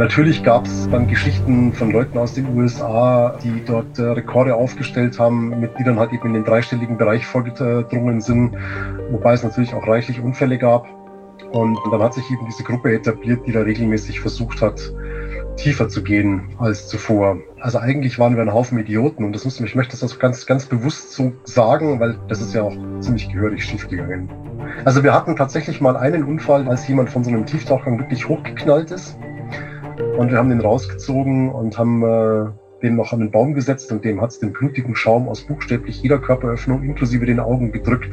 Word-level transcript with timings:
Natürlich 0.00 0.42
gab 0.42 0.64
es 0.64 0.88
dann 0.88 1.08
Geschichten 1.08 1.74
von 1.74 1.90
Leuten 1.90 2.16
aus 2.16 2.32
den 2.32 2.56
USA, 2.56 3.36
die 3.44 3.62
dort 3.66 3.98
äh, 3.98 4.04
Rekorde 4.04 4.54
aufgestellt 4.54 5.18
haben, 5.18 5.60
mit 5.60 5.78
die 5.78 5.84
dann 5.84 5.98
halt 5.98 6.10
eben 6.14 6.28
in 6.28 6.32
den 6.32 6.44
dreistelligen 6.44 6.96
Bereich 6.96 7.26
vorgedrungen 7.26 8.22
sind, 8.22 8.56
wobei 9.10 9.34
es 9.34 9.42
natürlich 9.42 9.74
auch 9.74 9.86
reichlich 9.86 10.18
Unfälle 10.18 10.56
gab. 10.56 10.88
Und 11.52 11.78
dann 11.92 12.02
hat 12.02 12.14
sich 12.14 12.24
eben 12.30 12.46
diese 12.46 12.62
Gruppe 12.62 12.94
etabliert, 12.94 13.46
die 13.46 13.52
da 13.52 13.60
regelmäßig 13.60 14.20
versucht 14.20 14.62
hat, 14.62 14.80
tiefer 15.58 15.90
zu 15.90 16.02
gehen 16.02 16.48
als 16.56 16.88
zuvor. 16.88 17.36
Also 17.60 17.76
eigentlich 17.76 18.18
waren 18.18 18.36
wir 18.36 18.42
ein 18.42 18.54
Haufen 18.54 18.78
Idioten 18.78 19.22
und 19.22 19.34
das 19.34 19.44
muss, 19.44 19.60
ich 19.60 19.74
möchte 19.74 19.98
das 19.98 20.18
ganz, 20.18 20.46
ganz 20.46 20.64
bewusst 20.64 21.12
so 21.12 21.34
sagen, 21.44 22.00
weil 22.00 22.18
das 22.26 22.40
ist 22.40 22.54
ja 22.54 22.62
auch 22.62 22.74
ziemlich 23.00 23.28
gehörig 23.28 23.62
schiefgegangen. 23.62 24.30
Also 24.86 25.04
wir 25.04 25.12
hatten 25.12 25.36
tatsächlich 25.36 25.82
mal 25.82 25.98
einen 25.98 26.24
Unfall, 26.24 26.66
als 26.68 26.88
jemand 26.88 27.10
von 27.10 27.22
so 27.22 27.28
einem 27.28 27.44
Tieftauchgang 27.44 27.98
wirklich 27.98 28.26
hochgeknallt 28.26 28.92
ist 28.92 29.18
und 30.18 30.30
wir 30.30 30.38
haben 30.38 30.50
den 30.50 30.60
rausgezogen 30.60 31.50
und 31.50 31.78
haben 31.78 32.02
äh, 32.02 32.46
den 32.82 32.96
noch 32.96 33.12
an 33.12 33.20
den 33.20 33.30
Baum 33.30 33.54
gesetzt 33.54 33.92
und 33.92 34.04
dem 34.04 34.20
hat 34.20 34.30
es 34.30 34.38
den 34.38 34.52
blutigen 34.52 34.94
Schaum 34.94 35.28
aus 35.28 35.42
buchstäblich 35.42 36.02
jeder 36.02 36.18
Körperöffnung 36.18 36.82
inklusive 36.82 37.26
den 37.26 37.40
Augen 37.40 37.72
gedrückt 37.72 38.10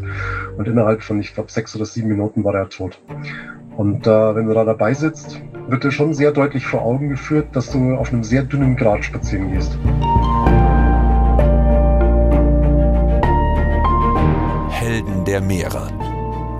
und 0.57 0.67
innerhalb 0.67 1.01
von, 1.01 1.19
ich 1.19 1.33
glaube, 1.33 1.51
sechs 1.51 1.75
oder 1.75 1.85
sieben 1.85 2.09
Minuten 2.09 2.43
war 2.43 2.55
er 2.55 2.69
tot. 2.69 2.99
Und 3.77 4.07
äh, 4.07 4.35
wenn 4.35 4.47
du 4.47 4.53
da 4.53 4.65
dabei 4.65 4.93
sitzt, 4.93 5.41
wird 5.67 5.83
dir 5.83 5.91
schon 5.91 6.13
sehr 6.13 6.31
deutlich 6.31 6.65
vor 6.65 6.81
Augen 6.81 7.09
geführt, 7.09 7.47
dass 7.53 7.69
du 7.71 7.95
auf 7.95 8.11
einem 8.11 8.23
sehr 8.23 8.43
dünnen 8.43 8.75
Grat 8.75 9.05
spazieren 9.05 9.51
gehst. 9.51 9.77
Helden 14.69 15.25
der 15.25 15.41
Meere. 15.41 15.89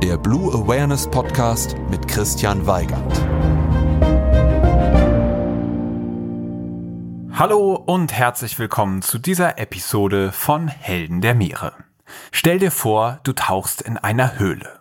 Der 0.04 0.18
Blue 0.18 0.54
Awareness 0.54 1.08
Podcast 1.08 1.76
mit 1.90 2.08
Christian 2.08 2.68
Weigand. 2.68 3.26
Hallo 7.40 7.76
und 7.76 8.14
herzlich 8.14 8.58
willkommen 8.58 9.04
zu 9.04 9.20
dieser 9.20 9.60
Episode 9.60 10.32
von 10.32 10.68
Helden 10.68 11.22
der 11.22 11.36
Meere. 11.36 11.76
Stell 12.32 12.58
dir 12.58 12.72
vor, 12.72 13.20
du 13.22 13.32
tauchst 13.32 13.84
in 13.84 13.96
einer 14.00 14.40
Höhle. 14.40 14.80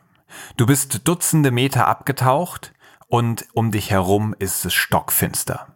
Du 0.57 0.65
bist 0.65 1.07
Dutzende 1.07 1.51
Meter 1.51 1.87
abgetaucht 1.87 2.73
und 3.09 3.45
um 3.53 3.73
dich 3.73 3.91
herum 3.91 4.35
ist 4.39 4.65
es 4.65 4.73
stockfinster. 4.73 5.67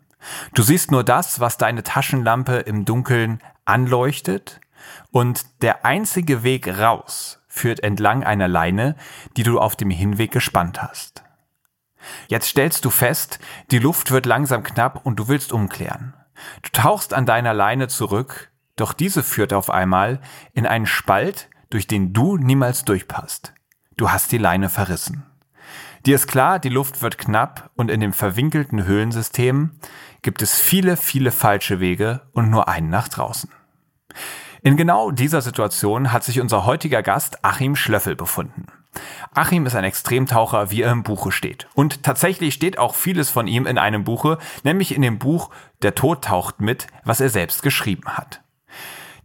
Du 0.54 0.62
siehst 0.62 0.90
nur 0.90 1.04
das, 1.04 1.38
was 1.38 1.58
deine 1.58 1.82
Taschenlampe 1.82 2.60
im 2.60 2.86
Dunkeln 2.86 3.42
anleuchtet 3.66 4.62
und 5.10 5.60
der 5.60 5.84
einzige 5.84 6.44
Weg 6.44 6.66
raus 6.66 7.42
führt 7.46 7.82
entlang 7.82 8.24
einer 8.24 8.48
Leine, 8.48 8.96
die 9.36 9.42
du 9.42 9.60
auf 9.60 9.76
dem 9.76 9.90
Hinweg 9.90 10.30
gespannt 10.30 10.80
hast. 10.80 11.24
Jetzt 12.28 12.48
stellst 12.48 12.86
du 12.86 12.88
fest, 12.88 13.38
die 13.70 13.80
Luft 13.80 14.12
wird 14.12 14.24
langsam 14.24 14.62
knapp 14.62 15.04
und 15.04 15.16
du 15.16 15.28
willst 15.28 15.52
umklären. 15.52 16.14
Du 16.62 16.70
tauchst 16.72 17.14
an 17.14 17.26
deiner 17.26 17.54
Leine 17.54 17.88
zurück, 17.88 18.50
doch 18.76 18.92
diese 18.92 19.22
führt 19.22 19.52
auf 19.52 19.70
einmal 19.70 20.20
in 20.52 20.66
einen 20.66 20.86
Spalt, 20.86 21.48
durch 21.70 21.86
den 21.86 22.12
du 22.12 22.36
niemals 22.36 22.84
durchpasst. 22.84 23.52
Du 23.96 24.10
hast 24.10 24.32
die 24.32 24.38
Leine 24.38 24.68
verrissen. 24.68 25.26
Dir 26.06 26.14
ist 26.14 26.28
klar, 26.28 26.58
die 26.58 26.70
Luft 26.70 27.02
wird 27.02 27.18
knapp 27.18 27.70
und 27.76 27.90
in 27.90 28.00
dem 28.00 28.14
verwinkelten 28.14 28.84
Höhlensystem 28.86 29.72
gibt 30.22 30.40
es 30.40 30.58
viele, 30.58 30.96
viele 30.96 31.30
falsche 31.30 31.78
Wege 31.80 32.22
und 32.32 32.48
nur 32.48 32.68
einen 32.68 32.88
nach 32.88 33.08
draußen. 33.08 33.50
In 34.62 34.76
genau 34.76 35.10
dieser 35.10 35.42
Situation 35.42 36.12
hat 36.12 36.24
sich 36.24 36.40
unser 36.40 36.64
heutiger 36.64 37.02
Gast 37.02 37.44
Achim 37.44 37.76
Schlöffel 37.76 38.16
befunden. 38.16 38.66
Achim 39.34 39.66
ist 39.66 39.76
ein 39.76 39.84
Extremtaucher, 39.84 40.70
wie 40.70 40.82
er 40.82 40.92
im 40.92 41.02
Buche 41.02 41.32
steht. 41.32 41.68
Und 41.74 42.02
tatsächlich 42.02 42.54
steht 42.54 42.78
auch 42.78 42.94
vieles 42.94 43.30
von 43.30 43.46
ihm 43.46 43.66
in 43.66 43.78
einem 43.78 44.04
Buche, 44.04 44.38
nämlich 44.64 44.94
in 44.94 45.02
dem 45.02 45.18
Buch 45.18 45.50
Der 45.82 45.94
Tod 45.94 46.24
taucht 46.24 46.60
mit, 46.60 46.88
was 47.04 47.20
er 47.20 47.28
selbst 47.28 47.62
geschrieben 47.62 48.08
hat. 48.08 48.42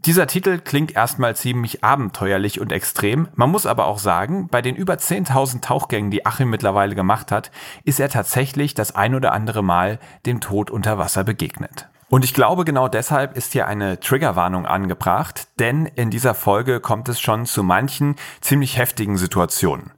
Dieser 0.05 0.27
Titel 0.27 0.59
klingt 0.59 0.95
erstmal 0.95 1.36
ziemlich 1.36 1.83
abenteuerlich 1.83 2.61
und 2.61 2.71
extrem. 2.71 3.27
Man 3.33 3.49
muss 3.49 3.65
aber 3.65 3.87
auch 3.87 3.98
sagen, 3.98 4.49
bei 4.49 4.61
den 4.61 4.76
über 4.76 4.93
10.000 4.93 5.61
Tauchgängen, 5.61 6.11
die 6.11 6.27
Achim 6.27 6.52
mittlerweile 6.52 6.93
gemacht 6.93 7.32
hat, 7.32 7.49
ist 7.86 7.99
er 7.99 8.09
tatsächlich 8.09 8.76
das 8.76 8.93
ein 8.93 9.15
oder 9.15 9.32
andere 9.32 9.64
Mal 9.64 9.97
dem 10.27 10.42
Tod 10.42 10.70
unter 10.70 10.99
Wasser 10.99 11.23
begegnet. 11.23 11.89
Und 12.10 12.23
ich 12.23 12.33
glaube, 12.33 12.66
genau 12.66 12.88
deshalb 12.88 13.36
ist 13.36 13.54
hier 13.54 13.67
eine 13.67 13.99
Triggerwarnung 13.99 14.66
angebracht, 14.66 15.48
denn 15.60 15.86
in 15.86 16.11
dieser 16.11 16.36
Folge 16.36 16.80
kommt 16.80 17.10
es 17.10 17.20
schon 17.20 17.45
zu 17.45 17.64
manchen 17.64 18.16
ziemlich 18.42 18.77
heftigen 18.77 19.17
Situationen. 19.17 19.92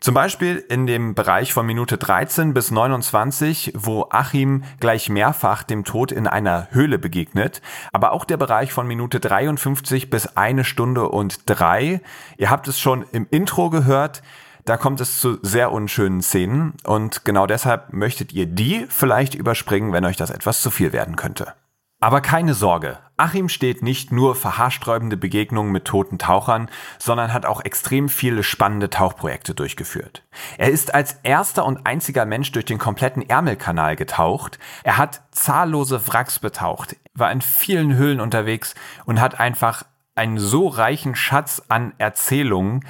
Zum 0.00 0.14
Beispiel 0.14 0.64
in 0.68 0.86
dem 0.86 1.16
Bereich 1.16 1.52
von 1.52 1.66
Minute 1.66 1.98
13 1.98 2.54
bis 2.54 2.70
29, 2.70 3.72
wo 3.74 4.06
Achim 4.10 4.62
gleich 4.78 5.08
mehrfach 5.08 5.64
dem 5.64 5.82
Tod 5.82 6.12
in 6.12 6.28
einer 6.28 6.68
Höhle 6.70 7.00
begegnet, 7.00 7.62
aber 7.92 8.12
auch 8.12 8.24
der 8.24 8.36
Bereich 8.36 8.72
von 8.72 8.86
Minute 8.86 9.18
53 9.18 10.08
bis 10.08 10.36
eine 10.36 10.62
Stunde 10.62 11.08
und 11.08 11.50
drei. 11.50 12.00
Ihr 12.36 12.50
habt 12.50 12.68
es 12.68 12.78
schon 12.78 13.06
im 13.10 13.26
Intro 13.30 13.70
gehört. 13.70 14.22
Da 14.68 14.76
kommt 14.76 15.00
es 15.00 15.18
zu 15.18 15.38
sehr 15.40 15.72
unschönen 15.72 16.20
Szenen 16.20 16.74
und 16.84 17.24
genau 17.24 17.46
deshalb 17.46 17.94
möchtet 17.94 18.34
ihr 18.34 18.44
die 18.44 18.84
vielleicht 18.90 19.34
überspringen, 19.34 19.94
wenn 19.94 20.04
euch 20.04 20.18
das 20.18 20.28
etwas 20.28 20.60
zu 20.60 20.70
viel 20.70 20.92
werden 20.92 21.16
könnte. 21.16 21.54
Aber 22.00 22.20
keine 22.20 22.52
Sorge, 22.52 22.98
Achim 23.16 23.48
steht 23.48 23.82
nicht 23.82 24.12
nur 24.12 24.34
für 24.34 24.58
haarsträubende 24.58 25.16
Begegnungen 25.16 25.72
mit 25.72 25.86
toten 25.86 26.18
Tauchern, 26.18 26.68
sondern 26.98 27.32
hat 27.32 27.46
auch 27.46 27.64
extrem 27.64 28.10
viele 28.10 28.42
spannende 28.42 28.90
Tauchprojekte 28.90 29.54
durchgeführt. 29.54 30.22
Er 30.58 30.68
ist 30.68 30.94
als 30.94 31.14
erster 31.22 31.64
und 31.64 31.86
einziger 31.86 32.26
Mensch 32.26 32.52
durch 32.52 32.66
den 32.66 32.78
kompletten 32.78 33.26
Ärmelkanal 33.26 33.96
getaucht. 33.96 34.58
Er 34.82 34.98
hat 34.98 35.22
zahllose 35.30 36.06
Wracks 36.08 36.40
betaucht, 36.40 36.94
war 37.14 37.32
in 37.32 37.40
vielen 37.40 37.94
Höhlen 37.94 38.20
unterwegs 38.20 38.74
und 39.06 39.18
hat 39.18 39.40
einfach 39.40 39.84
einen 40.14 40.38
so 40.38 40.68
reichen 40.68 41.14
Schatz 41.14 41.62
an 41.68 41.94
Erzählungen, 41.96 42.84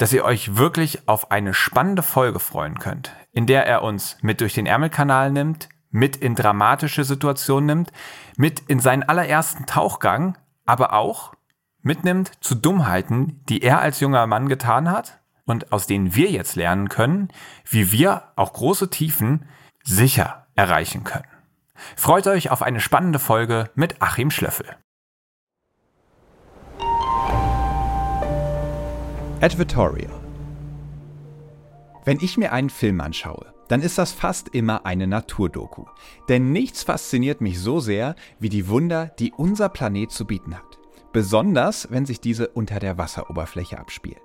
dass 0.00 0.14
ihr 0.14 0.24
euch 0.24 0.56
wirklich 0.56 1.06
auf 1.10 1.30
eine 1.30 1.52
spannende 1.52 2.02
Folge 2.02 2.40
freuen 2.40 2.78
könnt, 2.78 3.14
in 3.32 3.46
der 3.46 3.66
er 3.66 3.82
uns 3.82 4.16
mit 4.22 4.40
durch 4.40 4.54
den 4.54 4.64
Ärmelkanal 4.64 5.30
nimmt, 5.30 5.68
mit 5.90 6.16
in 6.16 6.34
dramatische 6.34 7.04
Situationen 7.04 7.66
nimmt, 7.66 7.92
mit 8.38 8.60
in 8.60 8.80
seinen 8.80 9.02
allerersten 9.02 9.66
Tauchgang, 9.66 10.38
aber 10.64 10.94
auch 10.94 11.34
mitnimmt 11.82 12.32
zu 12.40 12.54
Dummheiten, 12.54 13.44
die 13.50 13.60
er 13.60 13.80
als 13.80 14.00
junger 14.00 14.26
Mann 14.26 14.48
getan 14.48 14.90
hat 14.90 15.20
und 15.44 15.70
aus 15.70 15.86
denen 15.86 16.14
wir 16.14 16.30
jetzt 16.30 16.56
lernen 16.56 16.88
können, 16.88 17.28
wie 17.68 17.92
wir 17.92 18.22
auch 18.36 18.54
große 18.54 18.88
Tiefen 18.88 19.44
sicher 19.82 20.46
erreichen 20.54 21.04
können. 21.04 21.28
Freut 21.94 22.26
euch 22.26 22.50
auf 22.50 22.62
eine 22.62 22.80
spannende 22.80 23.18
Folge 23.18 23.68
mit 23.74 24.00
Achim 24.00 24.30
Schlöffel. 24.30 24.64
Advertorial 29.42 30.12
Wenn 32.04 32.18
ich 32.20 32.36
mir 32.36 32.52
einen 32.52 32.68
Film 32.68 33.00
anschaue, 33.00 33.54
dann 33.68 33.80
ist 33.80 33.96
das 33.96 34.12
fast 34.12 34.50
immer 34.50 34.84
eine 34.84 35.06
Naturdoku. 35.06 35.86
Denn 36.28 36.52
nichts 36.52 36.82
fasziniert 36.82 37.40
mich 37.40 37.58
so 37.58 37.80
sehr 37.80 38.16
wie 38.38 38.50
die 38.50 38.68
Wunder, 38.68 39.06
die 39.18 39.32
unser 39.32 39.70
Planet 39.70 40.10
zu 40.10 40.26
bieten 40.26 40.54
hat. 40.54 40.78
Besonders, 41.14 41.90
wenn 41.90 42.04
sich 42.04 42.20
diese 42.20 42.48
unter 42.48 42.80
der 42.80 42.98
Wasseroberfläche 42.98 43.78
abspielen. 43.78 44.20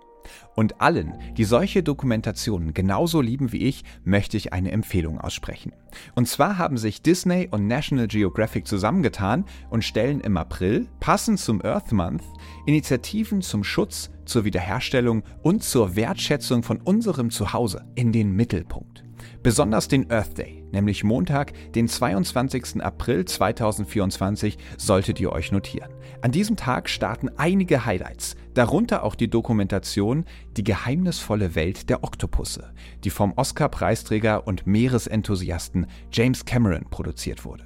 Und 0.54 0.82
allen, 0.82 1.14
die 1.38 1.46
solche 1.46 1.82
Dokumentationen 1.82 2.74
genauso 2.74 3.22
lieben 3.22 3.54
wie 3.54 3.64
ich, 3.64 3.86
möchte 4.04 4.36
ich 4.36 4.52
eine 4.52 4.72
Empfehlung 4.72 5.22
aussprechen. 5.22 5.72
Und 6.16 6.28
zwar 6.28 6.58
haben 6.58 6.78
sich 6.78 7.02
Disney 7.02 7.48
und 7.50 7.68
National 7.68 8.08
Geographic 8.08 8.68
zusammengetan 8.68 9.46
und 9.70 9.86
stellen 9.86 10.20
im 10.20 10.36
April, 10.36 10.90
passend 11.00 11.40
zum 11.40 11.64
Earth 11.64 11.94
Month, 11.94 12.24
Initiativen 12.66 13.42
zum 13.42 13.64
Schutz, 13.64 14.10
zur 14.26 14.46
Wiederherstellung 14.46 15.24
und 15.42 15.64
zur 15.64 15.96
Wertschätzung 15.96 16.64
von 16.64 16.82
unserem 16.82 17.30
Zuhause 17.30 17.86
in 17.96 18.12
den 18.12 18.32
Mittelpunkt. 18.32 19.06
Besonders 19.44 19.88
den 19.88 20.12
Earth 20.12 20.38
Day, 20.38 20.64
nämlich 20.72 21.04
Montag, 21.04 21.54
den 21.74 21.88
22. 21.88 22.84
April 22.84 23.26
2024, 23.26 24.58
solltet 24.78 25.20
ihr 25.20 25.32
euch 25.32 25.52
notieren. 25.52 25.92
An 26.22 26.32
diesem 26.32 26.56
Tag 26.56 26.90
starten 26.90 27.30
einige 27.38 27.86
Highlights, 27.86 28.36
darunter 28.56 29.04
auch 29.04 29.16
die 29.16 29.30
Dokumentation 29.30 30.26
Die 30.58 30.64
geheimnisvolle 30.64 31.56
Welt 31.56 31.90
der 31.90 32.04
Oktopusse, 32.04 32.74
die 33.04 33.10
vom 33.10 33.34
Oscar-Preisträger 33.36 34.48
und 34.48 34.66
Meeresenthusiasten 34.66 35.88
James 36.12 36.46
Cameron 36.46 36.86
produziert 36.90 37.46
wurde. 37.46 37.66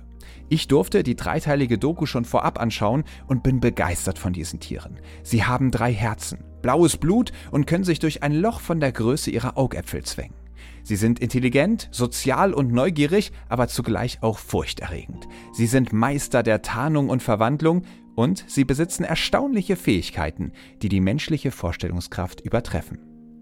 Ich 0.51 0.67
durfte 0.67 1.03
die 1.03 1.15
dreiteilige 1.15 1.77
Doku 1.77 2.07
schon 2.07 2.25
vorab 2.25 2.59
anschauen 2.59 3.03
und 3.27 3.43
bin 3.43 3.59
begeistert 3.59 4.17
von 4.17 4.33
diesen 4.33 4.59
Tieren. 4.59 4.99
Sie 5.21 5.43
haben 5.43 5.69
drei 5.69 5.93
Herzen, 5.93 6.43
blaues 6.61 6.97
Blut 6.97 7.31
und 7.51 7.67
können 7.67 7.83
sich 7.83 7.99
durch 7.99 8.23
ein 8.23 8.33
Loch 8.33 8.59
von 8.59 8.79
der 8.79 8.91
Größe 8.91 9.31
ihrer 9.31 9.57
Augäpfel 9.57 10.03
zwängen. 10.03 10.35
Sie 10.83 10.95
sind 10.95 11.19
intelligent, 11.19 11.87
sozial 11.91 12.53
und 12.53 12.71
neugierig, 12.71 13.31
aber 13.47 13.67
zugleich 13.67 14.19
auch 14.21 14.39
furchterregend. 14.39 15.27
Sie 15.53 15.67
sind 15.67 15.93
Meister 15.93 16.43
der 16.43 16.61
Tarnung 16.61 17.09
und 17.09 17.21
Verwandlung 17.21 17.83
und 18.15 18.43
sie 18.47 18.65
besitzen 18.65 19.03
erstaunliche 19.03 19.75
Fähigkeiten, 19.75 20.51
die 20.81 20.89
die 20.89 21.01
menschliche 21.01 21.51
Vorstellungskraft 21.51 22.41
übertreffen. 22.41 22.99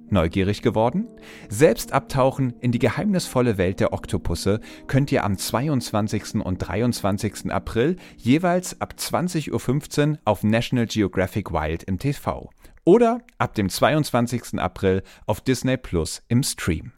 Neugierig 0.10 0.62
geworden? 0.62 1.08
Selbst 1.50 1.92
abtauchen 1.92 2.54
in 2.62 2.72
die 2.72 2.80
geheimnisvolle 2.80 3.58
Welt 3.58 3.82
der 3.82 3.92
Oktopusse 3.92 4.62
könnt 4.88 5.12
ihr 5.12 5.26
am 5.26 5.38
22. 5.38 6.36
und 6.36 6.60
23. 6.60 7.52
April 7.52 7.98
jeweils 8.16 8.80
ab 8.80 8.96
20.15 8.98 10.12
Uhr 10.12 10.18
auf 10.24 10.44
National 10.44 10.86
Geographic 10.86 11.52
Wild 11.52 11.84
im 11.84 12.00
TV 12.00 12.50
oder 12.88 13.20
ab 13.38 13.54
dem 13.54 13.70
22. 13.70 14.60
April 14.60 15.04
auf 15.26 15.42
Disney 15.42 15.76
Plus 15.76 16.24
im 16.30 16.42
Stream. 16.42 16.94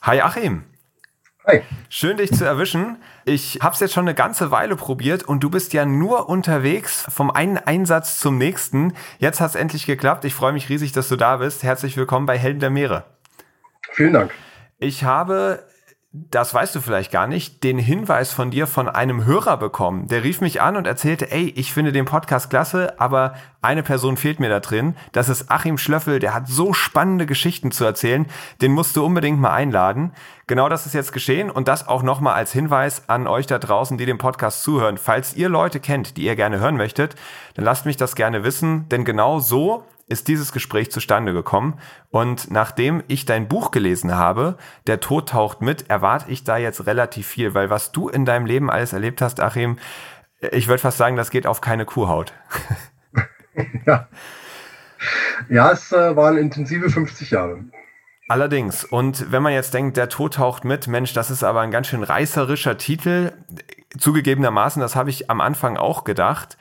Hi 0.00 0.22
Achim. 0.22 0.64
Hi. 1.46 1.60
Schön 1.90 2.16
dich 2.16 2.32
zu 2.32 2.46
erwischen. 2.46 2.96
Ich 3.26 3.58
habe 3.60 3.74
es 3.74 3.80
jetzt 3.80 3.92
schon 3.92 4.06
eine 4.06 4.14
ganze 4.14 4.50
Weile 4.50 4.76
probiert 4.76 5.24
und 5.24 5.40
du 5.40 5.50
bist 5.50 5.74
ja 5.74 5.84
nur 5.84 6.30
unterwegs 6.30 7.04
vom 7.10 7.30
einen 7.30 7.58
Einsatz 7.58 8.18
zum 8.18 8.38
nächsten. 8.38 8.94
Jetzt 9.18 9.42
hat 9.42 9.50
es 9.50 9.56
endlich 9.56 9.84
geklappt. 9.84 10.24
Ich 10.24 10.32
freue 10.32 10.54
mich 10.54 10.70
riesig, 10.70 10.92
dass 10.92 11.08
du 11.08 11.16
da 11.16 11.36
bist. 11.36 11.62
Herzlich 11.62 11.98
willkommen 11.98 12.24
bei 12.24 12.38
Helden 12.38 12.60
der 12.60 12.70
Meere. 12.70 13.04
Vielen 13.92 14.14
Dank. 14.14 14.32
Ich 14.78 15.04
habe 15.04 15.62
das 16.30 16.54
weißt 16.54 16.74
du 16.74 16.80
vielleicht 16.80 17.12
gar 17.12 17.26
nicht, 17.26 17.62
den 17.62 17.78
Hinweis 17.78 18.32
von 18.32 18.50
dir 18.50 18.66
von 18.66 18.88
einem 18.88 19.26
Hörer 19.26 19.58
bekommen. 19.58 20.08
Der 20.08 20.24
rief 20.24 20.40
mich 20.40 20.62
an 20.62 20.76
und 20.76 20.86
erzählte, 20.86 21.30
ey, 21.30 21.50
ich 21.50 21.74
finde 21.74 21.92
den 21.92 22.06
Podcast 22.06 22.48
klasse, 22.48 22.98
aber 22.98 23.34
eine 23.60 23.82
Person 23.82 24.16
fehlt 24.16 24.40
mir 24.40 24.48
da 24.48 24.60
drin. 24.60 24.96
Das 25.12 25.28
ist 25.28 25.50
Achim 25.50 25.76
Schlöffel, 25.76 26.18
der 26.18 26.32
hat 26.32 26.48
so 26.48 26.72
spannende 26.72 27.26
Geschichten 27.26 27.70
zu 27.70 27.84
erzählen. 27.84 28.26
Den 28.62 28.72
musst 28.72 28.96
du 28.96 29.04
unbedingt 29.04 29.38
mal 29.38 29.52
einladen. 29.52 30.12
Genau 30.46 30.70
das 30.70 30.86
ist 30.86 30.94
jetzt 30.94 31.12
geschehen 31.12 31.50
und 31.50 31.68
das 31.68 31.86
auch 31.86 32.02
nochmal 32.02 32.34
als 32.34 32.52
Hinweis 32.52 33.08
an 33.08 33.26
euch 33.26 33.46
da 33.46 33.58
draußen, 33.58 33.98
die 33.98 34.06
dem 34.06 34.18
Podcast 34.18 34.62
zuhören. 34.62 34.96
Falls 34.96 35.34
ihr 35.34 35.50
Leute 35.50 35.80
kennt, 35.80 36.16
die 36.16 36.22
ihr 36.22 36.36
gerne 36.36 36.60
hören 36.60 36.76
möchtet, 36.76 37.14
dann 37.54 37.64
lasst 37.64 37.84
mich 37.84 37.98
das 37.98 38.14
gerne 38.14 38.42
wissen, 38.42 38.88
denn 38.88 39.04
genau 39.04 39.40
so 39.40 39.84
ist 40.08 40.28
dieses 40.28 40.52
Gespräch 40.52 40.90
zustande 40.90 41.32
gekommen. 41.32 41.78
Und 42.10 42.50
nachdem 42.50 43.02
ich 43.08 43.24
dein 43.24 43.48
Buch 43.48 43.70
gelesen 43.70 44.14
habe, 44.14 44.56
Der 44.86 45.00
Tod 45.00 45.30
taucht 45.30 45.62
mit, 45.62 45.90
erwarte 45.90 46.30
ich 46.30 46.44
da 46.44 46.56
jetzt 46.56 46.86
relativ 46.86 47.26
viel, 47.26 47.54
weil 47.54 47.70
was 47.70 47.92
du 47.92 48.08
in 48.08 48.24
deinem 48.24 48.46
Leben 48.46 48.70
alles 48.70 48.92
erlebt 48.92 49.20
hast, 49.20 49.40
Achim, 49.40 49.78
ich 50.52 50.68
würde 50.68 50.82
fast 50.82 50.98
sagen, 50.98 51.16
das 51.16 51.30
geht 51.30 51.46
auf 51.46 51.60
keine 51.60 51.84
Kuhhaut. 51.84 52.32
ja. 53.86 54.08
Ja, 55.48 55.72
es 55.72 55.92
äh, 55.92 56.16
waren 56.16 56.36
intensive 56.36 56.88
50 56.90 57.30
Jahre. 57.30 57.64
Allerdings, 58.28 58.84
und 58.84 59.30
wenn 59.30 59.42
man 59.42 59.52
jetzt 59.52 59.72
denkt, 59.72 59.96
der 59.96 60.08
Tod 60.08 60.34
taucht 60.34 60.64
mit, 60.64 60.88
Mensch, 60.88 61.12
das 61.12 61.30
ist 61.30 61.44
aber 61.44 61.60
ein 61.60 61.70
ganz 61.70 61.86
schön 61.86 62.02
reißerischer 62.02 62.76
Titel. 62.76 63.32
Zugegebenermaßen, 63.96 64.80
das 64.80 64.96
habe 64.96 65.10
ich 65.10 65.30
am 65.30 65.40
Anfang 65.40 65.76
auch 65.76 66.02
gedacht. 66.02 66.58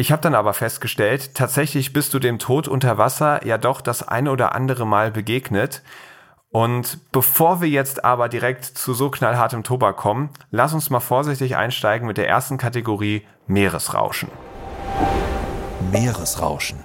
Ich 0.00 0.12
habe 0.12 0.22
dann 0.22 0.36
aber 0.36 0.54
festgestellt, 0.54 1.34
tatsächlich 1.34 1.92
bist 1.92 2.14
du 2.14 2.20
dem 2.20 2.38
Tod 2.38 2.68
unter 2.68 2.98
Wasser 2.98 3.44
ja 3.44 3.58
doch 3.58 3.80
das 3.80 4.06
eine 4.06 4.30
oder 4.30 4.54
andere 4.54 4.86
Mal 4.86 5.10
begegnet. 5.10 5.82
Und 6.50 7.10
bevor 7.10 7.60
wir 7.60 7.68
jetzt 7.68 8.04
aber 8.04 8.28
direkt 8.28 8.64
zu 8.64 8.94
so 8.94 9.10
knallhartem 9.10 9.64
Tobak 9.64 9.96
kommen, 9.96 10.30
lass 10.52 10.72
uns 10.72 10.88
mal 10.90 11.00
vorsichtig 11.00 11.56
einsteigen 11.56 12.06
mit 12.06 12.16
der 12.16 12.28
ersten 12.28 12.58
Kategorie 12.58 13.26
Meeresrauschen. 13.48 14.30
Meeresrauschen. 15.90 16.84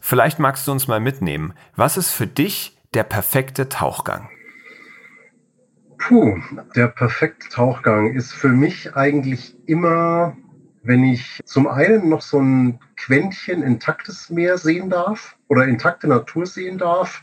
Vielleicht 0.00 0.40
magst 0.40 0.66
du 0.66 0.72
uns 0.72 0.88
mal 0.88 0.98
mitnehmen. 0.98 1.54
Was 1.76 1.96
ist 1.96 2.10
für 2.10 2.26
dich 2.26 2.76
der 2.94 3.04
perfekte 3.04 3.68
Tauchgang? 3.68 4.28
Puh, 5.98 6.36
der 6.74 6.88
perfekte 6.88 7.48
Tauchgang 7.48 8.12
ist 8.12 8.32
für 8.32 8.48
mich 8.48 8.96
eigentlich 8.96 9.54
immer 9.68 10.36
wenn 10.82 11.04
ich 11.04 11.40
zum 11.44 11.68
einen 11.68 12.08
noch 12.08 12.22
so 12.22 12.40
ein 12.40 12.80
Quäntchen 12.96 13.62
intaktes 13.62 14.30
Meer 14.30 14.58
sehen 14.58 14.90
darf 14.90 15.36
oder 15.48 15.64
intakte 15.64 16.08
Natur 16.08 16.46
sehen 16.46 16.78
darf 16.78 17.22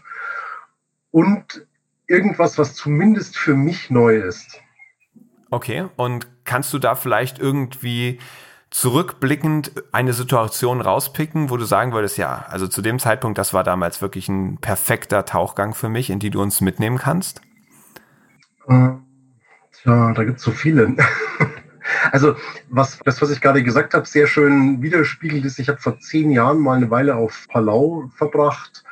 und 1.11 1.67
irgendwas, 2.07 2.57
was 2.57 2.75
zumindest 2.75 3.37
für 3.37 3.55
mich 3.55 3.89
neu 3.89 4.17
ist. 4.17 4.61
Okay, 5.51 5.85
und 5.95 6.27
kannst 6.45 6.73
du 6.73 6.79
da 6.79 6.95
vielleicht 6.95 7.39
irgendwie 7.39 8.19
zurückblickend 8.69 9.83
eine 9.91 10.13
Situation 10.13 10.79
rauspicken, 10.79 11.49
wo 11.49 11.57
du 11.57 11.65
sagen 11.65 11.91
würdest, 11.91 12.17
ja, 12.17 12.45
also 12.49 12.67
zu 12.67 12.81
dem 12.81 12.99
Zeitpunkt, 12.99 13.37
das 13.37 13.53
war 13.53 13.63
damals 13.63 14.01
wirklich 14.01 14.29
ein 14.29 14.57
perfekter 14.59 15.25
Tauchgang 15.25 15.73
für 15.73 15.89
mich, 15.89 16.09
in 16.09 16.19
die 16.19 16.29
du 16.29 16.41
uns 16.41 16.61
mitnehmen 16.61 16.99
kannst? 16.99 17.41
Äh, 18.67 18.89
tja, 19.71 20.13
da 20.13 20.23
gibt 20.23 20.37
es 20.37 20.43
so 20.43 20.51
viele. 20.51 20.95
Also 22.11 22.35
was 22.69 22.99
das, 23.05 23.21
was 23.21 23.31
ich 23.31 23.41
gerade 23.41 23.63
gesagt 23.63 23.93
habe, 23.93 24.05
sehr 24.05 24.27
schön 24.27 24.81
widerspiegelt 24.81 25.45
ist, 25.45 25.59
ich 25.59 25.69
habe 25.69 25.79
vor 25.79 25.99
zehn 25.99 26.31
Jahren 26.31 26.59
mal 26.59 26.77
eine 26.77 26.89
Weile 26.89 27.15
auf 27.15 27.47
Palau 27.49 28.09
verbracht. 28.15 28.83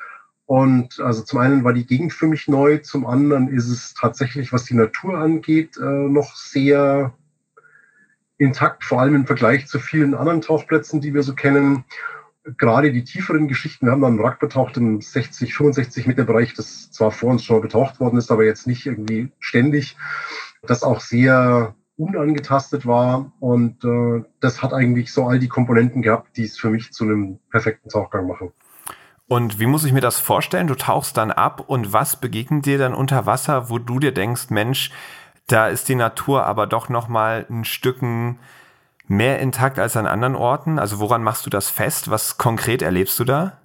Und 0.45 1.01
also 1.01 1.23
zum 1.23 1.39
einen 1.39 1.63
war 1.65 1.73
die 1.73 1.85
Gegend 1.85 2.13
für 2.13 2.25
mich 2.25 2.47
neu, 2.47 2.77
zum 2.77 3.05
anderen 3.05 3.49
ist 3.49 3.67
es 3.67 3.94
tatsächlich, 3.94 4.53
was 4.53 4.63
die 4.63 4.75
Natur 4.75 5.17
angeht, 5.17 5.75
äh, 5.77 5.83
noch 5.83 6.35
sehr 6.35 7.13
intakt, 8.38 8.85
vor 8.85 9.01
allem 9.01 9.15
im 9.15 9.27
Vergleich 9.27 9.67
zu 9.67 9.79
vielen 9.79 10.13
anderen 10.13 10.41
Tauchplätzen, 10.41 11.01
die 11.01 11.13
wir 11.13 11.23
so 11.23 11.35
kennen. 11.35 11.83
Gerade 12.57 12.94
die 12.94 13.03
tieferen 13.03 13.49
Geschichten, 13.49 13.88
wir 13.88 13.91
haben 13.91 14.01
dann 14.01 14.19
Wrack 14.19 14.39
betaucht 14.39 14.77
im 14.77 15.01
60, 15.01 15.53
65 15.53 16.07
Meter 16.07 16.23
Bereich, 16.23 16.53
das 16.53 16.91
zwar 16.91 17.11
vor 17.11 17.31
uns 17.31 17.44
schon 17.44 17.61
betaucht 17.61 17.99
worden 17.99 18.17
ist, 18.17 18.31
aber 18.31 18.45
jetzt 18.45 18.67
nicht 18.67 18.85
irgendwie 18.85 19.31
ständig. 19.39 19.97
Das 20.61 20.83
auch 20.83 21.01
sehr 21.01 21.75
unangetastet 21.97 22.85
war. 22.85 23.31
Und 23.39 23.83
äh, 23.83 24.23
das 24.39 24.61
hat 24.61 24.73
eigentlich 24.73 25.11
so 25.11 25.25
all 25.25 25.39
die 25.39 25.47
Komponenten 25.47 26.01
gehabt, 26.01 26.38
die 26.38 26.44
es 26.44 26.57
für 26.57 26.69
mich 26.69 26.94
zu 26.94 27.03
einem 27.03 27.39
perfekten 27.51 27.89
Tauchgang 27.89 28.27
machen. 28.27 28.51
Und 29.27 29.59
wie 29.59 29.65
muss 29.65 29.83
ich 29.83 29.91
mir 29.91 30.01
das 30.01 30.19
vorstellen? 30.19 30.67
Du 30.67 30.75
tauchst 30.75 31.17
dann 31.17 31.31
ab 31.31 31.65
und 31.67 31.91
was 31.91 32.15
begegnet 32.15 32.65
dir 32.65 32.77
dann 32.77 32.94
unter 32.94 33.25
Wasser, 33.25 33.69
wo 33.69 33.77
du 33.77 33.99
dir 33.99 34.13
denkst, 34.13 34.49
Mensch, 34.49 34.91
da 35.47 35.67
ist 35.67 35.89
die 35.89 35.95
Natur 35.95 36.45
aber 36.45 36.65
doch 36.65 36.88
noch 36.88 37.09
mal 37.09 37.45
ein 37.49 37.65
Stücken 37.65 38.39
mehr 39.07 39.39
intakt 39.39 39.79
als 39.79 39.97
an 39.97 40.07
anderen 40.07 40.35
Orten? 40.35 40.79
Also 40.79 40.99
woran 40.99 41.23
machst 41.23 41.45
du 41.45 41.49
das 41.49 41.69
fest? 41.69 42.09
Was 42.09 42.38
konkret 42.38 42.81
erlebst 42.81 43.19
du 43.19 43.25
da? 43.25 43.57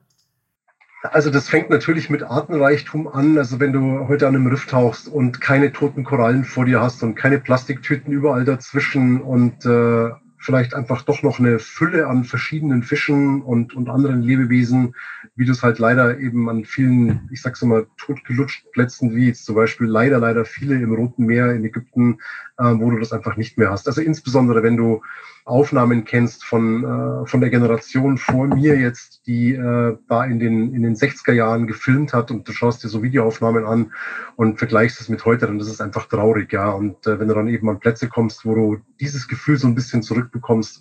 Also 1.02 1.30
das 1.30 1.48
fängt 1.48 1.68
natürlich 1.68 2.10
mit 2.10 2.22
Artenreichtum 2.22 3.08
an. 3.08 3.36
Also 3.36 3.58
wenn 3.58 3.72
du 3.72 4.06
heute 4.06 4.28
an 4.28 4.36
einem 4.36 4.46
Riff 4.46 4.66
tauchst 4.66 5.08
und 5.08 5.40
keine 5.40 5.72
toten 5.72 6.04
Korallen 6.04 6.44
vor 6.44 6.64
dir 6.64 6.80
hast 6.80 7.02
und 7.02 7.16
keine 7.16 7.40
Plastiktüten 7.40 8.12
überall 8.12 8.44
dazwischen 8.44 9.20
und 9.20 9.66
äh, 9.66 10.10
vielleicht 10.38 10.74
einfach 10.74 11.02
doch 11.02 11.22
noch 11.22 11.38
eine 11.38 11.58
Fülle 11.58 12.06
an 12.06 12.24
verschiedenen 12.24 12.82
Fischen 12.82 13.42
und, 13.42 13.74
und 13.74 13.88
anderen 13.88 14.22
Lebewesen, 14.22 14.94
wie 15.36 15.44
du 15.44 15.52
es 15.52 15.62
halt 15.62 15.78
leider 15.78 16.18
eben 16.18 16.48
an 16.48 16.64
vielen, 16.64 17.28
ich 17.32 17.42
sag's 17.42 17.62
immer, 17.62 17.84
totgelutschten 17.96 18.70
Plätzen, 18.72 19.14
wie 19.14 19.28
jetzt 19.28 19.44
zum 19.44 19.54
Beispiel 19.54 19.86
leider, 19.86 20.18
leider 20.18 20.44
viele 20.44 20.74
im 20.76 20.92
Roten 20.94 21.26
Meer 21.26 21.52
in 21.52 21.64
Ägypten, 21.64 22.18
wo 22.62 22.90
du 22.90 22.98
das 22.98 23.12
einfach 23.12 23.36
nicht 23.36 23.58
mehr 23.58 23.70
hast. 23.70 23.86
Also 23.86 24.00
insbesondere, 24.00 24.62
wenn 24.62 24.76
du 24.76 25.02
Aufnahmen 25.44 26.04
kennst 26.04 26.44
von, 26.44 26.84
äh, 26.84 27.26
von 27.26 27.40
der 27.40 27.50
Generation 27.50 28.16
vor 28.16 28.46
mir 28.46 28.78
jetzt, 28.78 29.26
die 29.26 29.54
äh, 29.54 29.96
da 30.08 30.24
in 30.24 30.38
den, 30.38 30.72
in 30.72 30.82
den 30.82 30.94
60er 30.94 31.32
Jahren 31.32 31.66
gefilmt 31.66 32.12
hat 32.12 32.30
und 32.30 32.46
du 32.46 32.52
schaust 32.52 32.84
dir 32.84 32.88
so 32.88 33.02
Videoaufnahmen 33.02 33.64
an 33.64 33.92
und 34.36 34.58
vergleichst 34.58 35.00
es 35.00 35.08
mit 35.08 35.24
heute, 35.24 35.46
dann 35.46 35.58
ist 35.58 35.68
es 35.68 35.80
einfach 35.80 36.06
traurig, 36.06 36.52
ja. 36.52 36.70
Und 36.70 37.06
äh, 37.06 37.18
wenn 37.18 37.28
du 37.28 37.34
dann 37.34 37.48
eben 37.48 37.68
an 37.68 37.80
Plätze 37.80 38.08
kommst, 38.08 38.44
wo 38.44 38.54
du 38.54 38.76
dieses 39.00 39.26
Gefühl 39.26 39.58
so 39.58 39.66
ein 39.66 39.74
bisschen 39.74 40.02
zurückbekommst, 40.02 40.80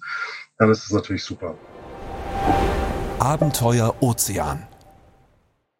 dann 0.58 0.70
ist 0.70 0.84
es 0.84 0.92
natürlich 0.92 1.24
super. 1.24 1.56
Abenteuer 3.18 3.96
Ozean. 4.00 4.68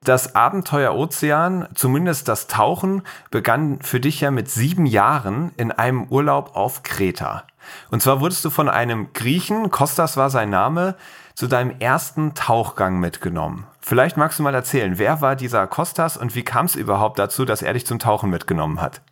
Das 0.04 0.34
Abenteuer 0.34 0.96
Ozean, 0.96 1.68
zumindest 1.76 2.28
das 2.28 2.48
Tauchen, 2.48 3.04
begann 3.30 3.78
für 3.84 4.00
dich 4.00 4.20
ja 4.20 4.32
mit 4.32 4.50
sieben 4.50 4.88
Jahren 4.88 5.52
in 5.58 5.72
einem 5.72 6.06
Urlaub 6.06 6.56
auf 6.56 6.82
Kreta. 6.82 7.44
Und 7.92 8.02
zwar 8.02 8.20
wurdest 8.20 8.44
du 8.44 8.50
von 8.50 8.68
einem 8.68 9.14
Griechen, 9.14 9.70
Kostas 9.70 10.18
war 10.18 10.32
sein 10.32 10.50
Name, 10.50 10.96
zu 11.36 11.46
deinem 11.46 11.76
ersten 11.78 12.34
Tauchgang 12.34 13.00
mitgenommen. 13.00 13.68
Vielleicht 13.80 14.18
magst 14.18 14.40
du 14.40 14.44
mal 14.44 14.56
erzählen, 14.56 14.98
wer 14.98 15.22
war 15.22 15.36
dieser 15.36 15.68
Kostas 15.68 16.18
und 16.18 16.34
wie 16.34 16.44
kam 16.44 16.66
es 16.66 16.76
überhaupt 16.76 17.20
dazu, 17.20 17.46
dass 17.46 17.62
er 17.62 17.74
dich 17.74 17.86
zum 17.86 18.00
Tauchen 18.00 18.32
mitgenommen 18.32 18.82
hat? 18.82 19.04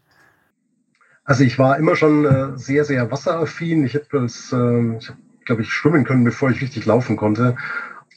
Also 1.24 1.44
ich 1.44 1.60
war 1.60 1.78
immer 1.78 1.96
schon 1.96 2.26
äh, 2.26 2.58
sehr, 2.58 2.84
sehr 2.84 3.12
wasseraffin. 3.12 3.86
Ich 3.86 3.94
habe, 3.94 4.06
hab, 4.12 5.46
glaube 5.46 5.62
ich, 5.62 5.72
schwimmen 5.72 6.04
können, 6.04 6.24
bevor 6.24 6.50
ich 6.50 6.62
richtig 6.62 6.88
laufen 6.88 7.16
konnte 7.16 7.58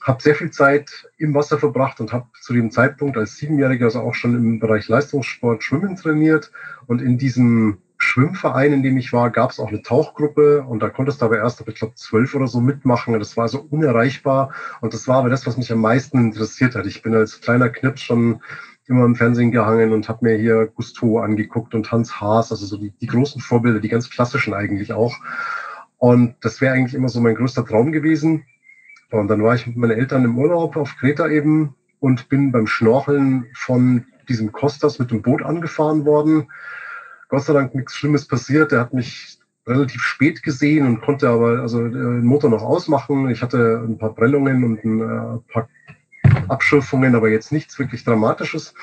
habe 0.03 0.23
sehr 0.23 0.35
viel 0.35 0.51
Zeit 0.51 1.09
im 1.19 1.35
Wasser 1.35 1.59
verbracht 1.59 2.01
und 2.01 2.13
habe 2.13 2.27
zu 2.41 2.53
dem 2.53 2.71
Zeitpunkt 2.71 3.17
als 3.17 3.37
Siebenjähriger 3.37 3.87
also 3.87 4.01
auch 4.01 4.15
schon 4.15 4.35
im 4.35 4.59
Bereich 4.59 4.89
Leistungssport 4.89 5.63
Schwimmen 5.63 5.97
trainiert. 5.97 6.51
Und 6.87 7.01
in 7.01 7.19
diesem 7.19 7.79
Schwimmverein, 7.99 8.73
in 8.73 8.83
dem 8.83 8.97
ich 8.97 9.13
war, 9.13 9.31
gab 9.31 9.53
es 9.53 9.61
auch 9.61 9.69
eine 9.69 9.83
Tauchgruppe 9.83 10.65
und 10.65 10.81
da 10.81 10.91
konntest 10.91 11.23
du 11.23 11.27
aber 11.27 11.39
erst, 11.39 11.63
ich 11.67 11.77
glaube, 11.77 11.95
zwölf 11.95 12.35
oder 12.35 12.49
so 12.49 12.61
mitmachen. 12.61 13.17
Das 13.17 13.37
war 13.37 13.47
so 13.47 13.61
unerreichbar 13.71 14.53
und 14.81 14.93
das 14.93 15.07
war 15.07 15.19
aber 15.19 15.31
das, 15.31 15.47
was 15.47 15.57
mich 15.57 15.71
am 15.71 15.81
meisten 15.81 16.19
interessiert 16.19 16.75
hat. 16.75 16.87
Ich 16.87 17.03
bin 17.03 17.15
als 17.15 17.41
kleiner 17.41 17.69
Knips 17.69 18.01
schon 18.01 18.41
immer 18.87 19.05
im 19.05 19.15
Fernsehen 19.15 19.53
gehangen 19.53 19.93
und 19.93 20.09
habe 20.09 20.27
mir 20.27 20.37
hier 20.37 20.67
Gusto 20.67 21.21
angeguckt 21.21 21.77
und 21.77 21.93
Hans 21.93 22.21
Haas, 22.21 22.51
also 22.51 22.67
so 22.67 22.77
die, 22.77 22.91
die 23.01 23.07
großen 23.07 23.41
Vorbilder, 23.41 23.79
die 23.79 23.89
ganz 23.89 24.11
klassischen 24.11 24.53
eigentlich 24.53 24.93
auch. 24.93 25.15
Und 25.99 26.35
das 26.41 26.61
wäre 26.61 26.75
eigentlich 26.75 26.95
immer 26.95 27.09
so 27.09 27.21
mein 27.21 27.37
größter 27.37 27.65
Traum 27.65 27.93
gewesen. 27.93 28.45
Und 29.13 29.29
dann 29.29 29.43
war 29.43 29.55
ich 29.55 29.67
mit 29.67 29.77
meinen 29.77 29.99
Eltern 29.99 30.25
im 30.25 30.39
Urlaub 30.39 30.77
auf 30.77 30.97
Kreta 30.97 31.29
eben 31.29 31.75
und 32.01 32.29
bin 32.29 32.51
beim 32.51 32.67
Schnorcheln 32.67 33.47
von 33.55 34.07
diesem 34.29 34.53
Kostas 34.53 34.99
mit 34.99 35.11
dem 35.11 35.23
Boot 35.23 35.43
angefahren 35.43 36.05
worden. 36.05 36.49
Gott 37.29 37.45
sei 37.45 37.53
Dank 37.53 37.75
nichts 37.75 37.95
Schlimmes 37.95 38.27
passiert. 38.27 38.73
Der 38.73 38.81
hat 38.81 38.95
mich 38.95 39.39
relativ 39.67 40.03
spät 40.03 40.43
gesehen 40.43 40.87
und 40.87 41.03
konnte 41.03 41.29
aber 41.29 41.61
also 41.61 41.87
den 41.89 42.25
Motor 42.25 42.51
noch 42.51 42.63
ausmachen. 42.63 43.31
Ich 43.31 43.43
hatte 43.43 43.85
ein 43.87 43.99
paar 43.99 44.15
Prellungen 44.15 44.65
und 44.65 44.85
ein 44.85 45.01
äh, 45.01 45.53
paar 45.53 45.69
Abschürfungen, 46.49 47.15
aber 47.15 47.29
jetzt 47.29 47.53
nichts 47.53 47.79
wirklich 47.79 48.05
Dramatisches. 48.05 48.75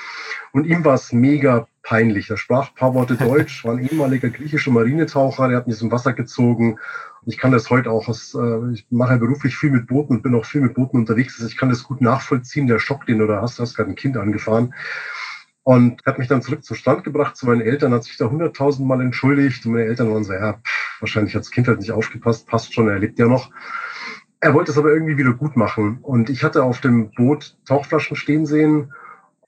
Und 0.52 0.66
ihm 0.66 0.84
war 0.84 0.94
es 0.94 1.12
mega 1.12 1.66
peinlich. 1.82 2.30
Er 2.30 2.36
sprach 2.36 2.70
ein 2.70 2.74
paar 2.74 2.94
Worte 2.94 3.16
Deutsch, 3.16 3.64
war 3.64 3.74
ein 3.74 3.86
ehemaliger 3.86 4.30
griechischer 4.30 4.70
Marinetaucher, 4.70 5.48
der 5.48 5.58
hat 5.58 5.66
mich 5.66 5.76
zum 5.76 5.90
Wasser 5.90 6.12
gezogen. 6.12 6.78
Ich 7.26 7.38
kann 7.38 7.52
das 7.52 7.68
heute 7.70 7.90
auch, 7.90 8.08
aus, 8.08 8.34
äh, 8.34 8.72
ich 8.72 8.86
mache 8.90 9.18
beruflich 9.18 9.56
viel 9.56 9.70
mit 9.70 9.86
Booten 9.86 10.16
und 10.16 10.22
bin 10.22 10.34
auch 10.34 10.44
viel 10.44 10.60
mit 10.60 10.74
Booten 10.74 10.96
unterwegs. 10.98 11.34
Also 11.38 11.48
ich 11.48 11.56
kann 11.56 11.68
das 11.68 11.84
gut 11.84 12.00
nachvollziehen, 12.00 12.66
der 12.66 12.78
Schock, 12.78 13.06
den 13.06 13.18
du 13.18 13.26
da 13.26 13.42
hast, 13.42 13.58
du 13.58 13.62
hast 13.62 13.76
gerade 13.76 13.90
ein 13.90 13.96
Kind 13.96 14.16
angefahren. 14.16 14.74
Und 15.62 16.04
hat 16.06 16.18
mich 16.18 16.28
dann 16.28 16.40
zurück 16.40 16.64
zum 16.64 16.76
Strand 16.76 17.04
gebracht 17.04 17.36
zu 17.36 17.46
meinen 17.46 17.60
Eltern, 17.60 17.92
hat 17.92 18.04
sich 18.04 18.16
da 18.16 18.30
hunderttausend 18.30 18.88
Mal 18.88 19.00
entschuldigt. 19.02 19.64
Und 19.66 19.72
meine 19.72 19.84
Eltern 19.84 20.10
waren 20.10 20.24
so, 20.24 20.32
ja, 20.32 20.54
pff, 20.54 21.00
wahrscheinlich 21.00 21.34
hat 21.34 21.42
das 21.42 21.50
Kind 21.50 21.68
halt 21.68 21.80
nicht 21.80 21.92
aufgepasst, 21.92 22.46
passt 22.46 22.72
schon, 22.72 22.88
er 22.88 22.98
lebt 22.98 23.18
ja 23.18 23.26
noch. 23.26 23.50
Er 24.40 24.54
wollte 24.54 24.72
es 24.72 24.78
aber 24.78 24.90
irgendwie 24.90 25.18
wieder 25.18 25.34
gut 25.34 25.56
machen. 25.56 25.98
Und 26.00 26.30
ich 26.30 26.42
hatte 26.42 26.62
auf 26.62 26.80
dem 26.80 27.10
Boot 27.10 27.58
Tauchflaschen 27.66 28.16
stehen 28.16 28.46
sehen, 28.46 28.92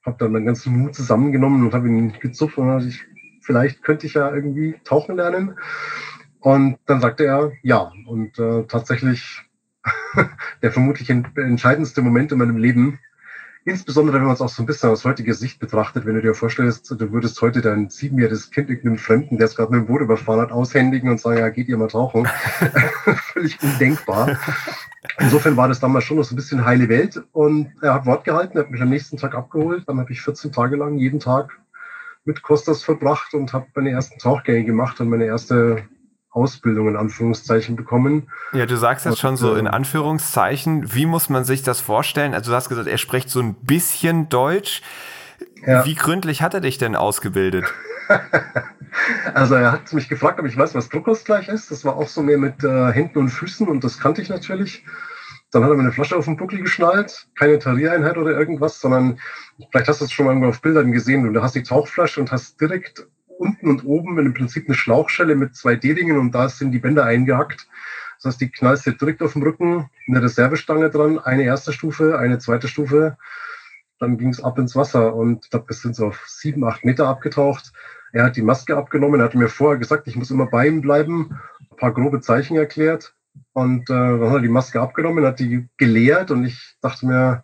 habe 0.05 0.17
dann 0.19 0.31
meinen 0.31 0.45
ganzen 0.45 0.77
Mut 0.77 0.93
zusammengenommen 0.93 1.65
und 1.65 1.73
habe 1.73 1.87
ihn 1.87 2.13
gezupft 2.19 2.57
und 2.59 2.67
dachte 2.67 2.87
ich, 2.87 3.03
vielleicht 3.41 3.81
könnte 3.81 4.05
ich 4.05 4.13
ja 4.13 4.33
irgendwie 4.33 4.75
tauchen 4.83 5.15
lernen. 5.15 5.55
Und 6.43 6.77
dann 6.85 7.01
sagte 7.01 7.25
er 7.25 7.51
ja. 7.63 7.91
Und 8.05 8.37
äh, 8.37 8.63
tatsächlich 8.63 9.41
der 10.61 10.71
vermutlich 10.71 11.09
entscheidendste 11.09 12.01
Moment 12.01 12.31
in 12.31 12.37
meinem 12.37 12.57
Leben 12.57 12.99
Insbesondere, 13.65 14.17
wenn 14.17 14.25
man 14.25 14.33
es 14.33 14.41
auch 14.41 14.49
so 14.49 14.61
ein 14.61 14.65
bisschen 14.65 14.89
aus 14.89 15.05
heutiger 15.05 15.33
Sicht 15.33 15.57
betrachtet, 15.59 16.05
wenn 16.05 16.15
du 16.15 16.21
dir 16.21 16.33
vorstellst, 16.33 16.91
du 16.91 17.11
würdest 17.13 17.41
heute 17.41 17.61
dein 17.61 17.89
siebenjähriges 17.89 18.51
Kind 18.51 18.69
irgendeinem 18.69 18.97
Fremden, 18.97 19.37
der 19.37 19.45
es 19.45 19.55
gerade 19.55 19.71
mit 19.71 19.81
dem 19.81 19.87
Boot 19.87 20.01
überfahren 20.01 20.41
hat, 20.41 20.51
aushändigen 20.51 21.09
und 21.09 21.21
sagen, 21.21 21.39
ja, 21.39 21.47
geht 21.47 21.69
ihr 21.69 21.77
mal 21.77 21.87
tauchen. 21.87 22.27
Völlig 23.31 23.63
undenkbar. 23.63 24.37
Insofern 25.17 25.55
war 25.55 25.69
das 25.69 25.79
damals 25.79 26.03
schon 26.03 26.17
noch 26.17 26.25
so 26.25 26.33
ein 26.33 26.35
bisschen 26.35 26.65
heile 26.65 26.89
Welt 26.89 27.23
und 27.31 27.71
er 27.81 27.93
hat 27.93 28.05
Wort 28.05 28.25
gehalten, 28.25 28.57
er 28.57 28.63
hat 28.65 28.71
mich 28.71 28.81
am 28.81 28.89
nächsten 28.89 29.15
Tag 29.15 29.33
abgeholt. 29.33 29.83
Dann 29.87 29.97
habe 29.97 30.11
ich 30.11 30.21
14 30.21 30.51
Tage 30.51 30.75
lang 30.75 30.97
jeden 30.97 31.21
Tag 31.21 31.57
mit 32.25 32.41
Kostas 32.41 32.83
verbracht 32.83 33.33
und 33.33 33.53
habe 33.53 33.67
meine 33.75 33.91
ersten 33.91 34.19
Tauchgänge 34.19 34.65
gemacht 34.65 34.99
und 34.99 35.07
meine 35.07 35.25
erste 35.25 35.83
Ausbildung 36.33 36.87
in 36.87 36.95
Anführungszeichen 36.95 37.75
bekommen. 37.75 38.29
Ja, 38.53 38.65
du 38.65 38.75
sagst 38.75 39.05
jetzt 39.05 39.19
schon 39.19 39.37
so 39.37 39.53
in 39.55 39.67
ähm, 39.67 39.73
Anführungszeichen. 39.73 40.93
Wie 40.93 41.05
muss 41.05 41.29
man 41.29 41.45
sich 41.45 41.61
das 41.63 41.79
vorstellen? 41.79 42.33
Also 42.33 42.51
du 42.51 42.55
hast 42.55 42.69
gesagt, 42.69 42.87
er 42.87 42.97
spricht 42.97 43.29
so 43.29 43.39
ein 43.39 43.53
bisschen 43.53 44.29
Deutsch. 44.29 44.81
Ja. 45.65 45.85
Wie 45.85 45.95
gründlich 45.95 46.41
hat 46.41 46.53
er 46.53 46.61
dich 46.61 46.77
denn 46.77 46.95
ausgebildet? 46.95 47.65
also 49.33 49.55
er 49.55 49.71
hat 49.71 49.93
mich 49.93 50.09
gefragt, 50.09 50.39
ob 50.39 50.45
ich 50.45 50.57
weiß, 50.57 50.75
was 50.75 50.89
Druckausgleich 50.89 51.47
ist. 51.47 51.71
Das 51.71 51.85
war 51.85 51.95
auch 51.95 52.07
so 52.07 52.21
mehr 52.23 52.37
mit 52.37 52.63
äh, 52.63 52.91
Händen 52.91 53.19
und 53.19 53.29
Füßen 53.29 53.67
und 53.67 53.83
das 53.83 53.99
kannte 53.99 54.21
ich 54.21 54.29
natürlich. 54.29 54.83
Dann 55.51 55.63
hat 55.63 55.69
er 55.69 55.75
mir 55.75 55.83
eine 55.83 55.91
Flasche 55.91 56.15
auf 56.15 56.25
den 56.25 56.35
Buckel 56.35 56.59
geschnallt, 56.59 57.27
keine 57.37 57.59
Tariereinheit 57.59 58.17
oder 58.17 58.31
irgendwas, 58.31 58.81
sondern 58.81 59.19
vielleicht 59.71 59.87
hast 59.87 60.01
du 60.01 60.05
es 60.05 60.11
schon 60.11 60.25
mal 60.25 60.31
irgendwo 60.31 60.49
auf 60.49 60.61
Bildern 60.61 60.91
gesehen. 60.91 61.31
Du 61.31 61.43
hast 61.43 61.53
die 61.53 61.61
Tauchflasche 61.61 62.19
und 62.19 62.31
hast 62.31 62.59
direkt 62.59 63.05
unten 63.37 63.69
und 63.69 63.85
oben 63.85 64.17
im 64.19 64.33
Prinzip 64.33 64.67
eine 64.67 64.75
Schlauchschelle 64.75 65.35
mit 65.35 65.55
zwei 65.55 65.75
D-Ringen 65.75 66.17
und 66.17 66.31
da 66.31 66.49
sind 66.49 66.71
die 66.71 66.79
Bänder 66.79 67.05
eingehackt. 67.05 67.67
Das 68.17 68.33
heißt, 68.33 68.41
die 68.41 68.49
knallst 68.49 68.85
du 68.85 68.91
direkt 68.91 69.21
auf 69.21 69.33
dem 69.33 69.43
Rücken, 69.43 69.89
eine 70.07 70.21
Reservestange 70.21 70.89
dran, 70.89 71.19
eine 71.19 71.43
erste 71.43 71.73
Stufe, 71.73 72.17
eine 72.17 72.39
zweite 72.39 72.67
Stufe. 72.67 73.17
Dann 73.99 74.17
ging 74.17 74.29
es 74.29 74.43
ab 74.43 74.57
ins 74.59 74.75
Wasser 74.75 75.13
und 75.13 75.53
da 75.53 75.63
sind 75.69 75.95
so 75.95 76.07
auf 76.07 76.23
sieben, 76.27 76.63
acht 76.63 76.85
Meter 76.85 77.07
abgetaucht. 77.07 77.73
Er 78.13 78.25
hat 78.25 78.35
die 78.35 78.41
Maske 78.41 78.77
abgenommen, 78.77 79.19
er 79.19 79.25
hat 79.25 79.35
mir 79.35 79.49
vorher 79.49 79.79
gesagt, 79.79 80.07
ich 80.07 80.15
muss 80.15 80.31
immer 80.31 80.45
bei 80.45 80.67
ihm 80.67 80.81
bleiben, 80.81 81.39
ein 81.59 81.77
paar 81.77 81.93
grobe 81.93 82.21
Zeichen 82.21 82.55
erklärt 82.57 83.15
und 83.53 83.89
äh, 83.89 83.93
dann 83.93 84.29
hat 84.29 84.37
er 84.37 84.41
die 84.41 84.49
Maske 84.49 84.79
abgenommen, 84.79 85.25
hat 85.25 85.39
die 85.39 85.67
geleert 85.77 86.31
und 86.31 86.45
ich 86.45 86.77
dachte 86.81 87.05
mir, 87.05 87.43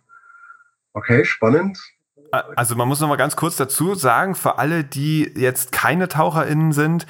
okay, 0.92 1.24
spannend, 1.24 1.78
also 2.30 2.76
man 2.76 2.88
muss 2.88 3.00
noch 3.00 3.08
mal 3.08 3.16
ganz 3.16 3.36
kurz 3.36 3.56
dazu 3.56 3.94
sagen, 3.94 4.34
für 4.34 4.58
alle, 4.58 4.84
die 4.84 5.32
jetzt 5.36 5.72
keine 5.72 6.08
TaucherInnen 6.08 6.72
sind, 6.72 7.06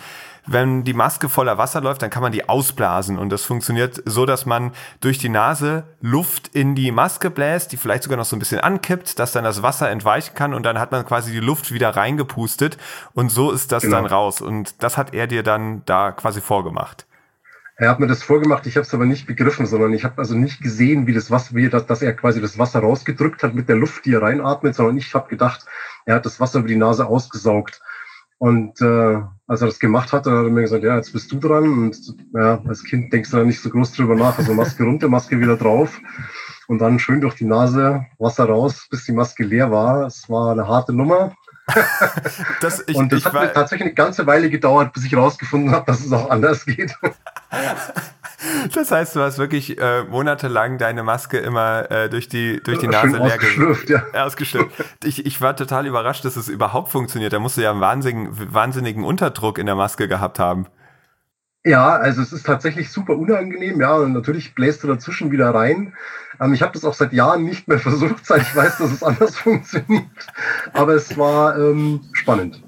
wenn 0.46 0.84
die 0.84 0.94
Maske 0.94 1.28
voller 1.28 1.58
Wasser 1.58 1.80
läuft, 1.80 2.02
dann 2.02 2.10
kann 2.10 2.22
man 2.22 2.32
die 2.32 2.48
ausblasen. 2.48 3.18
Und 3.18 3.30
das 3.30 3.44
funktioniert 3.44 4.02
so, 4.04 4.26
dass 4.26 4.46
man 4.46 4.72
durch 5.00 5.18
die 5.18 5.28
Nase 5.28 5.84
Luft 6.00 6.48
in 6.48 6.74
die 6.74 6.90
Maske 6.90 7.30
bläst, 7.30 7.72
die 7.72 7.76
vielleicht 7.76 8.02
sogar 8.02 8.16
noch 8.16 8.24
so 8.24 8.36
ein 8.36 8.38
bisschen 8.38 8.60
ankippt, 8.60 9.18
dass 9.18 9.32
dann 9.32 9.44
das 9.44 9.62
Wasser 9.62 9.90
entweichen 9.90 10.34
kann 10.34 10.54
und 10.54 10.64
dann 10.64 10.78
hat 10.78 10.92
man 10.92 11.04
quasi 11.06 11.30
die 11.30 11.40
Luft 11.40 11.72
wieder 11.72 11.90
reingepustet 11.90 12.78
und 13.12 13.30
so 13.30 13.50
ist 13.50 13.70
das 13.70 13.82
genau. 13.82 13.96
dann 13.96 14.06
raus. 14.06 14.40
Und 14.40 14.82
das 14.82 14.96
hat 14.96 15.14
er 15.14 15.26
dir 15.26 15.42
dann 15.42 15.82
da 15.86 16.12
quasi 16.12 16.40
vorgemacht. 16.40 17.06
Er 17.80 17.88
hat 17.88 17.98
mir 17.98 18.06
das 18.06 18.22
vorgemacht, 18.22 18.66
ich 18.66 18.76
habe 18.76 18.84
es 18.84 18.92
aber 18.92 19.06
nicht 19.06 19.26
begriffen, 19.26 19.64
sondern 19.64 19.94
ich 19.94 20.04
habe 20.04 20.18
also 20.18 20.34
nicht 20.34 20.60
gesehen, 20.60 21.06
wie 21.06 21.14
das 21.14 21.30
Wasser, 21.30 21.54
wie 21.54 21.70
das, 21.70 21.86
dass 21.86 22.02
er 22.02 22.12
quasi 22.12 22.38
das 22.38 22.58
Wasser 22.58 22.80
rausgedrückt 22.80 23.42
hat 23.42 23.54
mit 23.54 23.70
der 23.70 23.76
Luft, 23.76 24.04
die 24.04 24.12
er 24.12 24.20
reinatmet, 24.20 24.74
sondern 24.74 24.98
ich 24.98 25.14
habe 25.14 25.30
gedacht, 25.30 25.64
er 26.04 26.16
hat 26.16 26.26
das 26.26 26.40
Wasser 26.40 26.58
über 26.58 26.68
die 26.68 26.76
Nase 26.76 27.06
ausgesaugt. 27.06 27.80
Und 28.36 28.82
äh, 28.82 29.22
als 29.46 29.62
er 29.62 29.66
das 29.66 29.78
gemacht 29.78 30.12
hat, 30.12 30.26
dann 30.26 30.36
hat 30.36 30.44
er 30.44 30.50
mir 30.50 30.60
gesagt, 30.60 30.84
ja, 30.84 30.94
jetzt 30.94 31.14
bist 31.14 31.32
du 31.32 31.38
dran. 31.38 31.64
Und 31.64 31.96
ja, 32.34 32.60
als 32.68 32.84
Kind 32.84 33.14
denkst 33.14 33.30
du 33.30 33.38
da 33.38 33.44
nicht 33.44 33.62
so 33.62 33.70
groß 33.70 33.92
drüber 33.92 34.14
nach. 34.14 34.36
Also 34.36 34.52
Maske 34.52 34.84
runter, 34.84 35.08
Maske 35.08 35.40
wieder 35.40 35.56
drauf. 35.56 35.98
Und 36.68 36.80
dann 36.80 36.98
schön 36.98 37.22
durch 37.22 37.36
die 37.36 37.46
Nase, 37.46 38.04
Wasser 38.18 38.44
raus, 38.44 38.88
bis 38.90 39.04
die 39.06 39.12
Maske 39.12 39.42
leer 39.42 39.70
war. 39.70 40.06
Es 40.06 40.28
war 40.28 40.52
eine 40.52 40.68
harte 40.68 40.92
Nummer. 40.92 41.34
das, 42.60 42.84
ich, 42.86 42.96
und 42.96 43.10
das 43.10 43.24
hat 43.24 43.32
war, 43.32 43.52
tatsächlich 43.54 43.86
eine 43.86 43.94
ganze 43.94 44.26
Weile 44.26 44.50
gedauert, 44.50 44.92
bis 44.92 45.06
ich 45.06 45.16
rausgefunden 45.16 45.70
habe, 45.70 45.86
dass 45.86 46.04
es 46.04 46.12
auch 46.12 46.28
anders 46.28 46.66
geht. 46.66 46.94
Das 48.74 48.90
heißt, 48.90 49.16
du 49.16 49.20
hast 49.20 49.38
wirklich 49.38 49.78
äh, 49.78 50.04
monatelang 50.04 50.78
deine 50.78 51.02
Maske 51.02 51.38
immer 51.38 51.90
äh, 51.90 52.08
durch 52.08 52.28
die, 52.28 52.62
durch 52.62 52.78
die 52.78 52.88
Nase 52.88 53.18
leer 53.18 53.34
ausgeschlürft. 53.34 53.90
Ja. 53.90 54.02
ausgeschlürft. 54.14 54.84
Ich, 55.04 55.26
ich 55.26 55.40
war 55.40 55.54
total 55.54 55.86
überrascht, 55.86 56.24
dass 56.24 56.36
es 56.36 56.48
überhaupt 56.48 56.90
funktioniert. 56.90 57.32
Da 57.32 57.38
musst 57.38 57.58
du 57.58 57.60
ja 57.60 57.70
einen 57.70 57.80
wahnsinnigen, 57.80 58.54
wahnsinnigen 58.54 59.04
Unterdruck 59.04 59.58
in 59.58 59.66
der 59.66 59.74
Maske 59.74 60.08
gehabt 60.08 60.38
haben. 60.38 60.66
Ja, 61.64 61.96
also 61.96 62.22
es 62.22 62.32
ist 62.32 62.46
tatsächlich 62.46 62.90
super 62.90 63.16
unangenehm, 63.16 63.80
ja, 63.80 63.94
und 63.96 64.14
natürlich 64.14 64.54
bläst 64.54 64.82
du 64.82 64.88
dazwischen 64.88 65.30
wieder 65.30 65.54
rein. 65.54 65.92
Ähm, 66.40 66.54
ich 66.54 66.62
habe 66.62 66.72
das 66.72 66.84
auch 66.84 66.94
seit 66.94 67.12
Jahren 67.12 67.44
nicht 67.44 67.68
mehr 67.68 67.78
versucht, 67.80 68.24
seit 68.24 68.42
ich 68.42 68.56
weiß, 68.56 68.78
dass 68.78 68.90
es 68.90 69.02
anders 69.02 69.36
funktioniert. 69.36 70.06
Aber 70.72 70.94
es 70.94 71.18
war 71.18 71.58
ähm, 71.58 72.00
spannend. 72.12 72.62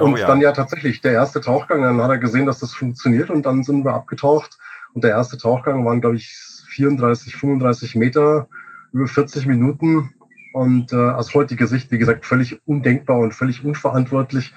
Oh 0.00 0.06
und 0.06 0.14
oh, 0.14 0.16
ja. 0.16 0.26
dann 0.26 0.40
ja 0.40 0.52
tatsächlich 0.52 1.00
der 1.00 1.12
erste 1.12 1.40
Tauchgang, 1.40 1.82
dann 1.82 2.02
hat 2.02 2.10
er 2.10 2.18
gesehen, 2.18 2.46
dass 2.46 2.60
das 2.60 2.74
funktioniert 2.74 3.30
und 3.30 3.44
dann 3.46 3.62
sind 3.62 3.84
wir 3.84 3.94
abgetaucht. 3.94 4.58
Und 4.94 5.04
der 5.04 5.10
erste 5.10 5.38
Tauchgang 5.38 5.84
waren, 5.84 6.00
glaube 6.00 6.16
ich, 6.16 6.28
34, 6.68 7.36
35 7.36 7.96
Meter, 7.96 8.48
über 8.92 9.06
40 9.06 9.46
Minuten. 9.46 10.14
Und 10.52 10.92
äh, 10.92 10.96
aus 10.96 11.32
heutiger 11.34 11.68
Sicht, 11.68 11.92
wie 11.92 11.98
gesagt, 11.98 12.26
völlig 12.26 12.60
undenkbar 12.66 13.18
und 13.18 13.34
völlig 13.34 13.64
unverantwortlich. 13.64 14.52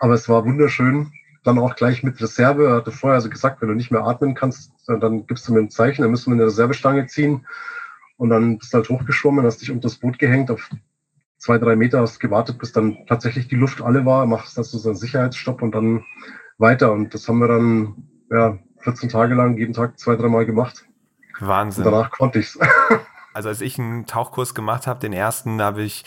Aber 0.00 0.14
es 0.14 0.28
war 0.28 0.44
wunderschön 0.44 1.12
dann 1.42 1.58
auch 1.58 1.74
gleich 1.76 2.02
mit 2.02 2.20
Reserve. 2.20 2.66
Er 2.66 2.76
hatte 2.76 2.92
vorher 2.92 3.16
also 3.16 3.30
gesagt, 3.30 3.60
wenn 3.60 3.68
du 3.68 3.74
nicht 3.74 3.90
mehr 3.90 4.04
atmen 4.04 4.34
kannst, 4.34 4.72
dann 4.86 5.26
gibst 5.26 5.48
du 5.48 5.52
mir 5.52 5.60
ein 5.60 5.70
Zeichen, 5.70 6.02
dann 6.02 6.10
müssen 6.10 6.30
wir 6.30 6.34
eine 6.34 6.46
Reservestange 6.46 7.06
ziehen. 7.06 7.46
Und 8.16 8.30
dann 8.30 8.58
bist 8.58 8.72
du 8.72 8.78
halt 8.78 8.88
hochgeschwommen, 8.90 9.46
hast 9.46 9.62
dich 9.62 9.70
unter 9.70 9.88
das 9.88 9.96
Boot 9.96 10.18
gehängt, 10.18 10.50
auf 10.50 10.68
zwei, 11.40 11.58
drei 11.58 11.74
Meter 11.74 12.00
hast 12.00 12.20
gewartet, 12.20 12.58
bis 12.58 12.72
dann 12.72 13.06
tatsächlich 13.06 13.48
die 13.48 13.56
Luft 13.56 13.82
alle 13.82 14.04
war, 14.04 14.26
machst 14.26 14.56
also 14.58 14.78
so 14.78 14.90
einen 14.90 14.98
Sicherheitsstopp 14.98 15.62
und 15.62 15.74
dann 15.74 16.04
weiter. 16.58 16.92
Und 16.92 17.12
das 17.14 17.26
haben 17.26 17.38
wir 17.38 17.48
dann 17.48 18.04
ja, 18.30 18.58
14 18.80 19.08
Tage 19.08 19.34
lang 19.34 19.56
jeden 19.56 19.72
Tag 19.72 19.98
zwei, 19.98 20.16
dreimal 20.16 20.46
gemacht. 20.46 20.84
Wahnsinn. 21.40 21.84
Und 21.84 21.92
danach 21.92 22.10
konnte 22.10 22.38
ich's. 22.38 22.58
Also 23.32 23.48
als 23.48 23.60
ich 23.60 23.78
einen 23.78 24.06
Tauchkurs 24.06 24.54
gemacht 24.54 24.88
habe, 24.88 24.98
den 24.98 25.12
ersten, 25.12 25.62
habe 25.62 25.82
ich, 25.82 26.04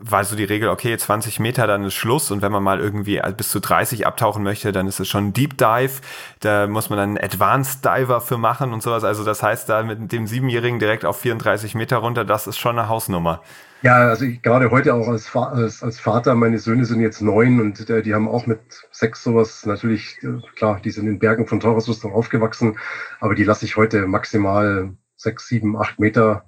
war 0.00 0.24
so 0.24 0.34
die 0.34 0.44
Regel, 0.44 0.68
okay, 0.68 0.96
20 0.96 1.38
Meter, 1.38 1.68
dann 1.68 1.84
ist 1.84 1.94
Schluss. 1.94 2.32
Und 2.32 2.42
wenn 2.42 2.50
man 2.50 2.64
mal 2.64 2.80
irgendwie 2.80 3.20
bis 3.36 3.50
zu 3.50 3.60
30 3.60 4.06
abtauchen 4.06 4.42
möchte, 4.42 4.72
dann 4.72 4.88
ist 4.88 4.98
es 4.98 5.08
schon 5.08 5.28
ein 5.28 5.32
Deep 5.32 5.56
Dive. 5.56 6.00
Da 6.40 6.66
muss 6.66 6.90
man 6.90 6.98
dann 6.98 7.08
einen 7.10 7.18
Advanced 7.18 7.84
Diver 7.84 8.20
für 8.20 8.38
machen 8.38 8.72
und 8.72 8.82
sowas. 8.82 9.04
Also 9.04 9.24
das 9.24 9.42
heißt, 9.42 9.68
da 9.68 9.84
mit 9.84 10.10
dem 10.10 10.26
Siebenjährigen 10.26 10.80
direkt 10.80 11.04
auf 11.04 11.20
34 11.20 11.76
Meter 11.76 11.98
runter, 11.98 12.24
das 12.24 12.48
ist 12.48 12.58
schon 12.58 12.78
eine 12.78 12.88
Hausnummer. 12.88 13.40
Ja, 13.82 14.08
also 14.08 14.24
ich, 14.24 14.40
gerade 14.40 14.70
heute 14.70 14.94
auch 14.94 15.08
als, 15.08 15.36
als, 15.36 15.82
als, 15.82 16.00
Vater, 16.00 16.34
meine 16.34 16.58
Söhne 16.58 16.86
sind 16.86 17.00
jetzt 17.00 17.20
neun 17.20 17.60
und 17.60 17.90
äh, 17.90 18.00
die 18.00 18.14
haben 18.14 18.28
auch 18.28 18.46
mit 18.46 18.58
sechs 18.90 19.22
sowas 19.22 19.66
natürlich, 19.66 20.18
äh, 20.22 20.40
klar, 20.56 20.80
die 20.82 20.90
sind 20.90 21.06
in 21.06 21.18
Bergen 21.18 21.46
von 21.46 21.60
Tauchausrüstung 21.60 22.14
aufgewachsen, 22.14 22.78
aber 23.20 23.34
die 23.34 23.44
lasse 23.44 23.66
ich 23.66 23.76
heute 23.76 24.06
maximal 24.06 24.94
sechs, 25.24 25.48
sieben, 25.48 25.76
acht 25.76 25.98
Meter 25.98 26.44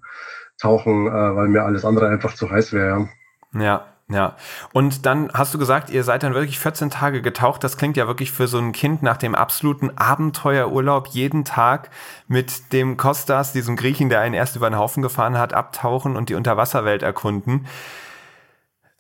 tauchen, 0.59 1.09
äh, 1.09 1.11
weil 1.11 1.49
mir 1.49 1.65
alles 1.65 1.85
andere 1.85 2.09
einfach 2.09 2.35
zu 2.35 2.51
heiß 2.51 2.73
wäre. 2.73 3.09
Ja. 3.53 3.87
Ja, 4.09 4.37
und 4.73 5.05
dann 5.05 5.33
hast 5.35 5.53
du 5.53 5.59
gesagt, 5.59 5.91
ihr 5.91 6.05
seid 6.05 6.23
dann 6.23 6.33
wirklich 6.33 6.61
14 6.61 6.91
Tage 6.91 7.23
getaucht. 7.23 7.65
Das 7.65 7.77
klingt 7.77 7.97
ja 7.97 8.07
wirklich 8.07 8.31
für 8.31 8.47
so 8.47 8.57
ein 8.59 8.71
Kind 8.71 9.03
nach 9.03 9.17
dem 9.17 9.35
absoluten 9.35 9.99
Abenteuerurlaub 9.99 11.09
jeden 11.09 11.45
Tag 11.45 11.91
mit 12.29 12.73
dem 12.73 12.97
Kostas, 12.97 13.53
diesem 13.53 13.75
Griechen, 13.75 14.09
der 14.09 14.21
einen 14.21 14.35
erst 14.35 14.55
über 14.55 14.71
den 14.71 14.79
Haufen 14.79 15.03
gefahren 15.03 15.37
hat, 15.37 15.55
abtauchen 15.55 16.17
und 16.17 16.29
die 16.29 16.37
Unterwasserwelt 16.37 17.03
erkunden. 17.03 17.67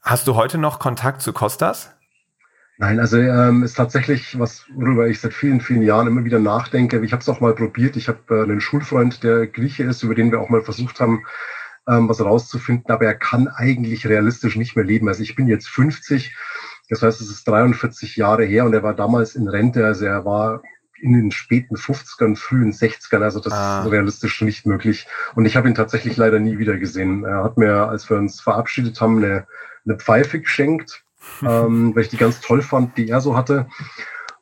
Hast 0.02 0.26
du 0.26 0.34
heute 0.34 0.58
noch 0.58 0.80
Kontakt 0.80 1.22
zu 1.22 1.32
Kostas? 1.32 1.95
Nein, 2.78 3.00
also 3.00 3.18
ähm, 3.18 3.62
ist 3.62 3.74
tatsächlich 3.74 4.38
was, 4.38 4.66
worüber 4.74 5.08
ich 5.08 5.20
seit 5.20 5.32
vielen, 5.32 5.62
vielen 5.62 5.82
Jahren 5.82 6.06
immer 6.06 6.24
wieder 6.24 6.38
nachdenke. 6.38 7.02
Ich 7.04 7.12
habe 7.12 7.22
es 7.22 7.28
auch 7.28 7.40
mal 7.40 7.54
probiert. 7.54 7.96
Ich 7.96 8.08
habe 8.08 8.20
äh, 8.30 8.42
einen 8.42 8.60
Schulfreund, 8.60 9.22
der 9.22 9.46
Grieche 9.46 9.84
ist, 9.84 10.02
über 10.02 10.14
den 10.14 10.30
wir 10.30 10.40
auch 10.40 10.50
mal 10.50 10.62
versucht 10.62 11.00
haben, 11.00 11.24
ähm, 11.88 12.08
was 12.08 12.20
rauszufinden, 12.20 12.90
aber 12.90 13.06
er 13.06 13.14
kann 13.14 13.48
eigentlich 13.48 14.06
realistisch 14.06 14.56
nicht 14.56 14.76
mehr 14.76 14.84
leben. 14.84 15.08
Also 15.08 15.22
ich 15.22 15.34
bin 15.34 15.46
jetzt 15.46 15.68
50, 15.68 16.34
das 16.90 17.02
heißt, 17.02 17.20
es 17.20 17.30
ist 17.30 17.48
43 17.48 18.16
Jahre 18.16 18.44
her 18.44 18.64
und 18.64 18.74
er 18.74 18.82
war 18.82 18.94
damals 18.94 19.34
in 19.36 19.48
Rente, 19.48 19.84
also 19.86 20.04
er 20.04 20.24
war 20.24 20.62
in 21.00 21.12
den 21.12 21.30
späten 21.30 21.76
50ern, 21.76 22.36
frühen 22.36 22.72
60ern, 22.72 23.22
also 23.22 23.40
das 23.40 23.52
ah. 23.52 23.82
ist 23.84 23.90
realistisch 23.90 24.40
nicht 24.42 24.66
möglich. 24.66 25.06
Und 25.34 25.44
ich 25.44 25.56
habe 25.56 25.68
ihn 25.68 25.74
tatsächlich 25.74 26.16
leider 26.16 26.38
nie 26.38 26.58
wieder 26.58 26.76
gesehen. 26.76 27.24
Er 27.24 27.44
hat 27.44 27.58
mir, 27.58 27.88
als 27.88 28.08
wir 28.08 28.16
uns 28.16 28.40
verabschiedet 28.40 29.00
haben, 29.00 29.18
eine, 29.18 29.46
eine 29.84 29.98
Pfeife 29.98 30.40
geschenkt, 30.40 31.05
ähm, 31.42 31.92
weil 31.94 32.02
ich 32.02 32.08
die 32.08 32.16
ganz 32.16 32.40
toll 32.40 32.62
fand, 32.62 32.96
die 32.96 33.08
er 33.08 33.20
so 33.20 33.36
hatte. 33.36 33.66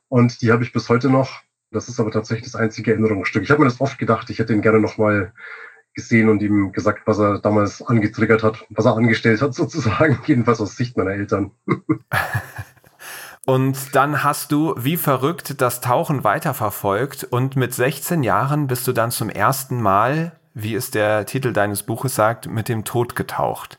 Und 0.09 0.43
die 0.43 0.53
habe 0.53 0.62
ich 0.62 0.73
bis 0.73 0.88
heute 0.88 1.11
noch. 1.11 1.41
Das 1.71 1.88
ist 1.88 1.99
aber 1.99 2.11
tatsächlich 2.11 2.45
das 2.45 2.57
einzige 2.57 2.93
Erinnerungsstück. 2.93 3.43
Ich 3.43 3.50
habe 3.50 3.61
mir 3.61 3.69
das 3.69 3.81
oft 3.81 3.99
gedacht, 3.99 4.31
ich 4.31 4.38
hätte 4.38 4.53
ihn 4.53 4.62
gerne 4.62 4.81
nochmal 4.81 5.33
gesehen 5.95 6.29
und 6.29 6.43
ihm 6.43 6.73
gesagt, 6.73 7.07
was 7.07 7.19
er 7.19 7.38
damals 7.38 7.83
angetriggert 7.83 8.43
hat, 8.43 8.64
was 8.71 8.85
er 8.85 8.97
angestellt 8.97 9.43
hat 9.43 9.55
sozusagen, 9.55 10.21
jedenfalls 10.26 10.61
aus 10.61 10.76
Sicht 10.76 10.97
meiner 10.97 11.12
Eltern. 11.12 11.53
Und 13.47 13.95
dann 13.95 14.25
hast 14.25 14.53
du 14.53 14.75
wie 14.79 14.97
verrückt 14.97 15.61
das 15.61 15.83
Tauchen 15.83 16.25
weiterverfolgt 16.25 17.25
und 17.25 17.57
mit 17.57 17.75
16 17.75 18.23
Jahren 18.23 18.69
bist 18.69 18.88
du 18.88 18.93
dann 18.93 19.11
zum 19.11 19.29
ersten 19.29 19.83
Mal, 19.83 20.33
wie 20.55 20.75
es 20.75 20.91
der 20.91 21.26
Titel 21.26 21.53
deines 21.53 21.83
Buches 21.83 22.14
sagt, 22.14 22.49
mit 22.49 22.71
dem 22.71 22.85
Tod 22.85 23.14
getaucht. 23.14 23.79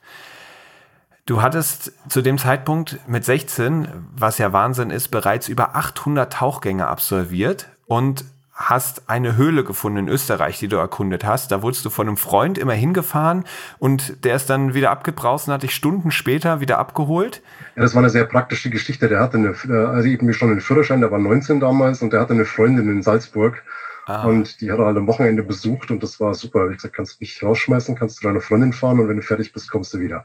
Du 1.27 1.41
hattest 1.41 1.91
zu 2.07 2.21
dem 2.21 2.37
Zeitpunkt 2.37 2.99
mit 3.07 3.25
16, 3.25 3.87
was 4.15 4.37
ja 4.37 4.53
Wahnsinn 4.53 4.91
ist, 4.91 5.07
bereits 5.07 5.47
über 5.47 5.75
800 5.75 6.31
Tauchgänge 6.31 6.85
absolviert 6.85 7.67
und 7.87 8.25
hast 8.53 9.09
eine 9.09 9.35
Höhle 9.35 9.63
gefunden 9.63 9.97
in 9.97 10.07
Österreich, 10.07 10.59
die 10.59 10.67
du 10.67 10.75
erkundet 10.75 11.25
hast. 11.25 11.51
Da 11.51 11.63
wurdest 11.63 11.83
du 11.83 11.89
von 11.89 12.07
einem 12.07 12.17
Freund 12.17 12.59
immer 12.59 12.73
hingefahren 12.73 13.43
und 13.79 14.23
der 14.23 14.35
ist 14.35 14.51
dann 14.51 14.75
wieder 14.75 14.91
abgebraust 14.91 15.47
und 15.47 15.55
hat 15.55 15.63
dich 15.63 15.73
Stunden 15.73 16.11
später 16.11 16.59
wieder 16.59 16.77
abgeholt. 16.77 17.41
Ja, 17.75 17.81
das 17.81 17.95
war 17.95 18.03
eine 18.03 18.11
sehr 18.11 18.25
praktische 18.25 18.69
Geschichte. 18.69 19.09
Der 19.09 19.19
hatte 19.19 19.37
eine, 19.37 19.55
also 19.89 20.07
eben 20.07 20.31
schon 20.31 20.51
einen 20.51 20.61
Führerschein, 20.61 21.01
der 21.01 21.09
war 21.09 21.17
19 21.17 21.59
damals 21.59 22.03
und 22.03 22.13
der 22.13 22.21
hatte 22.21 22.33
eine 22.33 22.45
Freundin 22.45 22.87
in 22.87 23.01
Salzburg. 23.01 23.63
Ah. 24.05 24.25
Und 24.25 24.61
die 24.61 24.71
hat 24.71 24.77
er 24.77 24.85
halt 24.85 24.97
am 24.97 25.07
Wochenende 25.07 25.41
besucht 25.41 25.89
und 25.89 26.03
das 26.03 26.19
war 26.19 26.35
super. 26.35 26.69
Ich 26.69 26.77
gesagt, 26.77 26.95
kannst 26.95 27.15
du 27.15 27.17
mich 27.21 27.41
rausschmeißen, 27.41 27.95
kannst 27.95 28.23
du 28.23 28.27
deine 28.27 28.41
Freundin 28.41 28.71
fahren 28.71 28.99
und 28.99 29.09
wenn 29.09 29.17
du 29.17 29.23
fertig 29.23 29.51
bist, 29.51 29.71
kommst 29.71 29.95
du 29.95 29.99
wieder. 29.99 30.23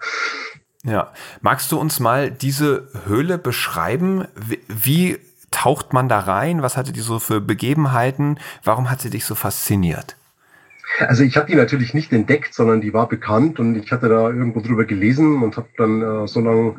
Ja. 0.84 1.12
Magst 1.40 1.70
du 1.72 1.78
uns 1.78 2.00
mal 2.00 2.30
diese 2.30 2.88
Höhle 3.06 3.38
beschreiben? 3.38 4.26
Wie 4.68 5.18
taucht 5.50 5.92
man 5.92 6.08
da 6.08 6.20
rein? 6.20 6.62
Was 6.62 6.76
hatte 6.76 6.92
die 6.92 7.00
so 7.00 7.18
für 7.18 7.40
Begebenheiten? 7.40 8.38
Warum 8.64 8.90
hat 8.90 9.00
sie 9.00 9.10
dich 9.10 9.24
so 9.24 9.34
fasziniert? 9.34 10.16
Also 10.98 11.22
ich 11.22 11.36
habe 11.36 11.46
die 11.46 11.54
natürlich 11.54 11.94
nicht 11.94 12.12
entdeckt, 12.12 12.54
sondern 12.54 12.80
die 12.80 12.92
war 12.92 13.08
bekannt 13.08 13.60
und 13.60 13.76
ich 13.76 13.92
hatte 13.92 14.08
da 14.08 14.28
irgendwo 14.28 14.60
drüber 14.60 14.84
gelesen 14.84 15.42
und 15.42 15.56
habe 15.56 15.68
dann 15.76 16.02
äh, 16.02 16.26
so 16.26 16.40
lange 16.40 16.76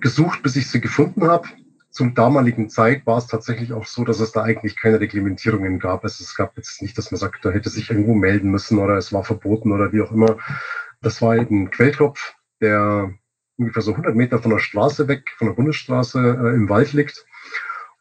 gesucht, 0.00 0.42
bis 0.42 0.56
ich 0.56 0.68
sie 0.70 0.80
gefunden 0.80 1.26
habe. 1.28 1.48
Zum 1.90 2.14
damaligen 2.14 2.68
Zeit 2.68 3.06
war 3.06 3.18
es 3.18 3.26
tatsächlich 3.26 3.72
auch 3.72 3.86
so, 3.86 4.04
dass 4.04 4.20
es 4.20 4.32
da 4.32 4.42
eigentlich 4.42 4.76
keine 4.76 5.00
Reglementierungen 5.00 5.78
gab. 5.78 6.04
Also 6.04 6.22
es 6.22 6.36
gab 6.36 6.56
jetzt 6.56 6.82
nicht, 6.82 6.96
dass 6.98 7.10
man 7.10 7.18
sagt, 7.18 7.44
da 7.44 7.50
hätte 7.50 7.70
sich 7.70 7.90
irgendwo 7.90 8.14
melden 8.14 8.50
müssen 8.50 8.78
oder 8.78 8.96
es 8.96 9.12
war 9.12 9.24
verboten 9.24 9.72
oder 9.72 9.92
wie 9.92 10.02
auch 10.02 10.12
immer. 10.12 10.36
Das 11.00 11.22
war 11.22 11.36
eben 11.36 11.62
ein 11.62 11.70
Quellkopf, 11.70 12.34
der 12.60 13.12
ungefähr 13.58 13.82
so 13.82 13.90
100 13.90 14.14
Meter 14.14 14.38
von 14.38 14.52
der 14.52 14.58
Straße 14.58 15.08
weg, 15.08 15.34
von 15.36 15.48
der 15.48 15.54
Bundesstraße 15.54 16.18
äh, 16.18 16.54
im 16.54 16.68
Wald 16.68 16.92
liegt 16.92 17.26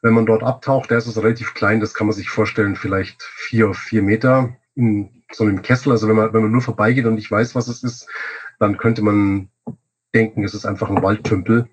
wenn 0.01 0.13
man 0.13 0.25
dort 0.25 0.43
abtaucht, 0.43 0.91
der 0.91 0.99
ist 0.99 1.07
es 1.07 1.17
relativ 1.17 1.53
klein, 1.53 1.79
das 1.79 1.93
kann 1.93 2.07
man 2.07 2.15
sich 2.15 2.29
vorstellen, 2.29 2.75
vielleicht 2.75 3.23
vier, 3.23 3.73
vier 3.73 4.03
Meter 4.03 4.55
in 4.75 5.23
so 5.31 5.43
einem 5.43 5.61
Kessel. 5.61 5.91
Also 5.91 6.07
wenn 6.07 6.15
man, 6.15 6.33
wenn 6.33 6.43
man 6.43 6.51
nur 6.51 6.61
vorbeigeht 6.61 7.05
und 7.05 7.15
nicht 7.15 7.31
weiß, 7.31 7.55
was 7.55 7.67
es 7.67 7.83
ist, 7.83 8.07
dann 8.59 8.77
könnte 8.77 9.01
man 9.01 9.49
denken, 10.13 10.43
es 10.43 10.53
ist 10.53 10.65
einfach 10.65 10.89
ein 10.89 11.01
Waldtümpel. 11.01 11.67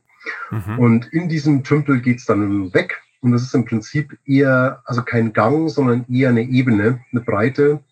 Mhm. 0.51 0.79
Und 0.79 1.12
in 1.12 1.29
diesem 1.29 1.64
Tümpel 1.64 2.01
geht's 2.01 2.25
dann 2.25 2.73
weg. 2.73 3.01
Und 3.20 3.33
das 3.33 3.42
ist 3.42 3.55
im 3.55 3.64
Prinzip 3.64 4.18
eher, 4.25 4.83
also 4.85 5.03
kein 5.03 5.33
Gang, 5.33 5.70
sondern 5.70 6.05
eher 6.11 6.31
eine 6.31 6.42
Ebene, 6.42 7.05
eine 7.12 7.20
Breite. 7.20 7.85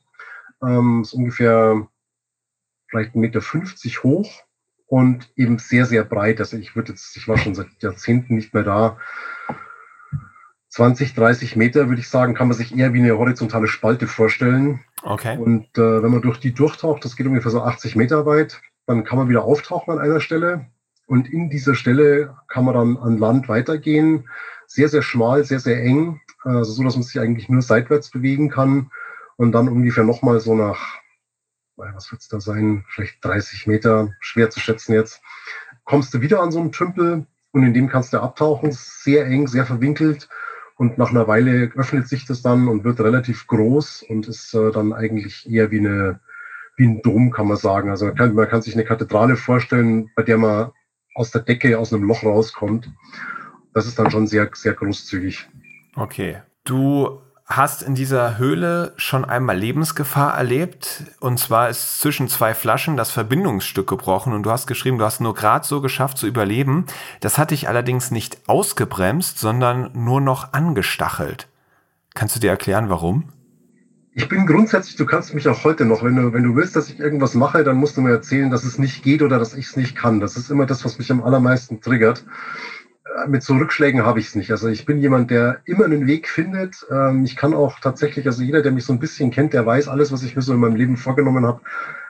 Ähm, 0.63 1.03
ist 1.03 1.15
ungefähr 1.15 1.87
vielleicht 2.89 3.15
1,50 3.15 3.19
Meter 3.19 3.41
hoch 4.03 4.43
und 4.93 5.31
eben 5.37 5.57
sehr, 5.59 5.87
sehr 5.87 6.05
breit. 6.05 6.39
Also 6.39 6.59
ich 6.59 6.77
würde 6.77 6.93
jetzt, 6.93 7.17
ich 7.17 7.27
war 7.27 7.39
schon 7.39 7.55
seit 7.55 7.69
Jahrzehnten 7.81 8.35
nicht 8.35 8.53
mehr 8.53 8.63
da. 8.63 8.99
20, 10.69 11.15
30 11.15 11.57
Meter, 11.57 11.89
würde 11.89 12.03
ich 12.03 12.11
sagen, 12.11 12.35
kann 12.35 12.49
man 12.49 12.59
sich 12.59 12.77
eher 12.77 12.93
wie 12.93 12.99
eine 12.99 13.17
horizontale 13.17 13.69
Spalte 13.69 14.07
vorstellen. 14.07 14.81
Okay. 15.03 15.39
Und 15.39 15.79
äh, 15.79 16.03
wenn 16.03 16.11
man 16.11 16.21
durch 16.21 16.41
die 16.41 16.53
durchtaucht, 16.53 17.07
das 17.07 17.17
geht 17.17 17.27
ungefähr 17.27 17.51
so 17.51 17.63
80 17.63 17.97
Meter 17.97 18.27
weit, 18.27 18.61
dann 18.85 19.05
kann 19.05 19.17
man 19.17 19.31
wieder 19.31 19.45
auftauchen 19.45 19.95
an 19.95 19.99
einer 19.99 20.21
Stelle. 20.21 20.67
Und 21.07 21.27
in 21.33 21.49
dieser 21.49 21.75
Stelle 21.75 22.37
kann 22.49 22.67
man 22.67 22.75
dann 22.75 22.99
an 22.99 23.17
Land 23.17 23.49
weitergehen. 23.49 24.29
Sehr, 24.67 24.91
sehr 24.91 25.01
schmal, 25.01 25.45
sehr, 25.45 25.61
sehr 25.61 25.83
eng, 25.83 26.21
also 26.43 26.71
so, 26.71 26.85
dass 26.85 26.97
man 26.97 27.03
sich 27.03 27.19
eigentlich 27.19 27.49
nur 27.49 27.63
seitwärts 27.63 28.11
bewegen 28.11 28.51
kann. 28.51 28.91
Und 29.37 29.53
dann 29.53 29.71
ungefähr 29.71 30.05
nochmal 30.05 30.39
so 30.41 30.55
nach, 30.55 30.99
was 31.95 32.11
wird 32.13 32.23
es 32.23 32.29
da 32.29 32.41
sein, 32.41 32.85
vielleicht 32.89 33.25
30 33.25 33.67
Meter, 33.67 34.11
schwer 34.21 34.51
zu 34.51 34.61
schätzen 34.61 34.93
jetzt, 34.93 35.21
kommst 35.85 36.15
du 36.15 36.21
wieder 36.21 36.41
an 36.41 36.53
so 36.53 36.61
einen 36.61 36.73
Tümpel 36.73 37.27
und 37.53 37.63
in 37.63 37.75
dem 37.75 37.89
kannst 37.89 38.13
du 38.13 38.21
abtauchen. 38.21 38.71
Sehr 38.73 39.27
eng, 39.27 39.47
sehr 39.47 39.67
verwinkelt. 39.67 40.29
Und 40.77 40.99
nach 40.99 41.11
einer 41.11 41.29
Weile 41.29 41.71
öffnet 41.77 42.09
sich 42.09 42.25
das 42.25 42.43
dann 42.43 42.67
und 42.67 42.83
wird 42.83 42.99
relativ 43.01 43.47
groß 43.47 44.05
und 44.09 44.27
ist 44.27 44.55
äh, 44.55 44.73
dann 44.73 44.93
eigentlich 44.93 45.49
eher 45.49 45.71
wie, 45.71 45.79
eine, 45.79 46.21
wie 46.77 46.87
ein 46.87 47.03
Dom, 47.03 47.31
kann 47.31 47.47
man 47.47 47.59
sagen. 47.59 47.91
Also 47.91 48.07
man 48.07 48.15
kann, 48.17 48.35
man 48.35 48.49
kann 48.49 48.63
sich 48.63 48.75
eine 48.75 48.85
Kathedrale 48.85 49.37
vorstellen, 49.37 50.11
bei 50.17 50.23
der 50.23 50.39
man 50.39 50.73
aus 51.15 51.31
der 51.31 51.43
Decke, 51.43 51.79
aus 51.79 51.93
einem 51.93 52.05
Loch 52.05 52.25
rauskommt. 52.25 52.91
Das 53.75 53.87
ist 53.87 53.99
dann 53.99 54.11
schon 54.11 54.27
sehr, 54.27 54.51
sehr 54.55 54.73
großzügig. 54.73 55.49
Okay. 55.95 56.43
Du 56.65 57.21
hast 57.57 57.83
in 57.83 57.95
dieser 57.95 58.39
Höhle 58.39 58.93
schon 58.97 59.25
einmal 59.25 59.57
Lebensgefahr 59.57 60.37
erlebt. 60.37 61.05
Und 61.21 61.39
zwar 61.39 61.69
ist 61.69 62.01
zwischen 62.01 62.29
zwei 62.29 62.55
Flaschen 62.55 62.97
das 62.97 63.11
Verbindungsstück 63.11 63.89
gebrochen. 63.89 64.33
Und 64.33 64.43
du 64.45 64.51
hast 64.51 64.67
geschrieben, 64.67 64.99
du 64.99 65.05
hast 65.05 65.21
nur 65.21 65.35
gerade 65.35 65.67
so 65.67 65.81
geschafft 65.81 66.19
zu 66.19 66.27
überleben. 66.27 66.87
Das 67.21 67.39
hat 67.39 67.51
dich 67.51 67.69
allerdings 67.69 68.11
nicht 68.11 68.49
ausgebremst, 68.49 69.39
sondern 69.39 69.91
nur 69.95 70.21
noch 70.21 70.53
angestachelt. 70.53 71.49
Kannst 72.15 72.37
du 72.37 72.41
dir 72.41 72.51
erklären, 72.51 72.89
warum? 72.89 73.29
Ich 74.15 74.29
bin 74.29 74.47
grundsätzlich, 74.47 74.97
du 74.97 75.07
kannst 75.07 75.33
mich 75.33 75.49
auch 75.49 75.65
heute 75.65 75.87
noch, 75.87 76.03
wenn 76.05 76.17
du, 76.17 76.35
wenn 76.35 76.43
du 76.43 76.55
willst, 76.55 76.77
dass 76.77 76.91
ich 76.91 77.01
irgendwas 77.01 77.35
mache, 77.35 77.65
dann 77.65 77.77
musst 77.77 77.97
du 77.97 78.03
mir 78.03 78.11
erzählen, 78.11 78.51
dass 78.51 78.63
es 78.63 78.79
nicht 78.79 79.03
geht 79.03 79.23
oder 79.23 79.39
dass 79.39 79.55
ich 79.55 79.67
es 79.67 79.77
nicht 79.77 79.97
kann. 79.97 80.21
Das 80.21 80.37
ist 80.37 80.51
immer 80.51 80.67
das, 80.67 80.85
was 80.85 80.99
mich 80.99 81.11
am 81.11 81.23
allermeisten 81.23 81.81
triggert 81.81 82.23
mit 83.27 83.43
so 83.43 83.55
Rückschlägen 83.55 84.05
habe 84.05 84.21
ich 84.21 84.29
es 84.29 84.35
nicht. 84.35 84.51
Also 84.51 84.69
ich 84.69 84.87
bin 84.87 85.01
jemand, 85.01 85.31
der 85.31 85.61
immer 85.65 85.85
einen 85.85 86.07
Weg 86.07 86.29
findet. 86.29 86.87
Ähm, 86.91 87.25
ich 87.25 87.37
kann 87.37 87.55
auch 87.55 87.79
tatsächlich, 87.81 88.27
also 88.27 88.43
jeder, 88.43 88.63
der 88.63 88.73
mich 88.73 88.85
so 88.85 88.93
ein 88.93 88.99
bisschen 88.99 89.31
kennt, 89.31 89.53
der 89.53 89.67
weiß, 89.67 89.89
alles, 89.89 90.13
was 90.13 90.23
ich 90.23 90.37
mir 90.37 90.43
so 90.43 90.53
in 90.53 90.61
meinem 90.61 90.77
Leben 90.77 90.97
vorgenommen 90.97 91.47
habe, 91.47 91.61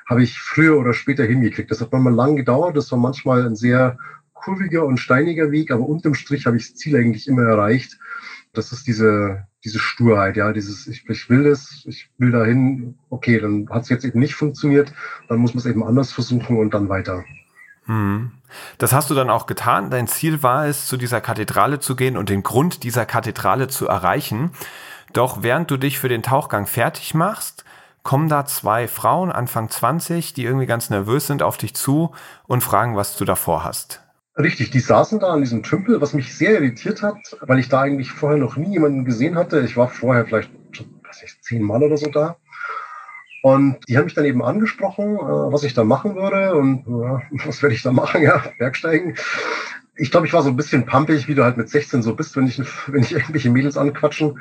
habe 0.07 0.23
ich 0.23 0.39
früher 0.39 0.79
oder 0.79 0.95
später 0.95 1.25
hingekriegt. 1.25 1.71
Das 1.71 1.81
hat 1.81 1.93
manchmal 1.93 2.15
lang 2.15 2.37
gedauert. 2.37 2.77
Das 2.77 2.91
war 2.93 2.99
manchmal 2.99 3.47
ein 3.47 3.57
sehr 3.57 3.99
kurviger 4.33 4.85
und 4.85 4.99
steiniger 4.99 5.51
Weg, 5.51 5.71
aber 5.71 5.87
unterm 5.87 6.15
Strich 6.15 6.47
habe 6.47 6.57
ich 6.57 6.69
das 6.69 6.77
Ziel 6.77 6.97
eigentlich 6.97 7.29
immer 7.29 7.43
erreicht. 7.43 7.99
Das 8.53 8.73
ist 8.73 8.87
diese, 8.87 9.47
diese 9.65 9.79
Sturheit, 9.79 10.37
ja, 10.37 10.53
dieses, 10.53 10.87
ich, 10.87 11.09
ich 11.09 11.31
will 11.31 11.45
das, 11.45 11.85
ich 11.87 12.11
will 12.19 12.33
dahin, 12.33 12.97
okay, 13.09 13.39
dann 13.39 13.69
hat 13.71 13.85
es 13.85 13.89
jetzt 13.89 14.05
eben 14.05 14.19
nicht 14.19 14.35
funktioniert, 14.35 14.93
dann 15.29 15.39
muss 15.39 15.55
man 15.55 15.61
es 15.61 15.67
eben 15.67 15.85
anders 15.85 16.13
versuchen 16.13 16.59
und 16.59 16.75
dann 16.75 16.89
weiter. 16.89 17.25
Mhm. 17.87 18.33
Das 18.79 18.93
hast 18.93 19.11
du 19.11 19.15
dann 19.15 19.31
auch 19.31 19.47
getan. 19.47 19.91
Dein 19.91 20.09
Ziel 20.09 20.43
war 20.43 20.67
es, 20.67 20.87
zu 20.87 20.97
dieser 20.97 21.21
Kathedrale 21.21 21.81
zu 21.81 21.97
gehen 21.97 22.17
und 22.17 22.29
den 22.29 22.43
Grund 22.43 22.85
dieser 22.85 23.07
Kathedrale 23.07 23.69
zu 23.69 23.89
erreichen. 23.89 24.53
Doch 25.13 25.43
während 25.43 25.71
du 25.71 25.77
dich 25.77 25.99
für 25.99 26.09
den 26.09 26.23
Tauchgang 26.23 26.67
fertig 26.67 27.15
machst, 27.15 27.65
kommen 28.03 28.29
da 28.29 28.47
zwei 28.47 28.89
Frauen, 28.89 29.31
Anfang 29.31 29.71
20, 29.71 30.33
die 30.35 30.45
irgendwie 30.45 30.67
ganz 30.67 30.91
nervös 30.91 31.27
sind, 31.27 31.43
auf 31.43 31.57
dich 31.57 31.75
zu 31.75 32.13
und 32.47 32.63
fragen, 32.63 32.97
was 32.97 33.17
du 33.17 33.25
davor 33.25 33.65
hast. 33.65 34.01
Richtig, 34.37 34.71
die 34.71 34.81
saßen 34.81 35.21
da 35.21 35.29
an 35.29 35.41
diesem 35.41 35.63
Tümpel, 35.63 36.01
was 36.01 36.15
mich 36.15 36.37
sehr 36.37 36.53
irritiert 36.53 37.03
hat, 37.03 37.17
weil 37.43 37.59
ich 37.59 37.69
da 37.69 37.83
eigentlich 37.83 38.11
vorher 38.11 38.39
noch 38.39 38.57
nie 38.57 38.73
jemanden 38.73 39.05
gesehen 39.05 39.37
hatte. 39.37 39.61
Ich 39.61 39.77
war 39.77 39.89
vorher 39.89 40.25
vielleicht, 40.25 40.51
weiß 41.05 41.23
ich, 41.25 41.43
zehnmal 41.43 41.83
oder 41.83 41.99
so 41.99 42.07
da. 42.07 42.37
Und 43.43 43.79
die 43.89 43.99
haben 43.99 44.05
mich 44.05 44.15
dann 44.15 44.25
eben 44.25 44.43
angesprochen, 44.43 45.17
äh, 45.17 45.53
was 45.53 45.65
ich 45.65 45.75
da 45.75 45.83
machen 45.83 46.15
würde 46.15 46.55
und 46.55 46.87
äh, 46.87 47.47
was 47.47 47.61
werde 47.63 47.75
ich 47.75 47.83
da 47.83 47.93
machen, 47.93 48.23
ja, 48.23 48.43
Bergsteigen. 48.59 49.17
Ich 49.97 50.11
glaube, 50.11 50.27
ich 50.27 50.33
war 50.33 50.43
so 50.43 50.49
ein 50.49 50.57
bisschen 50.57 50.87
pumpig, 50.87 51.29
wie 51.29 51.35
du 51.35 51.45
halt 51.45 51.57
mit 51.57 51.69
16 51.69 52.03
so 52.03 52.15
bist, 52.15 52.37
wenn 52.37 52.47
ich, 52.47 52.61
wenn 52.87 53.03
ich 53.03 53.13
irgendwelche 53.13 53.51
Mädels 53.51 53.77
anquatschen. 53.77 54.41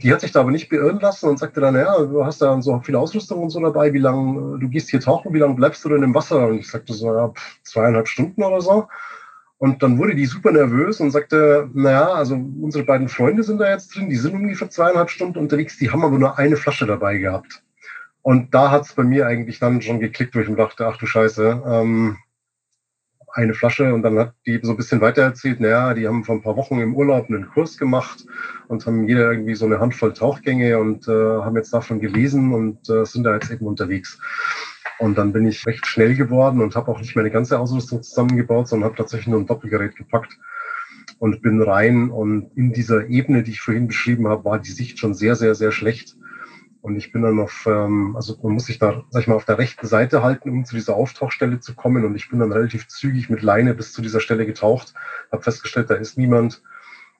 Die 0.00 0.12
hat 0.12 0.20
sich 0.20 0.30
da 0.30 0.40
aber 0.40 0.52
nicht 0.52 0.68
beirren 0.68 1.00
lassen 1.00 1.28
und 1.28 1.40
sagte 1.40 1.60
dann, 1.60 1.74
ja, 1.74 1.98
du 1.98 2.24
hast 2.24 2.40
da 2.40 2.62
so 2.62 2.80
viel 2.80 2.94
Ausrüstung 2.94 3.40
und 3.40 3.50
so 3.50 3.58
dabei, 3.58 3.92
wie 3.92 3.98
lange, 3.98 4.60
du 4.60 4.68
gehst 4.68 4.90
hier 4.90 5.00
tauchen, 5.00 5.34
wie 5.34 5.40
lange 5.40 5.54
bleibst 5.54 5.84
du 5.84 5.88
denn 5.88 6.04
im 6.04 6.14
Wasser? 6.14 6.46
Und 6.46 6.58
ich 6.58 6.70
sagte 6.70 6.92
so, 6.92 7.12
ja, 7.12 7.32
zweieinhalb 7.64 8.06
Stunden 8.06 8.44
oder 8.44 8.60
so. 8.60 8.86
Und 9.58 9.82
dann 9.82 9.98
wurde 9.98 10.14
die 10.14 10.26
super 10.26 10.52
nervös 10.52 11.00
und 11.00 11.10
sagte, 11.10 11.68
naja, 11.74 12.12
also 12.12 12.34
unsere 12.34 12.84
beiden 12.84 13.08
Freunde 13.08 13.42
sind 13.42 13.58
da 13.58 13.68
jetzt 13.68 13.94
drin, 13.96 14.08
die 14.08 14.16
sind 14.16 14.34
ungefähr 14.34 14.70
zweieinhalb 14.70 15.10
Stunden 15.10 15.38
unterwegs, 15.38 15.78
die 15.78 15.90
haben 15.90 16.04
aber 16.04 16.18
nur 16.18 16.38
eine 16.38 16.56
Flasche 16.56 16.86
dabei 16.86 17.18
gehabt. 17.18 17.62
Und 18.22 18.54
da 18.54 18.70
hat 18.70 18.82
es 18.82 18.94
bei 18.94 19.02
mir 19.02 19.26
eigentlich 19.26 19.58
dann 19.58 19.82
schon 19.82 20.00
geklickt, 20.00 20.34
wo 20.34 20.40
ich 20.40 20.48
mir 20.48 20.56
dachte, 20.56 20.86
ach 20.86 20.96
du 20.96 21.06
Scheiße, 21.06 21.62
ähm, 21.66 22.16
eine 23.34 23.54
Flasche 23.54 23.94
und 23.94 24.02
dann 24.02 24.18
hat 24.18 24.34
die 24.46 24.60
so 24.62 24.72
ein 24.72 24.76
bisschen 24.76 25.00
weiter 25.00 25.22
erzählt, 25.22 25.58
naja, 25.60 25.94
die 25.94 26.06
haben 26.06 26.24
vor 26.24 26.34
ein 26.34 26.42
paar 26.42 26.56
Wochen 26.56 26.78
im 26.80 26.94
Urlaub 26.94 27.28
einen 27.28 27.48
Kurs 27.48 27.78
gemacht 27.78 28.26
und 28.68 28.84
haben 28.84 29.08
jeder 29.08 29.30
irgendwie 29.30 29.54
so 29.54 29.64
eine 29.64 29.80
Handvoll 29.80 30.12
Tauchgänge 30.12 30.78
und 30.78 31.08
äh, 31.08 31.10
haben 31.10 31.56
jetzt 31.56 31.72
davon 31.72 32.00
gelesen 32.00 32.52
und 32.52 32.88
äh, 32.90 33.06
sind 33.06 33.24
da 33.24 33.34
jetzt 33.34 33.50
eben 33.50 33.66
unterwegs. 33.66 34.18
Und 34.98 35.16
dann 35.16 35.32
bin 35.32 35.46
ich 35.46 35.66
recht 35.66 35.86
schnell 35.86 36.14
geworden 36.14 36.60
und 36.60 36.76
habe 36.76 36.90
auch 36.90 37.00
nicht 37.00 37.16
meine 37.16 37.30
ganze 37.30 37.58
Ausrüstung 37.58 38.02
zusammengebaut, 38.02 38.68
sondern 38.68 38.90
habe 38.90 38.98
tatsächlich 38.98 39.28
nur 39.28 39.40
ein 39.40 39.46
Doppelgerät 39.46 39.96
gepackt 39.96 40.38
und 41.18 41.42
bin 41.42 41.62
rein. 41.62 42.10
Und 42.10 42.50
in 42.56 42.72
dieser 42.72 43.08
Ebene, 43.08 43.42
die 43.42 43.52
ich 43.52 43.60
vorhin 43.60 43.88
beschrieben 43.88 44.28
habe, 44.28 44.44
war 44.44 44.58
die 44.58 44.70
Sicht 44.70 44.98
schon 44.98 45.14
sehr, 45.14 45.36
sehr, 45.36 45.54
sehr 45.54 45.72
schlecht. 45.72 46.16
Und 46.82 46.96
ich 46.96 47.12
bin 47.12 47.22
dann 47.22 47.38
auf, 47.38 47.64
ähm, 47.66 48.16
also 48.16 48.36
man 48.42 48.54
muss 48.54 48.66
sich 48.66 48.80
da, 48.80 49.04
sag 49.10 49.22
ich 49.22 49.28
mal, 49.28 49.36
auf 49.36 49.44
der 49.44 49.58
rechten 49.58 49.86
Seite 49.86 50.22
halten, 50.24 50.50
um 50.50 50.64
zu 50.64 50.74
dieser 50.74 50.96
Auftauchstelle 50.96 51.60
zu 51.60 51.74
kommen. 51.74 52.04
Und 52.04 52.16
ich 52.16 52.28
bin 52.28 52.40
dann 52.40 52.52
relativ 52.52 52.88
zügig 52.88 53.30
mit 53.30 53.40
Leine 53.40 53.72
bis 53.72 53.92
zu 53.92 54.02
dieser 54.02 54.20
Stelle 54.20 54.46
getaucht, 54.46 54.92
habe 55.30 55.42
festgestellt, 55.42 55.90
da 55.90 55.94
ist 55.94 56.18
niemand. 56.18 56.62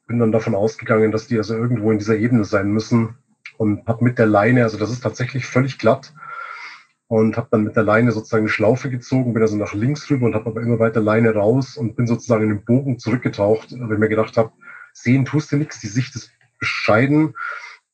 Bin 0.08 0.18
dann 0.18 0.32
davon 0.32 0.56
ausgegangen, 0.56 1.12
dass 1.12 1.28
die 1.28 1.38
also 1.38 1.54
irgendwo 1.54 1.92
in 1.92 1.98
dieser 1.98 2.16
Ebene 2.16 2.44
sein 2.44 2.72
müssen. 2.72 3.16
Und 3.56 3.86
habe 3.86 4.02
mit 4.02 4.18
der 4.18 4.26
Leine, 4.26 4.64
also 4.64 4.78
das 4.78 4.90
ist 4.90 5.02
tatsächlich 5.02 5.46
völlig 5.46 5.78
glatt, 5.78 6.12
und 7.06 7.36
habe 7.36 7.48
dann 7.50 7.62
mit 7.62 7.76
der 7.76 7.82
Leine 7.84 8.10
sozusagen 8.10 8.44
eine 8.44 8.48
Schlaufe 8.48 8.88
gezogen, 8.88 9.34
bin 9.34 9.42
also 9.42 9.56
nach 9.56 9.74
links 9.74 10.10
rüber 10.10 10.24
und 10.24 10.34
habe 10.34 10.46
aber 10.46 10.62
immer 10.62 10.78
weiter 10.78 11.00
Leine 11.00 11.34
raus 11.34 11.76
und 11.76 11.94
bin 11.94 12.06
sozusagen 12.06 12.44
in 12.44 12.48
den 12.48 12.64
Bogen 12.64 12.98
zurückgetaucht, 12.98 13.70
weil 13.78 13.92
ich 13.92 13.98
mir 13.98 14.08
gedacht 14.08 14.38
habe, 14.38 14.50
sehen 14.94 15.26
tust 15.26 15.52
du 15.52 15.56
nichts, 15.56 15.78
die 15.78 15.88
Sicht 15.88 16.16
ist 16.16 16.32
bescheiden 16.58 17.34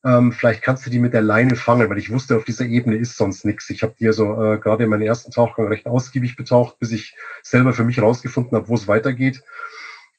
ähm, 0.05 0.31
vielleicht 0.31 0.61
kannst 0.61 0.85
du 0.85 0.89
die 0.89 0.99
mit 0.99 1.13
der 1.13 1.21
Leine 1.21 1.55
fangen, 1.55 1.89
weil 1.89 1.97
ich 1.97 2.11
wusste, 2.11 2.37
auf 2.37 2.45
dieser 2.45 2.65
Ebene 2.65 2.95
ist 2.95 3.17
sonst 3.17 3.43
nichts. 3.43 3.69
Ich 3.69 3.83
habe 3.83 3.95
die 3.99 4.07
also 4.07 4.33
äh, 4.41 4.57
gerade 4.57 4.85
in 4.85 4.89
meinen 4.89 5.01
ersten 5.01 5.31
Tauchgang 5.31 5.67
recht 5.67 5.87
ausgiebig 5.87 6.37
betaucht, 6.37 6.79
bis 6.79 6.91
ich 6.91 7.15
selber 7.43 7.73
für 7.73 7.83
mich 7.83 8.01
rausgefunden 8.01 8.55
habe, 8.55 8.69
wo 8.69 8.75
es 8.75 8.87
weitergeht. 8.87 9.43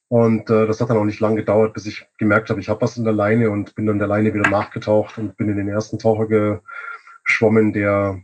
Und 0.08 0.50
äh, 0.50 0.66
das 0.66 0.80
hat 0.80 0.90
dann 0.90 0.96
auch 0.98 1.04
nicht 1.04 1.20
lange 1.20 1.36
gedauert, 1.36 1.72
bis 1.72 1.86
ich 1.86 2.06
gemerkt 2.18 2.50
habe, 2.50 2.60
ich 2.60 2.68
habe 2.68 2.80
was 2.82 2.96
in 2.96 3.04
der 3.04 3.12
Leine 3.12 3.50
und 3.50 3.74
bin 3.74 3.86
dann 3.86 3.98
der 3.98 4.08
Leine 4.08 4.34
wieder 4.34 4.50
nachgetaucht 4.50 5.16
und 5.18 5.36
bin 5.36 5.48
in 5.48 5.56
den 5.56 5.68
ersten 5.68 5.98
Taucher 5.98 6.60
geschwommen, 7.24 7.72
der 7.72 8.20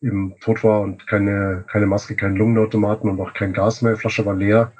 eben 0.00 0.34
tot 0.40 0.64
war 0.64 0.80
und 0.80 1.06
keine, 1.06 1.64
keine 1.70 1.86
Maske, 1.86 2.16
keinen 2.16 2.36
Lungenautomaten 2.36 3.10
und 3.10 3.20
auch 3.20 3.34
kein 3.34 3.52
Gas 3.52 3.82
mehr. 3.82 3.94
Die 3.94 4.00
Flasche 4.00 4.26
war 4.26 4.34
leer 4.34 4.72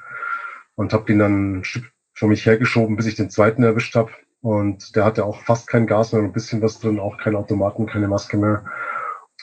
und 0.75 0.93
habe 0.93 1.05
den 1.05 1.19
dann 1.19 1.57
ein 1.57 1.63
Stück 1.63 1.85
vor 2.13 2.27
mich 2.27 2.45
hergeschoben, 2.45 2.95
bis 2.95 3.07
ich 3.07 3.15
den 3.15 3.29
zweiten 3.29 3.63
erwischt 3.63 3.95
habe. 3.95 4.11
Und 4.45 4.95
der 4.95 5.05
hatte 5.05 5.25
auch 5.25 5.41
fast 5.41 5.65
kein 5.65 5.87
Gas 5.87 6.13
mehr, 6.13 6.21
ein 6.21 6.31
bisschen 6.31 6.61
was 6.61 6.79
drin, 6.79 6.99
auch 6.99 7.17
kein 7.17 7.35
Automaten, 7.35 7.87
keine 7.87 8.07
Maske 8.07 8.37
mehr. 8.37 8.63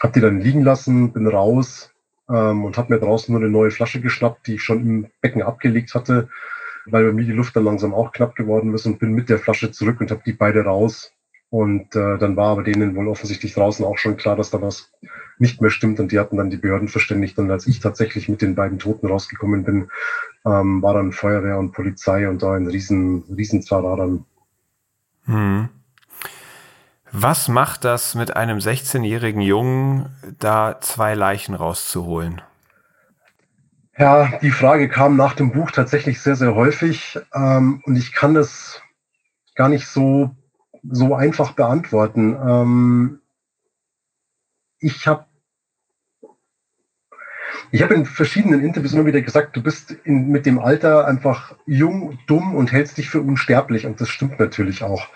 Hab 0.01 0.13
die 0.13 0.21
dann 0.21 0.39
liegen 0.39 0.63
lassen, 0.63 1.13
bin 1.13 1.27
raus 1.27 1.91
ähm, 2.31 2.65
und 2.65 2.79
hab 2.79 2.89
mir 2.89 3.01
draußen 3.01 3.33
nur 3.33 3.43
eine 3.43 3.51
neue 3.51 3.73
Flasche 3.73 4.01
geschnappt, 4.01 4.47
die 4.47 4.55
ich 4.55 4.63
schon 4.63 4.81
im 4.81 5.07
Becken 5.21 5.43
abgelegt 5.43 5.93
hatte, 5.97 6.29
weil 6.87 7.05
bei 7.05 7.13
mir 7.13 7.25
die 7.25 7.33
Luft 7.33 7.57
dann 7.57 7.65
langsam 7.65 7.95
auch 7.95 8.13
knapp 8.13 8.37
geworden 8.37 8.73
ist 8.75 8.87
und 8.87 9.01
bin 9.01 9.11
mit 9.11 9.29
der 9.29 9.41
Flasche 9.41 9.73
zurück 9.73 10.01
und 10.01 10.13
habe 10.13 10.23
die 10.25 10.35
beide 10.35 10.65
raus. 10.65 11.13
Und 11.51 11.97
äh, 11.97 12.19
dann 12.19 12.37
war 12.37 12.51
aber 12.51 12.63
denen 12.63 12.95
wohl 12.95 13.09
offensichtlich 13.09 13.55
draußen 13.55 13.85
auch 13.85 13.99
schon 13.99 14.17
klar, 14.17 14.37
dass 14.37 14.51
da 14.51 14.63
was 14.63 14.93
nicht 15.39 15.61
mehr 15.61 15.71
stimmt. 15.71 15.99
Und 15.99 16.13
die 16.13 16.21
hatten 16.21 16.37
dann 16.37 16.51
die 16.51 16.59
Behörden 16.59 16.87
verständigt. 16.87 17.41
Und 17.41 17.51
als 17.51 17.67
ich 17.67 17.81
tatsächlich 17.81 18.29
mit 18.29 18.41
den 18.41 18.55
beiden 18.55 18.79
Toten 18.79 19.09
rausgekommen 19.09 19.65
bin, 19.65 19.89
ähm, 20.47 20.81
war 20.81 20.95
dann 20.95 21.11
Feuerwehr 21.11 21.59
und 21.59 21.73
Polizei 21.73 22.29
und 22.29 22.41
da 22.41 22.53
ein 22.53 22.69
riesen, 22.69 23.25
riesen 23.37 23.65
dann 23.69 24.27
hm. 25.25 25.69
Was 27.11 27.49
macht 27.49 27.85
das 27.85 28.15
mit 28.15 28.37
einem 28.37 28.59
16-jährigen 28.59 29.43
Jungen, 29.43 30.17
da 30.39 30.81
zwei 30.81 31.15
Leichen 31.15 31.55
rauszuholen? 31.55 32.41
Ja, 33.99 34.39
die 34.39 34.51
Frage 34.51 34.89
kam 34.89 35.17
nach 35.17 35.35
dem 35.35 35.53
Buch 35.53 35.71
tatsächlich 35.71 36.23
sehr, 36.23 36.37
sehr 36.37 36.55
häufig 36.55 37.19
ähm, 37.35 37.83
und 37.85 37.97
ich 37.97 38.13
kann 38.15 38.33
das 38.33 38.81
gar 39.55 39.69
nicht 39.69 39.87
so, 39.87 40.35
so 40.83 41.15
einfach 41.15 41.53
beantworten. 41.53 42.35
Ähm, 42.35 43.21
ich 44.79 45.07
habe 45.07 45.27
ich 47.73 47.83
habe 47.83 47.95
in 47.95 48.05
verschiedenen 48.05 48.63
Interviews 48.63 48.93
immer 48.93 49.07
wieder 49.07 49.23
gesagt, 49.23 49.57
du 49.57 49.63
bist 49.63 49.93
in, 50.05 50.29
mit 50.29 50.45
dem 50.45 50.59
Alter 50.59 51.07
einfach 51.07 51.57
jung, 51.65 52.19
dumm 52.27 52.55
und 52.55 52.71
hältst 52.71 52.99
dich 52.99 53.09
für 53.09 53.23
unsterblich. 53.23 53.87
Und 53.87 53.99
das 53.99 54.11
stimmt 54.11 54.39
natürlich 54.39 54.83
auch. 54.83 55.09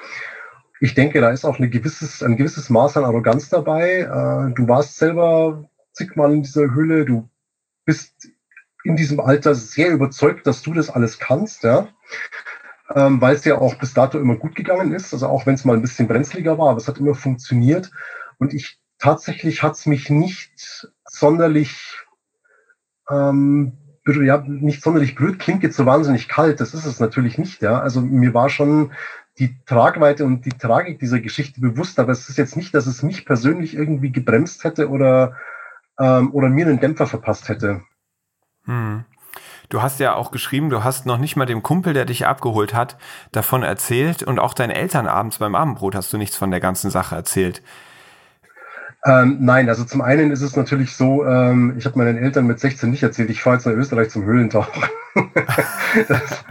Ich 0.81 0.95
denke, 0.95 1.21
da 1.21 1.31
ist 1.31 1.45
auch 1.45 1.59
eine 1.59 1.69
gewisses, 1.69 2.23
ein 2.23 2.39
gewisses 2.39 2.71
Maß 2.71 2.97
an 2.97 3.05
Arroganz 3.05 3.51
dabei. 3.51 4.01
Äh, 4.01 4.55
du 4.55 4.69
warst 4.69 4.97
selber 4.97 5.69
zigmal 5.93 6.33
in 6.33 6.43
dieser 6.43 6.73
Höhle. 6.73 7.05
Du 7.05 7.29
bist 7.85 8.29
in 8.85 8.97
diesem 8.97 9.21
Alter 9.21 9.55
sehr 9.55 9.91
überzeugt, 9.91 10.47
dass 10.47 10.63
du 10.63 10.73
das 10.73 10.89
alles 10.89 11.19
kannst, 11.19 11.63
ja. 11.63 11.89
Ähm, 12.95 13.21
weil 13.21 13.35
es 13.35 13.45
ja 13.45 13.59
auch 13.59 13.75
bis 13.75 13.93
dato 13.93 14.19
immer 14.19 14.37
gut 14.37 14.55
gegangen 14.55 14.95
ist. 14.95 15.13
Also 15.13 15.27
auch 15.27 15.45
wenn 15.45 15.57
es 15.57 15.67
mal 15.67 15.77
ein 15.77 15.83
bisschen 15.83 16.09
brenzliger 16.09 16.57
war, 16.57 16.71
aber 16.71 16.79
es 16.79 16.89
hat 16.89 16.97
immer 16.97 17.15
funktioniert. 17.15 17.91
Und 18.39 18.55
ich 18.55 18.79
tatsächlich 18.99 19.63
hat 19.63 19.75
es 19.75 19.85
mich 19.85 20.09
nicht 20.09 20.89
sonderlich 21.05 22.06
ähm, 23.11 23.73
ja, 24.07 24.39
nicht 24.47 24.83
sonderlich 24.83 25.15
blöd 25.15 25.39
klingt 25.39 25.63
jetzt 25.63 25.77
so 25.77 25.87
wahnsinnig 25.87 26.29
kalt. 26.29 26.61
Das 26.61 26.75
ist 26.75 26.85
es 26.85 27.01
natürlich 27.01 27.39
nicht, 27.39 27.63
ja. 27.63 27.81
Also 27.81 28.01
mir 28.01 28.35
war 28.35 28.49
schon 28.49 28.93
die 29.39 29.57
Tragweite 29.67 30.25
und 30.25 30.45
die 30.45 30.51
Tragik 30.51 30.99
dieser 30.99 31.21
Geschichte 31.21 31.61
bewusst, 31.61 31.99
aber 31.99 32.13
es 32.13 32.29
ist 32.29 32.39
jetzt 32.39 32.57
nicht, 32.57 32.75
dass 32.75 32.87
es 32.87 33.03
mich 33.03 33.27
persönlich 33.27 33.75
irgendwie 33.75 34.13
gebremst 34.13 34.65
hätte 34.65 34.89
oder, 34.89 35.37
ähm, 35.99 36.33
oder 36.33 36.49
mir 36.49 36.67
einen 36.67 36.81
Dämpfer 36.81 37.07
verpasst 37.07 37.49
hätte. 37.49 37.83
Hm. 38.65 39.05
Du 39.69 39.83
hast 39.83 39.99
ja 39.99 40.15
auch 40.15 40.31
geschrieben, 40.31 40.71
du 40.71 40.85
hast 40.85 41.07
noch 41.07 41.19
nicht 41.19 41.37
mal 41.37 41.45
dem 41.45 41.63
Kumpel, 41.63 41.93
der 41.93 42.05
dich 42.05 42.27
abgeholt 42.27 42.73
hat, 42.73 42.97
davon 43.33 43.65
erzählt 43.65 44.23
und 44.23 44.39
auch 44.39 44.55
deinen 44.55 44.71
Eltern 44.71 45.09
abends 45.09 45.39
beim 45.39 45.57
Abendbrot 45.57 45.97
hast 45.97 46.13
du 46.13 46.19
nichts 46.19 46.37
von 46.37 46.53
der 46.53 46.61
ganzen 46.61 46.91
Sache 46.91 47.17
erzählt. 47.17 47.63
Ähm, 49.07 49.39
nein, 49.41 49.69
also 49.69 49.85
zum 49.85 50.03
einen 50.03 50.33
ist 50.33 50.43
es 50.43 50.57
natürlich 50.57 50.97
so, 50.97 51.25
ähm, 51.25 51.75
ich 51.79 51.87
habe 51.87 51.97
meinen 51.97 52.19
Eltern 52.19 52.47
mit 52.47 52.59
16 52.59 52.91
nicht 52.91 53.05
erzählt, 53.05 53.31
ich 53.31 53.41
fahre 53.41 53.57
jetzt 53.57 53.67
nach 53.67 53.73
Österreich 53.73 54.11
zum 54.11 54.25
Höhlentauchen. 54.25 54.83
das 56.09 56.45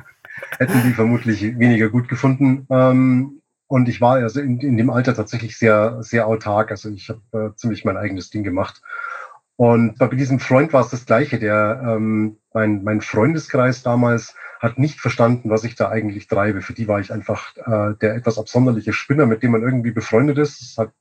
hätten 0.58 0.84
die 0.84 0.94
vermutlich 0.94 1.60
weniger 1.60 1.90
gut 1.90 2.08
gefunden. 2.08 2.66
Ähm, 2.70 3.42
und 3.68 3.90
ich 3.90 4.00
war 4.00 4.16
also 4.16 4.40
in, 4.40 4.60
in, 4.60 4.78
dem 4.78 4.90
Alter 4.90 5.16
tatsächlich 5.16 5.58
sehr, 5.58 6.02
sehr 6.02 6.28
autark. 6.28 6.72
Also 6.72 6.90
ich 6.90 7.10
habe 7.10 7.52
äh, 7.52 7.56
ziemlich 7.56 7.84
mein 7.84 7.98
eigenes 7.98 8.30
Ding 8.30 8.44
gemacht. 8.44 8.82
Und 9.58 9.98
bei 9.98 10.08
diesem 10.08 10.40
Freund 10.40 10.72
war 10.72 10.82
es 10.82 10.90
das 10.90 11.06
Gleiche. 11.06 11.40
Der, 11.40 11.82
ähm, 11.86 12.38
mein, 12.54 12.84
mein 12.84 13.02
Freundeskreis 13.02 13.84
damals 13.84 14.36
hat 14.62 14.78
nicht 14.80 15.02
verstanden, 15.02 15.50
was 15.50 15.64
ich 15.66 15.76
da 15.76 15.90
eigentlich 15.90 16.28
treibe. 16.28 16.62
Für 16.62 16.74
die 16.74 16.88
war 16.88 17.02
ich 17.02 17.12
einfach 17.12 17.56
äh, 17.58 17.96
der 18.00 18.16
etwas 18.16 18.38
absonderliche 18.38 18.94
Spinner, 18.94 19.26
mit 19.26 19.44
dem 19.44 19.52
man 19.52 19.64
irgendwie 19.64 19.92
befreundet 19.92 20.38
ist. 20.38 20.62
Das 20.62 20.78
hat 20.78 20.94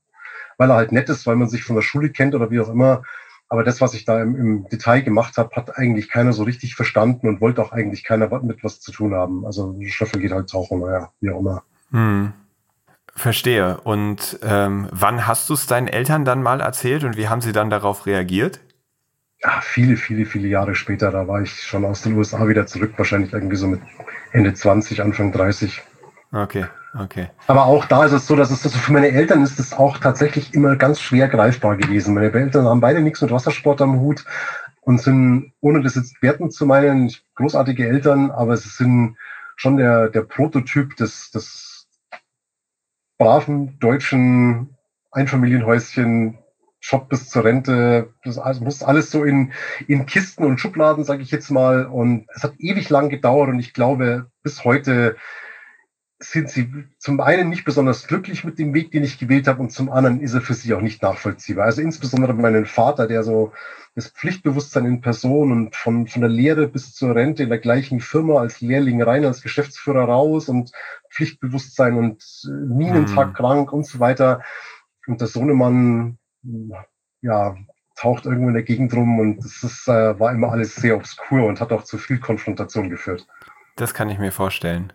weil 0.58 0.70
er 0.70 0.76
halt 0.76 0.92
nett 0.92 1.08
ist, 1.08 1.26
weil 1.26 1.36
man 1.36 1.48
sich 1.48 1.64
von 1.64 1.76
der 1.76 1.82
Schule 1.82 2.10
kennt 2.10 2.34
oder 2.34 2.50
wie 2.50 2.60
auch 2.60 2.68
immer. 2.68 3.02
Aber 3.48 3.62
das, 3.62 3.80
was 3.80 3.94
ich 3.94 4.04
da 4.04 4.20
im, 4.20 4.36
im 4.36 4.68
Detail 4.68 5.02
gemacht 5.02 5.36
habe, 5.36 5.54
hat 5.54 5.78
eigentlich 5.78 6.08
keiner 6.08 6.32
so 6.32 6.42
richtig 6.44 6.74
verstanden 6.74 7.28
und 7.28 7.40
wollte 7.40 7.62
auch 7.62 7.72
eigentlich 7.72 8.02
keiner 8.04 8.28
mit 8.42 8.64
was 8.64 8.80
zu 8.80 8.90
tun 8.90 9.14
haben. 9.14 9.46
Also 9.46 9.78
Schöffel 9.86 10.20
geht 10.20 10.32
halt 10.32 10.50
tauchen, 10.50 10.80
naja, 10.80 11.10
wie 11.20 11.30
auch 11.30 11.40
immer. 11.40 11.62
Hm. 11.90 12.32
Verstehe. 13.14 13.80
Und 13.82 14.40
ähm, 14.42 14.88
wann 14.90 15.26
hast 15.26 15.48
du 15.48 15.54
es 15.54 15.66
deinen 15.66 15.86
Eltern 15.86 16.24
dann 16.24 16.42
mal 16.42 16.60
erzählt 16.60 17.04
und 17.04 17.16
wie 17.16 17.28
haben 17.28 17.40
sie 17.40 17.52
dann 17.52 17.70
darauf 17.70 18.06
reagiert? 18.06 18.60
Ja, 19.40 19.60
viele, 19.60 19.96
viele, 19.96 20.26
viele 20.26 20.48
Jahre 20.48 20.74
später. 20.74 21.10
Da 21.10 21.28
war 21.28 21.42
ich 21.42 21.62
schon 21.62 21.84
aus 21.84 22.02
den 22.02 22.16
USA 22.16 22.48
wieder 22.48 22.66
zurück, 22.66 22.94
wahrscheinlich 22.96 23.32
irgendwie 23.32 23.56
so 23.56 23.68
mit 23.68 23.80
Ende 24.32 24.54
20, 24.54 25.02
Anfang 25.02 25.30
30. 25.30 25.82
Okay, 26.32 26.64
okay. 26.98 27.30
Aber 27.46 27.66
auch 27.66 27.84
da 27.84 28.04
ist 28.04 28.12
es 28.12 28.26
so, 28.26 28.36
dass 28.36 28.50
es 28.50 28.64
also 28.64 28.78
für 28.78 28.92
meine 28.92 29.10
Eltern 29.10 29.42
ist 29.42 29.58
es 29.58 29.72
auch 29.72 29.98
tatsächlich 29.98 30.54
immer 30.54 30.76
ganz 30.76 31.00
schwer 31.00 31.28
greifbar 31.28 31.76
gewesen. 31.76 32.14
Meine 32.14 32.32
Eltern 32.32 32.66
haben 32.66 32.80
beide 32.80 33.00
nichts 33.00 33.20
mit 33.22 33.30
Wassersport 33.30 33.80
am 33.80 34.00
Hut 34.00 34.24
und 34.80 35.00
sind, 35.00 35.52
ohne 35.60 35.82
das 35.82 35.94
jetzt 35.94 36.22
werten 36.22 36.50
zu 36.50 36.66
meinen, 36.66 37.12
großartige 37.34 37.86
Eltern, 37.86 38.30
aber 38.30 38.56
sie 38.56 38.68
sind 38.68 39.16
schon 39.56 39.76
der, 39.76 40.08
der 40.08 40.22
Prototyp 40.22 40.96
des, 40.96 41.30
des 41.30 41.88
braven 43.18 43.78
deutschen 43.78 44.76
Einfamilienhäuschen 45.10 46.38
Job 46.80 47.08
bis 47.08 47.30
zur 47.30 47.44
Rente, 47.44 48.12
das 48.24 48.60
muss 48.60 48.82
alles 48.82 49.10
so 49.10 49.24
in, 49.24 49.52
in 49.88 50.04
Kisten 50.04 50.44
und 50.44 50.60
Schubladen, 50.60 51.04
sage 51.04 51.22
ich 51.22 51.30
jetzt 51.30 51.50
mal. 51.50 51.86
Und 51.86 52.26
es 52.34 52.44
hat 52.44 52.54
ewig 52.58 52.90
lang 52.90 53.08
gedauert 53.08 53.48
und 53.48 53.58
ich 53.58 53.72
glaube, 53.72 54.26
bis 54.42 54.64
heute 54.64 55.16
sind 56.30 56.50
sie 56.50 56.84
zum 56.98 57.20
einen 57.20 57.48
nicht 57.48 57.64
besonders 57.64 58.06
glücklich 58.06 58.44
mit 58.44 58.58
dem 58.58 58.74
Weg, 58.74 58.90
den 58.90 59.04
ich 59.04 59.18
gewählt 59.18 59.46
habe, 59.46 59.60
und 59.60 59.70
zum 59.70 59.90
anderen 59.90 60.20
ist 60.20 60.34
er 60.34 60.40
für 60.40 60.54
sie 60.54 60.74
auch 60.74 60.80
nicht 60.80 61.02
nachvollziehbar. 61.02 61.66
Also 61.66 61.82
insbesondere 61.82 62.34
meinen 62.34 62.66
Vater, 62.66 63.06
der 63.06 63.22
so 63.22 63.52
das 63.94 64.08
Pflichtbewusstsein 64.08 64.86
in 64.86 65.00
Person 65.00 65.52
und 65.52 65.76
von, 65.76 66.06
von 66.06 66.20
der 66.20 66.30
Lehre 66.30 66.66
bis 66.66 66.94
zur 66.94 67.14
Rente 67.14 67.44
in 67.44 67.48
der 67.48 67.58
gleichen 67.58 68.00
Firma 68.00 68.40
als 68.40 68.60
Lehrling 68.60 69.02
rein, 69.02 69.24
als 69.24 69.42
Geschäftsführer 69.42 70.04
raus 70.04 70.48
und 70.48 70.72
Pflichtbewusstsein 71.10 71.94
und 71.94 72.24
Minentag 72.44 73.28
hm. 73.28 73.34
krank 73.34 73.72
und 73.72 73.86
so 73.86 74.00
weiter. 74.00 74.42
Und 75.06 75.20
der 75.20 75.28
Sohnemann, 75.28 76.18
ja, 77.22 77.56
taucht 77.96 78.26
irgendwo 78.26 78.48
in 78.48 78.54
der 78.54 78.64
Gegend 78.64 78.92
rum 78.94 79.20
und 79.20 79.38
das 79.38 79.62
ist, 79.62 79.88
äh, 79.88 80.18
war 80.18 80.32
immer 80.32 80.50
alles 80.50 80.74
sehr 80.74 80.96
obskur 80.96 81.46
und 81.46 81.60
hat 81.60 81.72
auch 81.72 81.84
zu 81.84 81.98
viel 81.98 82.18
Konfrontation 82.18 82.90
geführt. 82.90 83.26
Das 83.76 83.94
kann 83.94 84.08
ich 84.08 84.18
mir 84.18 84.32
vorstellen. 84.32 84.92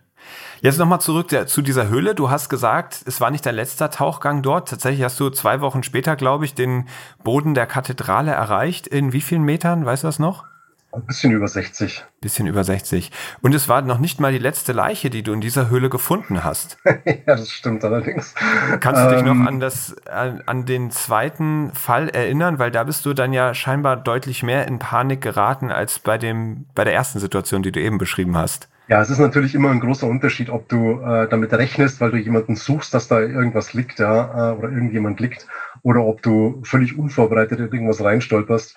Jetzt 0.60 0.78
nochmal 0.78 1.00
zurück 1.00 1.30
zu 1.48 1.62
dieser 1.62 1.88
Höhle. 1.88 2.14
Du 2.14 2.30
hast 2.30 2.48
gesagt, 2.48 3.02
es 3.06 3.20
war 3.20 3.30
nicht 3.30 3.46
dein 3.46 3.54
letzter 3.54 3.90
Tauchgang 3.90 4.42
dort. 4.42 4.68
Tatsächlich 4.68 5.02
hast 5.02 5.18
du 5.18 5.30
zwei 5.30 5.60
Wochen 5.60 5.82
später, 5.82 6.16
glaube 6.16 6.44
ich, 6.44 6.54
den 6.54 6.86
Boden 7.24 7.54
der 7.54 7.66
Kathedrale 7.66 8.32
erreicht. 8.32 8.86
In 8.86 9.12
wie 9.12 9.22
vielen 9.22 9.42
Metern? 9.42 9.86
Weißt 9.86 10.02
du 10.02 10.08
das 10.08 10.18
noch? 10.18 10.44
Ein 10.92 11.06
bisschen 11.06 11.30
über 11.30 11.46
60. 11.46 12.04
Bisschen 12.20 12.48
über 12.48 12.64
60. 12.64 13.12
Und 13.42 13.54
es 13.54 13.68
war 13.68 13.80
noch 13.82 13.98
nicht 13.98 14.18
mal 14.18 14.32
die 14.32 14.38
letzte 14.38 14.72
Leiche, 14.72 15.08
die 15.08 15.22
du 15.22 15.32
in 15.32 15.40
dieser 15.40 15.70
Höhle 15.70 15.88
gefunden 15.88 16.42
hast. 16.42 16.78
ja, 16.84 17.14
das 17.26 17.48
stimmt 17.48 17.84
allerdings. 17.84 18.34
Kannst 18.80 19.04
du 19.04 19.14
dich 19.14 19.22
noch 19.22 19.30
ähm, 19.30 19.46
an 19.46 19.60
das, 19.60 19.94
an, 20.08 20.42
an, 20.46 20.66
den 20.66 20.90
zweiten 20.90 21.72
Fall 21.74 22.08
erinnern? 22.08 22.58
Weil 22.58 22.72
da 22.72 22.82
bist 22.82 23.06
du 23.06 23.14
dann 23.14 23.32
ja 23.32 23.54
scheinbar 23.54 23.96
deutlich 23.96 24.42
mehr 24.42 24.66
in 24.66 24.80
Panik 24.80 25.20
geraten 25.20 25.70
als 25.70 26.00
bei 26.00 26.18
dem, 26.18 26.66
bei 26.74 26.82
der 26.82 26.92
ersten 26.92 27.20
Situation, 27.20 27.62
die 27.62 27.70
du 27.70 27.80
eben 27.80 27.98
beschrieben 27.98 28.36
hast. 28.36 28.68
Ja, 28.90 29.00
es 29.00 29.08
ist 29.08 29.20
natürlich 29.20 29.54
immer 29.54 29.70
ein 29.70 29.78
großer 29.78 30.08
Unterschied, 30.08 30.50
ob 30.50 30.68
du 30.68 31.00
äh, 31.00 31.28
damit 31.28 31.52
rechnest, 31.52 32.00
weil 32.00 32.10
du 32.10 32.16
jemanden 32.16 32.56
suchst, 32.56 32.92
dass 32.92 33.06
da 33.06 33.20
irgendwas 33.20 33.72
liegt, 33.72 34.00
ja, 34.00 34.50
äh, 34.50 34.56
oder 34.56 34.68
irgendjemand 34.68 35.20
liegt, 35.20 35.46
oder 35.82 36.02
ob 36.02 36.22
du 36.22 36.60
völlig 36.64 36.98
unvorbereitet 36.98 37.60
irgendwas 37.60 38.02
reinstolperst. 38.02 38.76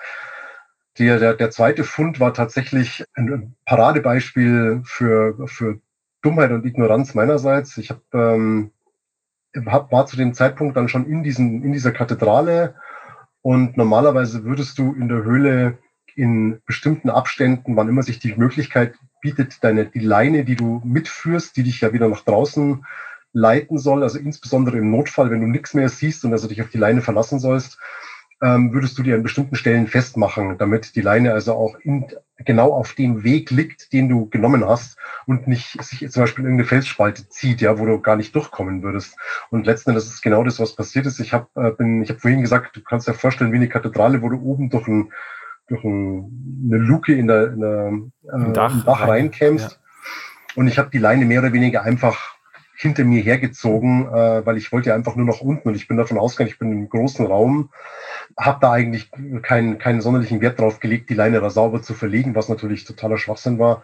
Der, 1.00 1.18
der, 1.18 1.34
der 1.34 1.50
zweite 1.50 1.84
Fund 1.84 2.20
war 2.20 2.32
tatsächlich 2.32 3.04
ein 3.16 3.56
Paradebeispiel 3.66 4.84
für, 4.86 5.48
für 5.48 5.80
Dummheit 6.22 6.52
und 6.52 6.64
Ignoranz 6.64 7.16
meinerseits. 7.16 7.76
Ich 7.78 7.90
hab, 7.90 8.02
ähm, 8.14 8.70
hab, 9.66 9.92
war 9.92 10.06
zu 10.06 10.16
dem 10.16 10.36
Zeitpunkt 10.36 10.78
dann 10.78 10.90
schon 10.90 11.08
in, 11.08 11.24
diesen, 11.24 11.64
in 11.64 11.74
dieser 11.74 11.92
Kathedrale 11.92 12.76
und 13.42 13.78
normalerweise 13.78 14.44
würdest 14.44 14.78
du 14.78 14.94
in 14.94 15.10
der 15.10 15.24
Höhle 15.24 15.80
in 16.14 16.62
bestimmten 16.68 17.10
Abständen, 17.10 17.76
wann 17.76 17.90
immer 17.90 18.04
sich 18.04 18.20
die 18.20 18.36
Möglichkeit 18.36 18.94
bietet, 19.24 19.64
deine, 19.64 19.86
die 19.88 20.00
Leine, 20.00 20.46
die 20.46 20.56
du 20.56 20.82
mitführst, 20.86 21.58
die 21.58 21.64
dich 21.64 21.82
ja 21.82 21.92
wieder 21.94 22.08
nach 22.08 22.22
draußen 22.22 22.86
leiten 23.32 23.80
soll, 23.80 24.04
also 24.04 24.20
insbesondere 24.20 24.78
im 24.78 24.92
Notfall, 24.92 25.32
wenn 25.32 25.42
du 25.42 25.48
nichts 25.48 25.74
mehr 25.74 25.90
siehst 25.90 26.24
und 26.24 26.34
also 26.34 26.48
dich 26.48 26.62
auf 26.62 26.70
die 26.70 26.78
Leine 26.78 27.02
verlassen 27.02 27.40
sollst, 27.40 27.80
ähm, 28.44 28.74
würdest 28.74 28.98
du 28.98 29.04
dir 29.04 29.16
an 29.16 29.24
bestimmten 29.24 29.56
Stellen 29.56 29.88
festmachen, 29.88 30.58
damit 30.58 30.96
die 30.96 31.02
Leine 31.02 31.34
also 31.34 31.54
auch 31.54 31.76
in, 31.80 32.08
genau 32.38 32.74
auf 32.74 32.94
dem 32.94 33.24
Weg 33.24 33.50
liegt, 33.52 33.94
den 33.94 34.10
du 34.10 34.30
genommen 34.30 34.66
hast 34.66 34.98
und 35.26 35.48
nicht 35.48 35.82
sich 35.82 36.12
zum 36.12 36.24
Beispiel 36.24 36.44
irgendeine 36.44 36.68
Felsspalte 36.68 37.30
zieht, 37.30 37.62
ja, 37.62 37.80
wo 37.80 37.86
du 37.86 38.02
gar 38.02 38.18
nicht 38.18 38.36
durchkommen 38.36 38.84
würdest. 38.84 39.16
Und 39.50 39.66
letzten 39.66 39.92
Endes 39.92 40.08
ist 40.08 40.22
genau 40.22 40.44
das, 40.44 40.60
was 40.60 40.76
passiert 40.76 41.06
ist. 41.06 41.20
Ich 41.22 41.32
habe 41.32 41.48
äh, 41.56 41.72
bin, 41.72 42.04
ich 42.04 42.10
habe 42.10 42.20
vorhin 42.20 42.42
gesagt, 42.42 42.76
du 42.76 42.82
kannst 42.82 43.08
dir 43.08 43.14
vorstellen, 43.14 43.54
wie 43.54 43.58
eine 43.58 43.70
Kathedrale, 43.70 44.22
wo 44.22 44.30
du 44.30 44.42
oben 44.42 44.70
durch 44.70 44.88
ein 44.88 45.14
durch 45.68 45.84
ein, 45.84 46.66
eine 46.66 46.78
Luke 46.78 47.14
in 47.14 47.28
der, 47.28 47.54
in 47.54 47.60
der 47.60 47.94
äh, 48.34 48.54
Dach, 48.54 48.86
Dach 48.86 49.08
reinkämst. 49.08 49.72
Ja. 49.72 49.78
Und 50.56 50.68
ich 50.68 50.78
habe 50.78 50.90
die 50.92 51.00
Leine 51.00 51.26
mehr 51.26 51.40
oder 51.40 51.54
weniger 51.54 51.84
einfach 51.84 52.34
hinter 52.76 53.04
mir 53.06 53.22
hergezogen, 53.22 54.08
äh, 54.08 54.46
weil 54.46 54.58
ich 54.58 54.72
wollte 54.72 54.90
ja 54.90 54.96
einfach 54.96 55.16
nur 55.16 55.26
nach 55.26 55.42
unten 55.42 55.70
und 55.70 55.76
ich 55.76 55.88
bin 55.88 55.98
davon 55.98 56.18
ausgegangen, 56.18 56.52
ich 56.52 56.60
bin 56.60 56.72
im 56.72 56.90
großen 56.90 57.26
Raum, 57.26 57.70
habe 58.38 58.60
da 58.62 58.72
eigentlich 58.72 59.12
keinen, 59.42 59.78
keinen 59.78 60.02
sonderlichen 60.02 60.42
Wert 60.42 60.60
drauf 60.60 60.80
gelegt, 60.80 61.10
die 61.10 61.14
Leine 61.14 61.40
da 61.40 61.50
sauber 61.50 61.82
zu 61.82 61.94
verlegen, 61.94 62.36
was 62.36 62.50
natürlich 62.50 62.84
totaler 62.86 63.18
Schwachsinn 63.18 63.60
war. 63.60 63.84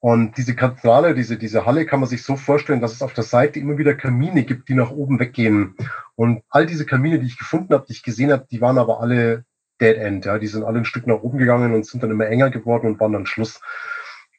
Und 0.00 0.36
diese 0.36 0.54
Kathedrale, 0.54 1.14
diese, 1.14 1.38
diese 1.38 1.64
Halle 1.64 1.86
kann 1.86 2.00
man 2.00 2.08
sich 2.08 2.22
so 2.22 2.36
vorstellen, 2.36 2.82
dass 2.82 2.92
es 2.92 3.02
auf 3.02 3.14
der 3.14 3.24
Seite 3.24 3.58
immer 3.58 3.78
wieder 3.78 3.94
Kamine 3.94 4.44
gibt, 4.44 4.68
die 4.68 4.74
nach 4.74 4.90
oben 4.90 5.18
weggehen. 5.18 5.76
Und 6.14 6.42
all 6.50 6.66
diese 6.66 6.84
Kamine, 6.84 7.18
die 7.18 7.26
ich 7.26 7.38
gefunden 7.38 7.72
habe, 7.72 7.86
die 7.86 7.94
ich 7.94 8.02
gesehen 8.02 8.30
habe, 8.30 8.46
die 8.50 8.60
waren 8.60 8.76
aber 8.76 9.00
alle 9.00 9.44
Dead 9.80 9.96
End. 9.96 10.24
Ja, 10.24 10.38
die 10.38 10.46
sind 10.46 10.64
alle 10.64 10.78
ein 10.78 10.84
Stück 10.84 11.06
nach 11.06 11.22
oben 11.22 11.38
gegangen 11.38 11.74
und 11.74 11.86
sind 11.86 12.02
dann 12.02 12.10
immer 12.10 12.26
enger 12.26 12.50
geworden 12.50 12.86
und 12.86 13.00
waren 13.00 13.12
dann 13.12 13.26
Schluss. 13.26 13.60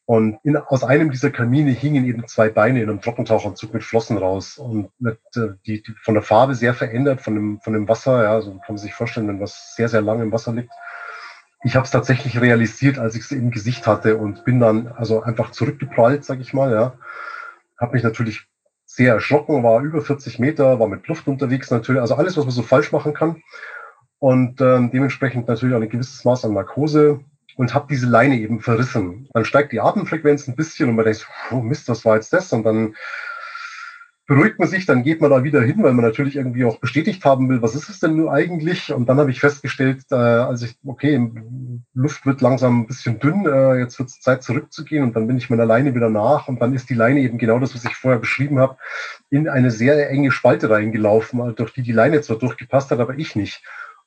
Und 0.06 0.38
in, 0.44 0.56
aus 0.56 0.84
einem 0.84 1.10
dieser 1.10 1.32
Kamine 1.32 1.72
hingen 1.72 2.06
eben 2.06 2.28
zwei 2.28 2.50
Beine 2.50 2.82
in 2.82 2.90
einem 2.90 3.02
Trockentauchanzug 3.02 3.74
mit 3.74 3.84
Flossen 3.84 4.18
raus 4.18 4.60
und 4.60 4.92
mit, 5.00 5.20
äh, 5.36 5.56
die, 5.66 5.82
die 5.82 5.94
von 6.04 6.14
der 6.14 6.22
Farbe 6.22 6.54
sehr 6.54 6.76
verändert, 6.76 7.22
von 7.22 7.34
dem, 7.34 7.60
von 7.62 7.74
dem 7.74 7.88
Wasser. 7.88 8.24
Ja, 8.24 8.40
so 8.42 8.52
kann 8.52 8.62
man 8.70 8.78
sich 8.78 8.94
vorstellen, 8.94 9.28
wenn 9.28 9.40
was 9.40 9.76
sehr, 9.76 9.90
sehr 9.90 10.02
lang 10.02 10.22
im 10.22 10.32
Wasser 10.32 10.54
liegt. 10.54 10.72
Ich 11.64 11.76
habe 11.76 11.86
es 11.86 11.92
tatsächlich 11.92 12.40
realisiert, 12.40 13.00
als 13.00 13.16
ich 13.16 13.24
es 13.24 13.32
im 13.32 13.50
Gesicht 13.50 13.88
hatte 13.88 14.18
und 14.18 14.46
bin 14.46 14.60
dann 14.60 14.90
also 14.90 15.24
einfach 15.24 15.50
zurückgeprallt, 15.50 16.24
sag 16.24 16.40
ich 16.40 16.54
mal. 16.54 16.72
Ja, 16.72 17.00
habe 17.80 17.94
mich 17.94 18.04
natürlich 18.04 18.48
sehr 18.86 19.16
erschrocken, 19.16 19.64
war 19.64 19.82
über 19.82 20.04
40 20.04 20.38
Meter, 20.38 20.80
war 20.80 20.88
mit 20.88 21.08
Luft 21.08 21.28
unterwegs 21.28 21.72
natürlich, 21.72 22.00
also 22.00 22.14
alles, 22.14 22.38
was 22.38 22.46
man 22.46 22.54
so 22.54 22.62
falsch 22.62 22.92
machen 22.92 23.16
kann 23.16 23.42
und 24.20 24.62
ähm, 24.62 24.92
dementsprechend 24.92 25.48
natürlich 25.48 25.76
auch 25.76 25.82
ein 25.82 25.90
gewisses 25.90 26.24
Maß 26.26 26.46
an 26.46 26.54
Narkose 26.54 27.20
und 27.58 27.74
habe 27.74 27.88
diese 27.90 28.08
Leine 28.08 28.38
eben 28.38 28.60
verrissen. 28.60 29.28
Dann 29.34 29.46
steigt 29.46 29.72
die 29.72 29.82
Atemfrequenz 29.82 30.48
ein 30.48 30.56
bisschen 30.56 30.90
und 30.90 30.96
man 30.96 31.06
denkt, 31.06 31.28
oh 31.52 31.62
Mist, 31.62 31.88
was 31.90 32.06
war 32.06 32.16
jetzt 32.16 32.34
das? 32.34 32.52
Und 32.54 32.64
dann 32.64 32.96
beruhigt 34.28 34.58
man 34.58 34.68
sich, 34.68 34.86
dann 34.88 35.04
geht 35.04 35.22
man 35.22 35.30
da 35.30 35.44
wieder 35.44 35.62
hin, 35.62 35.84
weil 35.84 35.94
man 35.94 36.04
natürlich 36.04 36.36
irgendwie 36.36 36.66
auch 36.66 36.80
bestätigt 36.80 37.24
haben 37.26 37.48
will, 37.48 37.62
was 37.62 37.76
ist 37.76 37.90
es 37.90 38.00
denn 38.00 38.16
nur 38.16 38.34
eigentlich? 38.34 38.92
Und 38.92 39.08
dann 39.08 39.20
habe 39.20 39.30
ich 39.30 39.40
festgestellt, 39.40 40.02
äh, 40.12 40.16
als 40.16 40.64
ich, 40.64 40.76
okay, 40.84 41.32
Luft 41.94 42.26
wird 42.26 42.42
langsam 42.42 42.82
ein 42.82 42.88
bisschen 42.88 43.20
dünn, 43.20 43.46
äh, 43.46 43.78
jetzt 43.78 44.00
wird 44.00 44.10
es 44.10 44.20
Zeit 44.20 44.42
zurückzugehen 44.42 45.04
und 45.04 45.16
dann 45.16 45.28
bin 45.28 45.38
ich 45.38 45.52
meiner 45.52 45.66
Leine 45.66 45.94
wieder 45.94 46.10
nach 46.10 46.48
und 46.48 46.60
dann 46.60 46.74
ist 46.74 46.90
die 46.90 46.96
Leine 46.96 47.20
eben 47.20 47.38
genau 47.38 47.60
das, 47.60 47.76
was 47.76 47.86
ich 47.86 47.96
vorher 47.96 48.20
beschrieben 48.20 48.58
habe, 48.58 48.78
in 49.30 49.48
eine 49.48 49.70
sehr 49.70 50.10
enge 50.10 50.32
Spalte 50.32 50.72
reingelaufen, 50.72 51.56
durch 51.56 51.74
die 51.74 51.84
die 51.84 51.92
Leine 51.92 52.22
zwar 52.22 52.40
durchgepasst 52.40 52.90
hat, 52.90 53.00
aber 53.00 53.20
ich 53.20 53.36
nicht. 53.36 53.64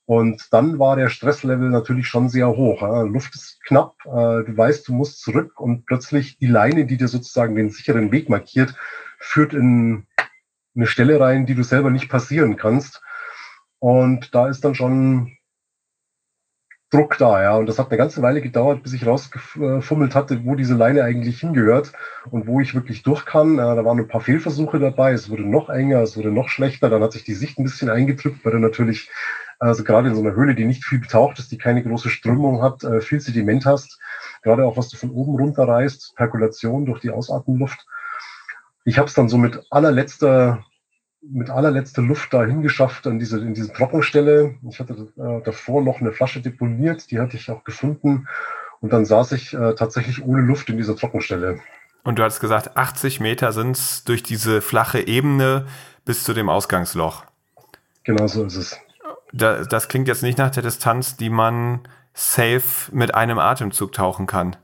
Und 0.09 0.55
dann 0.55 0.79
war 0.79 0.97
der 0.97 1.11
Stresslevel 1.11 1.69
natürlich 1.69 2.09
schon 2.09 2.31
sehr 2.31 2.49
hoch. 2.49 2.81
Luft 3.07 3.35
ist 3.35 3.63
knapp, 3.67 3.95
äh, 4.07 4.43
du 4.43 4.57
weißt, 4.57 4.89
du 4.89 4.95
musst 4.95 5.21
zurück 5.21 5.61
und 5.61 5.85
plötzlich 5.85 6.39
die 6.39 6.47
Leine, 6.47 6.87
die 6.87 6.97
dir 6.97 7.09
sozusagen 7.09 7.55
den 7.57 7.69
sicheren 7.69 8.11
Weg 8.11 8.31
markiert, 8.31 8.75
führt 9.19 9.53
in 9.53 10.07
eine 10.75 10.87
Stelle 10.87 11.21
rein, 11.21 11.45
die 11.45 11.55
du 11.55 11.63
selber 11.63 11.91
nicht 11.91 12.09
passieren 12.09 12.57
kannst. 12.57 13.03
Und 13.81 14.35
da 14.35 14.49
ist 14.49 14.65
dann 14.65 14.75
schon 14.75 15.37
Druck 16.91 17.19
da, 17.19 17.43
ja. 17.43 17.57
Und 17.57 17.67
das 17.67 17.79
hat 17.79 17.91
eine 17.91 17.99
ganze 17.99 18.23
Weile 18.23 18.41
gedauert, 18.41 18.83
bis 18.83 18.95
ich 18.95 19.05
rausgefummelt 19.05 20.15
hatte, 20.15 20.43
wo 20.47 20.55
diese 20.55 20.75
Leine 20.75 21.05
eigentlich 21.05 21.41
hingehört 21.41 21.93
und 22.31 22.47
wo 22.47 22.61
ich 22.61 22.75
wirklich 22.75 23.03
durch 23.03 23.27
kann. 23.27 23.59
Da 23.59 23.85
waren 23.85 23.99
ein 23.99 24.09
paar 24.09 24.23
Fehlversuche 24.23 24.79
dabei. 24.79 25.13
Es 25.13 25.29
wurde 25.29 25.45
noch 25.45 25.69
enger, 25.69 26.01
es 26.01 26.17
wurde 26.17 26.31
noch 26.31 26.49
schlechter. 26.49 26.89
Dann 26.89 27.03
hat 27.03 27.13
sich 27.13 27.25
die 27.25 27.35
Sicht 27.35 27.59
ein 27.59 27.65
bisschen 27.65 27.91
eingedrückt, 27.91 28.43
weil 28.43 28.53
du 28.53 28.59
natürlich 28.59 29.11
also 29.59 29.85
gerade 29.85 30.09
in 30.09 30.15
so 30.15 30.21
einer 30.21 30.35
Höhle, 30.35 30.55
die 30.55 30.65
nicht 30.65 30.85
viel 30.85 31.01
betaucht 31.01 31.39
ist, 31.39 31.51
die 31.51 31.59
keine 31.59 31.83
große 31.83 32.11
Strömung 32.11 32.63
hat, 32.63 32.85
äh, 32.85 33.01
viel 33.01 33.21
Sediment 33.21 33.67
hast, 33.67 33.99
gerade 34.43 34.65
auch 34.65 34.77
was 34.77 34.89
du 34.89 34.97
von 34.97 35.11
oben 35.11 35.35
runter 35.35 35.67
reißt, 35.67 36.15
Perkulation 36.17 36.87
durch 36.87 37.01
die 37.01 37.11
Ausatmenluft. 37.11 37.87
Ich 38.85 38.99
habe 38.99 39.09
es 39.09 39.15
dann 39.15 39.29
so 39.29 39.37
mit 39.37 39.61
allerletzter 39.71 40.65
mit 41.21 41.51
allerletzter 41.51 42.01
Luft 42.01 42.33
da 42.33 42.45
hingeschafft 42.45 43.07
an 43.09 43.19
diese, 43.19 43.41
in 43.41 43.53
diese 43.53 43.73
Trockenstelle. 43.73 44.55
Ich 44.71 44.79
hatte 44.79 45.09
äh, 45.17 45.43
davor 45.45 45.83
noch 45.83 46.01
eine 46.01 46.13
Flasche 46.13 46.41
deponiert, 46.41 47.11
die 47.11 47.19
hatte 47.19 47.37
ich 47.37 47.51
auch 47.51 47.65
gefunden. 47.65 48.29
Und 48.81 48.93
dann 48.93 49.05
saß 49.05 49.33
ich 49.33 49.53
äh, 49.53 49.75
tatsächlich 49.75 50.25
ohne 50.25 50.43
Luft 50.43 50.71
in 50.71 50.77
dieser 50.77 50.95
Trockenstelle. 50.95 51.59
Und 52.05 52.21
du 52.21 52.23
hast 52.23 52.39
gesagt, 52.39 52.77
80 52.77 53.19
Meter 53.19 53.53
sind 53.53 53.77
es 53.77 54.05
durch 54.05 54.23
diese 54.23 54.63
flache 54.63 55.09
Ebene 55.09 55.67
bis 56.05 56.23
zu 56.23 56.35
dem 56.35 56.49
Ausgangsloch. 56.49 57.25
Genau 58.05 58.29
so 58.29 58.45
ist 58.45 58.55
es 58.55 58.79
da, 59.33 59.63
das 59.65 59.89
klingt 59.89 60.09
jetzt 60.09 60.23
nicht 60.23 60.39
nach 60.39 60.51
der 60.51 60.63
Distanz, 60.63 61.17
die 61.17 61.31
man 61.31 61.81
safe 62.15 62.91
mit 62.93 63.15
einem 63.15 63.39
Atemzug 63.39 63.93
tauchen 63.93 64.27
kann. 64.27 64.57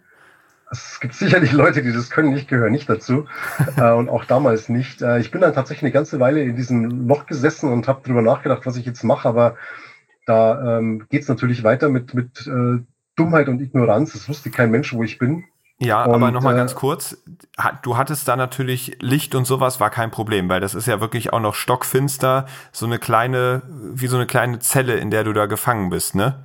Es 0.70 0.98
gibt 0.98 1.14
sicherlich 1.14 1.52
Leute, 1.52 1.82
die 1.82 1.92
das 1.92 2.10
können. 2.10 2.36
Ich 2.36 2.48
gehöre 2.48 2.70
nicht 2.70 2.88
dazu 2.88 3.26
äh, 3.76 3.92
und 3.92 4.08
auch 4.08 4.24
damals 4.24 4.68
nicht. 4.68 5.02
Äh, 5.02 5.20
ich 5.20 5.30
bin 5.30 5.40
dann 5.40 5.54
tatsächlich 5.54 5.84
eine 5.84 5.92
ganze 5.92 6.18
Weile 6.18 6.42
in 6.42 6.56
diesem 6.56 7.06
Loch 7.06 7.26
gesessen 7.26 7.70
und 7.70 7.86
habe 7.86 8.00
darüber 8.02 8.22
nachgedacht, 8.22 8.66
was 8.66 8.76
ich 8.76 8.86
jetzt 8.86 9.04
mache. 9.04 9.28
Aber 9.28 9.56
da 10.26 10.78
ähm, 10.78 11.06
geht 11.10 11.22
es 11.22 11.28
natürlich 11.28 11.62
weiter 11.62 11.88
mit, 11.88 12.14
mit 12.14 12.46
äh, 12.46 12.82
Dummheit 13.14 13.48
und 13.48 13.60
Ignoranz. 13.60 14.14
Es 14.14 14.28
wusste 14.28 14.50
kein 14.50 14.70
Mensch, 14.70 14.92
wo 14.92 15.02
ich 15.04 15.18
bin. 15.18 15.44
Ja, 15.78 16.04
und, 16.04 16.14
aber 16.14 16.30
nochmal 16.30 16.54
äh, 16.54 16.58
ganz 16.58 16.74
kurz. 16.74 17.22
Du 17.82 17.96
hattest 17.96 18.28
da 18.28 18.36
natürlich 18.36 18.96
Licht 19.00 19.34
und 19.34 19.44
sowas 19.44 19.80
war 19.80 19.90
kein 19.90 20.10
Problem, 20.10 20.48
weil 20.48 20.60
das 20.60 20.74
ist 20.74 20.86
ja 20.86 21.00
wirklich 21.00 21.32
auch 21.32 21.40
noch 21.40 21.54
stockfinster, 21.54 22.46
so 22.72 22.86
eine 22.86 22.98
kleine, 22.98 23.62
wie 23.68 24.06
so 24.06 24.16
eine 24.16 24.26
kleine 24.26 24.60
Zelle, 24.60 24.94
in 24.94 25.10
der 25.10 25.24
du 25.24 25.32
da 25.32 25.46
gefangen 25.46 25.90
bist, 25.90 26.14
ne? 26.14 26.44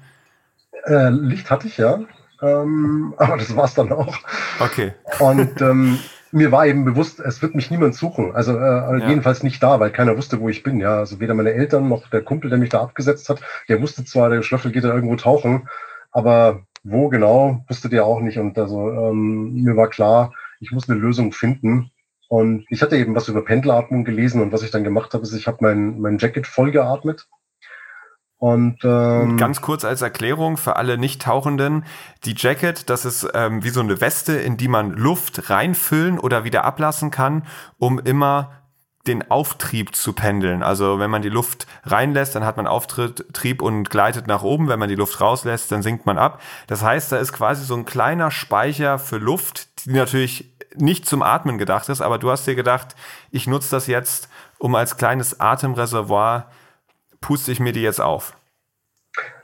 Äh, 0.86 1.10
Licht 1.10 1.52
hatte 1.52 1.68
ich 1.68 1.78
ja, 1.78 2.00
ähm, 2.42 3.14
aber 3.18 3.38
das 3.38 3.56
war's 3.56 3.76
dann 3.76 3.92
auch. 3.92 4.18
Okay. 4.60 4.94
Und 5.20 5.62
ähm, 5.62 6.00
mir 6.32 6.52
war 6.52 6.66
eben 6.66 6.86
bewusst, 6.86 7.20
es 7.20 7.42
wird 7.42 7.56
mich 7.56 7.72
niemand 7.72 7.96
suchen. 7.96 8.36
Also 8.36 8.58
äh, 8.58 9.00
ja. 9.00 9.10
jedenfalls 9.10 9.44
nicht 9.44 9.62
da, 9.62 9.80
weil 9.80 9.92
keiner 9.92 10.18
wusste, 10.18 10.40
wo 10.40 10.50
ich 10.50 10.64
bin. 10.64 10.80
Ja, 10.80 10.98
also 10.98 11.20
weder 11.20 11.34
meine 11.34 11.54
Eltern 11.54 11.88
noch 11.88 12.08
der 12.10 12.22
Kumpel, 12.24 12.50
der 12.50 12.60
mich 12.60 12.70
da 12.70 12.82
abgesetzt 12.82 13.30
hat. 13.30 13.42
Der 13.68 13.82
wusste 13.82 14.06
zwar, 14.06 14.30
der 14.30 14.42
Schlöffel 14.42 14.72
geht 14.72 14.84
da 14.84 14.94
irgendwo 14.94 15.16
tauchen, 15.16 15.68
aber 16.12 16.66
wo 16.84 17.10
genau, 17.10 17.64
wusste 17.68 17.90
der 17.90 18.06
auch 18.06 18.20
nicht. 18.20 18.38
Und 18.38 18.58
also 18.58 18.92
ähm, 18.92 19.54
mir 19.64 19.76
war 19.76 19.90
klar, 19.90 20.34
ich 20.60 20.72
muss 20.72 20.90
eine 20.90 21.00
Lösung 21.00 21.32
finden. 21.32 21.92
Und 22.28 22.66
ich 22.70 22.82
hatte 22.82 22.96
eben 22.96 23.16
was 23.16 23.28
über 23.28 23.44
Pendelatmung 23.44 24.04
gelesen 24.04 24.42
und 24.42 24.52
was 24.52 24.62
ich 24.62 24.72
dann 24.72 24.84
gemacht 24.84 25.14
habe, 25.14 25.24
ist, 25.24 25.34
ich 25.34 25.48
habe 25.48 25.58
mein, 25.62 26.00
mein 26.00 26.20
Jacket 26.20 26.46
voll 26.46 26.72
geatmet. 26.72 27.28
Und 28.38 28.78
ähm, 28.86 29.36
ganz 29.36 29.60
kurz 29.60 29.84
als 29.84 30.02
Erklärung 30.02 30.56
für 30.56 30.78
alle 30.78 30.98
Nicht-Tauchenden, 30.98 31.84
die 32.24 32.36
Jacket, 32.38 32.90
das 32.90 33.04
ist 33.04 33.28
ähm, 33.34 33.66
wie 33.66 33.70
so 33.70 33.82
eine 33.82 34.00
Weste, 34.00 34.34
in 34.34 34.56
die 34.56 34.70
man 34.70 34.92
Luft 34.92 35.50
reinfüllen 35.50 36.20
oder 36.20 36.46
wieder 36.46 36.64
ablassen 36.64 37.12
kann, 37.12 37.46
um 37.80 38.00
immer 38.00 38.52
den 39.08 39.30
Auftrieb 39.32 39.96
zu 39.96 40.14
pendeln. 40.14 40.62
Also 40.62 41.00
wenn 41.00 41.10
man 41.10 41.22
die 41.22 41.30
Luft 41.30 41.68
reinlässt, 41.84 42.36
dann 42.36 42.46
hat 42.46 42.58
man 42.58 42.68
Auftrieb 42.68 43.62
und 43.62 43.90
gleitet 43.90 44.28
nach 44.28 44.44
oben. 44.44 44.68
Wenn 44.68 44.80
man 44.80 44.90
die 44.90 44.96
Luft 44.96 45.20
rauslässt, 45.22 45.72
dann 45.72 45.82
sinkt 45.82 46.06
man 46.06 46.18
ab. 46.18 46.42
Das 46.68 46.84
heißt, 46.84 47.12
da 47.12 47.18
ist 47.18 47.34
quasi 47.34 47.64
so 47.64 47.76
ein 47.76 47.86
kleiner 47.86 48.30
Speicher 48.30 49.00
für 49.00 49.18
Luft, 49.18 49.86
die 49.86 49.94
natürlich 49.94 50.52
nicht 50.76 51.08
zum 51.08 51.24
Atmen 51.24 51.58
gedacht 51.58 51.90
ist, 51.90 52.02
aber 52.02 52.20
du 52.20 52.30
hast 52.30 52.46
dir 52.46 52.56
gedacht, 52.56 52.96
ich 53.32 53.48
nutze 53.48 53.72
das 53.72 53.88
jetzt, 53.88 54.30
um 54.60 54.76
als 54.76 54.98
kleines 54.98 55.40
Atemreservoir 55.40 56.52
puste 57.22 57.52
ich 57.52 57.60
mir 57.60 57.74
die 57.74 57.82
jetzt 57.82 58.02
auf. 58.02 58.34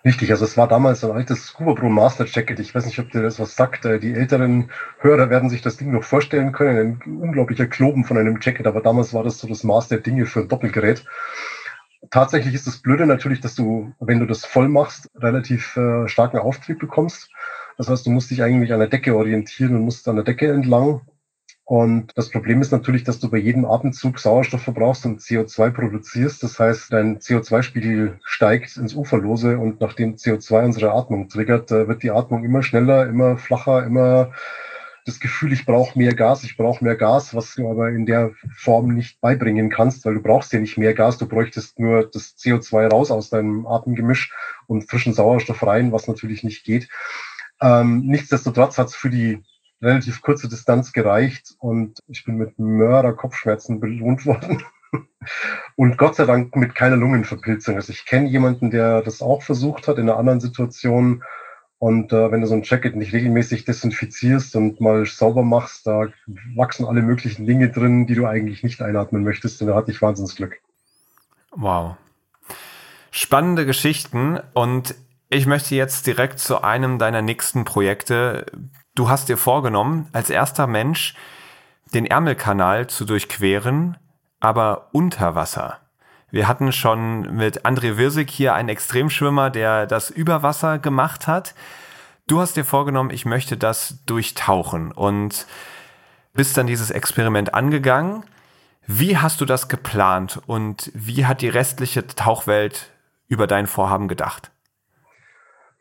Richtig, 0.05 0.29
also 0.29 0.45
es 0.45 0.55
war 0.55 0.67
damals 0.67 1.03
ein 1.03 1.09
altes 1.09 1.47
Scuba 1.47 1.73
Pro 1.73 1.89
Master 1.89 2.25
Jacket. 2.27 2.59
Ich 2.59 2.75
weiß 2.75 2.85
nicht, 2.85 2.99
ob 2.99 3.09
dir 3.09 3.23
das 3.23 3.39
was 3.39 3.55
sagt. 3.55 3.85
Äh, 3.85 3.99
die 3.99 4.13
älteren 4.13 4.69
Hörer 4.99 5.31
werden 5.31 5.49
sich 5.49 5.63
das 5.63 5.77
Ding 5.77 5.91
noch 5.91 6.03
vorstellen 6.03 6.51
können. 6.51 7.01
Ein 7.03 7.17
unglaublicher 7.17 7.65
Kloben 7.65 8.05
von 8.05 8.19
einem 8.19 8.37
Jacket, 8.39 8.67
aber 8.67 8.81
damals 8.81 9.15
war 9.15 9.23
das 9.23 9.39
so 9.39 9.47
das 9.47 9.63
Maß 9.63 9.87
der 9.87 9.97
Dinge 9.97 10.27
für 10.27 10.41
ein 10.41 10.47
Doppelgerät. 10.47 11.03
Tatsächlich 12.11 12.53
ist 12.53 12.67
das 12.67 12.77
Blöde 12.77 13.07
natürlich, 13.07 13.41
dass 13.41 13.55
du, 13.55 13.93
wenn 13.99 14.19
du 14.19 14.27
das 14.27 14.45
voll 14.45 14.69
machst, 14.69 15.09
relativ 15.15 15.75
äh, 15.75 16.07
starken 16.07 16.37
Auftrieb 16.37 16.77
bekommst. 16.77 17.31
Das 17.77 17.89
heißt, 17.89 18.05
du 18.05 18.11
musst 18.11 18.29
dich 18.29 18.43
eigentlich 18.43 18.73
an 18.73 18.79
der 18.79 18.89
Decke 18.89 19.15
orientieren 19.15 19.75
und 19.75 19.81
musst 19.81 20.07
an 20.07 20.17
der 20.17 20.23
Decke 20.23 20.51
entlang. 20.51 21.01
Und 21.67 22.11
das 22.15 22.29
Problem 22.29 22.61
ist 22.61 22.71
natürlich, 22.71 23.03
dass 23.03 23.19
du 23.19 23.27
bei 23.27 23.39
jedem 23.39 23.65
Atemzug 23.65 24.19
Sauerstoff 24.19 24.61
verbrauchst 24.61 25.03
und 25.07 25.19
CO2 25.19 25.71
produzierst. 25.71 26.43
Das 26.43 26.59
heißt, 26.59 26.93
dein 26.93 27.17
CO2-Spiegel 27.17 28.19
steigt 28.23 28.77
ins 28.77 28.93
Uferlose 28.93 29.57
und 29.57 29.81
nachdem 29.81 30.15
CO2 30.15 30.65
unsere 30.65 30.93
Atmung 30.93 31.27
triggert, 31.27 31.71
wird 31.71 32.03
die 32.03 32.11
Atmung 32.11 32.43
immer 32.43 32.61
schneller, 32.61 33.07
immer 33.07 33.37
flacher, 33.37 33.83
immer 33.83 34.31
das 35.05 35.19
Gefühl, 35.19 35.53
ich 35.53 35.65
brauche 35.65 35.97
mehr 35.97 36.13
Gas, 36.13 36.43
ich 36.43 36.55
brauche 36.55 36.83
mehr 36.83 36.95
Gas, 36.95 37.33
was 37.33 37.55
du 37.55 37.69
aber 37.69 37.89
in 37.89 38.05
der 38.05 38.31
Form 38.55 38.93
nicht 38.93 39.19
beibringen 39.19 39.69
kannst, 39.69 40.05
weil 40.05 40.15
du 40.15 40.21
brauchst 40.21 40.53
ja 40.53 40.59
nicht 40.59 40.77
mehr 40.77 40.93
Gas, 40.93 41.17
du 41.17 41.27
bräuchtest 41.27 41.79
nur 41.79 42.09
das 42.11 42.35
CO2 42.37 42.89
raus 42.89 43.09
aus 43.09 43.31
deinem 43.31 43.65
Atemgemisch 43.65 44.31
und 44.67 44.89
frischen 44.89 45.13
Sauerstoff 45.13 45.65
rein, 45.65 45.91
was 45.91 46.07
natürlich 46.07 46.43
nicht 46.43 46.63
geht. 46.63 46.89
Ähm, 47.61 48.01
nichtsdestotrotz 48.05 48.77
hat 48.77 48.87
es 48.87 48.95
für 48.95 49.09
die 49.09 49.43
relativ 49.81 50.21
kurze 50.21 50.47
Distanz 50.47 50.93
gereicht 50.93 51.55
und 51.59 51.99
ich 52.07 52.23
bin 52.23 52.37
mit 52.37 52.57
Mörder-Kopfschmerzen 52.57 53.79
belohnt 53.79 54.25
worden. 54.25 54.63
und 55.75 55.97
Gott 55.97 56.15
sei 56.15 56.25
Dank 56.25 56.55
mit 56.55 56.75
keiner 56.75 56.95
Lungenverpilzung. 56.95 57.75
Also 57.75 57.91
ich 57.91 58.05
kenne 58.05 58.29
jemanden, 58.29 58.71
der 58.71 59.01
das 59.01 59.21
auch 59.21 59.43
versucht 59.43 59.87
hat 59.87 59.97
in 59.97 60.09
einer 60.09 60.17
anderen 60.17 60.39
Situation. 60.39 61.23
Und 61.77 62.13
äh, 62.13 62.31
wenn 62.31 62.41
du 62.41 62.47
so 62.47 62.55
ein 62.55 62.63
Jacket 62.63 62.95
nicht 62.95 63.13
regelmäßig 63.13 63.65
desinfizierst 63.65 64.55
und 64.55 64.79
mal 64.79 65.05
sauber 65.05 65.43
machst, 65.43 65.85
da 65.85 66.07
wachsen 66.55 66.85
alle 66.85 67.01
möglichen 67.01 67.45
Dinge 67.45 67.69
drin, 67.69 68.07
die 68.07 68.15
du 68.15 68.25
eigentlich 68.25 68.63
nicht 68.63 68.81
einatmen 68.81 69.23
möchtest. 69.23 69.61
Und 69.61 69.67
da 69.67 69.75
hatte 69.75 69.91
ich 69.91 70.01
Wahnsinnsglück. 70.01 70.59
Wow. 71.51 71.97
Spannende 73.11 73.65
Geschichten 73.65 74.39
und 74.53 74.95
ich 75.29 75.45
möchte 75.47 75.75
jetzt 75.75 76.05
direkt 76.07 76.39
zu 76.39 76.63
einem 76.63 76.99
deiner 76.99 77.21
nächsten 77.21 77.65
Projekte 77.65 78.45
Du 78.95 79.09
hast 79.09 79.27
dir 79.27 79.37
vorgenommen, 79.37 80.07
als 80.13 80.29
erster 80.29 80.67
Mensch 80.67 81.15
den 81.93 82.05
Ärmelkanal 82.05 82.87
zu 82.87 83.03
durchqueren, 83.03 83.97
aber 84.39 84.87
unter 84.93 85.35
Wasser. 85.35 85.79
Wir 86.31 86.47
hatten 86.47 86.71
schon 86.71 87.35
mit 87.35 87.65
André 87.65 87.97
Wirsig 87.97 88.31
hier 88.31 88.53
einen 88.53 88.69
Extremschwimmer, 88.69 89.49
der 89.49 89.85
das 89.85 90.09
über 90.09 90.43
Wasser 90.43 90.79
gemacht 90.79 91.27
hat. 91.27 91.55
Du 92.27 92.39
hast 92.39 92.55
dir 92.55 92.63
vorgenommen, 92.63 93.09
ich 93.09 93.25
möchte 93.25 93.57
das 93.57 94.05
durchtauchen 94.05 94.93
und 94.93 95.45
bist 96.33 96.55
dann 96.55 96.65
dieses 96.65 96.89
Experiment 96.89 97.53
angegangen. 97.53 98.23
Wie 98.87 99.17
hast 99.17 99.41
du 99.41 99.45
das 99.45 99.67
geplant 99.67 100.39
und 100.47 100.89
wie 100.93 101.25
hat 101.25 101.41
die 101.41 101.49
restliche 101.49 102.07
Tauchwelt 102.07 102.91
über 103.27 103.45
dein 103.45 103.67
Vorhaben 103.67 104.07
gedacht? 104.07 104.51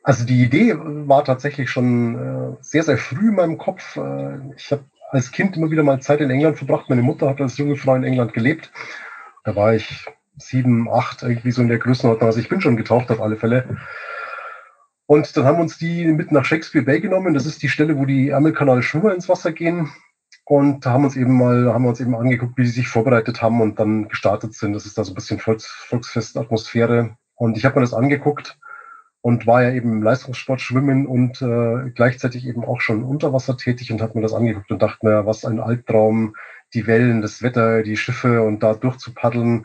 Also 0.05 0.27
die 0.27 0.43
Idee 0.43 0.77
war 0.77 1.25
tatsächlich 1.25 1.71
schon 1.71 2.15
äh, 2.15 2.57
sehr, 2.61 2.83
sehr 2.83 2.99
früh 2.99 3.31
in 3.31 3.37
meinem 3.37 3.57
Kopf. 3.57 3.97
Äh, 3.97 4.39
ich 4.55 4.71
habe 4.71 4.85
als 5.11 5.33
Kind 5.33 5.57
immer 5.57 5.71
wieder 5.71 5.83
mal 5.83 6.01
Zeit 6.01 6.21
in 6.21 6.31
England 6.31 6.59
verbracht. 6.59 6.91
Meine 6.91 7.01
Mutter 7.01 7.27
hat 7.27 7.41
als 7.41 7.57
junge 7.57 7.77
Frau 7.77 7.95
in 7.95 8.05
England 8.05 8.35
gelebt. 8.35 8.71
Da 9.45 9.57
war 9.57 9.75
ich 9.75 10.05
sieben, 10.37 10.91
acht, 10.91 11.23
irgendwie 11.23 11.53
so 11.53 11.63
in 11.63 11.69
der 11.69 11.79
Größenordnung. 11.79 12.27
Also 12.27 12.39
ich 12.39 12.51
bin 12.51 12.61
schon 12.61 12.77
getaucht 12.77 13.11
auf 13.11 13.23
alle 13.23 13.37
Fälle. 13.37 13.79
Und 15.07 15.35
dann 15.37 15.45
haben 15.47 15.61
uns 15.61 15.79
die 15.79 16.05
mit 16.05 16.33
nach 16.33 16.45
Shakespeare 16.45 16.85
Bay 16.85 17.01
genommen. 17.01 17.33
Das 17.33 17.47
ist 17.47 17.63
die 17.63 17.71
Stelle, 17.71 17.97
wo 17.97 18.05
die 18.05 18.29
Ärmelkanal-Schwimmer 18.29 19.15
ins 19.15 19.31
Wasser 19.31 19.53
gehen. 19.53 19.91
Und 20.45 20.85
da 20.85 20.91
haben 20.91 21.05
uns 21.05 21.17
eben 21.17 21.35
mal, 21.39 21.73
haben 21.73 21.85
wir 21.85 21.89
uns 21.89 22.01
eben 22.01 22.15
angeguckt, 22.15 22.59
wie 22.59 22.65
die 22.65 22.69
sich 22.69 22.89
vorbereitet 22.89 23.41
haben 23.41 23.63
und 23.63 23.79
dann 23.79 24.09
gestartet 24.09 24.53
sind. 24.53 24.75
Das 24.75 24.85
ist 24.85 24.99
da 24.99 25.05
so 25.05 25.13
ein 25.13 25.15
bisschen 25.15 25.39
Volks, 25.39 25.67
Volksfest-Atmosphäre. 25.67 27.17
Und 27.37 27.57
ich 27.57 27.65
habe 27.65 27.77
mir 27.77 27.81
das 27.81 27.95
angeguckt 27.95 28.59
und 29.25 29.47
war 29.47 29.63
ja 29.63 29.71
eben 29.71 29.91
im 29.91 30.03
Leistungssport 30.03 30.61
schwimmen 30.61 31.07
und 31.07 31.41
äh, 31.41 31.89
gleichzeitig 31.95 32.47
eben 32.47 32.63
auch 32.63 32.83
schon 32.83 33.03
unter 33.03 33.33
Wasser 33.33 33.57
tätig 33.57 33.91
und 33.91 34.03
hat 34.03 34.15
mir 34.15 34.21
das 34.21 34.35
angeguckt 34.35 34.71
und 34.71 34.83
dachte 34.83 35.07
mir, 35.07 35.25
was 35.25 35.47
ein 35.47 35.61
Albtraum, 35.61 36.37
die 36.75 36.87
Wellen, 36.87 37.23
das 37.23 37.43
Wetter, 37.43 37.83
die 37.83 37.97
Schiffe 37.97 38.43
und 38.43 38.63
da 38.63 38.75
durchzupaddeln. 38.75 39.65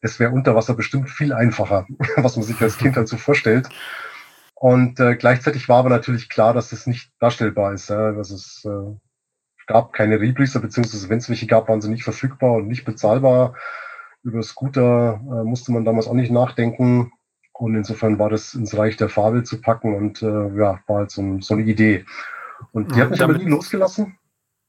Es 0.00 0.18
wäre 0.20 0.32
unter 0.32 0.54
Wasser 0.54 0.72
bestimmt 0.72 1.10
viel 1.10 1.34
einfacher, 1.34 1.86
was 2.16 2.36
man 2.36 2.46
sich 2.46 2.58
als 2.62 2.78
Kind 2.78 2.96
halt 2.96 3.08
so 3.08 3.18
vorstellt. 3.18 3.68
Und 4.54 4.98
äh, 5.00 5.16
gleichzeitig 5.16 5.68
war 5.68 5.80
aber 5.80 5.90
natürlich 5.90 6.30
klar, 6.30 6.54
dass 6.54 6.72
es 6.72 6.86
nicht 6.86 7.12
darstellbar 7.20 7.74
ist. 7.74 7.90
Ja, 7.90 8.12
dass 8.12 8.30
es 8.30 8.64
äh, 8.64 8.96
gab 9.66 9.92
keine 9.92 10.18
Rebreather, 10.18 10.60
beziehungsweise 10.60 11.10
wenn 11.10 11.18
es 11.18 11.28
welche 11.28 11.46
gab, 11.46 11.68
waren 11.68 11.82
sie 11.82 11.90
nicht 11.90 12.04
verfügbar 12.04 12.52
und 12.52 12.68
nicht 12.68 12.86
bezahlbar. 12.86 13.54
Über 14.22 14.42
Scooter 14.42 15.20
äh, 15.22 15.44
musste 15.44 15.72
man 15.72 15.84
damals 15.84 16.06
auch 16.06 16.14
nicht 16.14 16.32
nachdenken. 16.32 17.12
Und 17.56 17.76
insofern 17.76 18.18
war 18.18 18.30
das 18.30 18.54
ins 18.54 18.76
Reich 18.76 18.96
der 18.96 19.08
Fabel 19.08 19.44
zu 19.44 19.60
packen 19.60 19.94
und 19.94 20.22
äh, 20.22 20.56
ja, 20.56 20.80
war 20.86 20.98
halt 20.98 21.10
so, 21.10 21.40
so 21.40 21.54
eine 21.54 21.62
Idee. 21.62 22.04
Und 22.72 22.94
die 22.94 23.00
hat 23.00 23.10
mich 23.10 23.22
aber 23.22 23.34
nie 23.34 23.48
losgelassen. 23.48 24.18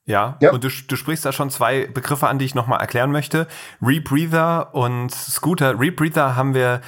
Ja, 0.05 0.37
ja. 0.39 0.51
und 0.51 0.63
du, 0.63 0.69
du 0.69 0.95
sprichst 0.95 1.25
da 1.25 1.31
schon 1.31 1.49
zwei 1.49 1.87
Begriffe 1.87 2.27
an, 2.27 2.37
die 2.37 2.45
ich 2.45 2.53
nochmal 2.53 2.79
erklären 2.79 3.11
möchte. 3.11 3.47
Rebreather 3.81 4.75
und 4.75 5.09
Scooter. 5.11 5.79
Rebreather 5.79 6.35
haben 6.35 6.53
wir 6.53 6.81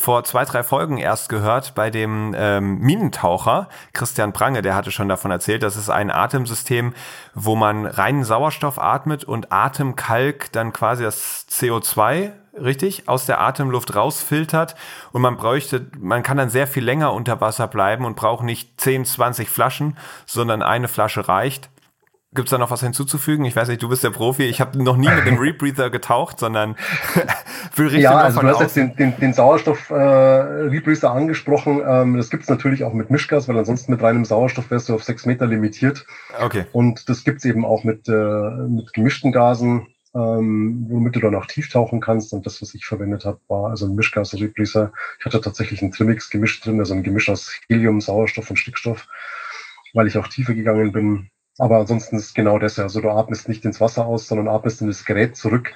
vor 0.00 0.22
zwei, 0.22 0.44
drei 0.44 0.62
Folgen 0.62 0.96
erst 0.98 1.28
gehört 1.28 1.74
bei 1.74 1.90
dem 1.90 2.32
ähm, 2.38 2.78
Minentaucher 2.78 3.68
Christian 3.92 4.32
Prange, 4.32 4.62
der 4.62 4.76
hatte 4.76 4.92
schon 4.92 5.08
davon 5.08 5.32
erzählt, 5.32 5.64
das 5.64 5.76
ist 5.76 5.90
ein 5.90 6.12
Atemsystem, 6.12 6.94
wo 7.34 7.56
man 7.56 7.84
reinen 7.84 8.22
Sauerstoff 8.22 8.78
atmet 8.78 9.24
und 9.24 9.50
Atemkalk 9.50 10.52
dann 10.52 10.72
quasi 10.72 11.02
das 11.02 11.46
CO2 11.50 12.30
richtig, 12.54 13.08
aus 13.08 13.26
der 13.26 13.40
Atemluft 13.40 13.96
rausfiltert 13.96 14.76
und 15.10 15.20
man 15.20 15.36
bräuchte, 15.36 15.88
man 15.98 16.22
kann 16.22 16.36
dann 16.36 16.48
sehr 16.48 16.68
viel 16.68 16.84
länger 16.84 17.12
unter 17.12 17.40
Wasser 17.40 17.66
bleiben 17.66 18.04
und 18.04 18.14
braucht 18.14 18.44
nicht 18.44 18.80
10, 18.80 19.04
20 19.04 19.50
Flaschen, 19.50 19.96
sondern 20.26 20.62
eine 20.62 20.86
Flasche 20.86 21.28
reicht. 21.28 21.70
Gibt 22.34 22.48
es 22.48 22.50
da 22.50 22.58
noch 22.58 22.70
was 22.70 22.82
hinzuzufügen? 22.82 23.46
Ich 23.46 23.56
weiß 23.56 23.68
nicht, 23.68 23.82
du 23.82 23.88
bist 23.88 24.04
der 24.04 24.10
Profi. 24.10 24.44
Ich 24.44 24.60
habe 24.60 24.82
noch 24.82 24.98
nie 24.98 25.08
mit 25.08 25.26
dem 25.26 25.38
Rebreather 25.38 25.88
getaucht, 25.88 26.38
sondern 26.38 26.76
will 27.76 27.98
Ja, 27.98 28.18
also 28.18 28.40
du 28.40 28.48
hast 28.48 28.60
jetzt 28.60 28.76
den, 28.76 28.94
den, 28.96 29.16
den 29.16 29.32
Sauerstoff-Rebreather 29.32 31.08
äh, 31.08 31.10
angesprochen. 31.10 31.80
Ähm, 31.86 32.18
das 32.18 32.28
gibt 32.28 32.42
es 32.42 32.50
natürlich 32.50 32.84
auch 32.84 32.92
mit 32.92 33.10
Mischgas, 33.10 33.48
weil 33.48 33.56
ansonsten 33.56 33.92
mit 33.92 34.02
reinem 34.02 34.26
Sauerstoff 34.26 34.70
wärst 34.70 34.90
du 34.90 34.94
auf 34.94 35.04
sechs 35.04 35.24
Meter 35.24 35.46
limitiert. 35.46 36.04
Okay. 36.38 36.66
Und 36.72 37.08
das 37.08 37.24
gibt 37.24 37.38
es 37.38 37.46
eben 37.46 37.64
auch 37.64 37.84
mit, 37.84 38.08
äh, 38.08 38.12
mit 38.12 38.92
gemischten 38.92 39.32
Gasen 39.32 39.86
ähm, 40.14 40.86
womit 40.88 41.16
du 41.16 41.20
dann 41.20 41.34
auch 41.34 41.46
tief 41.46 41.70
tauchen 41.70 42.00
kannst. 42.00 42.32
Und 42.32 42.46
das, 42.46 42.60
was 42.62 42.74
ich 42.74 42.84
verwendet 42.84 43.24
habe, 43.24 43.40
war 43.48 43.70
also 43.70 43.86
ein 43.86 43.94
Mischgas-Rebreather. 43.94 44.92
Ich 45.18 45.24
hatte 45.24 45.40
tatsächlich 45.40 45.82
ein 45.82 45.92
Trimix 45.92 46.30
gemisch 46.30 46.60
drin, 46.60 46.80
also 46.80 46.94
ein 46.94 47.02
Gemisch 47.02 47.28
aus 47.28 47.58
Helium, 47.68 48.00
Sauerstoff 48.00 48.50
und 48.50 48.56
Stickstoff, 48.56 49.06
weil 49.94 50.06
ich 50.06 50.18
auch 50.18 50.28
tiefer 50.28 50.54
gegangen 50.54 50.92
bin. 50.92 51.30
Aber 51.58 51.78
ansonsten 51.78 52.16
ist 52.16 52.34
genau 52.34 52.58
das. 52.58 52.78
Also 52.78 53.00
du 53.00 53.10
atmest 53.10 53.48
nicht 53.48 53.64
ins 53.64 53.80
Wasser 53.80 54.06
aus, 54.06 54.28
sondern 54.28 54.48
atmest 54.48 54.80
in 54.80 54.86
das 54.86 55.04
Gerät 55.04 55.36
zurück. 55.36 55.74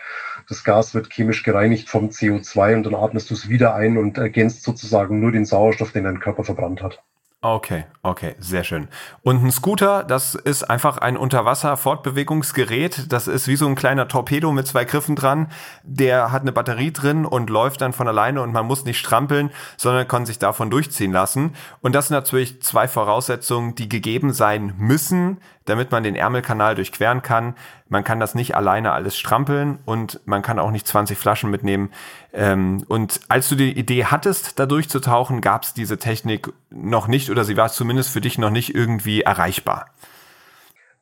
Das 0.49 0.63
Gas 0.65 0.95
wird 0.95 1.13
chemisch 1.13 1.43
gereinigt 1.43 1.89
vom 1.89 2.09
CO2 2.09 2.77
und 2.77 2.85
dann 2.85 2.95
atmest 2.95 3.31
du 3.31 3.35
es 3.35 3.49
wieder 3.49 3.75
ein 3.75 3.99
und 3.99 4.17
ergänzt 4.17 4.63
sozusagen 4.63 5.21
nur 5.21 5.33
den 5.33 5.45
Sauerstoff, 5.45 5.93
den 5.93 6.05
dein 6.05 6.21
Körper 6.21 6.45
verbrannt 6.45 6.83
hat. 6.83 7.03
Okay, 7.45 7.87
okay, 8.05 8.37
sehr 8.39 8.63
schön. 8.63 8.87
Und 9.23 9.43
ein 9.43 9.51
Scooter, 9.51 10.05
das 10.05 10.37
ist 10.37 10.63
einfach 10.63 10.99
ein 10.99 11.17
Unterwasser-Fortbewegungsgerät. 11.17 13.13
Das 13.13 13.27
ist 13.27 13.49
wie 13.49 13.57
so 13.57 13.67
ein 13.67 13.75
kleiner 13.75 14.07
Torpedo 14.07 14.53
mit 14.53 14.69
zwei 14.69 14.85
Griffen 14.85 15.17
dran. 15.17 15.51
Der 15.83 16.31
hat 16.31 16.43
eine 16.43 16.53
Batterie 16.53 16.93
drin 16.93 17.27
und 17.27 17.51
läuft 17.51 17.81
dann 17.81 17.93
von 17.93 18.07
alleine 18.07 18.43
und 18.43 18.53
man 18.53 18.65
muss 18.65 18.85
nicht 18.85 19.01
strampeln, 19.01 19.51
sondern 19.77 20.07
kann 20.07 20.25
sich 20.25 20.39
davon 20.39 20.71
durchziehen 20.71 21.11
lassen. 21.11 21.57
Und 21.81 21.97
das 21.97 22.07
sind 22.07 22.15
natürlich 22.15 22.63
zwei 22.63 22.87
Voraussetzungen, 22.87 23.75
die 23.75 23.89
gegeben 23.89 24.33
sein 24.33 24.75
müssen, 24.79 25.39
damit 25.65 25.91
man 25.91 26.03
den 26.03 26.17
Ärmelkanal 26.17 26.75
durchqueren 26.75 27.23
kann. 27.23 27.55
Man 27.89 28.05
kann 28.05 28.21
das 28.21 28.35
nicht 28.35 28.57
alleine 28.57 28.93
alles 28.93 29.17
strampeln 29.17 29.79
und 29.85 30.21
man 30.25 30.43
kann 30.43 30.59
auch 30.59 30.71
nicht 30.71 30.87
20 30.87 31.19
Flaschen 31.19 31.51
mitnehmen. 31.51 31.91
Ähm, 32.33 32.85
und 32.89 33.21
als 33.29 33.49
du 33.49 33.55
die 33.55 33.77
Idee 33.77 34.07
hattest, 34.07 34.59
da 34.59 34.67
durchzutauchen, 34.67 35.41
gab 35.41 35.63
es 35.65 35.75
diese 35.75 35.99
Technik 35.99 36.53
noch 36.71 37.07
nicht 37.07 37.31
oder 37.31 37.45
sie 37.45 37.57
war 37.57 37.71
zumindest 37.71 38.11
für 38.11 38.21
dich 38.21 38.39
noch 38.39 38.51
nicht 38.51 38.75
irgendwie 38.75 39.23
erreichbar. 39.23 39.87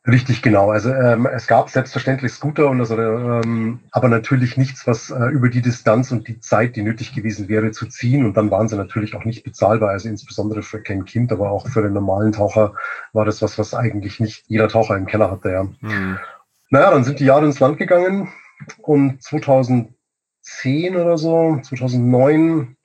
Richtig, 0.06 0.40
genau. 0.40 0.70
Also 0.70 0.94
ähm, 0.94 1.26
es 1.26 1.46
gab 1.46 1.68
selbstverständlich 1.68 2.32
Scooter 2.32 2.70
und 2.70 2.80
also, 2.80 2.98
ähm, 2.98 3.80
aber 3.90 4.08
natürlich 4.08 4.56
nichts, 4.56 4.86
was 4.86 5.10
äh, 5.10 5.26
über 5.26 5.50
die 5.50 5.60
Distanz 5.60 6.10
und 6.10 6.26
die 6.26 6.40
Zeit, 6.40 6.74
die 6.74 6.82
nötig 6.82 7.14
gewesen 7.14 7.48
wäre, 7.48 7.70
zu 7.70 7.86
ziehen. 7.86 8.24
Und 8.24 8.34
dann 8.34 8.50
waren 8.50 8.66
sie 8.66 8.76
natürlich 8.76 9.14
auch 9.14 9.26
nicht 9.26 9.44
bezahlbar. 9.44 9.90
Also 9.90 10.08
insbesondere 10.08 10.62
für 10.62 10.82
kein 10.82 11.04
Kind, 11.04 11.32
aber 11.32 11.50
auch 11.50 11.68
für 11.68 11.82
den 11.82 11.92
normalen 11.92 12.32
Taucher 12.32 12.72
war 13.12 13.26
das 13.26 13.42
was, 13.42 13.58
was 13.58 13.74
eigentlich 13.74 14.20
nicht 14.20 14.44
jeder 14.48 14.68
Taucher 14.68 14.96
im 14.96 15.04
Keller 15.04 15.30
hatte. 15.30 15.50
Ja. 15.50 15.64
Mhm. 15.64 16.18
Naja, 16.70 16.90
dann 16.90 17.04
sind 17.04 17.20
die 17.20 17.26
Jahre 17.26 17.44
ins 17.44 17.60
Land 17.60 17.76
gegangen 17.76 18.32
und 18.78 19.22
2010 19.22 20.96
oder 20.96 21.18
so, 21.18 21.60
2009 21.62 22.76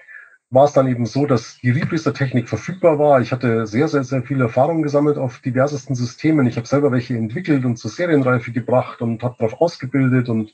war 0.55 0.65
es 0.65 0.73
dann 0.73 0.87
eben 0.87 1.05
so, 1.05 1.25
dass 1.25 1.57
die 1.57 1.69
Rebreather-Technik 1.69 2.49
verfügbar 2.49 2.97
war. 2.97 3.21
Ich 3.21 3.31
hatte 3.31 3.67
sehr, 3.67 3.87
sehr, 3.87 4.03
sehr 4.03 4.23
viel 4.23 4.41
Erfahrung 4.41 4.81
gesammelt 4.81 5.17
auf 5.17 5.39
diversesten 5.39 5.95
Systemen. 5.95 6.47
Ich 6.47 6.55
habe 6.55 6.65
selber 6.65 6.91
welche 6.91 7.15
entwickelt 7.15 7.65
und 7.65 7.77
zur 7.77 7.91
Serienreife 7.91 8.51
gebracht 8.51 9.01
und 9.01 9.21
habe 9.21 9.35
darauf 9.37 9.61
ausgebildet 9.61 10.29
und 10.29 10.53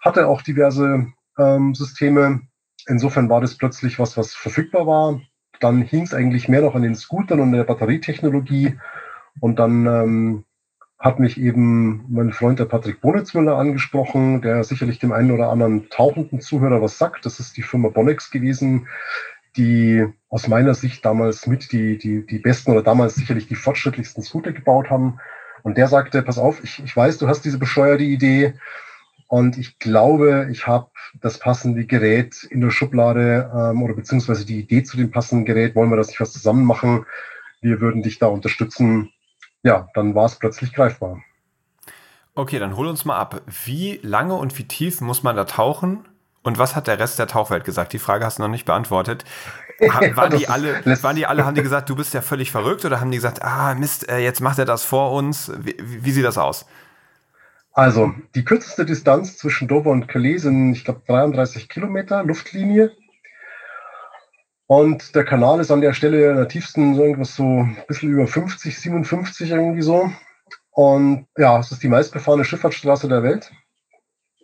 hatte 0.00 0.26
auch 0.26 0.42
diverse 0.42 1.06
ähm, 1.38 1.74
Systeme. 1.74 2.40
Insofern 2.88 3.28
war 3.28 3.42
das 3.42 3.56
plötzlich 3.56 3.98
was, 3.98 4.16
was 4.16 4.34
verfügbar 4.34 4.86
war. 4.86 5.20
Dann 5.60 5.82
hing 5.82 6.02
es 6.04 6.14
eigentlich 6.14 6.48
mehr 6.48 6.62
noch 6.62 6.74
an 6.74 6.82
den 6.82 6.94
Scootern 6.94 7.40
und 7.40 7.52
der 7.52 7.64
Batterietechnologie. 7.64 8.78
Und 9.40 9.58
dann 9.58 9.86
ähm, 9.86 10.44
hat 10.98 11.20
mich 11.20 11.40
eben 11.40 12.04
mein 12.08 12.32
Freund 12.32 12.58
der 12.58 12.64
Patrick 12.64 13.00
Bonitzmüller 13.00 13.56
angesprochen, 13.56 14.42
der 14.42 14.64
sicherlich 14.64 14.98
dem 14.98 15.12
einen 15.12 15.30
oder 15.30 15.50
anderen 15.50 15.88
tauchenden 15.90 16.40
Zuhörer 16.40 16.82
was 16.82 16.98
sagt. 16.98 17.24
Das 17.24 17.38
ist 17.38 17.56
die 17.56 17.62
Firma 17.62 17.88
Bonnex 17.88 18.30
gewesen, 18.30 18.88
die 19.56 20.04
aus 20.28 20.48
meiner 20.48 20.74
Sicht 20.74 21.04
damals 21.04 21.46
mit 21.46 21.70
die, 21.70 21.98
die, 21.98 22.26
die 22.26 22.38
besten 22.38 22.72
oder 22.72 22.82
damals 22.82 23.14
sicherlich 23.14 23.46
die 23.46 23.54
fortschrittlichsten 23.54 24.24
Scooter 24.24 24.52
gebaut 24.52 24.90
haben. 24.90 25.20
Und 25.62 25.78
der 25.78 25.86
sagte, 25.86 26.22
pass 26.22 26.38
auf, 26.38 26.62
ich, 26.64 26.82
ich 26.82 26.96
weiß, 26.96 27.18
du 27.18 27.28
hast 27.28 27.44
diese 27.44 27.58
bescheuerte 27.58 28.04
Idee 28.04 28.54
und 29.28 29.56
ich 29.56 29.78
glaube, 29.78 30.48
ich 30.50 30.66
habe 30.66 30.90
das 31.20 31.38
passende 31.38 31.84
Gerät 31.84 32.42
in 32.50 32.60
der 32.60 32.70
Schublade 32.70 33.50
ähm, 33.54 33.82
oder 33.82 33.94
beziehungsweise 33.94 34.46
die 34.46 34.60
Idee 34.60 34.82
zu 34.82 34.96
dem 34.96 35.10
passenden 35.10 35.44
Gerät, 35.44 35.76
wollen 35.76 35.90
wir 35.90 35.96
das 35.96 36.08
nicht 36.08 36.20
was 36.20 36.32
zusammen 36.32 36.64
machen? 36.64 37.06
Wir 37.60 37.80
würden 37.80 38.02
dich 38.02 38.18
da 38.18 38.26
unterstützen 38.26 39.10
ja, 39.62 39.88
dann 39.94 40.14
war 40.14 40.26
es 40.26 40.36
plötzlich 40.36 40.72
greifbar. 40.72 41.22
Okay, 42.34 42.58
dann 42.58 42.76
hol 42.76 42.86
uns 42.86 43.04
mal 43.04 43.16
ab. 43.16 43.42
Wie 43.64 43.98
lange 44.02 44.34
und 44.34 44.56
wie 44.58 44.68
tief 44.68 45.00
muss 45.00 45.22
man 45.22 45.34
da 45.34 45.44
tauchen? 45.44 46.04
Und 46.42 46.56
was 46.56 46.76
hat 46.76 46.86
der 46.86 46.98
Rest 46.98 47.18
der 47.18 47.26
Tauchwelt 47.26 47.64
gesagt? 47.64 47.92
Die 47.92 47.98
Frage 47.98 48.24
hast 48.24 48.38
du 48.38 48.42
noch 48.42 48.48
nicht 48.48 48.64
beantwortet. 48.64 49.24
waren, 50.14 50.36
die 50.36 50.48
alle, 50.48 50.84
waren 51.02 51.16
die 51.16 51.26
alle, 51.26 51.44
haben 51.44 51.54
die 51.54 51.62
gesagt, 51.62 51.88
du 51.88 51.96
bist 51.96 52.14
ja 52.14 52.22
völlig 52.22 52.50
verrückt 52.50 52.84
oder 52.84 53.00
haben 53.00 53.10
die 53.10 53.18
gesagt, 53.18 53.42
ah 53.42 53.74
Mist, 53.74 54.08
äh, 54.08 54.18
jetzt 54.18 54.40
macht 54.40 54.58
er 54.58 54.64
das 54.64 54.84
vor 54.84 55.12
uns? 55.12 55.52
Wie, 55.58 55.76
wie 55.78 56.10
sieht 56.10 56.24
das 56.24 56.38
aus? 56.38 56.66
Also, 57.72 58.12
die 58.34 58.44
kürzeste 58.44 58.84
Distanz 58.84 59.36
zwischen 59.36 59.68
Dover 59.68 59.90
und 59.90 60.08
Calais 60.08 60.38
sind, 60.38 60.72
ich 60.72 60.84
glaube, 60.84 61.02
33 61.06 61.68
Kilometer 61.68 62.24
Luftlinie. 62.24 62.92
Und 64.68 65.14
der 65.14 65.24
Kanal 65.24 65.60
ist 65.60 65.70
an 65.70 65.80
der 65.80 65.94
Stelle 65.94 66.34
der 66.34 66.46
tiefsten 66.46 66.94
so 66.94 67.02
irgendwas 67.02 67.34
so 67.34 67.42
ein 67.42 67.78
bisschen 67.88 68.10
über 68.10 68.26
50, 68.26 68.78
57 68.78 69.50
irgendwie 69.50 69.80
so. 69.80 70.12
Und 70.72 71.26
ja, 71.38 71.58
es 71.58 71.72
ist 71.72 71.82
die 71.82 71.88
meistbefahrene 71.88 72.44
Schifffahrtsstraße 72.44 73.08
der 73.08 73.22
Welt. 73.22 73.50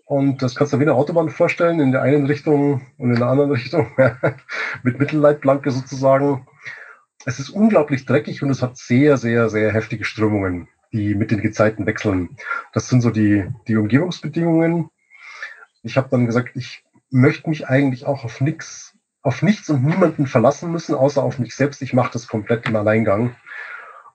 Und 0.07 0.41
das 0.41 0.55
kannst 0.55 0.73
du 0.73 0.79
wie 0.79 0.85
eine 0.85 0.95
Autobahn 0.95 1.29
vorstellen, 1.29 1.79
in 1.79 1.93
der 1.93 2.01
einen 2.01 2.25
Richtung 2.25 2.87
und 2.97 3.11
in 3.11 3.17
der 3.17 3.29
anderen 3.29 3.51
Richtung, 3.51 3.93
mit 4.83 4.99
Mittelleitplanke 4.99 5.71
sozusagen. 5.71 6.47
Es 7.27 7.39
ist 7.39 7.51
unglaublich 7.51 8.07
dreckig 8.07 8.43
und 8.43 8.49
es 8.49 8.63
hat 8.63 8.79
sehr, 8.79 9.19
sehr, 9.19 9.51
sehr 9.51 9.73
heftige 9.73 10.07
Strömungen, 10.07 10.69
die 10.95 11.15
mit 11.15 11.33
den 11.33 11.43
Gezeiten 11.43 11.85
wechseln. 11.85 12.39
Das 12.73 12.89
sind 12.89 13.03
so 13.03 13.11
die, 13.11 13.47
die 13.69 13.77
Umgebungsbedingungen. 13.77 14.89
Ich 15.83 15.99
habe 15.99 16.09
dann 16.11 16.25
gesagt, 16.25 16.57
ich 16.57 16.83
möchte 17.11 17.51
mich 17.51 17.69
eigentlich 17.69 18.07
auch 18.07 18.25
auf 18.25 18.41
nichts 18.41 18.94
auf 19.25 19.43
nichts 19.43 19.71
und 19.71 19.83
niemanden 19.83 20.27
verlassen 20.27 20.71
müssen, 20.71 20.95
außer 20.95 21.23
auf 21.23 21.39
mich 21.39 21.57
selbst. 21.57 21.83
Ich 21.83 21.95
mache 21.95 22.13
das 22.13 22.29
komplett 22.29 22.67
im 22.67 22.77
Alleingang. 22.77 23.35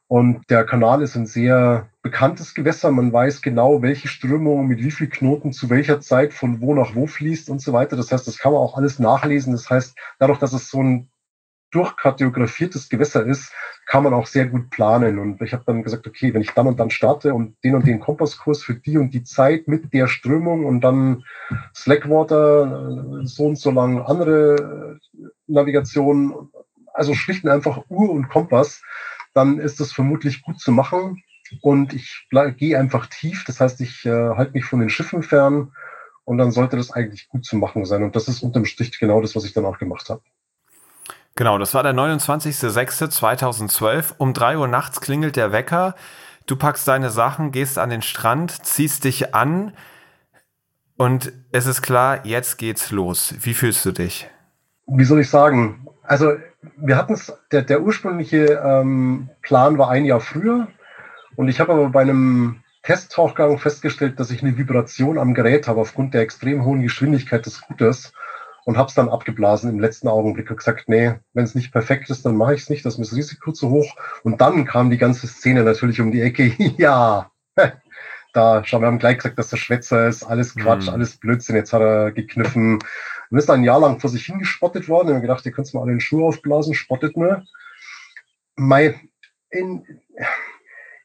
Und 0.08 0.50
der 0.50 0.66
Kanal 0.66 1.02
ist 1.02 1.16
ein 1.16 1.26
sehr 1.26 1.90
bekanntes 2.04 2.54
Gewässer. 2.54 2.92
Man 2.92 3.12
weiß 3.12 3.42
genau, 3.42 3.82
welche 3.82 4.08
Strömung 4.08 4.68
mit 4.68 4.80
wie 4.80 4.92
viel 4.92 5.10
Knoten 5.10 5.52
zu 5.52 5.70
welcher 5.70 6.00
Zeit 6.00 6.34
von 6.34 6.62
wo 6.62 6.74
nach 6.74 6.96
wo 6.96 7.08
fließt 7.08 7.50
und 7.50 7.60
so 7.60 7.74
weiter. 7.74 7.96
Das 7.98 8.12
heißt, 8.12 8.28
das 8.28 8.38
kann 8.38 8.54
man 8.54 8.62
auch 8.62 8.78
alles 8.78 9.00
nachlesen. 9.00 9.52
Das 9.52 9.70
heißt, 9.70 9.98
dadurch, 10.20 10.40
dass 10.40 10.54
es 10.54 10.70
so 10.70 10.82
ein 10.82 11.10
durchkartografiertes 11.72 12.90
Gewässer 12.90 13.26
ist, 13.26 13.52
kann 13.86 14.04
man 14.04 14.14
auch 14.14 14.28
sehr 14.28 14.48
gut 14.48 14.70
planen. 14.70 15.20
Und 15.20 15.42
ich 15.42 15.54
habe 15.54 15.64
dann 15.66 15.84
gesagt, 15.84 16.08
okay, 16.08 16.34
wenn 16.34 16.42
ich 16.42 16.52
dann 16.52 16.68
und 16.68 16.80
dann 16.80 16.90
starte 16.90 17.34
und 17.34 17.56
den 17.64 17.76
und 17.76 17.88
den 17.88 18.00
Kompasskurs 18.00 18.64
für 18.64 18.76
die 18.76 18.98
und 18.98 19.14
die 19.14 19.24
Zeit 19.24 19.68
mit 19.68 19.94
der 19.94 20.08
Strömung 20.08 20.66
und 20.66 20.82
dann 20.82 21.24
Slackwater, 21.76 23.24
so 23.24 23.46
und 23.46 23.58
so 23.58 23.72
lang 23.72 24.02
andere 24.02 25.00
Navigation, 25.48 26.50
also 26.94 27.14
schlicht 27.14 27.44
und 27.44 27.50
einfach 27.50 27.84
Uhr 27.90 28.12
und 28.12 28.30
Kompass, 28.30 28.82
dann 29.34 29.60
ist 29.60 29.80
das 29.80 29.92
vermutlich 29.92 30.42
gut 30.42 30.60
zu 30.60 30.72
machen. 30.72 31.24
Und 31.62 31.94
ich 31.94 32.28
gehe 32.58 32.78
einfach 32.78 33.08
tief, 33.08 33.44
das 33.46 33.60
heißt, 33.60 33.82
ich 33.82 34.06
äh, 34.06 34.12
halte 34.12 34.52
mich 34.54 34.66
von 34.66 34.80
den 34.80 34.90
Schiffen 34.90 35.24
fern 35.24 35.72
und 36.26 36.38
dann 36.38 36.52
sollte 36.52 36.78
das 36.78 36.92
eigentlich 36.92 37.28
gut 37.28 37.44
zu 37.44 37.58
machen 37.58 37.86
sein. 37.86 38.04
Und 38.04 38.16
das 38.16 38.28
ist 38.28 38.44
unterm 38.44 38.66
Strich 38.66 39.00
genau 39.00 39.20
das, 39.20 39.36
was 39.36 39.46
ich 39.46 39.54
dann 39.54 39.66
auch 39.66 39.80
gemacht 39.80 40.10
habe. 40.10 40.22
Genau, 41.40 41.58
das 41.58 41.74
war 41.74 41.82
der 41.84 41.94
29.06.2012. 41.94 44.16
Um 44.18 44.34
3 44.34 44.58
Uhr 44.58 44.68
nachts 44.68 45.00
klingelt 45.00 45.38
der 45.38 45.54
Wecker. 45.54 45.96
Du 46.48 46.58
packst 46.58 46.86
deine 46.86 47.10
Sachen, 47.10 47.54
gehst 47.54 47.78
an 47.78 47.90
den 47.90 48.02
Strand, 48.02 48.66
ziehst 48.66 49.06
dich 49.06 49.34
an 49.34 49.72
und 50.98 51.32
es 51.54 51.66
ist 51.66 51.82
klar, 51.82 52.26
jetzt 52.26 52.58
geht's 52.58 52.92
los. 52.92 53.36
Wie 53.40 53.54
fühlst 53.54 53.86
du 53.86 53.94
dich? 53.94 54.30
Wie 54.86 55.06
soll 55.06 55.22
ich 55.22 55.30
sagen? 55.30 55.88
Also, 56.04 56.34
wir 56.76 56.98
hatten 56.98 57.14
es, 57.14 57.32
der, 57.54 57.62
der 57.62 57.84
ursprüngliche 57.84 58.62
ähm, 58.62 59.30
Plan 59.42 59.78
war 59.78 59.90
ein 59.90 60.04
Jahr 60.04 60.20
früher 60.20 60.68
und 61.38 61.48
ich 61.48 61.62
habe 61.62 61.72
aber 61.72 61.88
bei 61.88 62.02
einem 62.02 62.64
Testtauchgang 62.84 63.60
festgestellt, 63.60 64.20
dass 64.20 64.30
ich 64.30 64.44
eine 64.44 64.58
Vibration 64.58 65.18
am 65.18 65.34
Gerät 65.34 65.70
habe 65.70 65.80
aufgrund 65.80 66.14
der 66.14 66.20
extrem 66.20 66.66
hohen 66.66 66.82
Geschwindigkeit 66.82 67.46
des 67.46 67.54
Scooters 67.54 68.12
und 68.66 68.78
habe 68.78 68.90
es 68.90 68.96
dann 68.96 69.10
abgeblasen 69.10 69.70
im 69.70 69.80
letzten 69.80 70.08
Augenblick 70.08 70.50
und 70.50 70.58
gesagt, 70.58 70.88
nee, 70.88 71.14
wenn 71.34 71.44
es 71.44 71.56
nicht 71.56 71.72
perfekt 71.72 72.10
ist, 72.10 72.26
dann 72.26 72.36
mache 72.36 72.56
ich 72.56 72.62
es 72.62 72.70
nicht, 72.70 72.86
das 72.86 72.94
ist 72.94 73.00
mir 73.00 73.06
das 73.06 73.16
Risiko 73.16 73.52
zu 73.52 73.70
hoch. 73.70 73.96
Und 74.24 74.42
dann 74.42 74.66
kam 74.66 74.90
die 74.90 74.98
ganze 74.98 75.28
Szene 75.28 75.64
natürlich 75.64 76.02
um 76.02 76.12
die 76.12 76.22
Ecke. 76.22 76.54
ja, 76.78 77.32
da, 78.34 78.64
schau, 78.64 78.80
wir 78.80 78.88
haben 78.88 79.00
gleich 79.00 79.18
gesagt, 79.18 79.40
dass 79.40 79.50
der 79.50 79.58
Schwätzer 79.58 80.08
ist, 80.08 80.24
alles 80.24 80.56
Quatsch, 80.56 80.88
mhm. 80.88 80.94
alles 80.94 81.18
Blödsinn, 81.18 81.56
jetzt 81.56 81.74
hat 81.74 81.82
er 81.82 82.12
gekniffen. 82.12 82.80
Und 83.32 83.38
ist 83.38 83.50
ein 83.50 83.64
Jahr 83.64 83.80
lang 83.80 84.00
vor 84.00 84.10
sich 84.10 84.26
hingespottet 84.26 84.90
worden. 84.90 85.10
Ich 85.10 85.14
habe 85.14 85.22
gedacht, 85.22 85.46
ihr 85.46 85.52
könnt 85.52 85.72
mal 85.74 85.82
alle 85.82 85.92
den 85.92 86.00
Schuh 86.00 86.26
aufblasen, 86.28 86.74
spottet 86.74 87.16
nur. 87.16 87.44
Mei, 88.56 89.00
in, 89.52 89.86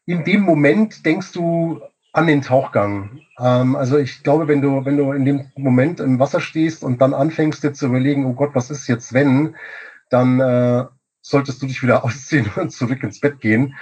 in 0.07 0.25
dem 0.25 0.41
Moment 0.43 1.05
denkst 1.05 1.33
du, 1.33 1.81
an 2.15 2.29
den 2.29 2.43
Tauchgang. 2.43 3.21
Ähm, 3.39 3.77
also 3.77 3.99
ich 3.99 4.23
glaube, 4.23 4.49
wenn 4.49 4.63
du, 4.63 4.85
wenn 4.85 4.97
du 4.97 5.13
in 5.13 5.25
dem 5.25 5.51
Moment 5.57 6.01
im 6.01 6.19
Wasser 6.19 6.41
stehst 6.41 6.83
und 6.85 7.01
dann 7.01 7.13
anfängst 7.13 7.63
dir 7.63 7.75
zu 7.75 7.87
überlegen, 7.87 8.25
oh 8.25 8.33
Gott, 8.33 8.55
was 8.55 8.71
ist 8.71 8.87
jetzt 8.87 9.13
wenn, 9.13 9.57
dann 10.11 10.41
äh, 10.41 10.85
solltest 11.21 11.61
du 11.61 11.67
dich 11.67 11.83
wieder 11.83 12.05
ausziehen 12.05 12.51
und 12.57 12.71
zurück 12.71 13.03
ins 13.03 13.21
Bett 13.21 13.41
gehen. 13.41 13.75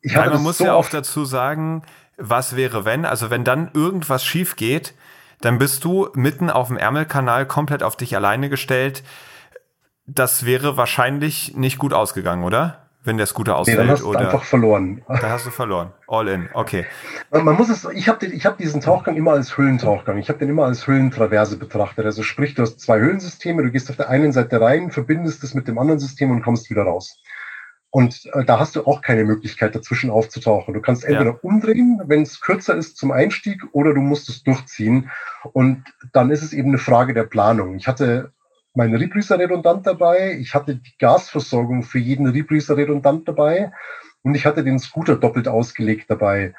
Ich 0.00 0.14
Nein, 0.14 0.30
man 0.30 0.42
muss 0.42 0.58
so 0.58 0.64
ja 0.64 0.74
auch 0.74 0.88
dazu 0.88 1.24
sagen, 1.26 1.82
was 2.16 2.56
wäre 2.56 2.84
wenn, 2.84 3.04
also 3.04 3.30
wenn 3.30 3.44
dann 3.44 3.70
irgendwas 3.74 4.24
schief 4.24 4.56
geht, 4.56 4.94
dann 5.40 5.58
bist 5.58 5.84
du 5.84 6.08
mitten 6.14 6.48
auf 6.48 6.68
dem 6.68 6.78
Ärmelkanal 6.78 7.46
komplett 7.46 7.82
auf 7.82 7.96
dich 7.96 8.16
alleine 8.16 8.48
gestellt. 8.48 9.02
Das 10.06 10.46
wäre 10.46 10.78
wahrscheinlich 10.78 11.54
nicht 11.54 11.78
gut 11.78 11.92
ausgegangen, 11.92 12.44
oder? 12.44 12.83
Wenn 13.04 13.18
der 13.18 13.26
Scooter 13.26 13.56
ausfällt? 13.56 13.78
Nee, 13.78 13.84
dann 13.84 13.92
hast 13.92 14.02
oder? 14.02 14.18
du 14.18 14.24
einfach 14.24 14.44
verloren. 14.44 15.02
Da 15.08 15.30
hast 15.30 15.46
du 15.46 15.50
verloren. 15.50 15.92
All 16.08 16.26
in, 16.28 16.48
okay. 16.54 16.86
Man, 17.30 17.44
man 17.44 17.56
muss 17.56 17.68
es, 17.68 17.86
ich 17.94 18.08
habe 18.08 18.26
ich 18.26 18.46
hab 18.46 18.58
diesen 18.58 18.80
Tauchgang 18.80 19.16
immer 19.16 19.32
als 19.32 19.56
Höhlentauchgang. 19.56 20.18
Ich 20.18 20.28
habe 20.28 20.38
den 20.38 20.48
immer 20.48 20.64
als 20.64 20.86
Höhlentraverse 20.86 21.56
betrachtet. 21.56 22.04
Also 22.04 22.22
sprich, 22.22 22.54
du 22.54 22.62
hast 22.62 22.80
zwei 22.80 22.98
Höhlensysteme, 22.98 23.62
du 23.62 23.70
gehst 23.70 23.90
auf 23.90 23.96
der 23.96 24.08
einen 24.08 24.32
Seite 24.32 24.60
rein, 24.60 24.90
verbindest 24.90 25.44
es 25.44 25.54
mit 25.54 25.68
dem 25.68 25.78
anderen 25.78 26.00
System 26.00 26.30
und 26.30 26.42
kommst 26.42 26.70
wieder 26.70 26.82
raus. 26.82 27.20
Und 27.94 28.28
äh, 28.32 28.44
da 28.44 28.58
hast 28.58 28.74
du 28.74 28.84
auch 28.86 29.02
keine 29.02 29.24
Möglichkeit, 29.24 29.76
dazwischen 29.76 30.10
aufzutauchen. 30.10 30.74
Du 30.74 30.80
kannst 30.80 31.04
entweder 31.04 31.30
ja. 31.30 31.38
umdrehen, 31.42 32.02
wenn 32.06 32.22
es 32.22 32.40
kürzer 32.40 32.74
ist 32.74 32.96
zum 32.96 33.12
Einstieg, 33.12 33.62
oder 33.70 33.94
du 33.94 34.00
musst 34.00 34.28
es 34.28 34.42
durchziehen. 34.42 35.12
Und 35.52 35.84
dann 36.12 36.32
ist 36.32 36.42
es 36.42 36.52
eben 36.52 36.70
eine 36.70 36.78
Frage 36.78 37.14
der 37.14 37.22
Planung. 37.22 37.76
Ich 37.76 37.86
hatte 37.86 38.32
meinen 38.74 38.96
Rebreather-Redundant 38.96 39.86
dabei, 39.86 40.36
ich 40.38 40.54
hatte 40.54 40.76
die 40.76 40.94
Gasversorgung 40.98 41.82
für 41.82 41.98
jeden 41.98 42.26
Rebreather-Redundant 42.26 43.28
dabei 43.28 43.72
und 44.22 44.34
ich 44.34 44.46
hatte 44.46 44.64
den 44.64 44.78
Scooter 44.78 45.16
doppelt 45.16 45.48
ausgelegt 45.48 46.10
dabei. 46.10 46.54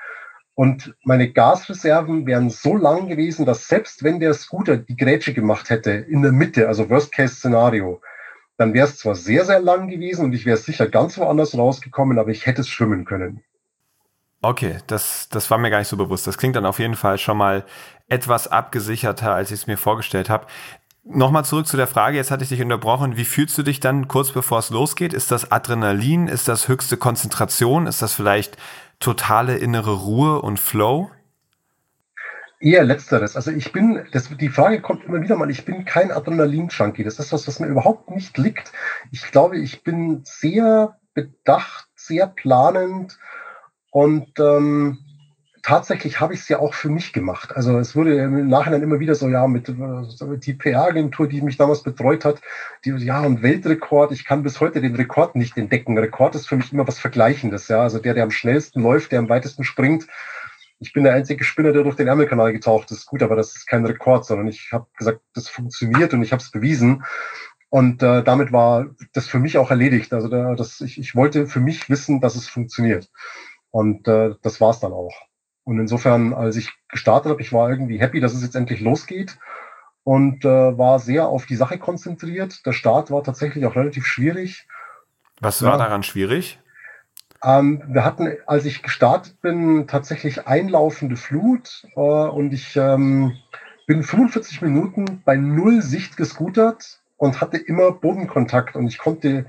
Und 0.56 0.96
meine 1.04 1.32
Gasreserven 1.32 2.26
wären 2.26 2.50
so 2.50 2.78
lang 2.78 3.08
gewesen, 3.08 3.46
dass 3.46 3.68
selbst 3.68 4.04
wenn 4.04 4.22
der 4.22 4.34
Scooter 4.34 4.78
die 4.78 4.96
Grätsche 4.96 5.34
gemacht 5.34 5.70
hätte, 5.70 5.92
in 5.92 6.22
der 6.22 6.32
Mitte, 6.32 6.70
also 6.70 6.90
Worst-Case-Szenario, 6.90 8.02
dann 8.58 8.74
wäre 8.74 8.88
es 8.88 8.98
zwar 8.98 9.16
sehr, 9.16 9.44
sehr 9.44 9.60
lang 9.60 9.90
gewesen 9.90 10.24
und 10.24 10.34
ich 10.34 10.46
wäre 10.46 10.56
sicher 10.56 10.88
ganz 10.88 11.18
woanders 11.18 11.58
rausgekommen, 11.58 12.18
aber 12.18 12.30
ich 12.30 12.46
hätte 12.46 12.62
es 12.62 12.70
schwimmen 12.70 13.04
können. 13.04 13.44
Okay, 14.42 14.78
das, 14.88 15.28
das 15.30 15.50
war 15.52 15.58
mir 15.58 15.72
gar 15.72 15.80
nicht 15.80 15.88
so 15.88 15.98
bewusst. 15.98 16.28
Das 16.28 16.38
klingt 16.38 16.56
dann 16.56 16.66
auf 16.66 16.80
jeden 16.80 16.96
Fall 16.96 17.18
schon 17.18 17.36
mal 17.36 17.66
etwas 18.08 18.48
abgesicherter, 18.48 19.34
als 19.34 19.52
ich 19.52 19.62
es 19.62 19.68
mir 19.68 19.78
vorgestellt 19.78 20.30
habe. 20.30 20.46
Nochmal 21.08 21.46
zurück 21.46 21.68
zu 21.68 21.78
der 21.78 21.86
Frage, 21.86 22.18
jetzt 22.18 22.32
hatte 22.32 22.44
ich 22.44 22.50
dich 22.50 22.64
unterbrochen. 22.64 23.16
Wie 23.16 23.26
fühlst 23.26 23.56
du 23.60 23.62
dich 23.62 23.80
dann 23.80 24.08
kurz 24.08 24.32
bevor 24.32 24.58
es 24.58 24.72
losgeht? 24.72 25.14
Ist 25.14 25.30
das 25.30 25.52
Adrenalin? 25.52 26.28
Ist 26.28 26.48
das 26.48 26.68
höchste 26.68 26.98
Konzentration? 26.98 27.86
Ist 27.86 28.02
das 28.02 28.14
vielleicht 28.14 28.58
totale 29.00 29.56
innere 29.58 29.94
Ruhe 29.94 30.42
und 30.42 30.60
Flow? 30.60 31.12
Eher 32.60 32.84
letzteres. 32.84 33.36
Also 33.36 33.52
ich 33.52 33.72
bin, 33.72 34.04
das, 34.14 34.30
die 34.36 34.50
Frage 34.50 34.82
kommt 34.82 35.06
immer 35.06 35.22
wieder 35.22 35.36
mal, 35.36 35.52
ich 35.52 35.64
bin 35.64 35.86
kein 35.86 36.12
Adrenalin-Junkie. 36.12 37.04
Das 37.04 37.20
ist 37.20 37.32
was, 37.32 37.48
was 37.48 37.60
mir 37.60 37.68
überhaupt 37.68 38.10
nicht 38.10 38.36
liegt. 38.40 38.72
Ich 39.12 39.30
glaube, 39.30 39.60
ich 39.60 39.84
bin 39.84 40.22
sehr 40.24 40.98
bedacht, 41.14 41.88
sehr 41.94 42.26
planend 42.26 43.20
und 43.92 44.40
ähm, 44.40 45.05
tatsächlich 45.66 46.20
habe 46.20 46.36
ich 46.36 46.42
es 46.42 46.48
ja 46.48 46.60
auch 46.60 46.76
für 46.76 46.90
mich 46.90 47.12
gemacht. 47.12 47.56
Also 47.56 47.80
es 47.80 47.96
wurde 47.96 48.16
im 48.20 48.48
Nachhinein 48.48 48.84
immer 48.84 49.00
wieder 49.00 49.16
so, 49.16 49.28
ja, 49.30 49.48
mit 49.48 49.68
die 49.68 50.54
PR-Agentur, 50.54 51.28
die 51.28 51.42
mich 51.42 51.58
damals 51.58 51.82
betreut 51.82 52.24
hat, 52.24 52.40
die, 52.86 52.92
ja, 52.92 53.22
und 53.22 53.42
Weltrekord, 53.42 54.12
ich 54.12 54.26
kann 54.26 54.44
bis 54.44 54.62
heute 54.62 54.80
den 54.80 54.96
Rekord 54.96 55.36
nicht 55.36 55.58
entdecken. 55.58 55.98
Rekord 55.98 56.36
ist 56.36 56.48
für 56.48 56.56
mich 56.56 56.72
immer 56.72 56.88
was 56.88 57.00
Vergleichendes, 57.00 57.68
ja. 57.68 57.82
Also 57.82 57.98
der, 57.98 58.14
der 58.14 58.24
am 58.24 58.32
schnellsten 58.32 58.84
läuft, 58.84 59.12
der 59.12 59.18
am 59.18 59.28
weitesten 59.30 59.64
springt, 59.64 60.06
ich 60.78 60.94
bin 60.94 61.04
der 61.04 61.14
einzige 61.14 61.44
Spinner, 61.44 61.72
der 61.72 61.84
durch 61.84 61.96
den 61.96 62.08
Ärmelkanal 62.08 62.54
getaucht 62.54 62.92
ist. 62.92 63.08
Gut, 63.08 63.24
aber 63.24 63.36
das 63.36 63.56
ist 63.56 63.66
kein 63.66 63.86
Rekord, 63.86 64.26
sondern 64.26 64.48
ich 64.48 64.70
habe 64.72 64.86
gesagt, 64.96 65.22
das 65.34 65.50
funktioniert 65.50 66.14
und 66.14 66.22
ich 66.22 66.32
habe 66.32 66.44
es 66.44 66.52
bewiesen. 66.52 67.04
Und 67.70 68.04
äh, 68.04 68.24
damit 68.24 68.52
war 68.52 68.88
das 69.14 69.26
für 69.26 69.40
mich 69.40 69.58
auch 69.58 69.72
erledigt. 69.72 70.14
Also 70.14 70.28
da, 70.28 70.54
das, 70.54 70.82
ich, 70.82 71.00
ich 71.00 71.16
wollte 71.16 71.48
für 71.48 71.60
mich 71.60 71.90
wissen, 71.90 72.22
dass 72.22 72.36
es 72.36 72.48
funktioniert. 72.48 73.10
Und 73.72 74.08
äh, 74.08 74.36
das 74.44 74.62
war 74.62 74.70
es 74.70 74.80
dann 74.80 74.94
auch. 74.94 75.14
Und 75.66 75.80
insofern, 75.80 76.34
als 76.34 76.56
ich 76.56 76.72
gestartet 76.88 77.32
habe, 77.32 77.42
ich 77.42 77.52
war 77.52 77.70
irgendwie 77.70 78.00
happy, 78.00 78.22
dass 78.22 78.34
es 78.34 78.44
jetzt 78.44 78.56
endlich 78.56 78.80
losgeht 78.80 79.38
und 80.04 80.46
äh, 80.46 80.78
war 80.78 81.00
sehr 81.00 81.28
auf 81.28 81.48
die 81.48 81.56
Sache 81.56 81.80
konzentriert. 81.80 82.66
Der 82.66 82.72
Start 82.72 83.12
war 83.12 83.24
tatsächlich 83.24 83.66
auch 83.66 83.76
relativ 83.76 84.06
schwierig. 84.06 84.68
Was 85.42 85.64
war 85.64 85.74
ja. 85.74 85.78
daran 85.80 86.04
schwierig? 86.04 86.60
Ähm, 87.44 87.84
wir 87.88 88.06
hatten, 88.06 88.32
als 88.46 88.66
ich 88.66 88.84
gestartet 88.84 89.42
bin, 89.42 89.88
tatsächlich 89.88 90.48
einlaufende 90.48 91.18
Flut 91.18 91.84
äh, 91.96 92.00
und 92.00 92.54
ich 92.54 92.76
ähm, 92.76 93.36
bin 93.88 94.04
45 94.04 94.62
Minuten 94.62 95.22
bei 95.26 95.36
null 95.36 95.82
Sicht 95.82 96.18
gescootert 96.18 97.02
und 97.18 97.42
hatte 97.42 97.58
immer 97.58 97.92
Bodenkontakt 97.92 98.76
und 98.76 98.88
ich 98.88 99.00
konnte, 99.00 99.48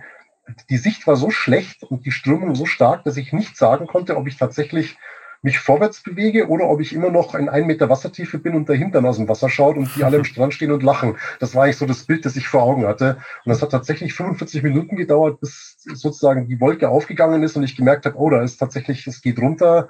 die 0.71 0.77
Sicht 0.79 1.07
war 1.07 1.17
so 1.17 1.31
schlecht 1.31 1.83
und 1.83 2.07
die 2.07 2.13
Strömung 2.13 2.55
so 2.55 2.67
stark, 2.67 3.05
dass 3.05 3.17
ich 3.17 3.33
nicht 3.33 3.57
sagen 3.57 3.87
konnte, 3.87 4.17
ob 4.17 4.27
ich 4.27 4.37
tatsächlich 4.37 4.97
mich 5.43 5.59
vorwärts 5.59 6.03
bewege 6.03 6.49
oder 6.49 6.67
ob 6.67 6.81
ich 6.81 6.93
immer 6.93 7.11
noch 7.11 7.35
in 7.35 7.49
ein 7.49 7.67
Meter 7.67 7.89
Wassertiefe 7.89 8.39
bin 8.39 8.55
und 8.55 8.69
dahinter 8.69 9.05
aus 9.05 9.17
dem 9.17 9.29
Wasser 9.29 9.49
schaut 9.49 9.77
und 9.77 9.95
die 9.97 10.05
alle 10.05 10.19
am 10.19 10.25
Strand 10.25 10.55
stehen 10.55 10.73
und 10.73 10.83
lachen. 10.83 11.17
Das 11.41 11.55
war 11.55 11.65
eigentlich 11.65 11.77
so 11.77 11.87
das 11.87 12.05
Bild, 12.05 12.25
das 12.25 12.37
ich 12.37 12.49
vor 12.49 12.63
Augen 12.63 12.87
hatte. 12.87 13.19
Und 13.45 13.51
das 13.51 13.63
hat 13.63 13.71
tatsächlich 13.71 14.15
45 14.15 14.63
Minuten 14.63 14.97
gedauert, 14.97 15.41
bis 15.41 15.77
sozusagen 15.95 16.49
die 16.49 16.61
Wolke 16.61 16.89
aufgegangen 16.89 17.43
ist 17.43 17.57
und 17.57 17.63
ich 17.63 17.77
gemerkt 17.77 18.07
habe, 18.07 18.17
oh, 18.17 18.31
da 18.31 18.43
ist 18.43 18.59
tatsächlich, 18.59 19.07
es 19.07 19.23
geht 19.23 19.39
runter. 19.39 19.89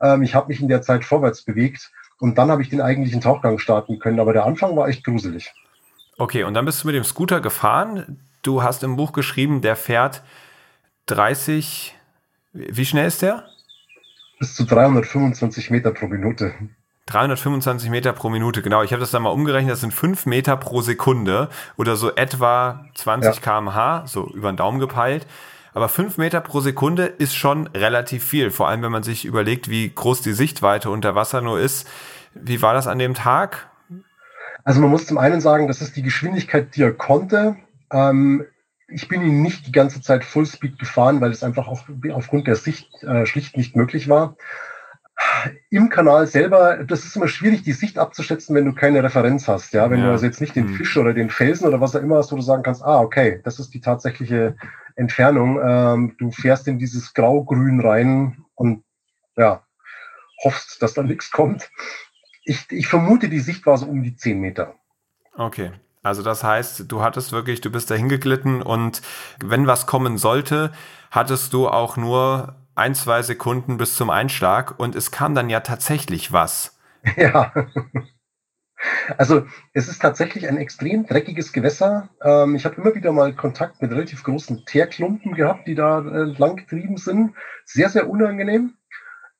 Ähm, 0.00 0.22
ich 0.22 0.34
habe 0.34 0.48
mich 0.48 0.60
in 0.60 0.68
der 0.68 0.82
Zeit 0.82 1.04
vorwärts 1.04 1.42
bewegt 1.42 1.90
und 2.18 2.38
dann 2.38 2.50
habe 2.50 2.62
ich 2.62 2.70
den 2.70 2.80
eigentlichen 2.80 3.20
Tauchgang 3.20 3.58
starten 3.58 3.98
können. 3.98 4.20
Aber 4.20 4.32
der 4.32 4.46
Anfang 4.46 4.76
war 4.76 4.88
echt 4.88 5.04
gruselig. 5.04 5.52
Okay, 6.16 6.44
und 6.44 6.54
dann 6.54 6.64
bist 6.64 6.82
du 6.82 6.86
mit 6.86 6.96
dem 6.96 7.04
Scooter 7.04 7.40
gefahren. 7.40 8.20
Du 8.42 8.62
hast 8.62 8.82
im 8.84 8.96
Buch 8.96 9.12
geschrieben, 9.12 9.60
der 9.60 9.76
fährt 9.76 10.22
30. 11.06 11.94
Wie 12.52 12.84
schnell 12.84 13.06
ist 13.06 13.22
der? 13.22 13.48
Bis 14.38 14.54
zu 14.54 14.64
325 14.64 15.70
Meter 15.70 15.90
pro 15.92 16.06
Minute. 16.06 16.54
325 17.06 17.90
Meter 17.90 18.12
pro 18.12 18.30
Minute, 18.30 18.62
genau. 18.62 18.82
Ich 18.82 18.92
habe 18.92 19.00
das 19.00 19.10
dann 19.10 19.22
mal 19.22 19.30
umgerechnet, 19.30 19.72
das 19.72 19.80
sind 19.80 19.92
5 19.92 20.26
Meter 20.26 20.56
pro 20.56 20.80
Sekunde 20.80 21.50
oder 21.76 21.96
so 21.96 22.14
etwa 22.14 22.86
20 22.94 23.34
ja. 23.34 23.40
km/h, 23.40 24.06
so 24.06 24.30
über 24.32 24.50
den 24.50 24.56
Daumen 24.56 24.78
gepeilt. 24.78 25.26
Aber 25.74 25.88
5 25.88 26.18
Meter 26.18 26.40
pro 26.40 26.60
Sekunde 26.60 27.06
ist 27.06 27.34
schon 27.34 27.66
relativ 27.68 28.24
viel, 28.24 28.50
vor 28.50 28.68
allem 28.68 28.82
wenn 28.82 28.92
man 28.92 29.02
sich 29.02 29.24
überlegt, 29.24 29.68
wie 29.68 29.92
groß 29.92 30.22
die 30.22 30.32
Sichtweite 30.32 30.88
unter 30.88 31.14
Wasser 31.14 31.40
nur 31.40 31.58
ist. 31.60 31.88
Wie 32.32 32.62
war 32.62 32.74
das 32.74 32.86
an 32.86 32.98
dem 32.98 33.14
Tag? 33.14 33.68
Also 34.62 34.80
man 34.80 34.90
muss 34.90 35.06
zum 35.06 35.18
einen 35.18 35.40
sagen, 35.40 35.68
das 35.68 35.82
ist 35.82 35.96
die 35.96 36.02
Geschwindigkeit, 36.02 36.74
die 36.74 36.82
er 36.82 36.92
konnte. 36.92 37.56
Ähm, 37.92 38.46
ich 38.94 39.08
bin 39.08 39.22
ihn 39.22 39.42
nicht 39.42 39.66
die 39.66 39.72
ganze 39.72 40.00
Zeit 40.00 40.24
Fullspeed 40.24 40.78
gefahren, 40.78 41.20
weil 41.20 41.32
es 41.32 41.42
einfach 41.42 41.66
auf, 41.66 41.84
aufgrund 42.12 42.46
der 42.46 42.54
Sicht 42.54 43.02
äh, 43.02 43.26
schlicht 43.26 43.56
nicht 43.56 43.74
möglich 43.74 44.08
war. 44.08 44.36
Im 45.68 45.90
Kanal 45.90 46.26
selber, 46.26 46.84
das 46.84 47.04
ist 47.04 47.16
immer 47.16 47.28
schwierig, 47.28 47.62
die 47.62 47.72
Sicht 47.72 47.98
abzuschätzen, 47.98 48.54
wenn 48.54 48.64
du 48.64 48.72
keine 48.72 49.02
Referenz 49.02 49.48
hast. 49.48 49.72
Ja, 49.72 49.90
wenn 49.90 50.00
ja. 50.00 50.06
du 50.06 50.12
also 50.12 50.26
jetzt 50.26 50.40
nicht 50.40 50.54
den 50.54 50.68
hm. 50.68 50.74
Fisch 50.74 50.96
oder 50.96 51.12
den 51.12 51.30
Felsen 51.30 51.66
oder 51.66 51.80
was 51.80 51.94
auch 51.94 52.02
immer 52.02 52.16
hast, 52.16 52.30
wo 52.30 52.36
du 52.36 52.42
sagen 52.42 52.62
kannst, 52.62 52.82
ah, 52.82 53.00
okay, 53.00 53.40
das 53.44 53.58
ist 53.58 53.74
die 53.74 53.80
tatsächliche 53.80 54.56
Entfernung. 54.96 55.60
Ähm, 55.62 56.16
du 56.18 56.30
fährst 56.30 56.68
in 56.68 56.78
dieses 56.78 57.14
Grau-Grün 57.14 57.80
rein 57.80 58.44
und 58.54 58.84
ja, 59.36 59.64
hoffst, 60.44 60.82
dass 60.82 60.94
da 60.94 61.02
nichts 61.02 61.30
kommt. 61.30 61.70
Ich, 62.44 62.66
ich 62.70 62.86
vermute, 62.86 63.28
die 63.28 63.40
Sicht 63.40 63.66
war 63.66 63.76
so 63.76 63.86
um 63.86 64.02
die 64.02 64.16
zehn 64.16 64.40
Meter. 64.40 64.74
Okay. 65.36 65.72
Also 66.04 66.22
das 66.22 66.44
heißt, 66.44 66.84
du 66.92 67.02
hattest 67.02 67.32
wirklich, 67.32 67.62
du 67.62 67.70
bist 67.70 67.90
da 67.90 67.94
hingeglitten 67.94 68.62
und 68.62 69.00
wenn 69.42 69.66
was 69.66 69.86
kommen 69.86 70.18
sollte, 70.18 70.70
hattest 71.10 71.54
du 71.54 71.66
auch 71.66 71.96
nur 71.96 72.56
ein, 72.74 72.94
zwei 72.94 73.22
Sekunden 73.22 73.78
bis 73.78 73.96
zum 73.96 74.10
Einschlag 74.10 74.78
und 74.78 74.94
es 74.94 75.10
kam 75.10 75.34
dann 75.34 75.48
ja 75.48 75.60
tatsächlich 75.60 76.32
was. 76.32 76.78
Ja. 77.18 77.52
Also 79.18 79.46
es 79.72 79.88
ist 79.88 80.00
tatsächlich 80.00 80.48
ein 80.48 80.56
extrem 80.56 81.06
dreckiges 81.06 81.52
Gewässer. 81.52 82.08
Ähm, 82.22 82.54
ich 82.54 82.64
habe 82.64 82.76
immer 82.76 82.94
wieder 82.94 83.12
mal 83.12 83.34
Kontakt 83.34 83.80
mit 83.80 83.90
relativ 83.90 84.22
großen 84.22 84.64
Teerklumpen 84.66 85.34
gehabt, 85.34 85.66
die 85.66 85.74
da 85.74 86.00
äh, 86.00 86.24
lang 86.38 86.56
getrieben 86.56 86.96
sind. 86.96 87.34
Sehr, 87.64 87.88
sehr 87.88 88.08
unangenehm. 88.08 88.74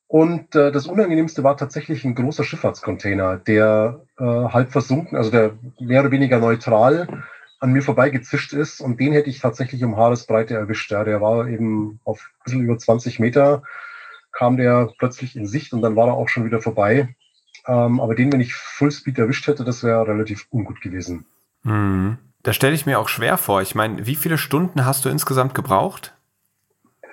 Und 0.07 0.55
äh, 0.55 0.71
das 0.71 0.87
Unangenehmste 0.87 1.43
war 1.43 1.57
tatsächlich 1.57 2.05
ein 2.05 2.15
großer 2.15 2.43
Schifffahrtscontainer, 2.43 3.37
der 3.37 4.01
äh, 4.19 4.23
halb 4.23 4.71
versunken, 4.71 5.17
also 5.17 5.31
der 5.31 5.53
mehr 5.79 6.01
oder 6.01 6.11
weniger 6.11 6.39
neutral 6.39 7.23
an 7.59 7.71
mir 7.71 7.81
vorbeigezischt 7.81 8.53
ist. 8.53 8.81
Und 8.81 8.99
den 8.99 9.13
hätte 9.13 9.29
ich 9.29 9.39
tatsächlich 9.39 9.83
um 9.83 9.97
Haaresbreite 9.97 10.53
erwischt. 10.53 10.91
Ja. 10.91 11.03
Der 11.03 11.21
war 11.21 11.47
eben 11.47 11.99
auf 12.03 12.19
ein 12.19 12.43
bisschen 12.43 12.61
über 12.61 12.77
20 12.77 13.19
Meter, 13.19 13.63
kam 14.31 14.57
der 14.57 14.91
plötzlich 14.97 15.35
in 15.35 15.47
Sicht 15.47 15.73
und 15.73 15.81
dann 15.81 15.95
war 15.95 16.07
er 16.07 16.13
auch 16.13 16.29
schon 16.29 16.45
wieder 16.45 16.61
vorbei. 16.61 17.15
Ähm, 17.67 17.99
aber 17.99 18.13
den, 18.13 18.31
wenn 18.31 18.41
ich 18.41 18.53
Fullspeed 18.53 19.17
erwischt 19.17 19.47
hätte, 19.47 19.63
das 19.63 19.83
wäre 19.83 20.07
relativ 20.07 20.45
ungut 20.51 20.81
gewesen. 20.81 21.25
Mhm. 21.63 22.17
Da 22.43 22.53
stelle 22.53 22.75
ich 22.75 22.85
mir 22.85 22.99
auch 22.99 23.09
schwer 23.09 23.37
vor. 23.37 23.63
Ich 23.63 23.73
meine, 23.73 24.05
wie 24.05 24.15
viele 24.15 24.37
Stunden 24.37 24.85
hast 24.85 25.03
du 25.03 25.09
insgesamt 25.09 25.55
gebraucht? 25.55 26.13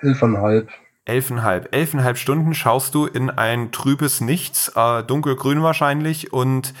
Elfeinhalb. 0.01 0.69
Elfenhalb. 1.05 1.75
Elfenhalb 1.75 2.17
Stunden 2.17 2.53
schaust 2.53 2.95
du 2.95 3.05
in 3.05 3.29
ein 3.29 3.71
trübes 3.71 4.21
Nichts, 4.21 4.71
äh, 4.75 5.03
dunkelgrün 5.03 5.61
wahrscheinlich, 5.61 6.31
und 6.31 6.73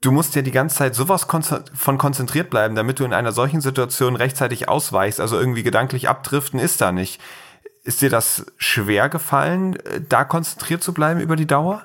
du 0.00 0.12
musst 0.12 0.34
ja 0.36 0.42
die 0.42 0.52
ganze 0.52 0.76
Zeit 0.76 0.94
sowas 0.94 1.26
von 1.74 1.98
konzentriert 1.98 2.50
bleiben, 2.50 2.74
damit 2.74 3.00
du 3.00 3.04
in 3.04 3.12
einer 3.12 3.32
solchen 3.32 3.60
Situation 3.60 4.16
rechtzeitig 4.16 4.68
ausweichst. 4.68 5.20
Also 5.20 5.38
irgendwie 5.38 5.62
gedanklich 5.62 6.08
abdriften 6.08 6.60
ist 6.60 6.80
da 6.80 6.92
nicht. 6.92 7.20
Ist 7.82 8.00
dir 8.00 8.10
das 8.10 8.46
schwer 8.58 9.08
gefallen, 9.08 9.76
äh, 9.76 10.00
da 10.08 10.24
konzentriert 10.24 10.82
zu 10.82 10.94
bleiben 10.94 11.20
über 11.20 11.36
die 11.36 11.46
Dauer? 11.46 11.82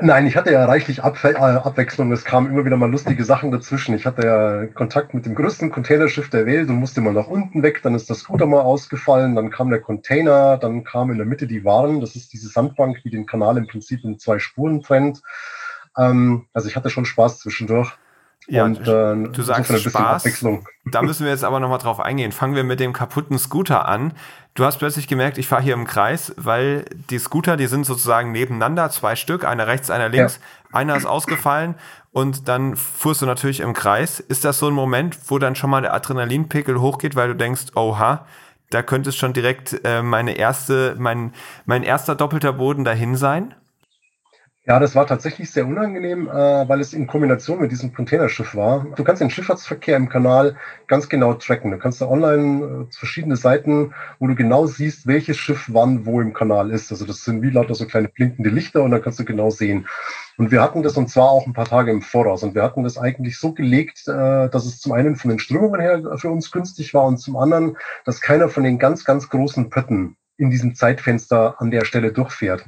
Nein, 0.00 0.26
ich 0.26 0.36
hatte 0.36 0.50
ja 0.50 0.64
reichlich 0.64 1.04
Ab 1.04 1.22
äh, 1.22 1.36
Abwechslung. 1.36 2.10
Es 2.10 2.24
kamen 2.24 2.50
immer 2.50 2.64
wieder 2.64 2.76
mal 2.76 2.90
lustige 2.90 3.24
Sachen 3.24 3.52
dazwischen. 3.52 3.94
Ich 3.94 4.06
hatte 4.06 4.26
ja 4.26 4.66
Kontakt 4.66 5.14
mit 5.14 5.24
dem 5.24 5.36
größten 5.36 5.70
Containerschiff 5.70 6.30
der 6.30 6.46
Welt 6.46 6.68
und 6.68 6.76
musste 6.76 7.00
mal 7.00 7.12
nach 7.12 7.28
unten 7.28 7.62
weg. 7.62 7.80
Dann 7.82 7.94
ist 7.94 8.10
das 8.10 8.18
Scooter 8.20 8.46
mal 8.46 8.62
ausgefallen. 8.62 9.36
Dann 9.36 9.50
kam 9.50 9.70
der 9.70 9.80
Container. 9.80 10.56
Dann 10.56 10.82
kam 10.82 11.12
in 11.12 11.18
der 11.18 11.26
Mitte 11.26 11.46
die 11.46 11.64
Waren. 11.64 12.00
Das 12.00 12.16
ist 12.16 12.32
diese 12.32 12.48
Sandbank, 12.48 13.02
die 13.04 13.10
den 13.10 13.26
Kanal 13.26 13.56
im 13.56 13.68
Prinzip 13.68 14.02
in 14.02 14.18
zwei 14.18 14.40
Spuren 14.40 14.82
trennt. 14.82 15.22
Ähm, 15.96 16.46
also 16.52 16.68
ich 16.68 16.74
hatte 16.74 16.90
schon 16.90 17.04
Spaß 17.04 17.38
zwischendurch. 17.38 17.92
Ja, 18.46 18.64
und, 18.64 18.80
äh, 18.80 18.84
du 18.84 19.42
sagst 19.42 19.72
Spaß. 19.78 20.44
Da 20.84 21.02
müssen 21.02 21.24
wir 21.24 21.32
jetzt 21.32 21.44
aber 21.44 21.60
nochmal 21.60 21.78
drauf 21.78 21.98
eingehen. 22.00 22.32
Fangen 22.32 22.54
wir 22.54 22.64
mit 22.64 22.78
dem 22.78 22.92
kaputten 22.92 23.38
Scooter 23.38 23.88
an. 23.88 24.12
Du 24.54 24.64
hast 24.64 24.78
plötzlich 24.78 25.08
gemerkt, 25.08 25.38
ich 25.38 25.48
fahre 25.48 25.62
hier 25.62 25.74
im 25.74 25.86
Kreis, 25.86 26.32
weil 26.36 26.84
die 27.10 27.18
Scooter, 27.18 27.56
die 27.56 27.66
sind 27.66 27.86
sozusagen 27.86 28.32
nebeneinander, 28.32 28.90
zwei 28.90 29.16
Stück, 29.16 29.44
einer 29.44 29.66
rechts, 29.66 29.90
einer 29.90 30.08
links. 30.08 30.36
Ja. 30.36 30.78
Einer 30.78 30.96
ist 30.96 31.06
ausgefallen 31.06 31.76
und 32.12 32.48
dann 32.48 32.76
fuhrst 32.76 33.22
du 33.22 33.26
natürlich 33.26 33.60
im 33.60 33.72
Kreis. 33.72 34.20
Ist 34.20 34.44
das 34.44 34.58
so 34.58 34.68
ein 34.68 34.74
Moment, 34.74 35.16
wo 35.28 35.38
dann 35.38 35.56
schon 35.56 35.70
mal 35.70 35.82
der 35.82 35.94
Adrenalinpegel 35.94 36.80
hochgeht, 36.80 37.16
weil 37.16 37.28
du 37.28 37.34
denkst, 37.34 37.74
oha, 37.74 38.26
da 38.70 38.82
könnte 38.82 39.10
es 39.10 39.16
schon 39.16 39.32
direkt 39.32 39.80
äh, 39.84 40.02
meine 40.02 40.36
erste, 40.36 40.96
mein, 40.98 41.32
mein 41.64 41.82
erster 41.82 42.14
doppelter 42.14 42.52
Boden 42.52 42.84
dahin 42.84 43.16
sein? 43.16 43.54
Ja, 44.66 44.78
das 44.78 44.94
war 44.94 45.06
tatsächlich 45.06 45.50
sehr 45.50 45.66
unangenehm, 45.66 46.26
äh, 46.26 46.32
weil 46.32 46.80
es 46.80 46.94
in 46.94 47.06
Kombination 47.06 47.60
mit 47.60 47.70
diesem 47.70 47.92
Containerschiff 47.92 48.54
war. 48.54 48.86
Du 48.96 49.04
kannst 49.04 49.20
den 49.20 49.28
Schifffahrtsverkehr 49.28 49.94
im 49.94 50.08
Kanal 50.08 50.56
ganz 50.86 51.10
genau 51.10 51.34
tracken. 51.34 51.70
Du 51.70 51.76
kannst 51.76 52.00
da 52.00 52.08
online 52.08 52.86
äh, 52.88 52.94
verschiedene 52.96 53.36
Seiten, 53.36 53.92
wo 54.18 54.26
du 54.26 54.34
genau 54.34 54.64
siehst, 54.64 55.06
welches 55.06 55.36
Schiff 55.36 55.68
wann 55.70 56.06
wo 56.06 56.18
im 56.22 56.32
Kanal 56.32 56.70
ist. 56.70 56.90
Also 56.90 57.04
das 57.04 57.24
sind 57.24 57.42
wie 57.42 57.50
lauter 57.50 57.74
so 57.74 57.86
kleine 57.86 58.08
blinkende 58.08 58.48
Lichter 58.48 58.82
und 58.82 58.92
dann 58.92 59.02
kannst 59.02 59.18
du 59.18 59.26
genau 59.26 59.50
sehen. 59.50 59.86
Und 60.38 60.50
wir 60.50 60.62
hatten 60.62 60.82
das 60.82 60.96
und 60.96 61.10
zwar 61.10 61.28
auch 61.28 61.46
ein 61.46 61.52
paar 61.52 61.66
Tage 61.66 61.90
im 61.90 62.00
Voraus. 62.00 62.42
Und 62.42 62.54
wir 62.54 62.62
hatten 62.62 62.84
das 62.84 62.96
eigentlich 62.96 63.38
so 63.38 63.52
gelegt, 63.52 64.08
äh, 64.08 64.48
dass 64.48 64.64
es 64.64 64.80
zum 64.80 64.92
einen 64.92 65.16
von 65.16 65.28
den 65.28 65.40
Strömungen 65.40 65.82
her 65.82 66.00
für 66.16 66.30
uns 66.30 66.50
günstig 66.50 66.94
war 66.94 67.04
und 67.04 67.18
zum 67.18 67.36
anderen, 67.36 67.76
dass 68.06 68.22
keiner 68.22 68.48
von 68.48 68.62
den 68.62 68.78
ganz, 68.78 69.04
ganz 69.04 69.28
großen 69.28 69.68
Pötten 69.68 70.16
in 70.38 70.48
diesem 70.48 70.74
Zeitfenster 70.74 71.60
an 71.60 71.70
der 71.70 71.84
Stelle 71.84 72.12
durchfährt. 72.12 72.64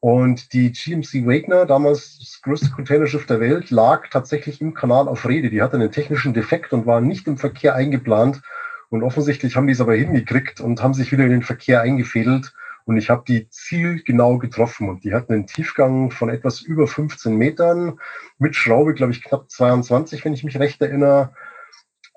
Und 0.00 0.52
die 0.52 0.72
GMC 0.72 1.26
Wagner, 1.26 1.66
damals 1.66 2.18
das 2.18 2.40
größte 2.42 2.70
Containerschiff 2.70 3.26
der 3.26 3.40
Welt, 3.40 3.70
lag 3.70 4.08
tatsächlich 4.10 4.60
im 4.60 4.74
Kanal 4.74 5.08
auf 5.08 5.26
Rede. 5.26 5.50
Die 5.50 5.62
hatte 5.62 5.76
einen 5.76 5.90
technischen 5.90 6.34
Defekt 6.34 6.72
und 6.72 6.86
war 6.86 7.00
nicht 7.00 7.26
im 7.26 7.38
Verkehr 7.38 7.74
eingeplant. 7.74 8.42
Und 8.88 9.02
offensichtlich 9.02 9.56
haben 9.56 9.66
die 9.66 9.72
es 9.72 9.80
aber 9.80 9.94
hingekriegt 9.94 10.60
und 10.60 10.82
haben 10.82 10.94
sich 10.94 11.10
wieder 11.12 11.24
in 11.24 11.30
den 11.30 11.42
Verkehr 11.42 11.80
eingefädelt. 11.80 12.54
Und 12.84 12.98
ich 12.98 13.10
habe 13.10 13.24
die 13.26 13.48
zielgenau 13.48 14.38
getroffen. 14.38 14.88
Und 14.88 15.02
die 15.02 15.12
hatten 15.12 15.32
einen 15.32 15.46
Tiefgang 15.46 16.10
von 16.10 16.28
etwas 16.28 16.60
über 16.60 16.86
15 16.86 17.34
Metern 17.34 17.98
mit 18.38 18.54
Schraube, 18.54 18.94
glaube 18.94 19.12
ich, 19.12 19.24
knapp 19.24 19.50
22, 19.50 20.24
wenn 20.24 20.34
ich 20.34 20.44
mich 20.44 20.58
recht 20.58 20.80
erinnere 20.82 21.32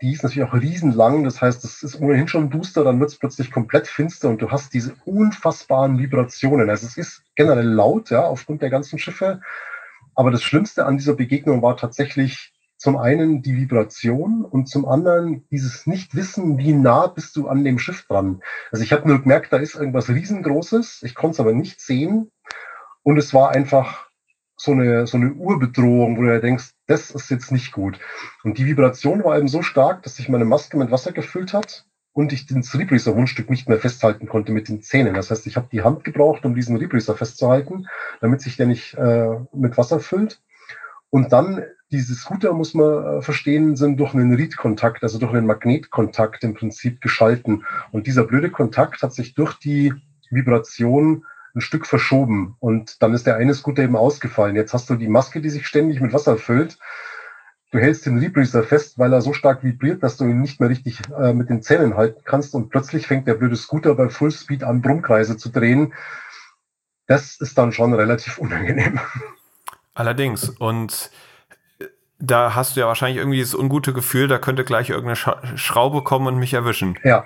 die 0.02 0.14
ist 0.14 0.24
natürlich 0.24 0.48
auch 0.48 0.54
riesenlang. 0.54 1.24
Das 1.24 1.42
heißt, 1.42 1.64
es 1.64 1.84
ist 1.84 2.00
ohnehin 2.00 2.28
schon 2.28 2.50
duster, 2.50 2.84
dann 2.84 3.00
wird 3.00 3.12
es 3.12 3.18
plötzlich 3.18 3.52
komplett 3.52 3.88
finster 3.88 4.30
und 4.30 4.42
du 4.42 4.52
hast 4.52 4.74
diese 4.74 4.96
unfassbaren 5.06 5.98
Vibrationen. 6.00 6.70
Also 6.70 6.88
es 6.88 6.98
ist 6.98 7.24
generell 7.36 7.68
laut, 7.68 8.10
ja, 8.10 8.24
aufgrund 8.24 8.62
der 8.62 8.70
ganzen 8.70 9.00
Schiffe. 9.00 9.42
Aber 10.16 10.32
das 10.32 10.44
Schlimmste 10.44 10.86
an 10.86 10.98
dieser 10.98 11.14
Begegnung 11.14 11.62
war 11.62 11.78
tatsächlich 11.78 12.54
zum 12.78 12.98
einen 12.98 13.42
die 13.42 13.58
Vibration 13.58 14.46
und 14.46 14.68
zum 14.68 14.88
anderen 14.88 15.46
dieses 15.50 15.86
Nichtwissen, 15.86 16.58
wie 16.58 16.72
nah 16.72 17.08
bist 17.08 17.36
du 17.36 17.50
an 17.50 17.66
dem 17.66 17.78
Schiff 17.78 18.06
dran. 18.08 18.42
Also 18.72 18.84
ich 18.84 18.94
habe 18.94 19.08
nur 19.08 19.22
gemerkt, 19.22 19.52
da 19.52 19.58
ist 19.58 19.76
irgendwas 19.76 20.10
riesengroßes. 20.10 21.04
Ich 21.04 21.14
konnte 21.14 21.34
es 21.34 21.40
aber 21.42 21.52
nicht 21.52 21.82
sehen. 21.82 22.32
Und 23.04 23.18
es 23.18 23.34
war 23.34 23.52
einfach 23.52 24.09
so 24.60 24.74
eine, 24.74 25.08
so 25.08 25.18
eine 25.18 25.32
Urbedrohung, 25.34 26.18
wo 26.18 26.24
du 26.24 26.34
ja 26.34 26.40
denkst, 26.40 26.72
das 26.88 27.12
ist 27.12 27.30
jetzt 27.30 27.52
nicht 27.52 27.72
gut. 27.72 27.98
Und 28.44 28.58
die 28.58 28.66
Vibration 28.66 29.24
war 29.24 29.38
eben 29.38 29.48
so 29.48 29.62
stark, 29.62 30.04
dass 30.04 30.18
sich 30.18 30.28
meine 30.28 30.46
Maske 30.46 30.78
mit 30.78 30.92
Wasser 30.92 31.14
gefüllt 31.14 31.54
hat 31.54 31.86
und 32.12 32.34
ich 32.34 32.46
den 32.46 32.62
Rebreather 32.62 33.16
Mundstück 33.16 33.50
nicht 33.50 33.70
mehr 33.70 33.80
festhalten 33.80 34.28
konnte 34.28 34.52
mit 34.52 34.68
den 34.68 34.82
Zähnen. 34.82 35.14
Das 35.14 35.32
heißt, 35.32 35.48
ich 35.48 35.56
habe 35.56 35.70
die 35.72 35.82
Hand 35.82 36.04
gebraucht, 36.04 36.44
um 36.44 36.56
diesen 36.56 36.76
Rebreather 36.76 37.16
festzuhalten, 37.16 37.88
damit 38.20 38.42
sich 38.42 38.58
der 38.58 38.68
nicht 38.68 38.96
äh, 38.96 39.38
mit 39.54 39.78
Wasser 39.78 40.02
füllt. 40.02 40.42
Und 41.10 41.32
dann 41.32 41.64
diese 41.92 42.14
Scooter, 42.14 42.54
muss 42.54 42.74
man 42.74 43.20
äh, 43.20 43.22
verstehen, 43.22 43.76
sind 43.76 43.98
durch 43.98 44.14
einen 44.14 44.34
Read-Kontakt, 44.34 45.04
also 45.04 45.18
durch 45.20 45.34
einen 45.34 45.48
Magnetkontakt 45.48 46.44
im 46.44 46.54
Prinzip 46.54 47.02
geschalten. 47.02 47.66
Und 47.92 48.08
dieser 48.08 48.26
blöde 48.26 48.50
Kontakt 48.52 49.02
hat 49.02 49.14
sich 49.14 49.34
durch 49.34 49.54
die 49.56 49.94
Vibration 50.30 51.26
ein 51.56 51.62
Stück 51.62 51.86
verschoben 51.86 52.56
und 52.60 53.02
dann 53.02 53.14
ist 53.14 53.26
der 53.26 53.38
eine 53.38 53.54
Scooter 53.54 53.84
eben 53.84 53.96
ausgefallen. 53.96 54.56
Jetzt 54.56 54.74
hast 54.74 54.90
du 54.90 54.96
die 54.96 55.08
Maske, 55.08 55.42
die 55.42 55.50
sich 55.50 55.68
ständig 55.68 56.00
mit 56.00 56.14
Wasser 56.14 56.38
füllt. 56.38 56.78
Du 57.72 57.78
hältst 57.78 58.06
den 58.06 58.18
Rebreather 58.18 58.64
fest, 58.64 58.98
weil 58.98 59.14
er 59.14 59.22
so 59.22 59.34
stark 59.34 59.64
vibriert, 59.64 60.02
dass 60.02 60.18
du 60.18 60.26
ihn 60.26 60.42
nicht 60.42 60.60
mehr 60.60 60.70
richtig 60.70 61.02
äh, 61.16 61.34
mit 61.34 61.50
den 61.50 61.62
Zähnen 61.62 61.96
halten 61.96 62.22
kannst 62.26 62.56
und 62.56 62.70
plötzlich 62.70 63.06
fängt 63.06 63.28
der 63.28 63.36
blöde 63.36 63.56
Scooter 63.56 63.94
bei 63.94 64.10
Fullspeed 64.10 64.64
an, 64.64 64.82
Brummkreise 64.82 65.38
zu 65.38 65.50
drehen. 65.50 65.94
Das 67.06 67.40
ist 67.40 67.58
dann 67.58 67.72
schon 67.72 67.94
relativ 67.94 68.38
unangenehm. 68.38 69.00
Allerdings 69.94 70.50
und 70.50 71.12
äh, 71.80 71.86
da 72.18 72.56
hast 72.56 72.76
du 72.76 72.80
ja 72.80 72.88
wahrscheinlich 72.88 73.18
irgendwie 73.18 73.42
das 73.42 73.54
ungute 73.54 73.94
Gefühl, 73.94 74.28
da 74.28 74.40
könnte 74.40 74.64
gleich 74.64 74.90
irgendeine 74.90 75.58
Schraube 75.58 76.04
kommen 76.04 76.28
und 76.28 76.38
mich 76.38 76.54
erwischen. 76.54 76.98
Ja. 77.04 77.26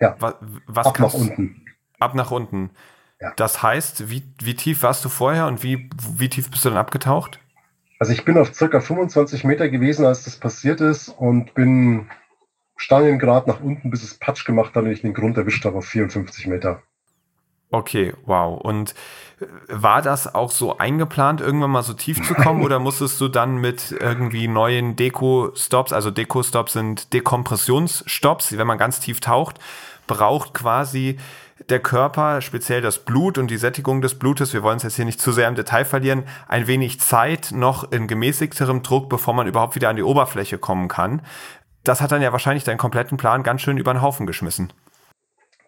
Ja. 0.00 0.16
Was, 0.18 0.34
was 0.66 0.86
ab 0.86 1.00
nach 1.00 1.14
unten. 1.14 1.64
Ab 1.98 2.14
nach 2.14 2.30
unten. 2.30 2.70
Ja. 3.20 3.32
Das 3.36 3.62
heißt, 3.62 4.10
wie, 4.10 4.22
wie 4.42 4.54
tief 4.54 4.82
warst 4.82 5.04
du 5.04 5.08
vorher 5.08 5.46
und 5.46 5.62
wie, 5.62 5.88
wie 6.16 6.28
tief 6.28 6.50
bist 6.50 6.64
du 6.64 6.68
dann 6.68 6.78
abgetaucht? 6.78 7.40
Also 7.98 8.12
ich 8.12 8.24
bin 8.24 8.36
auf 8.36 8.54
circa 8.54 8.80
25 8.80 9.44
Meter 9.44 9.68
gewesen, 9.68 10.04
als 10.04 10.24
das 10.24 10.36
passiert 10.36 10.80
ist 10.80 11.08
und 11.08 11.54
bin 11.54 12.10
Stangengrad 12.76 13.46
nach 13.46 13.60
unten, 13.60 13.90
bis 13.90 14.02
es 14.02 14.18
Patsch 14.18 14.44
gemacht 14.44 14.74
hat 14.74 14.84
und 14.84 14.90
ich 14.90 15.00
den 15.00 15.14
Grund 15.14 15.38
erwischt 15.38 15.64
habe 15.64 15.78
auf 15.78 15.86
54 15.86 16.46
Meter. 16.46 16.82
Okay, 17.70 18.14
wow. 18.26 18.60
Und 18.60 18.94
äh, 19.40 19.46
war 19.68 20.02
das 20.02 20.34
auch 20.34 20.50
so 20.50 20.78
eingeplant, 20.78 21.40
irgendwann 21.40 21.70
mal 21.70 21.82
so 21.82 21.94
tief 21.94 22.22
zu 22.22 22.34
kommen 22.34 22.62
oder 22.64 22.78
musstest 22.78 23.20
du 23.20 23.28
dann 23.28 23.56
mit 23.56 23.92
irgendwie 23.92 24.46
neuen 24.46 24.94
Deko-Stops, 24.94 25.92
also 25.92 26.10
Deko-Stops 26.10 26.74
sind 26.74 27.12
Dekompressionsstops, 27.12 28.56
wenn 28.56 28.66
man 28.66 28.78
ganz 28.78 29.00
tief 29.00 29.20
taucht, 29.20 29.58
braucht 30.06 30.54
quasi 30.54 31.18
der 31.68 31.80
Körper, 31.80 32.40
speziell 32.40 32.82
das 32.82 32.98
Blut 32.98 33.38
und 33.38 33.50
die 33.50 33.56
Sättigung 33.56 34.00
des 34.00 34.18
Blutes, 34.18 34.52
wir 34.52 34.62
wollen 34.62 34.76
es 34.76 34.82
jetzt 34.82 34.96
hier 34.96 35.04
nicht 35.04 35.20
zu 35.20 35.32
sehr 35.32 35.48
im 35.48 35.54
Detail 35.54 35.84
verlieren, 35.84 36.24
ein 36.48 36.66
wenig 36.66 37.00
Zeit 37.00 37.50
noch 37.52 37.90
in 37.92 38.06
gemäßigterem 38.06 38.82
Druck, 38.82 39.08
bevor 39.08 39.34
man 39.34 39.46
überhaupt 39.46 39.74
wieder 39.74 39.88
an 39.88 39.96
die 39.96 40.02
Oberfläche 40.02 40.58
kommen 40.58 40.88
kann. 40.88 41.22
Das 41.82 42.00
hat 42.00 42.12
dann 42.12 42.22
ja 42.22 42.32
wahrscheinlich 42.32 42.64
deinen 42.64 42.78
kompletten 42.78 43.16
Plan 43.16 43.42
ganz 43.42 43.62
schön 43.62 43.78
über 43.78 43.92
den 43.92 44.02
Haufen 44.02 44.26
geschmissen. 44.26 44.72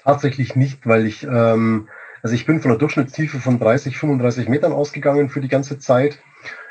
Tatsächlich 0.05 0.57
nicht, 0.57 0.87
weil 0.87 1.07
ich, 1.07 1.25
ähm, 1.25 1.89
also 2.23 2.35
ich 2.35 2.45
bin 2.45 2.61
von 2.61 2.71
der 2.71 2.79
Durchschnittstiefe 2.79 3.41
von 3.41 3.59
30, 3.59 3.97
35 3.97 4.49
Metern 4.49 4.73
ausgegangen 4.73 5.31
für 5.31 5.41
die 5.41 5.49
ganze 5.49 5.79
Zeit. 5.79 6.19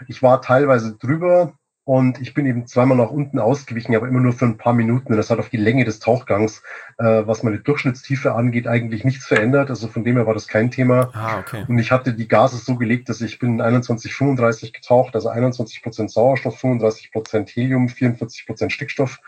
Ich 0.07 0.22
war 0.22 0.41
teilweise 0.41 0.97
drüber, 0.97 1.53
und 1.88 2.19
ich 2.19 2.33
bin 2.33 2.45
eben 2.45 2.67
zweimal 2.67 2.97
nach 2.97 3.11
unten 3.11 3.39
ausgewichen, 3.39 3.95
aber 3.95 4.09
immer 4.09 4.19
nur 4.19 4.33
für 4.33 4.43
ein 4.43 4.57
paar 4.57 4.73
Minuten. 4.73 5.13
Und 5.13 5.17
das 5.17 5.29
hat 5.29 5.39
auf 5.39 5.47
die 5.47 5.55
Länge 5.55 5.85
des 5.85 5.99
Tauchgangs, 5.99 6.61
äh, 6.97 7.25
was 7.25 7.43
meine 7.43 7.59
Durchschnittstiefe 7.59 8.33
angeht, 8.33 8.67
eigentlich 8.67 9.05
nichts 9.05 9.25
verändert. 9.25 9.69
Also 9.69 9.88
von 9.88 10.03
dem 10.03 10.17
her 10.17 10.27
war 10.27 10.33
das 10.33 10.49
kein 10.49 10.69
Thema. 10.69 11.11
Ah, 11.13 11.39
okay. 11.39 11.63
Und 11.65 11.79
ich 11.79 11.93
hatte 11.93 12.11
die 12.11 12.27
Gase 12.27 12.57
so 12.57 12.75
gelegt, 12.75 13.07
dass 13.07 13.21
ich 13.21 13.39
bin 13.39 13.61
21,35 13.61 14.73
getaucht, 14.73 15.15
also 15.15 15.29
21 15.29 15.81
Prozent 15.81 16.11
Sauerstoff, 16.11 16.59
35 16.59 17.13
Prozent 17.13 17.49
Helium, 17.51 17.88
44 17.88 18.45
Prozent 18.45 18.73
Stickstoff. 18.73 19.21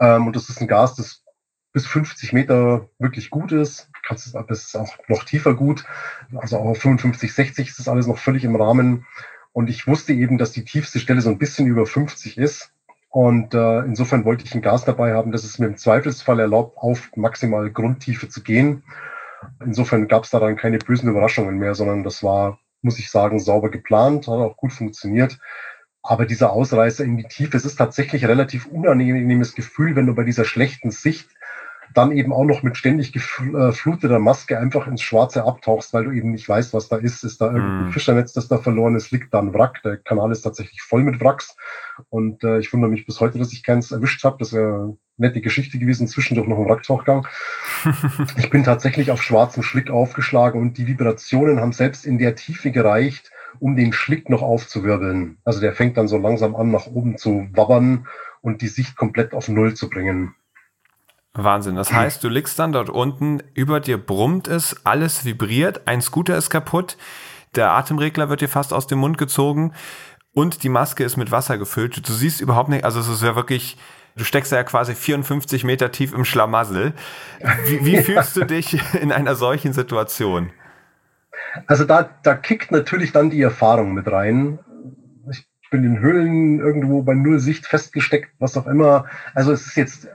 Ähm, 0.00 0.28
und 0.28 0.34
das 0.34 0.48
ist 0.48 0.62
ein 0.62 0.68
Gas, 0.68 0.94
das 0.94 1.24
bis 1.74 1.86
50 1.86 2.32
Meter 2.32 2.88
wirklich 2.98 3.28
gut 3.28 3.52
ist. 3.52 3.90
Kannst 4.02 4.34
es, 4.34 4.64
ist 4.64 4.76
auch 4.78 4.96
noch 5.08 5.24
tiefer 5.24 5.52
gut. 5.52 5.84
Also 6.36 6.56
auch 6.56 6.74
55, 6.74 7.34
60 7.34 7.68
ist 7.68 7.78
das 7.78 7.88
alles 7.88 8.06
noch 8.06 8.16
völlig 8.16 8.44
im 8.44 8.56
Rahmen. 8.56 9.04
Und 9.56 9.70
ich 9.70 9.86
wusste 9.86 10.12
eben, 10.12 10.36
dass 10.36 10.52
die 10.52 10.66
tiefste 10.66 10.98
Stelle 10.98 11.22
so 11.22 11.30
ein 11.30 11.38
bisschen 11.38 11.66
über 11.66 11.86
50 11.86 12.36
ist. 12.36 12.74
Und 13.08 13.54
äh, 13.54 13.78
insofern 13.84 14.26
wollte 14.26 14.44
ich 14.44 14.54
ein 14.54 14.60
Gas 14.60 14.84
dabei 14.84 15.14
haben, 15.14 15.32
dass 15.32 15.44
es 15.44 15.58
mir 15.58 15.64
im 15.64 15.78
Zweifelsfall 15.78 16.38
erlaubt, 16.40 16.76
auf 16.76 17.10
maximal 17.16 17.70
Grundtiefe 17.70 18.28
zu 18.28 18.42
gehen. 18.42 18.82
Insofern 19.64 20.08
gab 20.08 20.24
es 20.24 20.30
da 20.30 20.40
dann 20.40 20.56
keine 20.56 20.76
bösen 20.76 21.08
Überraschungen 21.08 21.56
mehr, 21.56 21.74
sondern 21.74 22.04
das 22.04 22.22
war, 22.22 22.58
muss 22.82 22.98
ich 22.98 23.10
sagen, 23.10 23.40
sauber 23.40 23.70
geplant, 23.70 24.28
hat 24.28 24.34
auch 24.34 24.58
gut 24.58 24.74
funktioniert. 24.74 25.38
Aber 26.02 26.26
dieser 26.26 26.52
Ausreißer 26.52 27.04
in 27.04 27.16
die 27.16 27.24
Tiefe, 27.24 27.56
es 27.56 27.64
ist 27.64 27.76
tatsächlich 27.76 28.26
relativ 28.26 28.66
unangenehmes 28.66 29.54
Gefühl, 29.54 29.96
wenn 29.96 30.04
du 30.04 30.14
bei 30.14 30.24
dieser 30.24 30.44
schlechten 30.44 30.90
Sicht 30.90 31.30
dann 31.96 32.12
eben 32.12 32.32
auch 32.32 32.44
noch 32.44 32.62
mit 32.62 32.76
ständig 32.76 33.12
gefluteter 33.12 34.18
Maske 34.18 34.58
einfach 34.58 34.86
ins 34.86 35.00
Schwarze 35.02 35.44
abtauchst, 35.44 35.94
weil 35.94 36.04
du 36.04 36.10
eben 36.10 36.30
nicht 36.30 36.48
weißt, 36.48 36.74
was 36.74 36.88
da 36.88 36.96
ist. 36.96 37.24
Ist 37.24 37.40
da 37.40 37.46
irgendein 37.46 37.88
mm. 37.88 37.92
Fischernetz, 37.92 38.32
das 38.34 38.48
da 38.48 38.58
verloren 38.58 38.96
ist? 38.96 39.10
Liegt 39.12 39.32
da 39.32 39.38
ein 39.38 39.54
Wrack? 39.54 39.82
Der 39.82 39.96
Kanal 39.96 40.30
ist 40.30 40.42
tatsächlich 40.42 40.82
voll 40.82 41.02
mit 41.02 41.20
Wracks. 41.20 41.56
Und 42.10 42.44
äh, 42.44 42.58
ich 42.58 42.72
wundere 42.72 42.90
mich 42.90 43.06
bis 43.06 43.20
heute, 43.20 43.38
dass 43.38 43.52
ich 43.52 43.62
keins 43.62 43.92
erwischt 43.92 44.22
habe. 44.24 44.36
Das 44.38 44.52
wäre 44.52 44.74
eine 44.74 44.96
nette 45.16 45.40
Geschichte 45.40 45.78
gewesen, 45.78 46.06
zwischendurch 46.06 46.48
noch 46.48 46.58
ein 46.58 46.68
Wracktauchgang. 46.68 47.26
ich 48.36 48.50
bin 48.50 48.62
tatsächlich 48.62 49.10
auf 49.10 49.22
schwarzem 49.22 49.62
Schlick 49.62 49.90
aufgeschlagen 49.90 50.60
und 50.60 50.76
die 50.76 50.86
Vibrationen 50.86 51.60
haben 51.60 51.72
selbst 51.72 52.04
in 52.04 52.18
der 52.18 52.34
Tiefe 52.34 52.72
gereicht, 52.72 53.30
um 53.58 53.74
den 53.74 53.94
Schlick 53.94 54.28
noch 54.28 54.42
aufzuwirbeln. 54.42 55.38
Also 55.44 55.60
der 55.60 55.72
fängt 55.72 55.96
dann 55.96 56.08
so 56.08 56.18
langsam 56.18 56.54
an, 56.56 56.70
nach 56.70 56.86
oben 56.86 57.16
zu 57.16 57.48
wabbern 57.52 58.06
und 58.42 58.60
die 58.60 58.68
Sicht 58.68 58.96
komplett 58.96 59.32
auf 59.32 59.48
Null 59.48 59.74
zu 59.74 59.88
bringen. 59.88 60.34
Wahnsinn. 61.36 61.76
Das 61.76 61.92
heißt, 61.92 62.22
du 62.24 62.28
liegst 62.28 62.58
dann 62.58 62.72
dort 62.72 62.88
unten, 62.88 63.42
über 63.54 63.80
dir 63.80 63.98
brummt 63.98 64.48
es, 64.48 64.76
alles 64.84 65.24
vibriert, 65.24 65.86
ein 65.86 66.00
Scooter 66.00 66.36
ist 66.36 66.50
kaputt, 66.50 66.96
der 67.54 67.72
Atemregler 67.72 68.28
wird 68.28 68.40
dir 68.40 68.48
fast 68.48 68.72
aus 68.72 68.86
dem 68.86 68.98
Mund 68.98 69.18
gezogen 69.18 69.72
und 70.32 70.62
die 70.62 70.68
Maske 70.68 71.04
ist 71.04 71.16
mit 71.16 71.30
Wasser 71.30 71.58
gefüllt. 71.58 72.06
Du 72.06 72.12
siehst 72.12 72.40
überhaupt 72.40 72.68
nicht, 72.68 72.84
also 72.84 73.00
es 73.00 73.08
ist 73.08 73.22
ja 73.22 73.36
wirklich, 73.36 73.78
du 74.16 74.24
steckst 74.24 74.52
ja 74.52 74.62
quasi 74.64 74.94
54 74.94 75.64
Meter 75.64 75.90
tief 75.90 76.12
im 76.12 76.24
Schlamassel. 76.24 76.92
Wie, 77.66 77.84
wie 77.84 77.96
fühlst 78.02 78.36
du 78.36 78.44
dich 78.44 78.78
in 78.94 79.12
einer 79.12 79.34
solchen 79.34 79.72
Situation? 79.72 80.50
Also 81.66 81.84
da, 81.84 82.10
da 82.22 82.34
kickt 82.34 82.70
natürlich 82.70 83.12
dann 83.12 83.30
die 83.30 83.40
Erfahrung 83.40 83.94
mit 83.94 84.06
rein. 84.10 84.58
Ich 85.30 85.70
bin 85.70 85.84
in 85.84 86.00
Höhlen 86.00 86.60
irgendwo 86.60 87.02
bei 87.02 87.14
Null 87.14 87.38
Sicht 87.38 87.66
festgesteckt, 87.66 88.30
was 88.38 88.56
auch 88.56 88.66
immer. 88.66 89.06
Also 89.34 89.52
es 89.52 89.66
ist 89.66 89.76
jetzt 89.76 90.08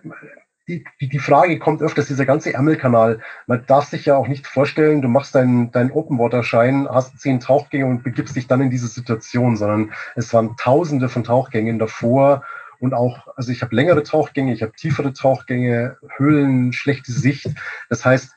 die, 1.00 1.10
die 1.10 1.20
Frage 1.20 1.60
kommt 1.60 1.82
öfters, 1.82 2.08
dieser 2.08 2.26
ganze 2.26 2.54
Ärmelkanal. 2.54 3.20
Man 3.48 3.66
darf 3.68 3.86
sich 3.86 4.06
ja 4.06 4.16
auch 4.16 4.28
nicht 4.28 4.48
vorstellen, 4.48 5.02
du 5.02 5.08
machst 5.08 5.36
deinen, 5.36 5.72
deinen 5.72 5.92
Open-Water-Schein, 5.92 6.88
hast 6.90 7.20
zehn 7.20 7.40
Tauchgänge 7.40 7.86
und 7.86 8.04
begibst 8.04 8.36
dich 8.36 8.48
dann 8.48 8.62
in 8.62 8.70
diese 8.70 8.88
Situation, 8.88 9.58
sondern 9.58 9.92
es 10.16 10.34
waren 10.34 10.56
tausende 10.58 11.10
von 11.10 11.24
Tauchgängen 11.24 11.80
davor 11.80 12.44
und 12.80 12.94
auch, 12.94 13.28
also 13.36 13.52
ich 13.52 13.62
habe 13.62 13.76
längere 13.76 14.04
Tauchgänge, 14.04 14.54
ich 14.54 14.64
habe 14.64 14.74
tiefere 14.74 15.14
Tauchgänge, 15.14 15.98
Höhlen, 16.18 16.74
schlechte 16.74 17.12
Sicht. 17.12 17.50
Das 17.90 18.06
heißt, 18.06 18.32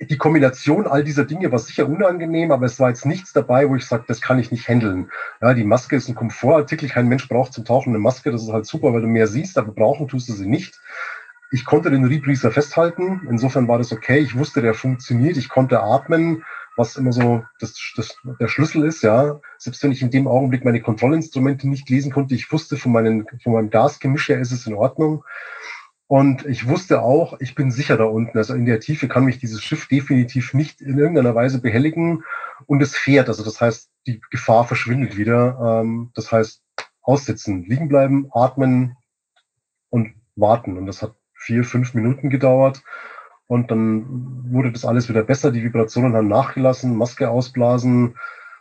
die 0.00 0.18
Kombination 0.18 0.86
all 0.86 1.04
dieser 1.04 1.24
Dinge 1.24 1.52
war 1.52 1.58
sicher 1.58 1.86
unangenehm, 1.86 2.50
aber 2.50 2.66
es 2.66 2.80
war 2.80 2.88
jetzt 2.88 3.06
nichts 3.06 3.32
dabei, 3.32 3.68
wo 3.68 3.76
ich 3.76 3.86
sage, 3.86 4.04
das 4.08 4.20
kann 4.20 4.38
ich 4.38 4.50
nicht 4.50 4.68
handeln. 4.68 5.10
Ja, 5.40 5.54
die 5.54 5.64
Maske 5.64 5.96
ist 5.96 6.08
ein 6.08 6.14
Komfortartikel, 6.14 6.88
kein 6.88 7.08
Mensch 7.08 7.28
braucht 7.28 7.52
zum 7.52 7.64
Tauchen 7.64 7.90
eine 7.90 7.98
Maske, 7.98 8.32
das 8.32 8.42
ist 8.42 8.52
halt 8.52 8.66
super, 8.66 8.92
weil 8.92 9.02
du 9.02 9.06
mehr 9.06 9.26
siehst, 9.26 9.58
aber 9.58 9.72
brauchen 9.72 10.08
tust 10.08 10.28
du 10.28 10.32
sie 10.32 10.48
nicht. 10.48 10.80
Ich 11.52 11.66
konnte 11.66 11.90
den 11.90 12.04
Rebreather 12.04 12.50
festhalten. 12.50 13.26
Insofern 13.28 13.68
war 13.68 13.78
das 13.78 13.92
okay. 13.92 14.18
Ich 14.18 14.36
wusste, 14.36 14.62
der 14.62 14.72
funktioniert. 14.72 15.36
Ich 15.36 15.50
konnte 15.50 15.82
atmen, 15.82 16.44
was 16.76 16.96
immer 16.96 17.12
so 17.12 17.44
das, 17.60 17.74
das, 17.94 18.16
der 18.40 18.48
Schlüssel 18.48 18.84
ist. 18.84 19.02
Ja, 19.02 19.38
selbst 19.58 19.82
wenn 19.82 19.92
ich 19.92 20.00
in 20.00 20.10
dem 20.10 20.26
Augenblick 20.26 20.64
meine 20.64 20.80
Kontrollinstrumente 20.80 21.68
nicht 21.68 21.90
lesen 21.90 22.10
konnte, 22.10 22.34
ich 22.34 22.50
wusste 22.50 22.78
von, 22.78 22.92
meinen, 22.92 23.26
von 23.42 23.52
meinem 23.52 23.68
Gasgemisch 23.68 24.30
her 24.30 24.40
ist 24.40 24.52
es 24.52 24.66
in 24.66 24.74
Ordnung. 24.74 25.24
Und 26.06 26.44
ich 26.46 26.66
wusste 26.68 27.02
auch, 27.02 27.38
ich 27.40 27.54
bin 27.54 27.70
sicher 27.70 27.96
da 27.96 28.04
unten. 28.04 28.36
Also 28.36 28.54
in 28.54 28.64
der 28.64 28.80
Tiefe 28.80 29.08
kann 29.08 29.24
mich 29.24 29.38
dieses 29.38 29.62
Schiff 29.62 29.88
definitiv 29.88 30.54
nicht 30.54 30.80
in 30.80 30.98
irgendeiner 30.98 31.34
Weise 31.34 31.60
behelligen. 31.60 32.24
Und 32.66 32.82
es 32.82 32.96
fährt. 32.96 33.28
Also 33.28 33.44
das 33.44 33.60
heißt, 33.60 33.90
die 34.06 34.20
Gefahr 34.30 34.66
verschwindet 34.66 35.16
wieder. 35.16 35.80
Ähm, 35.82 36.12
das 36.14 36.32
heißt, 36.32 36.62
aussitzen, 37.02 37.64
liegen 37.64 37.88
bleiben, 37.88 38.28
atmen 38.32 38.96
und 39.90 40.14
warten. 40.36 40.78
Und 40.78 40.86
das 40.86 41.02
hat 41.02 41.14
vier, 41.42 41.64
fünf 41.64 41.94
Minuten 41.94 42.30
gedauert. 42.30 42.82
Und 43.46 43.70
dann 43.70 44.06
wurde 44.50 44.72
das 44.72 44.84
alles 44.84 45.08
wieder 45.08 45.22
besser. 45.22 45.50
Die 45.50 45.62
Vibrationen 45.62 46.14
haben 46.14 46.28
nachgelassen, 46.28 46.96
Maske 46.96 47.28
ausblasen, 47.28 48.16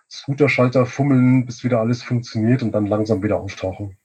Scooterschalter 0.09 0.85
fummeln, 0.85 1.45
bis 1.45 1.63
wieder 1.63 1.79
alles 1.79 2.03
funktioniert 2.03 2.63
und 2.63 2.73
dann 2.73 2.87
langsam 2.87 3.23
wieder 3.23 3.37
auftauchen 3.37 3.97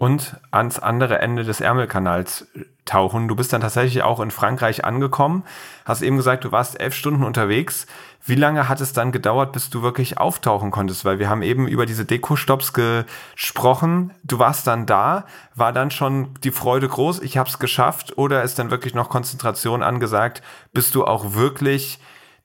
und 0.00 0.40
ans 0.50 0.78
andere 0.78 1.18
Ende 1.18 1.44
des 1.44 1.60
Ärmelkanals 1.60 2.48
tauchen. 2.86 3.28
Du 3.28 3.36
bist 3.36 3.52
dann 3.52 3.60
tatsächlich 3.60 4.02
auch 4.02 4.20
in 4.20 4.30
Frankreich 4.30 4.82
angekommen. 4.82 5.44
Hast 5.84 6.00
eben 6.00 6.16
gesagt, 6.16 6.42
du 6.44 6.52
warst 6.52 6.80
elf 6.80 6.94
Stunden 6.94 7.22
unterwegs. 7.22 7.86
Wie 8.30 8.36
lange 8.36 8.68
hat 8.68 8.80
es 8.80 8.92
dann 8.92 9.10
gedauert, 9.10 9.50
bis 9.50 9.70
du 9.70 9.82
wirklich 9.82 10.18
auftauchen 10.18 10.70
konntest? 10.70 11.04
Weil 11.04 11.18
wir 11.18 11.28
haben 11.28 11.42
eben 11.42 11.66
über 11.66 11.84
diese 11.84 12.04
Deko-Stops 12.04 12.72
gesprochen. 12.72 14.12
Du 14.22 14.38
warst 14.38 14.68
dann 14.68 14.86
da. 14.86 15.26
War 15.56 15.72
dann 15.72 15.90
schon 15.90 16.34
die 16.44 16.52
Freude 16.52 16.86
groß? 16.86 17.22
Ich 17.22 17.36
habe 17.38 17.48
es 17.48 17.58
geschafft. 17.58 18.16
Oder 18.18 18.44
ist 18.44 18.60
dann 18.60 18.70
wirklich 18.70 18.94
noch 18.94 19.08
Konzentration 19.08 19.82
angesagt, 19.82 20.42
bis 20.72 20.92
du 20.92 21.04
auch 21.04 21.34
wirklich 21.34 21.98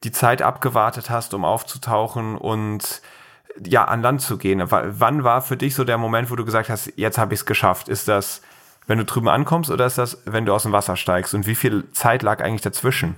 die 0.04 0.12
Zeit 0.12 0.42
abgewartet 0.42 1.12
hast, 1.12 1.36
um 1.36 1.46
aufzutauchen 1.46 2.36
und 2.36 3.04
ja, 3.64 3.86
an 3.86 4.02
Land 4.02 4.22
zu 4.22 4.40
gehen. 4.40 4.64
Wann 4.68 5.24
war 5.24 5.44
für 5.44 5.56
dich 5.56 5.76
so 5.76 5.84
der 5.84 6.00
Moment, 6.00 6.32
wo 6.32 6.36
du 6.36 6.46
gesagt 6.46 6.70
hast, 6.70 6.94
jetzt 6.96 7.20
habe 7.20 7.36
ich 7.36 7.42
es 7.42 7.46
geschafft? 7.46 7.90
Ist 7.90 8.08
das, 8.08 8.42
wenn 8.88 8.98
du 8.98 9.06
drüben 9.06 9.30
ankommst 9.30 9.70
oder 9.70 9.86
ist 9.86 10.00
das, 10.00 10.24
wenn 10.26 10.48
du 10.48 10.54
aus 10.56 10.64
dem 10.64 10.72
Wasser 10.72 10.96
steigst? 10.96 11.36
Und 11.36 11.46
wie 11.46 11.54
viel 11.54 11.92
Zeit 11.92 12.24
lag 12.24 12.42
eigentlich 12.42 12.62
dazwischen? 12.62 13.18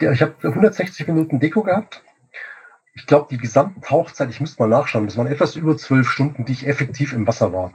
Ich 0.00 0.22
habe 0.22 0.34
160 0.42 1.08
Minuten 1.08 1.40
Deko 1.40 1.62
gehabt. 1.62 2.02
Ich 2.94 3.06
glaube, 3.06 3.28
die 3.30 3.38
gesamte 3.38 3.80
Tauchzeit, 3.80 4.30
ich 4.30 4.40
müsste 4.40 4.62
mal 4.62 4.68
nachschauen, 4.68 5.06
das 5.06 5.16
waren 5.16 5.26
etwas 5.26 5.56
über 5.56 5.76
zwölf 5.76 6.08
Stunden, 6.08 6.44
die 6.44 6.52
ich 6.52 6.66
effektiv 6.66 7.12
im 7.12 7.26
Wasser 7.26 7.52
war. 7.52 7.72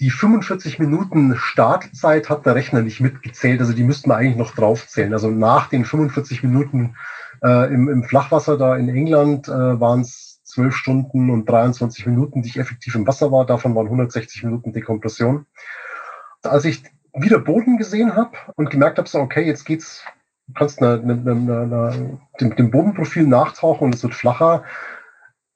Die 0.00 0.10
45 0.10 0.78
Minuten 0.78 1.34
Startzeit 1.36 2.30
hat 2.30 2.46
der 2.46 2.54
Rechner 2.54 2.82
nicht 2.82 3.00
mitgezählt, 3.00 3.60
also 3.60 3.72
die 3.72 3.84
müssten 3.84 4.10
wir 4.10 4.16
eigentlich 4.16 4.36
noch 4.36 4.54
draufzählen. 4.54 5.12
Also 5.12 5.30
nach 5.30 5.68
den 5.68 5.84
45 5.84 6.42
Minuten 6.44 6.96
äh, 7.42 7.72
im, 7.72 7.88
im 7.88 8.04
Flachwasser 8.04 8.56
da 8.56 8.76
in 8.76 8.88
England 8.88 9.48
äh, 9.48 9.80
waren 9.80 10.02
es 10.02 10.40
12 10.44 10.74
Stunden 10.74 11.30
und 11.30 11.48
23 11.48 12.06
Minuten, 12.06 12.42
die 12.42 12.48
ich 12.48 12.58
effektiv 12.58 12.94
im 12.94 13.06
Wasser 13.06 13.32
war. 13.32 13.44
Davon 13.44 13.74
waren 13.74 13.86
160 13.86 14.44
Minuten 14.44 14.72
Dekompression. 14.72 15.46
Als 16.42 16.64
ich 16.64 16.84
wieder 17.12 17.38
Boden 17.38 17.76
gesehen 17.76 18.14
habe 18.14 18.32
und 18.56 18.70
gemerkt 18.70 18.98
habe, 18.98 19.08
so, 19.08 19.18
okay, 19.18 19.42
jetzt 19.42 19.64
geht's, 19.64 20.04
du 20.48 20.54
kannst 20.54 20.82
eine, 20.82 21.00
eine, 21.00 21.30
eine, 21.30 22.18
dem, 22.40 22.56
dem 22.56 22.70
Bodenprofil 22.70 23.26
nachtauchen 23.26 23.86
und 23.86 23.94
es 23.94 24.02
wird 24.02 24.14
flacher, 24.14 24.64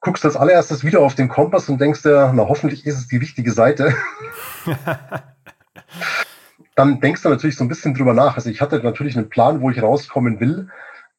guckst 0.01 0.25
als 0.25 0.37
allererstes 0.37 0.85
wieder 0.85 1.01
auf 1.01 1.15
den 1.15 1.29
Kompass 1.29 1.69
und 1.69 1.81
denkst 1.81 2.03
dir, 2.03 2.33
na 2.35 2.49
hoffentlich 2.49 2.87
ist 2.87 2.99
es 2.99 3.09
die 3.09 3.17
richtige 3.17 3.53
Seite. 3.53 3.95
Dann 6.75 7.01
denkst 7.01 7.23
du 7.23 7.29
natürlich 7.29 7.57
so 7.57 7.65
ein 7.65 7.69
bisschen 7.69 7.95
drüber 7.95 8.15
nach. 8.15 8.37
Also 8.37 8.51
ich 8.51 8.61
hatte 8.61 8.81
natürlich 8.83 9.17
einen 9.17 9.29
Plan, 9.29 9.61
wo 9.61 9.71
ich 9.71 9.83
rauskommen 9.83 10.41
will, 10.41 10.69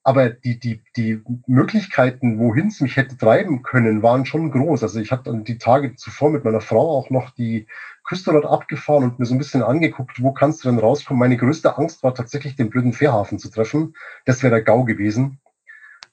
aber 0.03 0.29
die, 0.29 0.59
die, 0.59 0.81
die 0.97 1.21
Möglichkeiten, 1.47 2.39
wohin 2.39 2.67
es 2.67 2.81
mich 2.81 2.97
hätte 2.97 3.17
treiben 3.17 3.63
können, 3.63 4.03
waren 4.03 4.25
schon 4.25 4.51
groß. 4.51 4.83
Also 4.83 4.99
ich 4.99 5.11
hatte 5.11 5.33
die 5.47 5.57
Tage 5.57 5.95
zuvor 5.95 6.31
mit 6.31 6.43
meiner 6.43 6.61
Frau 6.61 6.97
auch 6.97 7.09
noch 7.09 7.29
die 7.29 7.67
Küste 8.13 8.31
dort 8.31 8.45
abgefahren 8.45 9.05
und 9.05 9.17
mir 9.17 9.25
so 9.25 9.33
ein 9.33 9.39
bisschen 9.39 9.63
angeguckt, 9.63 10.21
wo 10.21 10.33
kannst 10.33 10.63
du 10.63 10.69
denn 10.69 10.77
rauskommen. 10.77 11.19
Meine 11.19 11.35
größte 11.35 11.79
Angst 11.79 12.03
war 12.03 12.13
tatsächlich, 12.13 12.55
den 12.55 12.69
blöden 12.69 12.93
Fährhafen 12.93 13.39
zu 13.39 13.49
treffen. 13.49 13.95
Das 14.25 14.43
wäre 14.43 14.51
der 14.53 14.61
GAU 14.61 14.83
gewesen. 14.83 15.39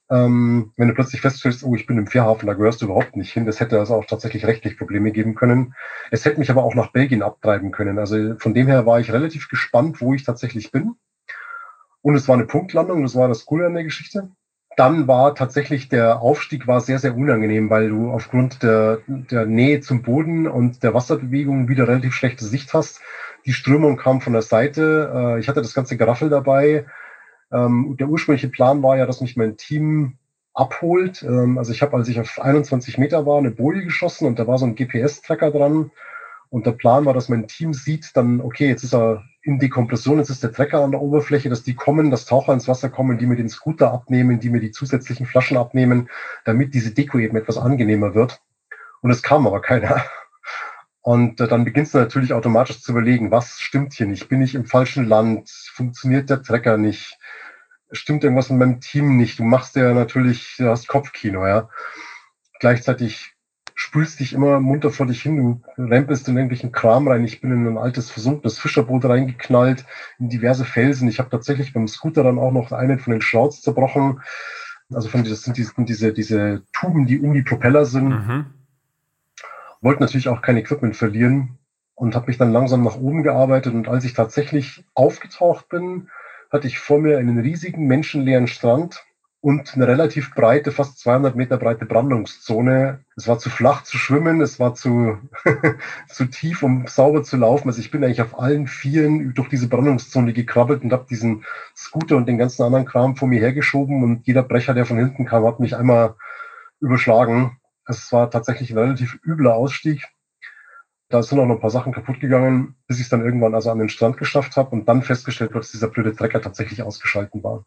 Ähm, 0.08 0.72
wenn 0.78 0.88
du 0.88 0.94
plötzlich 0.94 1.20
feststellst, 1.20 1.62
oh, 1.62 1.74
ich 1.74 1.86
bin 1.86 1.98
im 1.98 2.06
Fährhafen, 2.06 2.46
da 2.46 2.54
gehörst 2.54 2.80
du 2.80 2.86
überhaupt 2.86 3.16
nicht 3.16 3.34
hin. 3.34 3.44
Das 3.44 3.60
hätte 3.60 3.78
also 3.78 3.96
auch 3.96 4.06
tatsächlich 4.06 4.46
rechtlich 4.46 4.78
Probleme 4.78 5.12
geben 5.12 5.34
können. 5.34 5.74
Es 6.10 6.24
hätte 6.24 6.38
mich 6.38 6.50
aber 6.50 6.64
auch 6.64 6.74
nach 6.74 6.90
Belgien 6.90 7.22
abtreiben 7.22 7.70
können. 7.70 7.98
Also 7.98 8.34
von 8.38 8.54
dem 8.54 8.66
her 8.66 8.86
war 8.86 8.98
ich 8.98 9.12
relativ 9.12 9.50
gespannt, 9.50 10.00
wo 10.00 10.14
ich 10.14 10.24
tatsächlich 10.24 10.72
bin. 10.72 10.94
Und 12.00 12.14
es 12.14 12.26
war 12.28 12.34
eine 12.34 12.46
Punktlandung, 12.46 13.02
das 13.02 13.14
war 13.14 13.28
das 13.28 13.44
Coole 13.44 13.66
an 13.66 13.74
der 13.74 13.84
Geschichte. 13.84 14.30
Dann 14.76 15.08
war 15.08 15.34
tatsächlich 15.34 15.88
der 15.88 16.20
Aufstieg 16.22 16.66
war 16.66 16.80
sehr, 16.80 16.98
sehr 16.98 17.16
unangenehm, 17.16 17.70
weil 17.70 17.88
du 17.88 18.10
aufgrund 18.10 18.62
der, 18.62 18.98
der 19.06 19.46
Nähe 19.46 19.80
zum 19.80 20.02
Boden 20.02 20.46
und 20.46 20.82
der 20.82 20.94
Wasserbewegung 20.94 21.68
wieder 21.68 21.88
relativ 21.88 22.14
schlechte 22.14 22.44
Sicht 22.44 22.72
hast. 22.72 23.00
Die 23.46 23.52
Strömung 23.52 23.96
kam 23.96 24.20
von 24.20 24.32
der 24.32 24.42
Seite. 24.42 25.12
Äh, 25.14 25.40
ich 25.40 25.48
hatte 25.48 25.62
das 25.62 25.74
ganze 25.74 25.96
Geraffel 25.96 26.28
dabei. 26.28 26.86
Ähm, 27.52 27.96
der 27.98 28.08
ursprüngliche 28.08 28.48
Plan 28.48 28.82
war 28.82 28.96
ja, 28.96 29.06
dass 29.06 29.20
mich 29.20 29.36
mein 29.36 29.56
Team 29.56 30.18
abholt. 30.54 31.22
Ähm, 31.22 31.58
also 31.58 31.72
ich 31.72 31.82
habe, 31.82 31.96
als 31.96 32.08
ich 32.08 32.20
auf 32.20 32.40
21 32.40 32.98
Meter 32.98 33.26
war, 33.26 33.38
eine 33.38 33.50
Boje 33.50 33.82
geschossen 33.82 34.26
und 34.26 34.38
da 34.38 34.46
war 34.46 34.58
so 34.58 34.66
ein 34.66 34.76
GPS-Tracker 34.76 35.50
dran. 35.50 35.90
Und 36.48 36.66
der 36.66 36.72
Plan 36.72 37.04
war, 37.04 37.14
dass 37.14 37.28
mein 37.28 37.48
Team 37.48 37.72
sieht 37.72 38.16
dann, 38.16 38.40
okay, 38.40 38.68
jetzt 38.68 38.84
ist 38.84 38.94
er 38.94 39.24
in 39.42 39.58
Dekompression, 39.58 40.18
jetzt 40.18 40.30
ist 40.30 40.42
der 40.42 40.52
Trecker 40.52 40.80
an 40.84 40.90
der 40.90 41.00
Oberfläche, 41.00 41.48
dass 41.48 41.62
die 41.62 41.74
kommen, 41.74 42.10
dass 42.10 42.26
Taucher 42.26 42.52
ins 42.52 42.68
Wasser 42.68 42.90
kommen, 42.90 43.18
die 43.18 43.26
mir 43.26 43.36
den 43.36 43.48
Scooter 43.48 43.92
abnehmen, 43.92 44.40
die 44.40 44.50
mir 44.50 44.60
die 44.60 44.70
zusätzlichen 44.70 45.26
Flaschen 45.26 45.56
abnehmen, 45.56 46.10
damit 46.44 46.74
diese 46.74 46.92
Deko 46.92 47.18
eben 47.18 47.36
etwas 47.36 47.56
angenehmer 47.56 48.14
wird. 48.14 48.42
Und 49.00 49.10
es 49.10 49.22
kam 49.22 49.46
aber 49.46 49.60
keiner. 49.62 50.04
Und 51.02 51.40
äh, 51.40 51.48
dann 51.48 51.64
beginnst 51.64 51.94
du 51.94 51.98
natürlich 51.98 52.34
automatisch 52.34 52.82
zu 52.82 52.92
überlegen, 52.92 53.30
was 53.30 53.58
stimmt 53.58 53.94
hier 53.94 54.06
nicht? 54.06 54.28
Bin 54.28 54.42
ich 54.42 54.54
im 54.54 54.66
falschen 54.66 55.06
Land? 55.06 55.48
Funktioniert 55.72 56.28
der 56.28 56.42
Trecker 56.42 56.76
nicht? 56.76 57.18
Stimmt 57.90 58.22
irgendwas 58.22 58.50
mit 58.50 58.58
meinem 58.58 58.80
Team 58.80 59.16
nicht? 59.16 59.38
Du 59.38 59.44
machst 59.44 59.76
ja 59.76 59.94
natürlich, 59.94 60.56
du 60.58 60.68
hast 60.68 60.88
Kopfkino, 60.88 61.46
ja. 61.46 61.70
Gleichzeitig 62.60 63.29
spülst 63.80 64.20
dich 64.20 64.34
immer 64.34 64.60
munter 64.60 64.90
vor 64.90 65.06
dich 65.06 65.22
hin, 65.22 65.36
du 65.36 65.82
rempelst 65.82 66.28
in 66.28 66.36
irgendwelchen 66.36 66.70
Kram 66.70 67.08
rein. 67.08 67.24
Ich 67.24 67.40
bin 67.40 67.50
in 67.50 67.66
ein 67.66 67.78
altes, 67.78 68.10
versunkenes 68.10 68.58
Fischerboot 68.58 69.06
reingeknallt, 69.06 69.86
in 70.18 70.28
diverse 70.28 70.66
Felsen. 70.66 71.08
Ich 71.08 71.18
habe 71.18 71.30
tatsächlich 71.30 71.72
beim 71.72 71.88
Scooter 71.88 72.22
dann 72.22 72.38
auch 72.38 72.52
noch 72.52 72.72
einen 72.72 72.98
von 72.98 73.12
den 73.12 73.22
Schrauts 73.22 73.62
zerbrochen. 73.62 74.20
Also 74.92 75.08
von 75.08 75.24
das 75.24 75.42
sind 75.42 75.56
diese, 75.56 75.72
diese, 75.78 76.12
diese 76.12 76.62
Tuben, 76.74 77.06
die 77.06 77.20
um 77.20 77.32
die 77.32 77.40
Propeller 77.40 77.86
sind. 77.86 78.10
Mhm. 78.10 78.46
Wollte 79.80 80.02
natürlich 80.02 80.28
auch 80.28 80.42
kein 80.42 80.58
Equipment 80.58 80.94
verlieren 80.94 81.58
und 81.94 82.14
habe 82.14 82.26
mich 82.26 82.36
dann 82.36 82.52
langsam 82.52 82.84
nach 82.84 82.96
oben 82.96 83.22
gearbeitet. 83.22 83.72
Und 83.72 83.88
als 83.88 84.04
ich 84.04 84.12
tatsächlich 84.12 84.84
aufgetaucht 84.92 85.70
bin, 85.70 86.10
hatte 86.52 86.66
ich 86.66 86.78
vor 86.78 87.00
mir 87.00 87.16
einen 87.16 87.38
riesigen 87.38 87.86
menschenleeren 87.86 88.46
Strand 88.46 89.02
und 89.42 89.74
eine 89.74 89.88
relativ 89.88 90.34
breite, 90.34 90.70
fast 90.70 90.98
200 90.98 91.34
Meter 91.34 91.56
breite 91.56 91.86
Brandungszone. 91.86 93.04
Es 93.16 93.26
war 93.26 93.38
zu 93.38 93.48
flach 93.48 93.84
zu 93.84 93.96
schwimmen, 93.96 94.42
es 94.42 94.60
war 94.60 94.74
zu, 94.74 95.16
zu 96.08 96.26
tief, 96.26 96.62
um 96.62 96.86
sauber 96.86 97.22
zu 97.22 97.38
laufen. 97.38 97.68
Also 97.68 97.80
ich 97.80 97.90
bin 97.90 98.04
eigentlich 98.04 98.20
auf 98.20 98.38
allen 98.38 98.66
Vieren 98.66 99.32
durch 99.32 99.48
diese 99.48 99.68
Brandungszone 99.68 100.34
gekrabbelt 100.34 100.82
und 100.82 100.92
habe 100.92 101.06
diesen 101.08 101.44
Scooter 101.74 102.16
und 102.16 102.26
den 102.26 102.36
ganzen 102.36 102.62
anderen 102.64 102.84
Kram 102.84 103.16
vor 103.16 103.28
mir 103.28 103.40
hergeschoben 103.40 104.02
und 104.02 104.26
jeder 104.26 104.42
Brecher, 104.42 104.74
der 104.74 104.84
von 104.84 104.98
hinten 104.98 105.24
kam, 105.24 105.46
hat 105.46 105.58
mich 105.58 105.74
einmal 105.74 106.16
überschlagen. 106.80 107.58
Es 107.86 108.12
war 108.12 108.30
tatsächlich 108.30 108.70
ein 108.70 108.78
relativ 108.78 109.18
übler 109.24 109.54
Ausstieg. 109.54 110.06
Da 111.08 111.22
sind 111.22 111.40
auch 111.40 111.46
noch 111.46 111.56
ein 111.56 111.60
paar 111.60 111.70
Sachen 111.70 111.92
kaputt 111.92 112.20
gegangen, 112.20 112.76
bis 112.86 112.98
ich 112.98 113.04
es 113.04 113.08
dann 113.08 113.24
irgendwann 113.24 113.54
also 113.54 113.70
an 113.70 113.78
den 113.78 113.88
Strand 113.88 114.18
geschafft 114.18 114.56
habe 114.56 114.70
und 114.70 114.86
dann 114.86 115.02
festgestellt 115.02 115.50
habe, 115.50 115.60
dass 115.60 115.72
dieser 115.72 115.88
blöde 115.88 116.14
Trecker 116.14 116.42
tatsächlich 116.42 116.82
ausgeschalten 116.82 117.42
war. 117.42 117.64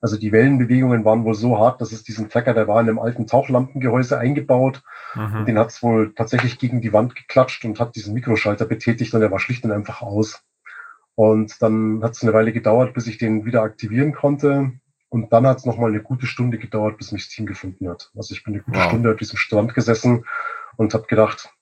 Also 0.00 0.16
die 0.18 0.32
Wellenbewegungen 0.32 1.04
waren 1.04 1.24
wohl 1.24 1.34
so 1.34 1.58
hart, 1.58 1.80
dass 1.80 1.92
es 1.92 2.02
diesen 2.02 2.28
Trecker, 2.28 2.54
der 2.54 2.68
war 2.68 2.80
in 2.80 2.88
einem 2.88 2.98
alten 2.98 3.26
Tauchlampengehäuse 3.26 4.18
eingebaut. 4.18 4.82
Mhm. 5.14 5.46
Den 5.46 5.58
hat 5.58 5.70
es 5.70 5.82
wohl 5.82 6.14
tatsächlich 6.14 6.58
gegen 6.58 6.80
die 6.80 6.92
Wand 6.92 7.14
geklatscht 7.14 7.64
und 7.64 7.80
hat 7.80 7.96
diesen 7.96 8.14
Mikroschalter 8.14 8.66
betätigt 8.66 9.14
und 9.14 9.20
der 9.20 9.30
war 9.30 9.38
schlicht 9.38 9.64
und 9.64 9.72
einfach 9.72 10.02
aus. 10.02 10.42
Und 11.14 11.62
dann 11.62 12.02
hat 12.02 12.12
es 12.12 12.22
eine 12.22 12.34
Weile 12.34 12.52
gedauert, 12.52 12.92
bis 12.92 13.06
ich 13.06 13.16
den 13.16 13.46
wieder 13.46 13.62
aktivieren 13.62 14.12
konnte. 14.12 14.72
Und 15.08 15.32
dann 15.32 15.46
hat 15.46 15.58
es 15.58 15.64
nochmal 15.64 15.90
eine 15.90 16.02
gute 16.02 16.26
Stunde 16.26 16.58
gedauert, 16.58 16.98
bis 16.98 17.10
mich 17.10 17.26
das 17.26 17.34
Team 17.34 17.46
gefunden 17.46 17.88
hat. 17.88 18.10
Also 18.14 18.34
ich 18.34 18.44
bin 18.44 18.54
eine 18.54 18.62
gute 18.62 18.78
wow. 18.78 18.88
Stunde 18.88 19.10
auf 19.10 19.16
diesem 19.16 19.38
Strand 19.38 19.74
gesessen 19.74 20.26
und 20.76 20.92
habe 20.92 21.06
gedacht, 21.06 21.54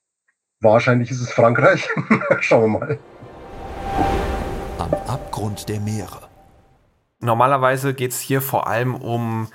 wahrscheinlich 0.60 1.10
ist 1.10 1.20
es 1.20 1.30
Frankreich. 1.30 1.88
Schauen 2.40 2.72
wir 2.72 2.78
mal. 2.78 2.98
Am 4.78 4.92
Abgrund 5.06 5.68
der 5.68 5.78
Meere. 5.78 6.33
Normalerweise 7.24 7.94
geht 7.94 8.12
es 8.12 8.20
hier 8.20 8.42
vor 8.42 8.66
allem 8.66 8.94
um 8.94 9.48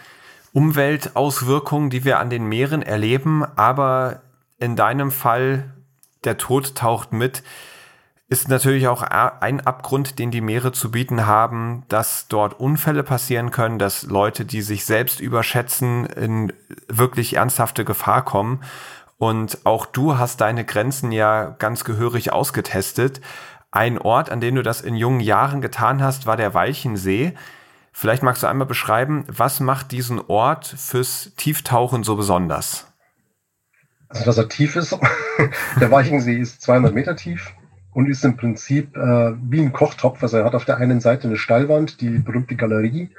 Umweltauswirkungen, 0.54 1.90
die 1.90 2.04
wir 2.04 2.20
an 2.20 2.30
den 2.30 2.46
Meeren 2.46 2.82
erleben, 2.82 3.46
aber 3.56 4.22
in 4.58 4.76
deinem 4.76 5.12
Fall, 5.12 5.72
der 6.24 6.38
Tod 6.38 6.76
taucht 6.76 7.14
mit, 7.14 7.44
ist 8.28 8.48
natürlich 8.48 8.88
auch 8.88 9.02
ein 9.02 9.62
Abgrund, 9.62 10.20
den 10.20 10.30
die 10.32 10.42
Meere 10.42 10.72
zu 10.72 10.92
bieten 10.92 11.26
haben, 11.26 11.84
dass 11.90 12.28
dort 12.28 12.60
Unfälle 12.60 13.04
passieren 13.04 13.50
können, 13.50 13.80
dass 13.80 14.04
Leute, 14.04 14.46
die 14.46 14.62
sich 14.62 14.86
selbst 14.86 15.20
überschätzen, 15.20 16.06
in 16.06 16.54
wirklich 16.88 17.36
ernsthafte 17.36 17.86
Gefahr 17.86 18.24
kommen. 18.24 18.64
Und 19.18 19.66
auch 19.66 19.86
du 19.86 20.18
hast 20.18 20.42
deine 20.42 20.64
Grenzen 20.64 21.12
ja 21.12 21.56
ganz 21.58 21.84
gehörig 21.84 22.32
ausgetestet. 22.32 23.20
Ein 23.72 23.98
Ort, 23.98 24.32
an 24.32 24.42
dem 24.42 24.56
du 24.56 24.64
das 24.64 24.82
in 24.82 24.96
jungen 24.96 25.20
Jahren 25.20 25.62
getan 25.62 26.04
hast, 26.04 26.26
war 26.26 26.38
der 26.38 26.54
Walchensee. 26.54 27.36
Vielleicht 27.92 28.24
magst 28.24 28.44
du 28.44 28.48
einmal 28.48 28.68
beschreiben, 28.68 29.26
was 29.28 29.60
macht 29.60 29.92
diesen 29.92 30.20
Ort 30.28 30.68
fürs 30.68 31.34
Tieftauchen 31.36 32.04
so 32.04 32.16
besonders? 32.16 32.88
Also, 34.08 34.26
dass 34.26 34.38
er 34.38 34.50
tief 34.50 34.76
ist. 34.76 34.98
der 35.80 35.92
Walchensee 35.92 36.38
ist 36.38 36.62
200 36.62 36.94
Meter 36.94 37.16
tief 37.16 37.54
und 37.94 38.10
ist 38.10 38.24
im 38.26 38.38
Prinzip 38.38 38.96
äh, 38.96 39.34
wie 39.50 39.62
ein 39.62 39.74
Kochtopf. 39.74 40.22
Also 40.22 40.38
er 40.38 40.46
hat 40.46 40.56
auf 40.56 40.66
der 40.66 40.78
einen 40.78 41.02
Seite 41.02 41.28
eine 41.28 41.38
Steilwand, 41.38 42.02
die 42.02 42.20
berühmte 42.20 42.56
Galerie, 42.56 43.10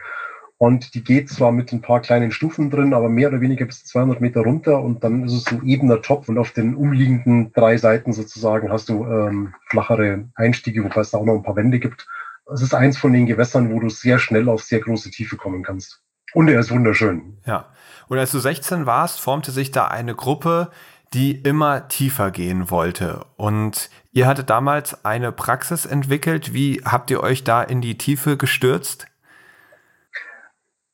und 0.62 0.95
die 0.95 1.03
geht 1.03 1.31
zwar 1.31 1.53
mit 1.53 1.73
ein 1.73 1.81
paar 1.81 2.01
kleinen 2.01 2.33
Stufen 2.33 2.68
drin, 2.68 2.93
aber 2.93 3.09
mehr 3.09 3.29
oder 3.29 3.41
weniger 3.41 3.64
bis 3.64 3.83
200 3.87 4.21
Meter 4.21 4.43
runter 4.43 4.83
und 4.83 5.03
dann 5.03 5.25
ist 5.25 5.33
es 5.33 5.47
ein 5.47 5.66
ebener 5.66 6.03
Topf 6.03 6.29
und 6.29 6.37
auf 6.37 6.51
den 6.51 6.75
umliegenden 6.75 7.51
drei 7.55 7.79
Seiten 7.79 8.12
sozusagen 8.12 8.71
hast 8.71 8.91
du 8.91 9.07
ähm, 9.07 9.55
flachere 9.71 10.29
Einstiege, 10.35 10.85
wobei 10.85 11.01
es 11.01 11.12
da 11.12 11.18
auch 11.18 11.25
noch 11.25 11.37
ein 11.37 11.43
paar 11.43 11.57
Wände 11.57 11.79
gibt. 11.79 12.07
Es 12.53 12.63
ist 12.63 12.75
eins 12.75 12.99
von 12.99 13.13
den 13.13 13.27
Gewässern, 13.27 13.71
wo 13.71 13.81
du 13.81 13.89
sehr 13.89 14.19
schnell 14.19 14.49
auf 14.49 14.63
sehr 14.63 14.81
große 14.81 15.11
Tiefe 15.11 15.37
kommen 15.37 15.63
kannst. 15.63 16.03
Und 16.33 16.49
er 16.49 16.61
ist 16.61 16.71
wunderschön. 16.71 17.39
Ja. 17.47 17.67
Und 18.09 18.19
als 18.19 18.33
du 18.33 18.39
16 18.39 18.87
warst, 18.87 19.21
formte 19.21 19.51
sich 19.51 19.71
da 19.71 19.87
eine 19.87 20.15
Gruppe, 20.15 20.71
die 21.13 21.33
immer 21.33 21.89
tiefer 21.89 22.31
gehen 22.31 22.71
wollte. 22.71 23.25
Und 23.37 23.91
ihr 24.13 24.27
hattet 24.27 24.51
damals 24.51 25.05
eine 25.05 25.33
Praxis 25.33 25.87
entwickelt. 25.87 26.55
Wie 26.55 26.83
habt 26.85 27.11
ihr 27.11 27.21
euch 27.23 27.43
da 27.45 27.63
in 27.63 27.81
die 27.81 27.99
Tiefe 27.99 28.37
gestürzt? 28.37 29.07